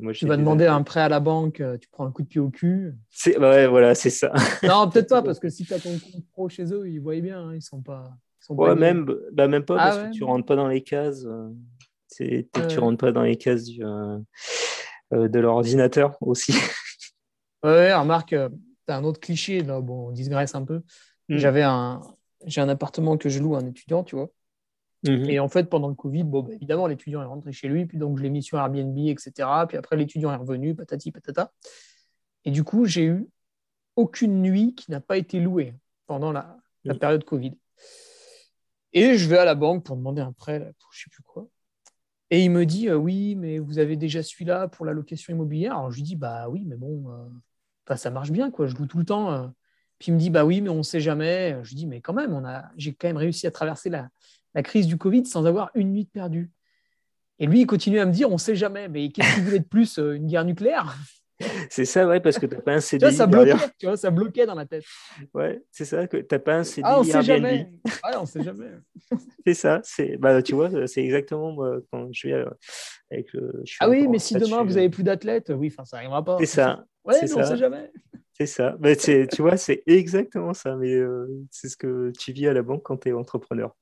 moi 0.00 0.12
tu 0.12 0.26
vas 0.26 0.36
demander 0.36 0.66
un 0.66 0.82
prêt 0.82 1.00
à 1.00 1.08
la 1.08 1.20
banque, 1.20 1.62
tu 1.80 1.88
prends 1.90 2.06
un 2.06 2.10
coup 2.10 2.22
de 2.22 2.28
pied 2.28 2.40
au 2.40 2.50
cul. 2.50 2.92
C'est 3.08 3.38
ouais, 3.38 3.66
voilà, 3.66 3.94
c'est 3.94 4.10
ça. 4.10 4.32
Non, 4.62 4.90
peut-être 4.90 5.08
pas 5.08 5.22
parce 5.22 5.38
que 5.38 5.48
si 5.48 5.64
tu 5.64 5.72
as 5.72 5.78
ton 5.78 5.90
compte 5.90 6.24
pro 6.32 6.48
chez 6.48 6.64
eux, 6.72 6.88
ils 6.88 7.00
voient 7.00 7.14
bien, 7.22 7.40
hein, 7.40 7.54
ils 7.54 7.62
sont 7.62 7.80
pas. 7.80 8.12
sont 8.40 8.54
ouais, 8.54 8.74
même, 8.74 9.06
bah, 9.32 9.48
même 9.48 9.64
pas, 9.64 9.76
ah 9.78 9.90
parce 9.90 10.08
que 10.08 10.12
tu 10.12 10.24
rentres 10.24 10.46
pas 10.46 10.56
dans 10.56 10.68
les 10.68 10.82
cases. 10.82 11.24
Euh, 11.24 11.48
c'est, 12.08 12.48
tu 12.68 12.78
rentres 12.78 12.98
pas 12.98 13.12
dans 13.12 13.22
les 13.22 13.36
cases 13.36 13.64
du, 13.64 13.82
euh, 13.82 14.18
euh, 15.14 15.28
de 15.28 15.40
l'ordinateur 15.40 16.16
aussi. 16.20 16.52
ouais, 17.64 17.94
remarque, 17.94 18.30
tu 18.30 18.36
as 18.92 18.96
un 18.96 19.04
autre 19.04 19.20
cliché, 19.20 19.62
là, 19.62 19.80
bon, 19.80 20.08
on 20.08 20.12
digresse 20.12 20.54
un 20.54 20.64
peu. 20.64 20.82
Hmm. 21.28 21.38
J'avais 21.38 21.62
un, 21.62 22.02
j'ai 22.44 22.60
un 22.60 22.68
appartement 22.68 23.16
que 23.16 23.28
je 23.28 23.40
loue 23.40 23.54
à 23.54 23.58
un 23.60 23.66
étudiant, 23.66 24.04
tu 24.04 24.16
vois. 24.16 24.30
Mhm. 25.04 25.30
Et 25.30 25.40
en 25.40 25.48
fait, 25.48 25.68
pendant 25.68 25.88
le 25.88 25.94
Covid, 25.94 26.24
bon, 26.24 26.42
bah, 26.42 26.52
évidemment, 26.54 26.86
l'étudiant 26.86 27.22
est 27.22 27.26
rentré 27.26 27.52
chez 27.52 27.68
lui, 27.68 27.86
puis 27.86 27.98
donc 27.98 28.18
je 28.18 28.22
l'ai 28.22 28.30
mis 28.30 28.42
sur 28.42 28.58
Airbnb, 28.58 28.96
etc. 28.98 29.48
Puis 29.68 29.76
après, 29.76 29.96
l'étudiant 29.96 30.32
est 30.32 30.36
revenu, 30.36 30.74
patati 30.74 31.10
patata. 31.10 31.52
Et 32.44 32.50
du 32.50 32.64
coup, 32.64 32.84
j'ai 32.84 33.04
eu 33.04 33.26
aucune 33.96 34.42
nuit 34.42 34.74
qui 34.74 34.90
n'a 34.90 35.00
pas 35.00 35.16
été 35.16 35.40
louée 35.40 35.74
pendant 36.06 36.32
la, 36.32 36.56
la 36.84 36.94
période 36.94 37.24
Covid. 37.24 37.56
Et 38.92 39.16
je 39.16 39.28
vais 39.28 39.38
à 39.38 39.44
la 39.44 39.54
banque 39.54 39.84
pour 39.84 39.96
demander 39.96 40.20
un 40.20 40.32
prêt 40.32 40.60
pour 40.78 40.92
je 40.92 41.02
sais 41.02 41.10
plus 41.10 41.22
quoi. 41.22 41.48
Et 42.30 42.42
il 42.42 42.50
me 42.50 42.64
dit 42.64 42.88
euh, 42.88 42.96
oui, 42.96 43.34
mais 43.34 43.58
vous 43.58 43.78
avez 43.78 43.96
déjà 43.96 44.22
celui-là 44.22 44.68
pour 44.68 44.86
la 44.86 44.92
location 44.92 45.34
immobilière. 45.34 45.76
Alors 45.76 45.90
je 45.90 45.96
lui 45.96 46.02
dis 46.02 46.16
bah 46.16 46.48
oui, 46.48 46.64
mais 46.66 46.76
bon, 46.76 47.04
euh, 47.10 47.96
ça 47.96 48.10
marche 48.10 48.30
bien 48.30 48.50
quoi. 48.50 48.66
Je 48.66 48.74
loue 48.76 48.86
tout 48.86 48.98
le 48.98 49.04
temps. 49.04 49.32
Euh. 49.32 49.48
Puis 49.98 50.10
il 50.10 50.14
me 50.14 50.18
dit 50.18 50.30
bah 50.30 50.44
oui, 50.44 50.60
mais 50.60 50.68
on 50.68 50.78
ne 50.78 50.82
sait 50.82 51.00
jamais. 51.00 51.58
Je 51.62 51.70
lui 51.70 51.76
dis 51.76 51.86
mais 51.86 52.00
quand 52.00 52.14
même, 52.14 52.32
on 52.32 52.44
a, 52.44 52.70
j'ai 52.76 52.94
quand 52.94 53.08
même 53.08 53.16
réussi 53.16 53.46
à 53.46 53.50
traverser 53.50 53.90
la, 53.90 54.08
la, 54.54 54.62
crise 54.62 54.86
du 54.86 54.98
Covid 54.98 55.26
sans 55.26 55.46
avoir 55.46 55.70
une 55.74 55.92
nuit 55.92 56.06
perdue. 56.06 56.50
Et 57.38 57.46
lui, 57.46 57.62
il 57.62 57.66
continue 57.66 57.98
à 57.98 58.06
me 58.06 58.12
dire 58.12 58.28
on 58.28 58.34
ne 58.34 58.38
sait 58.38 58.56
jamais. 58.56 58.88
Mais 58.88 59.10
qu'est-ce 59.10 59.34
qu'il 59.34 59.44
voulait 59.44 59.60
de 59.60 59.64
plus 59.64 59.98
Une 59.98 60.26
guerre 60.26 60.44
nucléaire? 60.44 60.96
C'est 61.70 61.84
ça, 61.84 62.06
ouais, 62.06 62.20
parce 62.20 62.38
que 62.38 62.46
tu 62.46 62.54
n'as 62.54 62.60
pas 62.60 62.74
un 62.74 62.80
CDI. 62.80 63.12
ça 63.12 63.26
bloquait, 63.26 63.54
tu 63.78 63.86
vois, 63.86 63.96
ça 63.96 64.10
bloquait 64.10 64.46
dans 64.46 64.54
la 64.54 64.66
tête. 64.66 64.84
Ouais, 65.34 65.62
c'est 65.70 65.84
ça, 65.84 66.06
que 66.06 66.16
tu 66.16 66.26
n'as 66.30 66.38
pas 66.38 66.56
un 66.56 66.64
CDI. 66.64 66.82
Ah, 66.84 67.00
on 67.00 67.04
sait 67.04 67.22
jamais. 67.22 67.72
Ah, 68.02 68.20
on 68.20 68.26
sait 68.26 68.42
jamais. 68.42 68.70
c'est 69.46 69.54
ça, 69.54 69.80
c'est, 69.84 70.16
bah, 70.16 70.42
tu 70.42 70.54
vois, 70.54 70.86
c'est 70.86 71.02
exactement 71.02 71.52
moi, 71.52 71.78
quand 71.92 72.08
je 72.12 72.28
vais 72.28 72.44
avec 73.10 73.32
le. 73.32 73.62
ah 73.80 73.88
oui, 73.88 74.08
mais 74.08 74.18
si 74.18 74.34
demain 74.34 74.62
vous 74.62 74.74
n'avez 74.74 74.90
plus 74.90 75.02
d'athlètes, 75.02 75.52
oui, 75.54 75.72
enfin, 75.72 75.84
ça 75.84 75.96
n'arrivera 75.96 76.24
pas. 76.24 76.38
C'est 76.40 76.46
ça. 76.46 76.84
Ouais, 77.04 77.16
mais 77.20 77.26
ça. 77.26 77.40
on 77.40 77.44
sait 77.44 77.56
jamais. 77.56 77.90
C'est 78.32 78.46
ça. 78.46 78.76
Mais 78.80 78.96
tu 78.96 79.42
vois, 79.42 79.56
c'est 79.56 79.82
exactement 79.86 80.54
ça. 80.54 80.76
Mais 80.76 80.94
euh, 80.94 81.28
c'est 81.50 81.68
ce 81.68 81.76
que 81.76 82.12
tu 82.18 82.32
vis 82.32 82.48
à 82.48 82.52
la 82.52 82.62
banque 82.62 82.82
quand 82.82 82.96
tu 82.96 83.08
es 83.10 83.12
entrepreneur. 83.12 83.76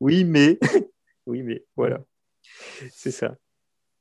oui, 0.00 0.24
mais. 0.24 0.58
oui, 1.26 1.42
mais 1.42 1.64
voilà. 1.76 2.00
C'est 2.90 3.10
ça. 3.10 3.36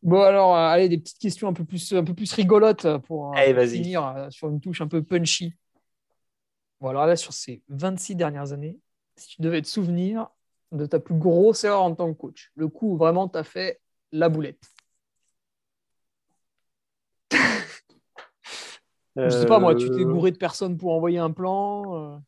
Bon, 0.04 0.22
alors, 0.22 0.56
euh, 0.56 0.68
allez, 0.68 0.89
des 0.89 0.97
petites 0.97 1.20
questions 1.20 1.47
un 1.47 1.54
peu 1.54 1.64
plus, 1.64 1.93
un 1.93 2.04
peu 2.04 2.14
plus 2.16 2.34
rigolotes 2.34 2.97
pour 3.06 3.38
euh, 3.38 3.68
finir 3.68 4.08
euh, 4.08 4.30
sur 4.32 4.49
une 4.49 4.60
touche 4.60 4.82
un 4.82 4.88
peu 4.88 5.04
punchy. 5.04 5.54
Bon, 6.80 6.89
alors 6.89 7.06
là, 7.06 7.16
sur 7.16 7.34
ces 7.34 7.62
26 7.70 8.16
dernières 8.16 8.52
années, 8.52 8.80
si 9.16 9.36
tu 9.36 9.41
devais 9.41 9.62
te 9.62 9.68
souvenir 9.68 10.28
de 10.72 10.88
ta 10.88 10.99
plus 10.99 11.16
grosse 11.16 11.64
erreur 11.64 11.84
en 11.84 11.93
tant 11.93 12.12
que 12.12 12.18
coach, 12.18 12.52
le 12.56 12.68
coup 12.68 12.93
où 12.93 12.97
vraiment 12.97 13.28
tu 13.28 13.38
as 13.38 13.43
fait 13.43 13.80
la 14.12 14.30
boulette. 14.30 14.64
Je 19.16 19.30
sais 19.30 19.45
pas, 19.45 19.60
moi, 19.60 19.76
tu 19.76 19.91
t'es 19.91 20.04
gouré 20.04 20.32
de 20.32 20.38
personnes 20.38 20.78
pour 20.78 20.93
envoyer 20.93 21.20
un 21.20 21.32
plan 21.32 22.22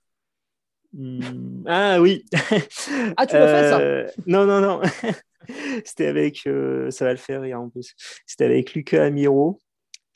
hmm, 0.93 1.63
Ah 1.67 2.01
oui. 2.01 2.25
ah, 3.17 3.27
tu 3.27 3.35
l'as 3.35 3.47
fait 3.47 3.69
ça? 3.69 4.21
Non, 4.25 4.45
non, 4.45 4.61
non. 4.61 4.81
C'était 5.85 6.07
avec, 6.07 6.45
euh, 6.47 6.91
ça 6.91 7.05
va 7.05 7.11
le 7.11 7.17
faire 7.17 7.41
en 7.59 7.69
plus. 7.69 7.93
C'était 8.25 8.45
avec 8.45 8.73
Lucas 8.73 9.03
Amiro. 9.03 9.59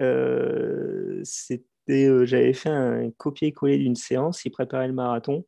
Euh, 0.01 1.21
c'était, 1.23 2.07
euh, 2.07 2.25
j'avais 2.25 2.53
fait 2.53 2.69
un 2.69 3.11
copier-coller 3.11 3.78
d'une 3.78 3.95
séance. 3.95 4.45
Il 4.45 4.51
préparait 4.51 4.88
le 4.88 4.93
marathon. 4.93 5.45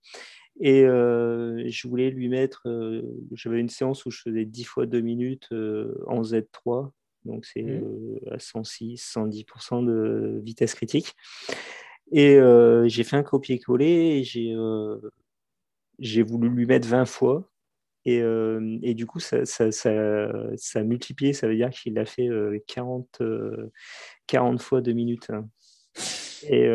Et 0.61 0.82
je 0.82 1.88
voulais 1.88 2.09
lui 2.09 2.27
mettre, 2.27 2.63
j'avais 3.32 3.61
une 3.61 3.69
séance 3.69 4.05
où 4.05 4.11
je 4.11 4.19
faisais 4.19 4.43
10 4.43 4.65
fois 4.65 4.86
2 4.86 4.99
minutes 4.99 5.47
en 6.05 6.21
Z3, 6.21 6.91
donc 7.23 7.45
c'est 7.45 7.61
mmh. 7.61 8.19
à 8.32 8.39
106, 8.39 9.13
110% 9.15 9.86
de 9.86 10.41
vitesse 10.43 10.75
critique. 10.75 11.15
Et 12.12 12.39
j'ai 12.88 13.03
fait 13.03 13.16
un 13.16 13.24
copier-coller 13.24 14.20
et 14.20 14.24
j'ai, 14.24 14.55
j'ai 15.99 16.24
voulu 16.24 16.49
lui 16.49 16.66
mettre 16.66 16.88
20 16.88 17.05
fois. 17.05 17.49
Et, 18.05 18.22
euh, 18.22 18.80
et, 18.82 18.93
du 18.93 19.05
coup, 19.05 19.20
ça, 19.20 19.45
ça, 19.45 19.72
ça, 19.72 19.91
ça, 20.55 20.80
a 20.80 20.84
multiplié, 20.84 21.34
ça 21.34 21.47
veut 21.47 21.55
dire 21.55 21.70
qu'il 21.70 21.99
a 21.99 22.05
fait 22.05 22.30
40, 22.68 23.22
euh, 23.22 23.72
40 24.28 24.55
euh, 24.55 24.64
fois 24.64 24.82
deux 24.82 24.93
minutes. 24.93 25.30
Hein. 25.30 25.47
Et, 26.43 26.70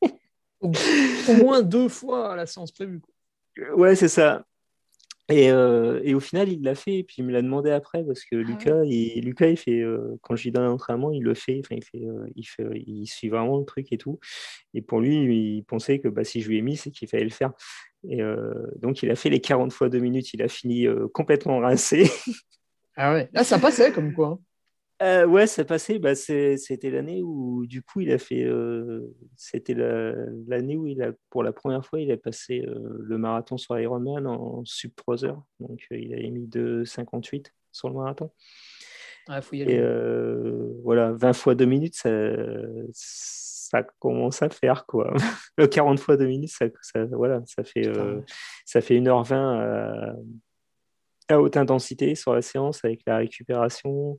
au, 0.60 0.72
moins 1.34 1.62
deux 1.62 1.88
fois 1.88 2.32
à 2.32 2.36
la 2.36 2.46
séance 2.46 2.70
prévue. 2.70 3.02
Ouais, 3.74 3.96
c'est 3.96 4.08
ça. 4.08 4.46
Et, 5.30 5.46
et, 5.46 6.14
au 6.14 6.20
final, 6.20 6.48
il 6.48 6.62
l'a 6.62 6.74
fait, 6.74 6.98
et 6.98 7.04
puis 7.04 7.16
il 7.18 7.24
me 7.24 7.32
l'a 7.32 7.42
demandé 7.42 7.70
après, 7.70 8.04
parce 8.04 8.24
que 8.24 8.36
ah 8.36 8.42
Lucas, 8.42 8.84
il, 8.84 9.24
Lucas, 9.24 9.48
il 9.48 9.56
fait, 9.56 9.84
quand 10.22 10.34
je 10.34 10.42
lui 10.44 10.50
donne 10.50 10.64
un 10.64 10.72
entraînement, 10.72 11.12
il 11.12 11.22
le 11.22 11.34
fait, 11.34 11.62
il, 11.70 11.84
fait, 11.84 12.02
il, 12.34 12.44
fait, 12.44 12.64
il 12.74 13.06
suit 13.06 13.28
vraiment 13.28 13.58
le 13.58 13.64
truc 13.64 13.92
et 13.92 13.98
tout. 13.98 14.18
Et 14.74 14.82
pour 14.82 15.00
lui, 15.00 15.56
il 15.58 15.64
pensait 15.64 15.98
que 16.00 16.08
bah, 16.08 16.24
si 16.24 16.40
je 16.40 16.48
lui 16.48 16.58
ai 16.58 16.62
mis, 16.62 16.76
c'est 16.76 16.90
qu'il 16.90 17.08
fallait 17.08 17.24
le 17.24 17.30
faire. 17.30 17.52
Et 18.08 18.22
euh, 18.22 18.52
donc, 18.76 19.02
il 19.02 19.10
a 19.10 19.16
fait 19.16 19.30
les 19.30 19.40
40 19.40 19.72
fois 19.72 19.88
2 19.88 19.98
minutes. 19.98 20.32
Il 20.34 20.42
a 20.42 20.48
fini 20.48 20.86
euh, 20.86 21.08
complètement 21.12 21.58
rincé. 21.58 22.10
ah 22.96 23.12
ouais, 23.12 23.28
là, 23.32 23.44
ça 23.44 23.58
passait 23.58 23.92
comme 23.92 24.12
quoi. 24.12 24.38
Euh, 25.02 25.26
ouais, 25.26 25.46
ça 25.46 25.64
passait. 25.64 25.98
Bah, 25.98 26.14
c'était 26.14 26.90
l'année 26.90 27.22
où, 27.22 27.66
du 27.66 27.82
coup, 27.82 28.00
il 28.00 28.12
a 28.12 28.18
fait. 28.18 28.46
c'était 29.36 29.74
l'année 29.74 30.76
où 30.76 30.86
il 30.86 31.02
a, 31.02 31.12
pour 31.30 31.42
la 31.42 31.52
première 31.52 31.84
fois, 31.84 32.00
il 32.00 32.10
a 32.12 32.16
passé 32.16 32.62
le 32.64 33.18
marathon 33.18 33.56
sur 33.56 33.78
Ironman 33.78 34.26
en 34.26 34.64
sub 34.64 34.94
3 34.94 35.24
heures. 35.24 35.42
Donc, 35.58 35.86
il 35.90 36.12
avait 36.12 36.30
mis 36.30 36.46
2,58 36.46 37.46
sur 37.72 37.88
le 37.88 37.94
marathon. 37.94 38.30
Ah, 39.28 39.40
faut 39.40 39.56
y 39.56 39.62
aller. 39.62 39.74
Et 39.74 40.82
voilà, 40.82 41.12
20 41.12 41.32
fois 41.32 41.54
2 41.54 41.64
minutes, 41.64 41.94
ça, 41.94 42.10
ça 43.70 43.84
commence 44.00 44.42
à 44.42 44.48
faire 44.50 44.84
quoi. 44.86 45.14
40 45.70 46.00
fois 46.00 46.16
2 46.16 46.26
minutes, 46.26 46.52
ça, 46.52 47.04
voilà, 47.12 47.40
ça 47.46 47.62
fait, 47.62 47.86
euh, 47.86 48.20
ça 48.64 48.80
fait 48.80 48.98
1h20 48.98 49.34
à, 49.34 50.14
à, 51.28 51.40
haute 51.40 51.56
intensité 51.56 52.14
sur 52.16 52.34
la 52.34 52.42
séance 52.42 52.84
avec 52.84 53.02
la 53.06 53.18
récupération 53.18 54.18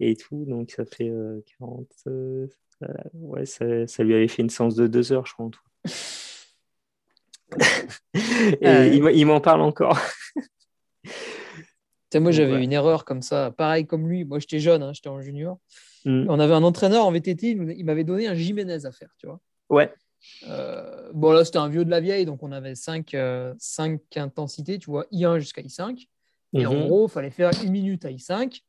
et 0.00 0.16
tout. 0.16 0.44
Donc 0.46 0.70
ça 0.70 0.84
fait 0.84 1.12
40. 1.58 1.86
Euh, 2.06 2.46
euh, 2.82 2.86
ouais, 3.14 3.46
ça, 3.46 3.86
ça, 3.86 4.02
lui 4.02 4.14
avait 4.14 4.28
fait 4.28 4.42
une 4.42 4.50
séance 4.50 4.74
de 4.74 4.86
2 4.86 5.12
heures, 5.12 5.26
je 5.26 5.32
crois, 5.32 5.46
en 5.46 5.50
tout. 5.50 5.62
et 8.60 8.94
il, 8.94 9.26
m'en 9.26 9.40
parle 9.40 9.62
encore. 9.62 9.98
moi, 12.14 12.32
j'avais 12.32 12.62
une 12.62 12.72
erreur 12.72 13.04
comme 13.04 13.22
ça, 13.22 13.50
pareil 13.50 13.86
comme 13.86 14.08
lui. 14.08 14.24
Moi, 14.24 14.38
j'étais 14.38 14.58
jeune, 14.58 14.82
hein, 14.82 14.92
j'étais 14.92 15.08
en 15.08 15.20
junior. 15.20 15.58
Mm. 16.04 16.26
On 16.28 16.38
avait 16.38 16.54
un 16.54 16.62
entraîneur 16.62 17.06
en 17.06 17.12
VTT, 17.12 17.50
il 17.50 17.84
m'avait 17.84 18.04
donné 18.04 18.26
un 18.26 18.34
Jiménez 18.34 18.84
à 18.84 18.92
faire, 18.92 19.10
tu 19.18 19.26
vois. 19.26 19.40
Ouais. 19.68 19.92
Euh, 20.48 21.10
bon, 21.14 21.32
là, 21.32 21.44
c'était 21.44 21.58
un 21.58 21.68
vieux 21.68 21.84
de 21.84 21.90
la 21.90 22.00
vieille, 22.00 22.26
donc 22.26 22.42
on 22.42 22.52
avait 22.52 22.74
5, 22.74 23.14
euh, 23.14 23.54
intensités, 24.16 24.78
tu 24.78 24.90
vois, 24.90 25.06
I1 25.12 25.38
jusqu'à 25.38 25.62
I5. 25.62 26.06
Et 26.52 26.66
en 26.66 26.72
mm-hmm. 26.72 26.86
gros, 26.86 27.08
il 27.08 27.10
fallait 27.10 27.30
faire 27.30 27.50
une 27.62 27.70
minute 27.70 28.04
à 28.04 28.10
I5 28.10 28.62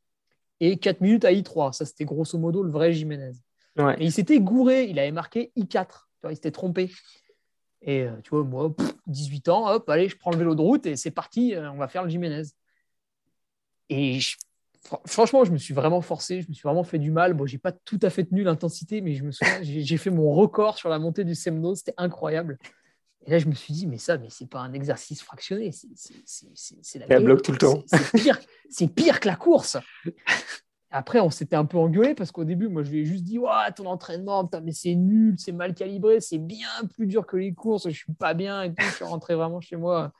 et 0.60 0.78
4 0.78 1.02
minutes 1.02 1.26
à 1.26 1.32
I3. 1.32 1.74
Ça, 1.74 1.86
c'était 1.86 2.06
grosso 2.06 2.38
modo 2.38 2.64
le 2.64 2.72
vrai 2.72 2.94
Jiménez. 2.94 3.32
Ouais. 3.78 3.96
Et 4.00 4.06
il 4.06 4.12
s'était 4.12 4.40
gouré, 4.40 4.86
il 4.86 5.00
avait 5.00 5.12
marqué 5.12 5.52
I4. 5.58 5.88
Tu 5.88 6.22
vois, 6.24 6.32
il 6.32 6.36
s'était 6.36 6.52
trompé. 6.52 6.92
Et 7.82 8.04
euh, 8.04 8.12
tu 8.24 8.32
vois, 8.32 8.44
moi, 8.44 8.74
18 9.08 9.50
ans, 9.50 9.70
hop, 9.70 9.90
allez, 9.90 10.10
je 10.10 10.18
prends 10.18 10.32
le 10.32 10.38
vélo 10.38 10.56
de 10.56 10.62
route 10.62 10.86
et 10.86 10.96
c'est 10.96 11.12
parti, 11.12 11.54
on 11.56 11.78
va 11.78 11.88
faire 11.88 12.04
le 12.04 12.10
Jiménez. 12.10 12.44
Et 13.90 14.20
je 14.20 14.36
franchement, 15.06 15.44
je 15.44 15.52
me 15.52 15.58
suis 15.58 15.74
vraiment 15.74 16.02
forcé, 16.02 16.42
je 16.42 16.48
me 16.50 16.54
suis 16.54 16.64
vraiment 16.64 16.84
fait 16.84 17.00
du 17.00 17.12
mal. 17.12 17.34
Bon, 17.34 17.46
j'ai 17.46 17.58
pas 17.58 17.72
tout 17.72 18.00
à 18.02 18.10
fait 18.10 18.24
tenu 18.24 18.44
l'intensité, 18.44 19.02
mais 19.02 19.14
je 19.16 19.24
me 19.24 19.32
souviens, 19.32 19.60
j'ai 19.62 19.98
fait 19.98 20.10
mon 20.10 20.32
record 20.32 20.78
sur 20.78 20.90
la 20.90 21.00
montée 21.00 21.24
du 21.24 21.36
Semno, 21.36 21.76
c'était 21.76 21.94
incroyable. 21.98 22.58
Et 23.28 23.32
là, 23.32 23.40
je 23.40 23.48
me 23.48 23.54
suis 23.54 23.74
dit, 23.74 23.88
mais 23.88 23.98
ça, 23.98 24.18
mais 24.18 24.30
c'est 24.30 24.50
pas 24.50 24.60
un 24.60 24.72
exercice 24.72 25.22
fractionné, 25.22 25.72
c'est 25.74 27.00
la 27.00 27.20
bloque 27.20 27.42
tout 27.42 27.52
le 27.52 27.58
temps. 27.58 27.84
C'est 27.86 28.12
pire, 28.14 28.40
pire 28.96 29.20
que 29.20 29.28
la 29.28 29.36
course. 29.36 29.76
après, 30.92 31.20
on 31.20 31.30
s'était 31.30 31.58
un 31.58 31.66
peu 31.66 31.78
engueulé 31.78 32.16
parce 32.16 32.32
qu'au 32.32 32.46
début, 32.46 32.70
moi, 32.70 32.84
je 32.84 32.92
lui 32.92 33.02
ai 33.02 33.06
juste 33.06 33.26
dit 33.26 33.38
Ouais, 33.38 33.72
ton 33.76 33.86
entraînement, 33.86 34.50
mais 34.64 34.72
c'est 34.72 34.96
nul, 34.96 35.36
c'est 35.38 35.52
mal 35.52 35.74
calibré, 35.74 36.22
c'est 36.22 36.38
bien 36.38 36.70
plus 36.94 37.06
dur 37.06 37.28
que 37.28 37.36
les 37.36 37.54
courses, 37.54 37.90
je 37.90 37.96
suis 37.96 38.14
pas 38.14 38.34
bien 38.34 38.64
et 38.64 38.70
tout. 38.74 38.82
Je 38.82 38.96
suis 38.96 39.06
rentré 39.06 39.36
vraiment 39.36 39.60
chez 39.60 39.76
moi. 39.76 40.14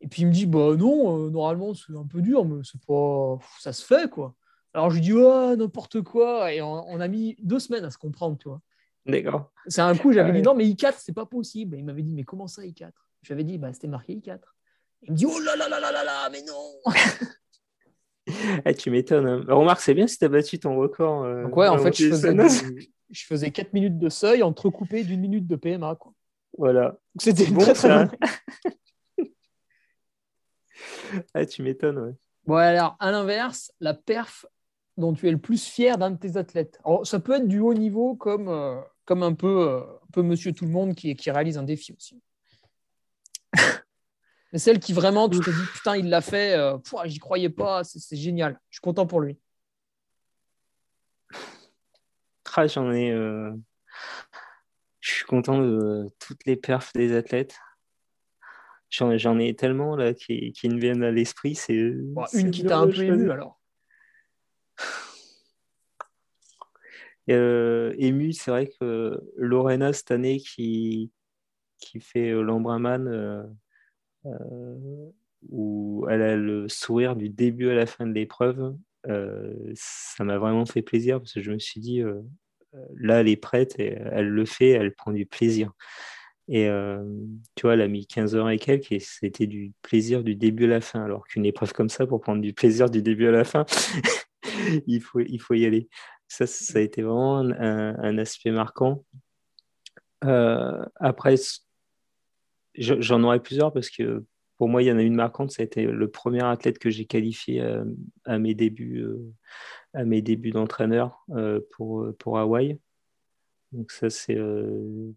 Et 0.00 0.06
puis, 0.06 0.22
il 0.22 0.28
me 0.28 0.32
dit 0.32 0.46
Bah 0.46 0.76
non, 0.76 1.26
euh, 1.26 1.30
normalement, 1.30 1.74
c'est 1.74 1.96
un 1.96 2.06
peu 2.06 2.22
dur, 2.22 2.44
mais 2.44 2.62
c'est 2.62 2.80
pas. 2.86 3.38
Ça 3.58 3.72
se 3.72 3.84
fait, 3.84 4.08
quoi. 4.08 4.36
Alors, 4.74 4.90
je 4.90 4.96
lui 4.96 5.02
dis 5.02 5.12
Ouais, 5.12 5.56
n'importe 5.56 6.02
quoi. 6.02 6.52
Et 6.52 6.62
on, 6.62 7.00
a 7.00 7.08
mis 7.08 7.34
deux 7.42 7.58
semaines 7.58 7.84
à 7.84 7.90
se 7.90 7.98
comprendre, 7.98 8.38
tu 8.38 8.48
vois. 8.48 8.60
D'accord. 9.08 9.50
C'est 9.66 9.80
un 9.80 9.96
coup, 9.96 10.12
j'avais 10.12 10.32
dit 10.32 10.42
Non, 10.42 10.54
mais 10.54 10.66
I4, 10.66 10.94
c'est 10.98 11.14
pas 11.14 11.26
possible. 11.26 11.74
Et 11.74 11.78
il 11.78 11.84
m'avait 11.84 12.02
dit 12.02 12.14
Mais 12.14 12.24
comment 12.24 12.46
ça, 12.46 12.62
I4 12.62 12.90
J'avais 13.22 13.44
dit 13.44 13.58
Bah, 13.58 13.72
c'était 13.72 13.88
marqué 13.88 14.14
I4. 14.14 14.38
Il 15.02 15.12
me 15.12 15.16
dit 15.16 15.26
Oh 15.26 15.38
là 15.40 15.56
là 15.56 15.68
là 15.68 15.80
là 15.80 15.90
là 15.92 16.04
là, 16.04 16.28
mais 16.30 16.42
non 16.42 16.74
Eh, 18.66 18.74
tu 18.74 18.90
m'étonnes. 18.90 19.26
Hein. 19.26 19.44
Remarque, 19.48 19.80
c'est 19.80 19.94
bien 19.94 20.06
si 20.06 20.18
tu 20.18 20.24
as 20.24 20.28
battu 20.28 20.58
ton 20.58 20.76
record. 20.76 21.24
Euh, 21.24 21.44
Donc, 21.44 21.56
ouais, 21.56 21.68
en 21.68 21.78
fait, 21.78 21.96
je 21.96 22.10
faisais, 22.10 22.36
je 23.10 23.24
faisais 23.24 23.50
4 23.50 23.72
minutes 23.72 23.98
de 23.98 24.10
seuil 24.10 24.42
entrecoupé 24.42 25.02
d'une 25.04 25.20
minute 25.20 25.46
de 25.46 25.56
PMA. 25.56 25.94
Quoi. 25.96 26.12
Voilà. 26.56 26.98
C'était 27.18 27.46
bon, 27.46 27.60
très 27.60 28.08
ah, 31.34 31.46
tu 31.46 31.62
m'étonnes, 31.62 31.98
ouais. 31.98 32.12
Bon, 32.44 32.56
alors, 32.56 32.96
à 33.00 33.10
l'inverse, 33.10 33.72
la 33.80 33.94
perf 33.94 34.46
dont 34.96 35.12
tu 35.12 35.28
es 35.28 35.30
le 35.30 35.38
plus 35.38 35.64
fier 35.64 35.96
d'un 35.96 36.10
de 36.10 36.18
tes 36.18 36.36
athlètes. 36.36 36.78
Alors, 36.84 37.06
ça 37.06 37.20
peut 37.20 37.34
être 37.34 37.46
du 37.46 37.60
haut 37.60 37.74
niveau 37.74 38.16
comme, 38.16 38.48
euh, 38.48 38.80
comme 39.08 39.22
un, 39.22 39.32
peu, 39.32 39.62
euh, 39.66 39.80
un 39.80 40.10
peu 40.12 40.20
monsieur 40.20 40.52
tout 40.52 40.66
le 40.66 40.70
monde 40.70 40.94
qui, 40.94 41.16
qui 41.16 41.30
réalise 41.30 41.56
un 41.56 41.62
défi 41.62 41.94
aussi. 41.94 42.20
Mais 44.52 44.58
celle 44.58 44.80
qui 44.80 44.92
vraiment, 44.92 45.30
tu 45.30 45.40
te 45.40 45.48
dis, 45.48 45.66
putain, 45.72 45.96
il 45.96 46.10
l'a 46.10 46.20
fait, 46.20 46.54
euh, 46.58 46.76
j'y 47.06 47.18
croyais 47.18 47.48
pas, 47.48 47.84
c'est 47.84 48.16
génial. 48.16 48.60
Je 48.68 48.76
suis 48.76 48.82
content 48.82 49.06
pour 49.06 49.20
lui. 49.20 49.38
Ah, 52.56 52.66
j'en 52.66 52.90
ai. 52.90 53.12
Euh, 53.12 53.52
je 54.98 55.12
suis 55.12 55.24
content 55.26 55.58
de 55.58 56.08
toutes 56.18 56.44
les 56.44 56.56
perfs 56.56 56.92
des 56.92 57.14
athlètes. 57.14 57.56
J'en 58.90 59.38
ai 59.38 59.54
tellement 59.54 59.94
là 59.94 60.12
qui, 60.12 60.50
qui 60.52 60.68
me 60.68 60.80
viennent 60.80 61.04
à 61.04 61.12
l'esprit. 61.12 61.54
C'est 61.54 61.74
une 61.74 62.50
qui 62.50 62.64
t'a 62.64 62.78
un 62.78 62.88
peu 62.88 63.04
ému 63.04 63.30
alors. 63.30 63.60
Euh, 67.30 67.94
ému, 67.98 68.32
c'est 68.32 68.50
vrai 68.50 68.68
que 68.80 69.20
Lorena 69.36 69.92
cette 69.92 70.10
année 70.10 70.38
qui, 70.38 71.10
qui 71.78 72.00
fait 72.00 72.32
l'Embrunman, 72.32 73.48
euh, 74.26 75.10
où 75.50 76.04
elle 76.10 76.22
a 76.22 76.36
le 76.36 76.68
sourire 76.68 77.14
du 77.14 77.28
début 77.28 77.70
à 77.70 77.74
la 77.74 77.86
fin 77.86 78.06
de 78.06 78.12
l'épreuve. 78.12 78.76
Euh, 79.06 79.54
ça 79.74 80.24
m'a 80.24 80.36
vraiment 80.36 80.66
fait 80.66 80.82
plaisir 80.82 81.20
parce 81.20 81.32
que 81.32 81.40
je 81.40 81.52
me 81.52 81.60
suis 81.60 81.80
dit, 81.80 82.02
euh, 82.02 82.20
là, 82.96 83.20
elle 83.20 83.28
est 83.28 83.36
prête 83.36 83.78
et 83.78 83.96
elle 84.10 84.28
le 84.28 84.44
fait, 84.44 84.70
elle 84.70 84.92
prend 84.94 85.12
du 85.12 85.26
plaisir. 85.26 85.72
Et 86.50 86.68
tu 87.54 87.62
vois, 87.62 87.74
elle 87.74 87.82
a 87.82 87.88
mis 87.88 88.06
15 88.06 88.34
heures 88.34 88.48
et 88.48 88.58
quelques 88.58 88.90
et 88.90 89.00
c'était 89.00 89.46
du 89.46 89.72
plaisir 89.82 90.24
du 90.24 90.34
début 90.34 90.64
à 90.64 90.68
la 90.68 90.80
fin. 90.80 91.04
Alors 91.04 91.26
qu'une 91.28 91.44
épreuve 91.44 91.74
comme 91.74 91.90
ça, 91.90 92.06
pour 92.06 92.22
prendre 92.22 92.40
du 92.40 92.54
plaisir 92.54 92.88
du 92.88 93.02
début 93.02 93.26
à 93.26 93.32
la 93.32 93.44
fin, 93.44 93.66
il, 94.86 95.00
faut, 95.00 95.20
il 95.20 95.40
faut 95.40 95.54
y 95.54 95.66
aller. 95.66 95.88
Ça, 96.28 96.46
ça 96.46 96.78
a 96.78 96.82
été 96.82 97.02
vraiment 97.02 97.38
un, 97.38 98.18
aspect 98.18 98.50
marquant. 98.50 99.04
après, 100.20 101.36
J'en 102.78 103.24
aurais 103.24 103.40
plusieurs 103.40 103.72
parce 103.72 103.90
que 103.90 104.24
pour 104.56 104.68
moi, 104.68 104.82
il 104.82 104.86
y 104.86 104.92
en 104.92 104.98
a 104.98 105.02
une 105.02 105.14
marquante. 105.14 105.50
Ça 105.50 105.62
a 105.62 105.64
été 105.64 105.84
le 105.84 106.10
premier 106.10 106.44
athlète 106.44 106.78
que 106.78 106.90
j'ai 106.90 107.06
qualifié 107.06 107.60
euh, 107.60 107.84
à, 108.24 108.38
mes 108.38 108.54
débuts, 108.54 109.02
euh, 109.02 109.32
à 109.94 110.04
mes 110.04 110.22
débuts 110.22 110.50
d'entraîneur 110.50 111.24
euh, 111.30 111.60
pour, 111.70 112.06
pour 112.18 112.38
Hawaï. 112.38 112.78
Donc 113.72 113.90
ça, 113.90 114.10
c'est 114.10 114.36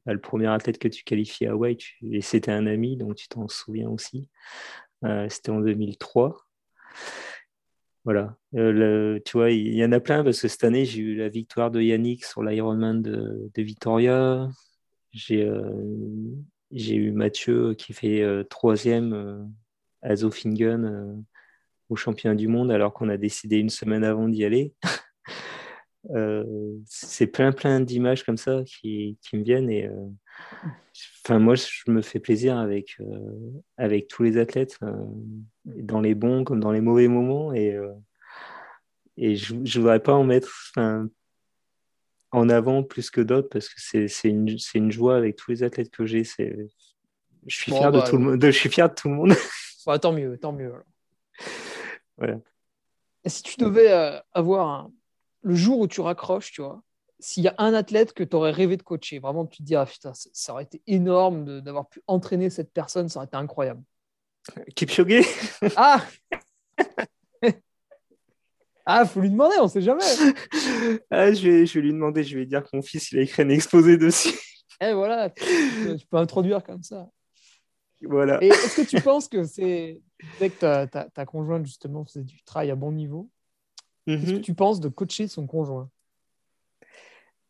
bah, 0.06 0.14
le 0.14 0.19
premier 0.19 0.48
athlète 0.48 0.78
que 0.78 0.90
tu 0.90 1.03
qualifies 1.03 1.45
à 1.45 1.52
Hawaï. 1.52 1.78
Et 2.03 2.22
c'était 2.22 2.52
un 2.52 2.68
ami, 2.68 2.98
donc 2.98 3.15
tu 3.15 3.28
t'en 3.30 3.48
souviens 3.48 3.90
aussi. 3.90 4.30
c'était 5.30 5.52
en 5.52 5.61
2003. 5.61 6.38
Voilà. 8.03 8.36
tu 8.53 9.32
vois, 9.34 9.52
il 9.52 9.76
y, 9.76 9.86
en 9.86 9.91
a 9.91 9.99
plein 9.99 10.23
parce 10.23 10.41
que 10.41 10.48
cette 10.48 10.64
année, 10.64 10.86
j'ai 10.86 11.02
eu 11.02 11.15
la 11.15 11.30
victoire 11.30 11.69
de 11.69 11.82
Yannick 11.82 12.26
sur 12.26 12.41
l'Ironman 12.44 13.02
de, 13.02 13.52
de 13.53 13.61
Vitoria. 13.61 14.49
J'ai 15.11 15.48
j'ai 16.72 16.95
eu 16.95 17.11
Mathieu 17.11 17.73
qui 17.73 17.94
fait 17.94 18.22
euh, 18.22 18.44
troisième 18.44 19.14
euh, 19.14 19.44
à 20.02 20.15
Zofingen 20.15 20.86
euh, 20.86 21.15
au 21.90 21.95
championnat 21.95 22.36
du 22.36 22.48
monde 22.48 22.72
alors 22.72 22.94
qu'on 22.94 23.10
a 23.10 23.18
décidé 23.18 23.57
une 23.57 23.69
semaine 23.69 24.03
avant 24.03 24.28
d'y 24.28 24.45
aller. 24.45 24.73
c'est 26.86 27.28
plein 27.28 27.52
plein 27.52 27.80
d'images 27.80 28.23
comme 28.23 28.38
ça 28.38 28.64
qui, 28.65 29.18
qui, 29.22 29.38
me 29.38 29.44
viennent 29.44 29.69
et 29.69 29.90
enfin 31.23 31.38
moi 31.38 31.53
je 31.56 31.91
me 31.91 32.02
fais 32.02 32.19
plaisir 32.19 32.57
avec 32.57 32.98
avec 33.78 34.07
tous 34.07 34.23
les 34.23 34.38
athlètes 34.38 34.80
dans 35.65 36.02
les 36.02 36.15
bons 36.15 36.44
comme 36.44 36.60
dans 36.60 36.72
les 36.72 36.82
mauvais 36.82 37.07
moments 37.07 37.53
et 37.53 37.78
et 39.18 39.36
je, 39.36 39.53
ne 39.53 39.69
voudrais 39.69 40.02
pas 40.02 40.14
en 40.14 40.23
mettre 40.23 40.73
en 42.32 42.49
avant 42.49 42.84
plus 42.84 43.10
que 43.10 43.22
d'autres 43.22 43.49
parce 43.49 43.69
que 43.69 44.07
c'est 44.07 44.30
une, 44.30 44.57
une, 44.73 44.91
joie 44.91 45.18
avec 45.18 45.36
tous 45.36 45.52
les 45.52 45.64
athlètes 45.64 45.91
que 45.91 46.06
j'ai. 46.06 46.23
Je 46.23 47.56
suis 47.56 47.72
fier 47.72 47.91
de 47.91 47.99
bah, 47.99 48.07
tout 48.10 48.18
le 48.18 48.23
monde. 48.23 48.44
Je 48.44 48.52
suis 48.52 48.69
fier 48.69 48.90
de 48.90 48.95
tout 48.95 49.10
le 49.10 49.15
monde. 49.15 49.34
tant 50.02 50.14
mieux, 50.14 50.38
tant 50.38 50.53
mieux. 50.53 50.73
Voilà. 52.18 52.40
Et 53.23 53.30
si 53.30 53.44
tu 53.44 53.57
devais 53.57 53.91
euh, 53.91 54.19
avoir 54.34 54.90
le 55.41 55.55
jour 55.55 55.80
où 55.80 55.88
tu 55.88 56.01
raccroches, 56.01 56.51
tu 56.51 56.61
vois, 56.61 56.81
s'il 57.19 57.43
y 57.43 57.47
a 57.47 57.55
un 57.57 57.73
athlète 57.73 58.13
que 58.13 58.23
tu 58.23 58.35
aurais 58.35 58.51
rêvé 58.51 58.77
de 58.77 58.84
coacher, 58.84 59.19
vraiment 59.19 59.45
tu 59.45 59.59
te 59.59 59.63
dis 59.63 59.76
ah 59.76 59.85
putain, 59.85 60.11
ça 60.13 60.53
aurait 60.53 60.63
été 60.63 60.81
énorme 60.88 61.61
d'avoir 61.61 61.88
pu 61.88 62.01
entraîner 62.07 62.49
cette 62.49 62.73
personne, 62.73 63.09
ça 63.09 63.19
aurait 63.19 63.27
été 63.27 63.38
incroyable. 63.38 63.84
Kipchoge? 64.76 65.26
Ah 65.76 66.03
Ah, 68.85 69.05
faut 69.05 69.22
lui 69.22 69.30
demander, 69.30 69.55
on 69.59 69.68
sait 69.68 69.81
jamais. 69.81 70.03
ah, 71.11 71.31
je, 71.31 71.47
vais, 71.47 71.65
je 71.65 71.73
vais 71.76 71.81
lui 71.81 71.93
demander, 71.93 72.23
je 72.23 72.38
vais 72.38 72.45
dire 72.45 72.63
que 72.63 72.69
mon 72.73 72.81
fils, 72.81 73.11
il 73.11 73.19
a 73.19 73.22
écrit 73.22 73.43
un 73.43 73.49
exposé 73.49 73.97
dessus. 73.97 74.38
Eh 74.81 74.93
voilà, 74.93 75.30
tu, 75.30 75.43
peux 76.09 76.18
introduire 76.18 76.63
comme 76.63 76.81
ça. 76.81 77.07
Voilà. 78.01 78.43
Et 78.43 78.47
est-ce 78.47 78.81
que 78.81 78.88
tu 78.88 78.99
penses 78.99 79.27
que 79.27 79.43
c'est. 79.43 80.01
Dès 80.39 80.49
que 80.49 80.59
ta, 80.59 80.88
ta, 80.88 81.26
conjointe, 81.26 81.65
justement, 81.65 82.03
faisait 82.03 82.23
du 82.23 82.41
travail 82.43 82.72
à 82.72 82.76
bon 82.76 82.91
niveau, 82.91 83.30
qu'est-ce 84.06 84.32
que 84.32 84.36
mhm. 84.38 84.41
tu 84.41 84.53
penses 84.53 84.80
de 84.80 84.90
coacher 84.90 85.28
son 85.28 85.48
conjoint? 85.48 85.90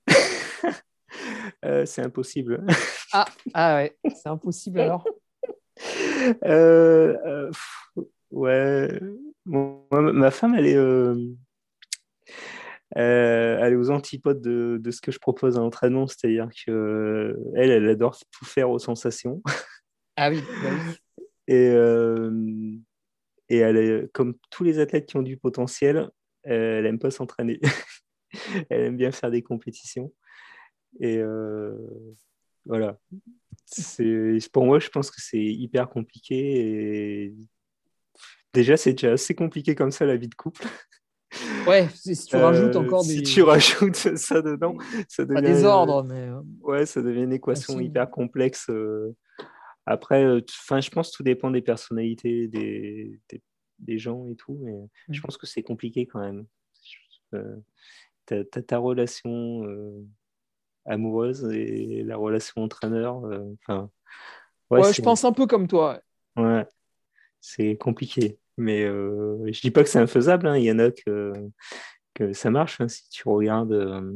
Euh, 1.66 1.86
C'est 1.86 2.02
impossible. 2.02 2.66
ah, 3.14 3.26
ah 3.54 3.76
ouais, 3.76 3.96
c'est 4.16 4.30
impossible 4.30 4.80
alors 4.80 5.06
euh, 6.44 7.18
euh, 7.26 7.52
Ouais 8.32 9.00
ma 9.46 10.32
femme, 10.32 10.56
elle 10.56 10.68
est, 10.68 10.78
elle 12.96 13.74
est 13.74 13.76
aux 13.76 13.90
antipodes 13.90 14.42
de, 14.42 14.80
de, 14.82 14.92
ce 14.92 15.02
que 15.02 15.12
je 15.12 15.20
propose 15.20 15.58
à 15.58 15.62
l'entraînement, 15.62 16.08
c'est-à-dire 16.08 16.48
que 16.66 17.38
elle, 17.56 17.72
elle 17.72 17.90
adore 17.90 18.18
tout 18.32 18.46
faire 18.46 18.70
aux 18.70 18.80
sensations. 18.80 19.42
Ah 20.18 20.30
oui. 20.30 20.42
Bah 20.62 20.70
et, 21.48 21.74
et 23.50 23.58
elle 23.58 23.78
est, 23.78 24.12
comme 24.12 24.36
tous 24.52 24.64
les 24.64 24.78
athlètes 24.80 25.08
qui 25.08 25.18
ont 25.18 25.22
du 25.22 25.38
potentiel, 25.38 26.10
elle 26.44 26.86
aime 26.86 27.00
pas 27.00 27.12
s'entraîner. 27.12 27.60
elle 28.70 28.82
aime 28.82 28.98
bien 28.98 29.12
faire 29.12 29.32
des 29.32 29.42
compétitions. 29.42 30.14
Et 31.00 31.22
voilà. 32.66 32.98
C'est, 33.66 34.38
pour 34.52 34.66
moi, 34.66 34.80
je 34.80 34.90
pense 34.90 35.10
que 35.10 35.22
c'est 35.22 35.44
hyper 35.44 35.90
compliqué 35.90 37.26
et 37.26 37.36
Déjà, 38.54 38.76
c'est 38.76 38.94
déjà 38.94 39.14
assez 39.14 39.34
compliqué 39.34 39.76
comme 39.76 39.92
ça 39.92 40.06
la 40.06 40.18
vie 40.18 40.28
de 40.28 40.36
couple. 40.36 40.64
Ouais, 41.66 41.88
si 41.94 42.14
tu 42.26 42.36
rajoutes 42.36 42.76
euh, 42.76 42.80
encore 42.80 43.04
des. 43.04 43.10
Si 43.10 43.22
tu 43.22 43.42
rajoutes 43.42 43.96
ça 43.96 44.42
dedans, 44.42 44.76
ça 45.08 45.24
devient. 45.24 45.36
Pas 45.36 45.42
des 45.42 45.64
ordres, 45.64 46.04
mais. 46.04 46.28
Euh, 46.28 46.42
ouais, 46.60 46.86
ça 46.86 47.02
devient 47.02 47.24
une 47.24 47.32
équation 47.32 47.80
hyper 47.80 48.10
complexe. 48.12 48.66
Euh. 48.70 49.16
Après, 49.86 50.26
enfin, 50.26 50.82
je 50.82 50.90
pense 50.90 51.10
que 51.12 51.16
tout 51.16 51.24
dépend 51.24 51.50
des 51.50 51.62
personnalités, 51.62 52.50
des, 52.50 53.18
des, 53.30 53.42
gens 53.98 54.28
et 54.30 54.36
tout, 54.36 54.58
mais 54.62 54.78
je 55.10 55.20
mm. 55.20 55.24
pense 55.24 55.38
que 55.38 55.48
c'est 55.48 55.64
compliqué 55.64 56.06
quand 56.06 56.20
même. 56.20 56.46
as, 57.34 58.62
ta 58.62 58.78
relation 58.78 59.66
amoureuse 60.86 61.46
et 61.52 62.04
la 62.04 62.18
relation 62.18 62.64
entraîneur. 62.64 63.24
Enfin. 63.62 63.90
ouais, 64.70 64.94
je 64.94 65.02
pense 65.02 65.26
un 65.26 65.34
peu 65.34 65.48
comme 65.48 65.68
toi. 65.68 66.02
Ouais, 66.38 66.66
c'est 67.40 67.76
compliqué. 67.78 68.38
Mais 68.58 68.84
euh, 68.84 69.52
je 69.52 69.62
dis 69.62 69.72
pas 69.72 69.84
que 69.84 69.90
c'est 69.90 70.00
infaisable. 70.00 70.48
Hein. 70.48 70.58
Il 70.58 70.64
y 70.64 70.72
en 70.72 70.80
a 70.80 70.92
que, 70.92 71.34
que 72.14 72.34
ça 72.34 72.50
marche. 72.52 72.80
Hein, 72.80 72.88
si 72.88 73.10
tu 73.10 73.28
regardes. 73.28 73.74
Euh, 73.74 74.14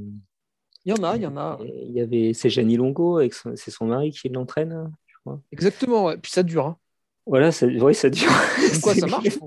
il 0.86 0.96
y 0.96 1.00
en 1.00 1.04
a, 1.04 1.16
il 1.16 1.24
y 1.24 1.26
en 1.26 1.36
a. 1.36 1.58
Il 1.62 1.92
y 1.92 2.02
avait, 2.02 2.34
c'est 2.34 2.50
Janie 2.50 2.78
Longo, 2.78 3.20
c'est 3.56 3.72
son 3.72 3.88
mari 3.88 4.12
qui 4.12 4.30
l'entraîne, 4.30 4.72
hein, 4.72 4.92
je 5.08 5.16
crois. 5.18 5.42
Exactement, 5.52 6.06
ouais. 6.06 6.18
puis 6.18 6.32
ça 6.32 6.44
dure. 6.44 6.78
Voilà, 7.26 7.52
ça, 7.52 7.66
oui, 7.66 7.96
ça 7.96 8.10
dure. 8.10 8.32
Comme 8.72 8.82
quoi 8.82 8.96
ça 8.96 9.08
marche. 9.08 9.40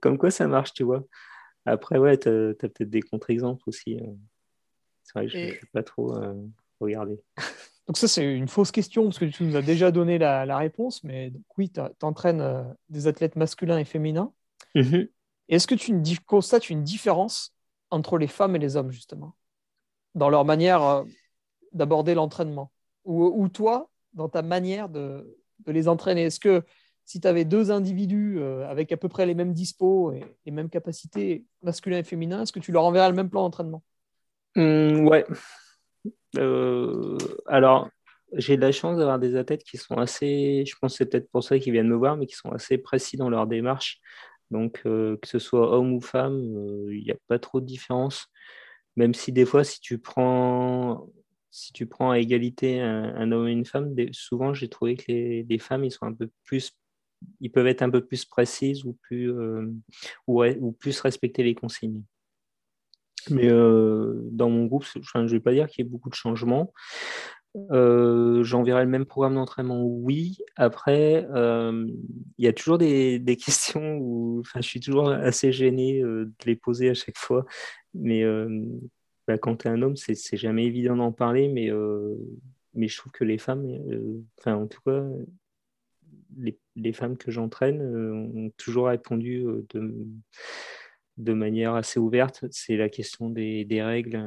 Comme 0.00 0.18
quoi 0.18 0.30
ça 0.30 0.46
marche, 0.46 0.72
tu 0.72 0.84
vois. 0.84 1.04
Après, 1.64 1.98
ouais, 1.98 2.18
tu 2.18 2.28
as, 2.28 2.54
peut-être 2.54 2.82
des 2.82 3.02
contre-exemples 3.02 3.62
aussi. 3.66 3.98
Hein. 3.98 4.14
C'est 5.02 5.18
vrai 5.18 5.26
que 5.26 5.32
je 5.32 5.38
ne 5.38 5.50
vais 5.52 5.60
pas 5.72 5.82
trop 5.82 6.16
euh, 6.16 6.34
regarder. 6.80 7.20
Donc 7.86 7.96
ça, 7.96 8.08
c'est 8.08 8.34
une 8.34 8.48
fausse 8.48 8.72
question, 8.72 9.04
parce 9.04 9.18
que 9.18 9.26
tu 9.26 9.44
nous 9.44 9.56
as 9.56 9.62
déjà 9.62 9.92
donné 9.92 10.18
la, 10.18 10.58
réponse, 10.58 11.04
mais 11.04 11.32
oui, 11.56 11.70
tu 11.70 11.80
entraînes 12.02 12.40
euh, 12.40 12.64
des 12.88 13.06
athlètes 13.06 13.36
masculins 13.36 13.78
et 13.78 13.84
féminins. 13.84 14.32
Mm-hmm. 14.74 15.08
Est-ce 15.48 15.66
que 15.68 15.76
tu 15.76 16.18
constates 16.26 16.68
une 16.68 16.82
différence 16.82 17.54
entre 17.90 18.18
les 18.18 18.26
femmes 18.26 18.56
et 18.56 18.58
les 18.58 18.76
hommes, 18.76 18.90
justement, 18.90 19.36
dans 20.16 20.28
leur 20.28 20.44
manière 20.44 20.82
euh, 20.82 21.04
d'aborder 21.72 22.14
l'entraînement? 22.14 22.72
Ou, 23.04 23.48
toi, 23.48 23.88
dans 24.14 24.28
ta 24.28 24.42
manière 24.42 24.88
de, 24.88 25.38
les 25.68 25.86
entraîner? 25.86 26.24
Est-ce 26.24 26.40
que 26.40 26.64
si 27.06 27.20
tu 27.20 27.28
avais 27.28 27.44
deux 27.44 27.70
individus 27.70 28.38
euh, 28.38 28.68
avec 28.68 28.90
à 28.90 28.96
peu 28.96 29.08
près 29.08 29.26
les 29.26 29.34
mêmes 29.34 29.52
dispos 29.52 30.12
et 30.12 30.24
les 30.44 30.52
mêmes 30.52 30.68
capacités, 30.68 31.44
masculins 31.62 31.98
et 31.98 32.02
féminins, 32.02 32.42
est-ce 32.42 32.52
que 32.52 32.58
tu 32.58 32.72
leur 32.72 32.84
enverrais 32.84 33.08
le 33.08 33.14
même 33.14 33.30
plan 33.30 33.42
d'entraînement? 33.42 33.82
Mmh, 34.56 35.06
Ouais. 35.06 35.24
Euh, 36.36 37.16
alors, 37.46 37.88
j'ai 38.32 38.56
de 38.56 38.60
la 38.60 38.72
chance 38.72 38.98
d'avoir 38.98 39.20
des 39.20 39.36
athlètes 39.36 39.62
qui 39.62 39.78
sont 39.78 39.96
assez, 39.96 40.64
je 40.66 40.74
pense 40.80 40.92
que 40.92 40.98
c'est 40.98 41.06
peut-être 41.06 41.30
pour 41.30 41.44
ça 41.44 41.58
qu'ils 41.58 41.72
viennent 41.72 41.88
me 41.88 41.96
voir, 41.96 42.16
mais 42.16 42.26
qui 42.26 42.34
sont 42.34 42.50
assez 42.50 42.76
précis 42.76 43.16
dans 43.16 43.30
leur 43.30 43.46
démarche. 43.46 44.00
Donc, 44.50 44.82
euh, 44.84 45.16
que 45.22 45.28
ce 45.28 45.38
soit 45.38 45.72
homme 45.72 45.94
ou 45.94 46.00
femme, 46.00 46.40
il 46.90 47.04
n'y 47.04 47.12
a 47.12 47.16
pas 47.28 47.38
trop 47.38 47.60
de 47.60 47.66
différence. 47.66 48.26
Même 48.96 49.14
si 49.14 49.30
des 49.30 49.46
fois, 49.46 49.62
si 49.62 49.80
tu 49.80 49.98
prends 49.98 51.08
si 51.50 51.72
tu 51.72 51.86
prends 51.86 52.10
à 52.10 52.18
égalité 52.18 52.80
un, 52.80 53.32
homme 53.32 53.48
et 53.48 53.52
une 53.52 53.64
femme, 53.64 53.94
souvent 54.12 54.52
j'ai 54.52 54.68
trouvé 54.68 54.94
que 54.94 55.04
les, 55.08 55.58
femmes 55.58 55.84
ils 55.84 55.90
sont 55.90 56.04
un 56.04 56.12
peu 56.12 56.28
plus, 56.44 56.76
ils 57.40 57.50
peuvent 57.50 57.66
être 57.66 57.82
un 57.82 57.90
peu 57.90 58.04
plus 58.04 58.24
précises 58.24 58.84
ou 58.84 58.94
plus 58.94 59.32
euh, 59.32 59.72
ou, 60.26 60.72
plus 60.72 61.00
respecter 61.00 61.42
les 61.42 61.54
consignes. 61.54 62.02
Mais 63.30 63.48
euh, 63.50 64.20
dans 64.30 64.50
mon 64.50 64.66
groupe, 64.66 64.84
je 64.84 65.18
ne 65.18 65.26
vais 65.26 65.40
pas 65.40 65.52
dire 65.52 65.66
qu'il 65.68 65.84
y 65.84 65.88
ait 65.88 65.90
beaucoup 65.90 66.08
de 66.08 66.14
changements. 66.14 66.72
Euh, 67.72 68.44
J'enverrai 68.44 68.84
le 68.84 68.90
même 68.90 69.06
programme 69.06 69.34
d'entraînement, 69.34 69.82
oui. 69.82 70.38
Après, 70.54 71.26
il 71.34 72.44
y 72.44 72.46
a 72.46 72.52
toujours 72.52 72.78
des, 72.78 73.20
questions 73.44 73.98
où 73.98 74.42
je 74.54 74.60
suis 74.60 74.80
toujours 74.80 75.10
assez 75.10 75.50
gêné 75.52 76.00
de 76.00 76.30
les 76.44 76.56
poser 76.56 76.90
à 76.90 76.94
chaque 76.94 77.18
fois. 77.18 77.44
Mais 77.94 78.24
bah, 79.26 79.38
quand 79.38 79.56
tu 79.56 79.68
es 79.68 79.70
un 79.70 79.82
homme, 79.82 79.96
c'est 79.96 80.36
jamais 80.36 80.66
évident 80.66 80.96
d'en 80.96 81.10
parler, 81.10 81.48
mais, 81.48 81.68
mais 82.74 82.86
je 82.86 82.96
trouve 82.96 83.10
que 83.10 83.24
les 83.24 83.38
femmes, 83.38 83.66
en 84.44 84.66
tout 84.68 84.80
cas, 84.86 85.02
les, 86.36 86.56
les 86.76 86.92
femmes 86.92 87.16
que 87.16 87.30
j'entraîne 87.30 87.80
euh, 87.80 88.12
ont 88.12 88.50
toujours 88.56 88.88
répondu 88.88 89.44
de, 89.74 90.06
de 91.16 91.32
manière 91.32 91.74
assez 91.74 91.98
ouverte. 91.98 92.44
C'est 92.50 92.76
la 92.76 92.88
question 92.88 93.30
des, 93.30 93.64
des 93.64 93.82
règles, 93.82 94.22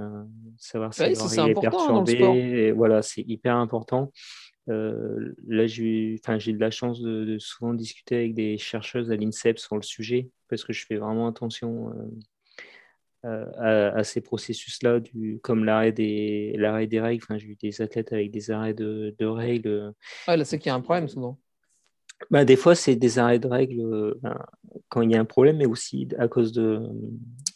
savoir 0.58 0.94
si 0.94 1.02
leur 1.02 1.50
est 1.50 1.54
perturbée. 1.54 2.72
Voilà, 2.72 3.02
c'est 3.02 3.22
hyper 3.22 3.56
important. 3.56 4.12
là, 4.68 5.68
j'ai 5.68 6.20
de 6.20 6.60
la 6.60 6.72
chance 6.72 7.02
de, 7.02 7.26
de, 7.26 7.40
souvent 7.40 7.74
discuter 7.74 8.16
avec 8.16 8.34
des 8.34 8.58
chercheuses 8.58 9.12
à 9.12 9.16
l'INSEP 9.16 9.60
sur 9.60 9.76
le 9.76 9.84
sujet 9.84 10.30
parce 10.50 10.64
que 10.64 10.74
je 10.74 10.86
fais 10.86 10.96
vraiment 10.96 11.28
attention 11.28 11.94
euh, 13.26 13.92
à, 13.98 14.04
ces 14.06 14.22
processus-là, 14.22 15.02
comme 15.42 15.66
l'arrêt 15.66 15.92
des, 15.92 16.56
des 16.90 17.02
règles. 17.02 17.26
J'ai 17.38 17.48
eu 17.48 17.58
des 17.62 17.82
athlètes 17.82 18.14
avec 18.14 18.32
des 18.32 18.50
arrêts 18.50 18.74
de, 18.74 19.14
de 19.20 19.26
règles. 19.26 19.94
Ah, 20.26 20.38
là, 20.38 20.46
c'est 20.46 20.58
qu'il 20.58 20.68
y 20.68 20.70
a 20.70 20.76
un 20.76 20.80
problème 20.80 21.10
souvent. 21.10 21.38
Bah, 22.30 22.46
des 22.46 22.56
fois, 22.56 22.76
c'est 22.76 22.96
des 22.96 23.18
arrêts 23.18 23.40
de 23.40 23.48
règles 23.48 24.16
ben, 24.22 24.38
quand 24.90 25.02
il 25.02 25.12
y 25.12 25.16
a 25.16 25.20
un 25.20 25.26
problème, 25.26 25.58
mais 25.58 25.66
aussi 25.66 26.08
à 26.18 26.28
cause, 26.28 26.52
de, 26.52 26.82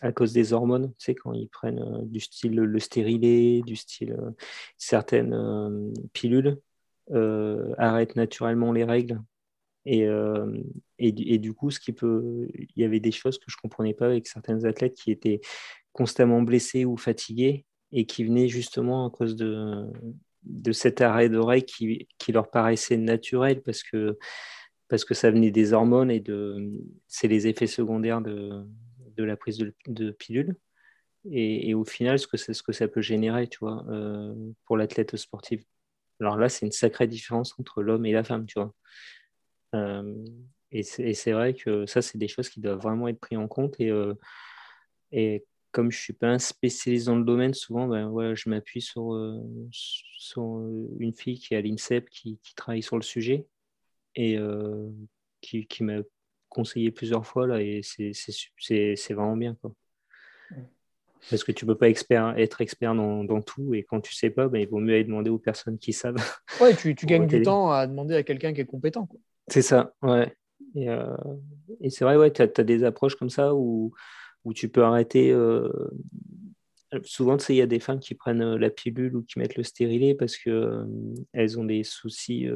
à 0.01 0.11
cause 0.11 0.33
des 0.33 0.53
hormones. 0.53 0.93
Tu 0.97 1.05
sais, 1.05 1.15
quand 1.15 1.33
ils 1.33 1.49
prennent 1.49 1.79
euh, 1.79 2.01
du 2.03 2.19
style 2.19 2.55
le 2.55 2.79
stérilet, 2.79 3.61
du 3.65 3.75
style 3.75 4.13
euh, 4.13 4.31
certaines 4.77 5.93
pilules, 6.13 6.57
arrêtent 7.77 8.15
naturellement 8.15 8.71
les 8.71 8.85
règles. 8.85 9.21
Et, 9.85 10.07
et, 10.97 11.37
du 11.39 11.53
coup, 11.53 11.69
ce 11.69 11.81
qui 11.81 11.91
peut, 11.91 12.47
il 12.53 12.81
y 12.81 12.85
avait 12.85 13.01
des 13.01 13.11
choses 13.11 13.37
que 13.37 13.45
je 13.49 13.57
ne 13.57 13.61
comprenais 13.61 13.93
pas 13.93 14.05
avec 14.05 14.27
certains 14.27 14.63
athlètes 14.63 14.93
qui 14.93 15.11
étaient 15.11 15.41
constamment 15.91 16.41
blessés 16.41 16.85
ou 16.85 16.95
fatigués 16.95 17.65
et 17.91 18.05
qui 18.05 18.23
venaient 18.23 18.47
justement 18.47 19.05
à 19.05 19.09
cause 19.09 19.35
de, 19.35 19.85
de 20.45 20.71
cet 20.71 21.01
arrêt 21.01 21.29
d'oreille 21.29 21.63
qui, 21.63 22.07
qui, 22.17 22.31
leur 22.31 22.49
paraissait 22.49 22.97
naturel 22.97 23.61
parce 23.61 23.83
que, 23.83 24.17
parce 24.87 25.05
que 25.05 25.13
ça 25.13 25.31
venait 25.31 25.51
des 25.51 25.73
hormones 25.73 26.11
et 26.11 26.19
de, 26.19 26.71
c'est 27.07 27.27
les 27.27 27.47
effets 27.47 27.67
secondaires 27.67 28.21
de, 28.21 28.65
de 29.15 29.23
la 29.23 29.37
prise 29.37 29.57
de, 29.57 29.73
de 29.87 30.11
pilules. 30.11 30.55
Et, 31.31 31.69
et, 31.69 31.73
au 31.73 31.85
final, 31.85 32.19
ce 32.19 32.27
que, 32.27 32.37
ce 32.37 32.61
que 32.61 32.73
ça 32.73 32.87
peut 32.87 33.01
générer, 33.01 33.47
tu 33.47 33.59
vois, 33.59 33.85
euh, 33.89 34.35
pour 34.65 34.75
l'athlète 34.75 35.15
sportif. 35.15 35.63
Alors 36.19 36.37
là, 36.37 36.49
c'est 36.49 36.65
une 36.65 36.71
sacrée 36.71 37.07
différence 37.07 37.57
entre 37.59 37.81
l'homme 37.81 38.05
et 38.05 38.11
la 38.11 38.23
femme, 38.23 38.45
tu 38.45 38.59
vois. 38.59 38.73
Euh, 39.75 40.25
et 40.71 40.83
c'est 40.83 41.31
vrai 41.31 41.53
que 41.53 41.85
ça, 41.85 42.01
c'est 42.01 42.17
des 42.17 42.27
choses 42.27 42.49
qui 42.49 42.59
doivent 42.59 42.79
vraiment 42.79 43.07
être 43.07 43.19
prises 43.19 43.37
en 43.37 43.47
compte. 43.47 43.79
Et, 43.79 43.89
euh, 43.91 44.15
et 45.11 45.45
comme 45.73 45.91
je 45.91 45.97
ne 45.97 46.01
suis 46.01 46.13
pas 46.13 46.27
un 46.27 46.39
spécialiste 46.39 47.07
dans 47.07 47.17
le 47.17 47.25
domaine, 47.25 47.53
souvent, 47.53 47.87
ben, 47.87 48.35
je 48.35 48.49
m'appuie 48.49 48.79
sur, 48.79 49.13
euh, 49.13 49.41
sur, 49.71 50.43
une 50.99 51.13
fille 51.13 51.39
qui 51.39 51.55
est 51.55 51.57
à 51.57 51.61
l'INSEP 51.61 52.09
qui, 52.09 52.39
qui, 52.43 52.55
travaille 52.55 52.83
sur 52.83 52.95
le 52.95 53.01
sujet 53.01 53.47
et 54.15 54.37
euh, 54.37 54.87
qui, 55.41 55.65
qui 55.65 55.83
m'a 55.83 55.97
conseillé 56.47 56.91
plusieurs 56.91 57.25
fois 57.25 57.47
là, 57.47 57.59
et 57.59 57.81
c'est 57.83 59.13
vraiment 59.13 59.35
bien. 59.35 59.57
Quoi. 59.61 59.73
Parce 61.29 61.43
que 61.43 61.51
tu 61.51 61.65
ne 61.65 61.71
peux 61.71 61.77
pas 61.77 61.89
expert, 61.89 62.37
être 62.37 62.61
expert 62.61 62.93
dans, 62.93 63.23
dans, 63.23 63.41
tout 63.41 63.73
et 63.73 63.83
quand 63.83 63.99
tu 63.99 64.13
ne 64.13 64.15
sais 64.15 64.29
pas, 64.29 64.47
ben, 64.47 64.59
il 64.59 64.67
vaut 64.67 64.79
mieux 64.79 64.93
aller 64.93 65.05
demander 65.05 65.31
aux 65.31 65.39
personnes 65.39 65.79
qui 65.79 65.91
savent. 65.91 66.23
Ouais, 66.61 66.75
tu, 66.75 66.93
tu 66.93 67.05
gagnes 67.07 67.27
du 67.27 67.41
temps 67.41 67.71
à 67.71 67.87
demander 67.87 68.15
à 68.15 68.23
quelqu'un 68.23 68.53
qui 68.53 68.61
est 68.61 68.65
compétent. 68.65 69.09
C'est 69.47 69.63
ça, 69.63 69.95
ouais. 70.03 70.35
Et, 70.75 70.89
euh, 70.89 71.15
et 71.81 71.89
c'est 71.89 72.05
vrai, 72.05 72.15
ouais, 72.15 72.31
tu 72.31 72.43
as, 72.43 72.63
des 72.63 72.83
approches 72.83 73.15
comme 73.15 73.31
ça 73.31 73.55
où, 73.55 73.91
où 74.45 74.53
tu 74.53 74.69
peux 74.69 74.83
arrêter. 74.83 75.31
Euh, 75.31 75.69
souvent, 77.03 77.37
il 77.49 77.55
y 77.55 77.61
a 77.61 77.67
des 77.67 77.79
femmes 77.79 77.99
qui 77.99 78.15
prennent 78.15 78.41
euh, 78.41 78.57
la 78.57 78.69
pilule 78.69 79.15
ou 79.15 79.23
qui 79.23 79.39
mettent 79.39 79.57
le 79.57 79.63
stérilet 79.63 80.15
parce 80.15 80.37
qu'elles 80.37 80.87
elles 81.33 81.59
ont 81.59 81.65
des 81.65 81.83
soucis 81.83 82.47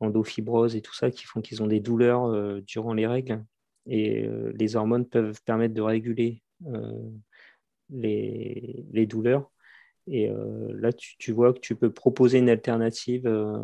endofibrose 0.00 0.76
et 0.76 0.82
tout 0.82 0.94
ça 0.94 1.10
qui 1.10 1.24
font 1.24 1.40
qu'ils 1.40 1.62
ont 1.62 1.66
des 1.66 1.80
douleurs 1.80 2.60
durant 2.62 2.94
les 2.94 3.06
règles. 3.06 3.44
Et 3.86 4.28
les 4.54 4.76
hormones 4.76 5.06
peuvent 5.06 5.40
permettre 5.44 5.74
de 5.74 5.82
réguler 5.82 6.42
les 7.90 9.06
douleurs. 9.06 9.50
Et 10.08 10.28
euh, 10.28 10.72
là, 10.74 10.90
tu, 10.92 11.32
vois 11.32 11.52
que 11.52 11.60
tu 11.60 11.76
peux 11.76 11.92
proposer 11.92 12.38
une 12.38 12.50
alternative 12.50 13.26
euh, 13.26 13.58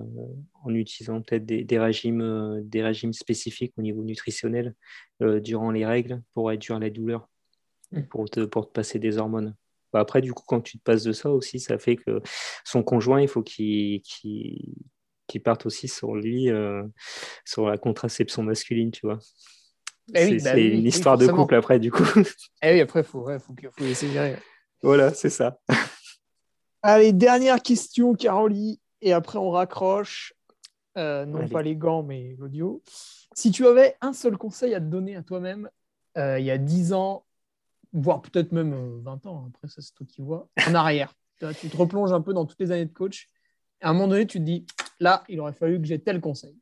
en 0.63 0.73
utilisant 0.75 1.21
peut-être 1.21 1.45
des, 1.45 1.79
régimes, 1.79 2.21
euh, 2.21 2.61
des 2.63 2.83
régimes 2.83 3.13
spécifiques 3.13 3.75
au 3.77 3.83
niveau 3.83 4.05
nutritionnel 4.05 4.75
durant 5.21 5.73
les 5.73 5.85
règles 5.85 6.23
pour 6.33 6.49
réduire 6.49 6.79
la 6.79 6.91
douleur, 6.91 7.29
mm. 7.91 8.03
pour 8.03 8.31
te, 8.31 8.45
pour 8.45 8.69
te 8.69 8.73
passer 8.73 9.01
des 9.01 9.19
hormones. 9.19 9.57
Bah, 9.93 9.99
après, 9.99 10.21
du 10.21 10.33
coup, 10.33 10.45
quand 10.47 10.61
tu 10.61 10.79
te 10.79 10.83
passes 10.85 11.03
de 11.03 11.13
ça 11.13 11.31
aussi, 11.31 11.59
ça 11.59 11.77
fait 11.79 11.97
que 11.97 12.21
son 12.65 12.85
conjoint, 12.85 13.21
il 13.21 13.27
faut 13.27 13.43
qu'il 13.43 14.03
parte 15.43 15.67
aussi 15.67 15.89
sur 15.89 16.15
lui, 16.15 16.51
sur 17.45 17.69
la 17.69 17.79
contraception 17.79 18.45
masculine, 18.45 18.93
tu 18.93 19.07
vois. 19.07 19.19
Eh 20.15 20.39
c'est 20.39 20.45
bah 20.45 20.59
une 20.59 20.87
histoire 20.87 21.19
de 21.19 21.27
couple 21.27 21.57
après, 21.57 21.81
du 21.81 21.91
coup. 21.91 22.07
Eh 22.63 22.73
oui, 22.75 22.81
après, 22.81 23.01
il 23.01 23.05
faut, 23.05 23.27
faut, 23.41 23.55
faut 23.73 23.85
essayer. 23.85 24.37
Voilà, 24.83 25.13
c'est 25.13 25.31
ça. 25.31 25.59
Allez, 26.83 27.13
dernière 27.13 27.61
question, 27.61 28.15
Caroline, 28.15 28.77
et 29.01 29.13
après 29.13 29.39
on 29.39 29.51
raccroche. 29.51 30.35
Euh, 30.97 31.25
non 31.25 31.49
pas 31.49 31.63
les 31.63 31.77
gants, 31.77 32.03
mais 32.03 32.37
l'audio. 32.39 32.83
Si 33.33 33.51
tu 33.51 33.67
avais 33.67 33.97
un 34.01 34.13
seul 34.13 34.37
conseil 34.37 34.75
à 34.75 34.81
te 34.81 34.87
donner 34.87 35.17
à 35.17 35.23
toi-même 35.23 35.71
euh, 36.17 36.39
il 36.39 36.45
y 36.45 36.51
a 36.51 36.59
10 36.59 36.93
ans, 36.93 37.25
voire 37.93 38.23
peut-être 38.23 38.53
même 38.53 39.01
20 39.03 39.27
euh, 39.27 39.29
ans, 39.29 39.51
après 39.55 39.69
ça 39.69 39.83
c'est 39.83 39.95
toi 39.95 40.07
qui 40.09 40.23
vois, 40.23 40.49
en 40.67 40.75
arrière, 40.75 41.15
tu 41.61 41.69
te 41.69 41.77
replonges 41.77 42.13
un 42.13 42.21
peu 42.21 42.33
dans 42.33 42.47
toutes 42.47 42.61
les 42.61 42.73
années 42.73 42.87
de 42.87 42.93
coach, 42.93 43.29
et 43.81 43.85
à 43.85 43.91
un 43.91 43.93
moment 43.93 44.09
donné 44.09 44.27
tu 44.27 44.39
te 44.39 44.45
dis, 44.45 44.67
là, 44.99 45.25
il 45.29 45.41
aurait 45.41 45.53
fallu 45.53 45.81
que 45.81 45.87
j'ai 45.87 46.01
tel 46.01 46.21
conseil. 46.21 46.57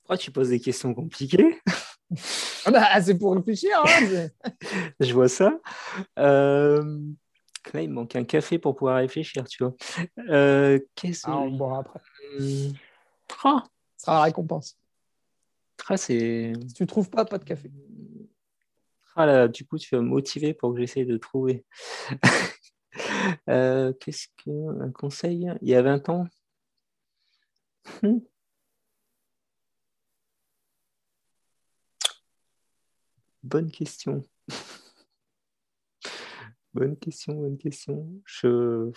Pourquoi 0.00 0.16
tu 0.16 0.30
poses 0.30 0.48
des 0.48 0.60
questions 0.60 0.94
compliquées 0.94 1.60
ah 2.64 2.70
bah, 2.70 3.02
C'est 3.02 3.18
pour 3.18 3.34
réfléchir. 3.34 3.70
Hein, 3.84 4.28
Je 5.00 5.12
vois 5.12 5.28
ça 5.28 5.58
là, 7.72 7.82
il 7.82 7.90
manque 7.90 8.16
un 8.16 8.24
café 8.24 8.58
pour 8.58 8.76
pouvoir 8.76 8.96
réfléchir, 8.96 9.46
tu 9.46 9.64
vois. 9.64 9.74
Euh, 10.28 10.78
qu'est-ce 10.94 11.22
ah, 11.24 11.38
on 11.38 11.50
boira 11.50 11.80
après. 11.80 12.00
Euh... 12.40 12.70
Ah. 13.44 13.64
Ça 13.96 14.04
sera 14.04 14.18
la 14.18 14.22
récompense. 14.24 14.78
Ah. 15.88 15.96
Si 15.96 16.52
tu 16.74 16.86
trouves 16.86 17.10
pas, 17.10 17.24
pas 17.24 17.38
de 17.38 17.44
café. 17.44 17.70
Ah 19.16 19.26
là, 19.26 19.48
du 19.48 19.64
coup, 19.64 19.78
tu 19.78 19.94
vas 19.94 20.00
me 20.02 20.08
motiver 20.08 20.54
pour 20.54 20.72
que 20.72 20.80
j'essaie 20.80 21.04
de 21.04 21.16
trouver. 21.16 21.64
euh, 23.48 23.92
qu'est-ce 24.00 24.28
que... 24.44 24.82
Un 24.82 24.92
conseil? 24.92 25.50
Il 25.62 25.68
y 25.68 25.74
a 25.74 25.82
20 25.82 26.08
ans? 26.08 26.26
Bonne 33.42 33.70
question. 33.70 34.22
Bonne 36.74 36.96
question, 36.96 37.34
bonne 37.34 37.58
question. 37.58 38.06
Je 38.24 38.90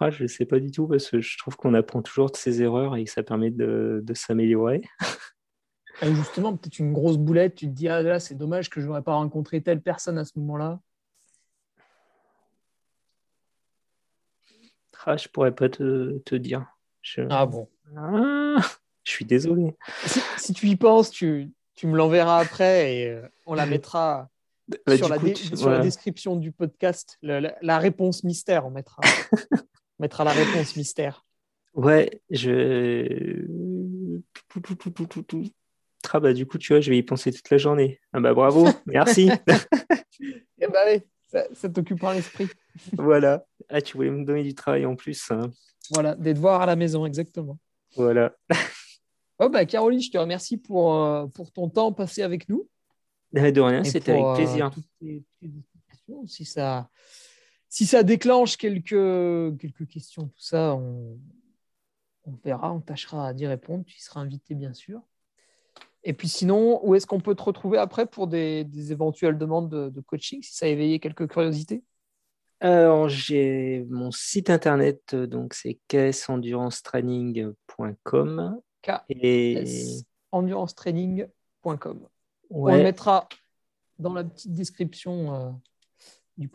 ah, 0.00 0.10
je 0.10 0.22
ne 0.22 0.28
sais 0.28 0.44
pas 0.44 0.60
du 0.60 0.70
tout 0.70 0.86
parce 0.86 1.10
que 1.10 1.20
je 1.20 1.36
trouve 1.38 1.56
qu'on 1.56 1.74
apprend 1.74 2.02
toujours 2.02 2.30
de 2.30 2.36
ses 2.36 2.62
erreurs 2.62 2.94
et 2.94 3.04
que 3.04 3.10
ça 3.10 3.24
permet 3.24 3.50
de, 3.50 4.02
s'améliorer. 4.14 4.82
justement, 6.02 6.56
peut-être 6.56 6.78
une 6.78 6.92
grosse 6.92 7.18
boulette, 7.18 7.56
tu 7.56 7.66
te 7.66 7.72
dis, 7.72 7.88
ah 7.88 8.00
là, 8.02 8.20
c'est 8.20 8.36
dommage 8.36 8.70
que 8.70 8.80
je 8.80 8.86
n'aurais 8.86 9.02
pas 9.02 9.14
rencontré 9.14 9.60
telle 9.60 9.82
personne 9.82 10.16
à 10.18 10.24
ce 10.24 10.38
moment-là. 10.38 10.80
Ah, 15.04 15.16
je 15.16 15.26
pourrais 15.28 15.54
pas 15.54 15.68
te, 15.68 16.34
dire. 16.36 16.66
Ah 17.30 17.46
bon. 17.46 17.68
Ah, 17.96 18.56
je 19.02 19.10
suis 19.10 19.24
désolé. 19.24 19.74
Si, 20.36 20.52
tu 20.52 20.66
y 20.66 20.76
penses, 20.76 21.10
tu, 21.10 21.50
me 21.82 21.96
l'enverras 21.96 22.40
après 22.40 22.94
et 22.94 23.10
euh, 23.10 23.26
on 23.46 23.54
la 23.54 23.66
mettra 23.66 24.28
bah, 24.86 24.96
sur, 24.96 25.08
la, 25.08 25.78
description 25.80 26.36
du 26.36 26.52
podcast. 26.52 27.18
La, 27.22 27.78
réponse 27.78 28.24
mystère, 28.24 28.66
on 28.66 28.70
mettra. 28.70 29.00
mettra 29.98 30.24
la 30.24 30.32
réponse 30.32 30.76
mystère. 30.76 31.24
Ouais, 31.74 32.20
je. 32.30 33.46
Ah 36.10 36.20
bah 36.20 36.32
du 36.32 36.46
coup, 36.46 36.58
tu 36.58 36.72
vois, 36.72 36.80
je 36.80 36.90
vais 36.90 36.98
y 36.98 37.02
penser 37.02 37.32
toute 37.32 37.48
la 37.50 37.58
journée. 37.58 38.00
Ah 38.12 38.20
bah 38.20 38.34
bravo, 38.34 38.66
merci. 38.86 39.30
Eh 40.60 40.66
bah 40.66 40.80
oui, 40.86 41.00
ça, 41.26 41.44
ça 41.52 41.68
t'occupera 41.68 42.14
l'esprit. 42.14 42.48
voilà. 42.92 43.44
Ah, 43.68 43.80
tu 43.80 43.96
voulais 43.96 44.10
me 44.10 44.24
donner 44.24 44.42
du 44.42 44.54
travail 44.54 44.86
en 44.86 44.96
plus. 44.96 45.30
Hein. 45.30 45.50
Voilà, 45.90 46.14
des 46.14 46.34
devoirs 46.34 46.62
à 46.62 46.66
la 46.66 46.76
maison, 46.76 47.06
exactement. 47.06 47.58
Voilà. 47.94 48.34
oh 49.38 49.48
bah 49.48 49.64
Caroline, 49.64 50.00
je 50.00 50.10
te 50.10 50.18
remercie 50.18 50.56
pour, 50.56 50.94
euh, 50.94 51.26
pour 51.26 51.52
ton 51.52 51.68
temps 51.68 51.92
passé 51.92 52.22
avec 52.22 52.48
nous. 52.48 52.68
De 53.32 53.60
rien, 53.60 53.84
c'était 53.84 54.12
avec 54.12 54.36
plaisir. 54.36 54.70
Euh, 55.02 55.20
si 56.26 56.44
ça, 56.44 56.88
si 57.68 57.84
ça 57.84 58.02
déclenche 58.02 58.56
quelques, 58.56 59.58
quelques 59.58 59.86
questions, 59.86 60.28
tout 60.28 60.40
ça, 60.40 60.74
on, 60.74 61.18
on 62.24 62.32
verra, 62.44 62.72
on 62.72 62.80
tâchera 62.80 63.34
d'y 63.34 63.46
répondre. 63.46 63.84
Tu 63.84 64.00
seras 64.00 64.20
invité, 64.20 64.54
bien 64.54 64.72
sûr. 64.72 65.02
Et 66.04 66.12
puis 66.12 66.28
sinon, 66.28 66.78
où 66.86 66.94
est-ce 66.94 67.06
qu'on 67.06 67.20
peut 67.20 67.34
te 67.34 67.42
retrouver 67.42 67.78
après 67.78 68.06
pour 68.06 68.28
des, 68.28 68.92
éventuelles 68.92 69.36
demandes 69.36 69.68
de, 69.68 70.00
coaching, 70.00 70.40
si 70.42 70.54
ça 70.54 70.66
a 70.66 70.68
éveillé 70.68 71.00
quelques 71.00 71.26
curiosités? 71.28 71.82
Alors, 72.60 73.08
j'ai 73.08 73.86
mon 73.88 74.10
site 74.10 74.50
internet, 74.50 75.14
donc 75.14 75.54
c'est 75.54 75.78
ksendurancetraining.com. 75.88 78.60
Et... 79.08 79.64
On 82.50 82.66
le 82.68 82.82
mettra 82.82 83.28
dans 83.98 84.14
la 84.14 84.24
petite 84.24 84.52
description 84.52 85.34
euh, 85.34 85.50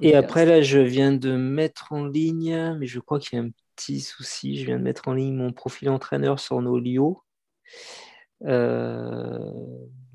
et 0.02 0.16
après, 0.16 0.46
là, 0.46 0.62
je 0.62 0.80
viens 0.80 1.12
de 1.12 1.36
mettre 1.36 1.92
en 1.92 2.06
ligne, 2.06 2.76
mais 2.80 2.88
je 2.88 3.00
crois 3.00 3.20
qu'il 3.20 3.38
y 3.38 3.42
a 3.42 3.46
un 3.46 3.50
petit 3.76 4.00
souci. 4.00 4.58
Je 4.58 4.66
viens 4.66 4.78
de 4.78 4.84
mettre 4.84 5.08
en 5.08 5.14
ligne 5.14 5.36
mon 5.36 5.52
profil 5.52 5.90
entraîneur 5.90 6.40
sur 6.40 6.62
Nolio. 6.62 7.22
Euh, 8.46 9.52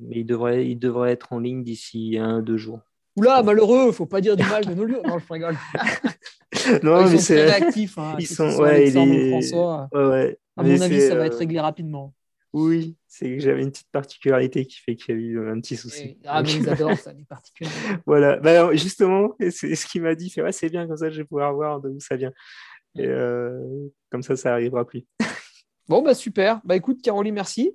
mais 0.01 0.21
il 0.21 0.25
devrait, 0.25 0.67
il 0.67 0.79
devrait 0.79 1.13
être 1.13 1.33
en 1.33 1.39
ligne 1.39 1.63
d'ici 1.63 2.17
un, 2.19 2.41
deux 2.41 2.57
jours. 2.57 2.81
Oula, 3.17 3.43
malheureux, 3.43 3.91
faut 3.93 4.07
pas 4.07 4.21
dire 4.21 4.37
du 4.37 4.45
mal 4.45 4.65
de 4.65 4.75
Nolio. 4.75 5.03
Non, 5.05 5.19
je 5.19 5.33
rigole. 5.33 5.57
non, 6.83 7.07
ils 7.07 7.13
mais 7.13 7.19
sont 7.19 7.35
très 7.35 7.51
réactifs. 7.51 7.99
Hein, 7.99 8.17
ils 8.19 8.27
sont, 8.27 8.57
ouais, 8.61 8.91
François. 9.31 9.89
Ouais, 9.93 10.07
ouais. 10.07 10.39
À 10.57 10.63
mon 10.63 10.81
avis, 10.81 11.01
ça 11.01 11.15
va 11.15 11.27
être 11.27 11.35
euh, 11.35 11.39
réglé 11.39 11.61
rapidement. 11.61 12.15
Oui, 12.53 12.97
c'est 13.07 13.37
que 13.37 13.41
j'avais 13.41 13.63
une 13.63 13.71
petite 13.71 13.91
particularité 13.93 14.65
qui 14.65 14.79
fait 14.79 14.97
qu'il 14.97 15.15
y 15.15 15.19
a 15.19 15.21
eu 15.21 15.51
un 15.51 15.61
petit 15.61 15.77
souci. 15.77 16.19
Ah, 16.25 16.43
mais 16.43 16.55
ils 16.55 16.69
adorent 16.69 16.97
ça, 16.97 17.13
les 17.13 17.25
particularités. 17.25 17.81
voilà, 18.07 18.37
bah, 18.39 18.75
justement, 18.75 19.35
c'est 19.51 19.75
ce 19.75 19.87
qu'il 19.87 20.03
m'a 20.03 20.15
dit, 20.15 20.31
c'est 20.31 20.43
ouais, 20.43 20.53
c'est 20.53 20.71
bien, 20.71 20.87
comme 20.87 20.97
ça 20.97 21.11
je 21.11 21.19
vais 21.19 21.27
pouvoir 21.27 21.53
voir 21.53 21.81
d'où 21.81 21.99
ça 22.01 22.17
vient. 22.17 22.33
Et 22.97 23.07
euh, 23.07 23.89
comme 24.11 24.23
ça, 24.23 24.35
ça 24.37 24.51
n'arrivera 24.51 24.87
plus. 24.87 25.05
bon, 25.89 26.03
bah 26.03 26.15
super. 26.15 26.61
Bah 26.65 26.77
écoute, 26.77 27.03
Caroline, 27.03 27.35
merci. 27.35 27.73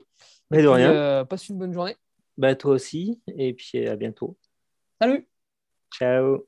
Mais 0.49 0.61
de 0.63 0.67
rien. 0.67 0.91
Euh, 0.91 1.23
passe 1.23 1.49
une 1.49 1.57
bonne 1.57 1.73
journée. 1.73 1.95
Bah 2.37 2.55
toi 2.55 2.73
aussi, 2.73 3.21
et 3.27 3.53
puis 3.53 3.87
à 3.87 3.95
bientôt. 3.95 4.37
Salut. 4.99 5.27
Ciao. 5.93 6.47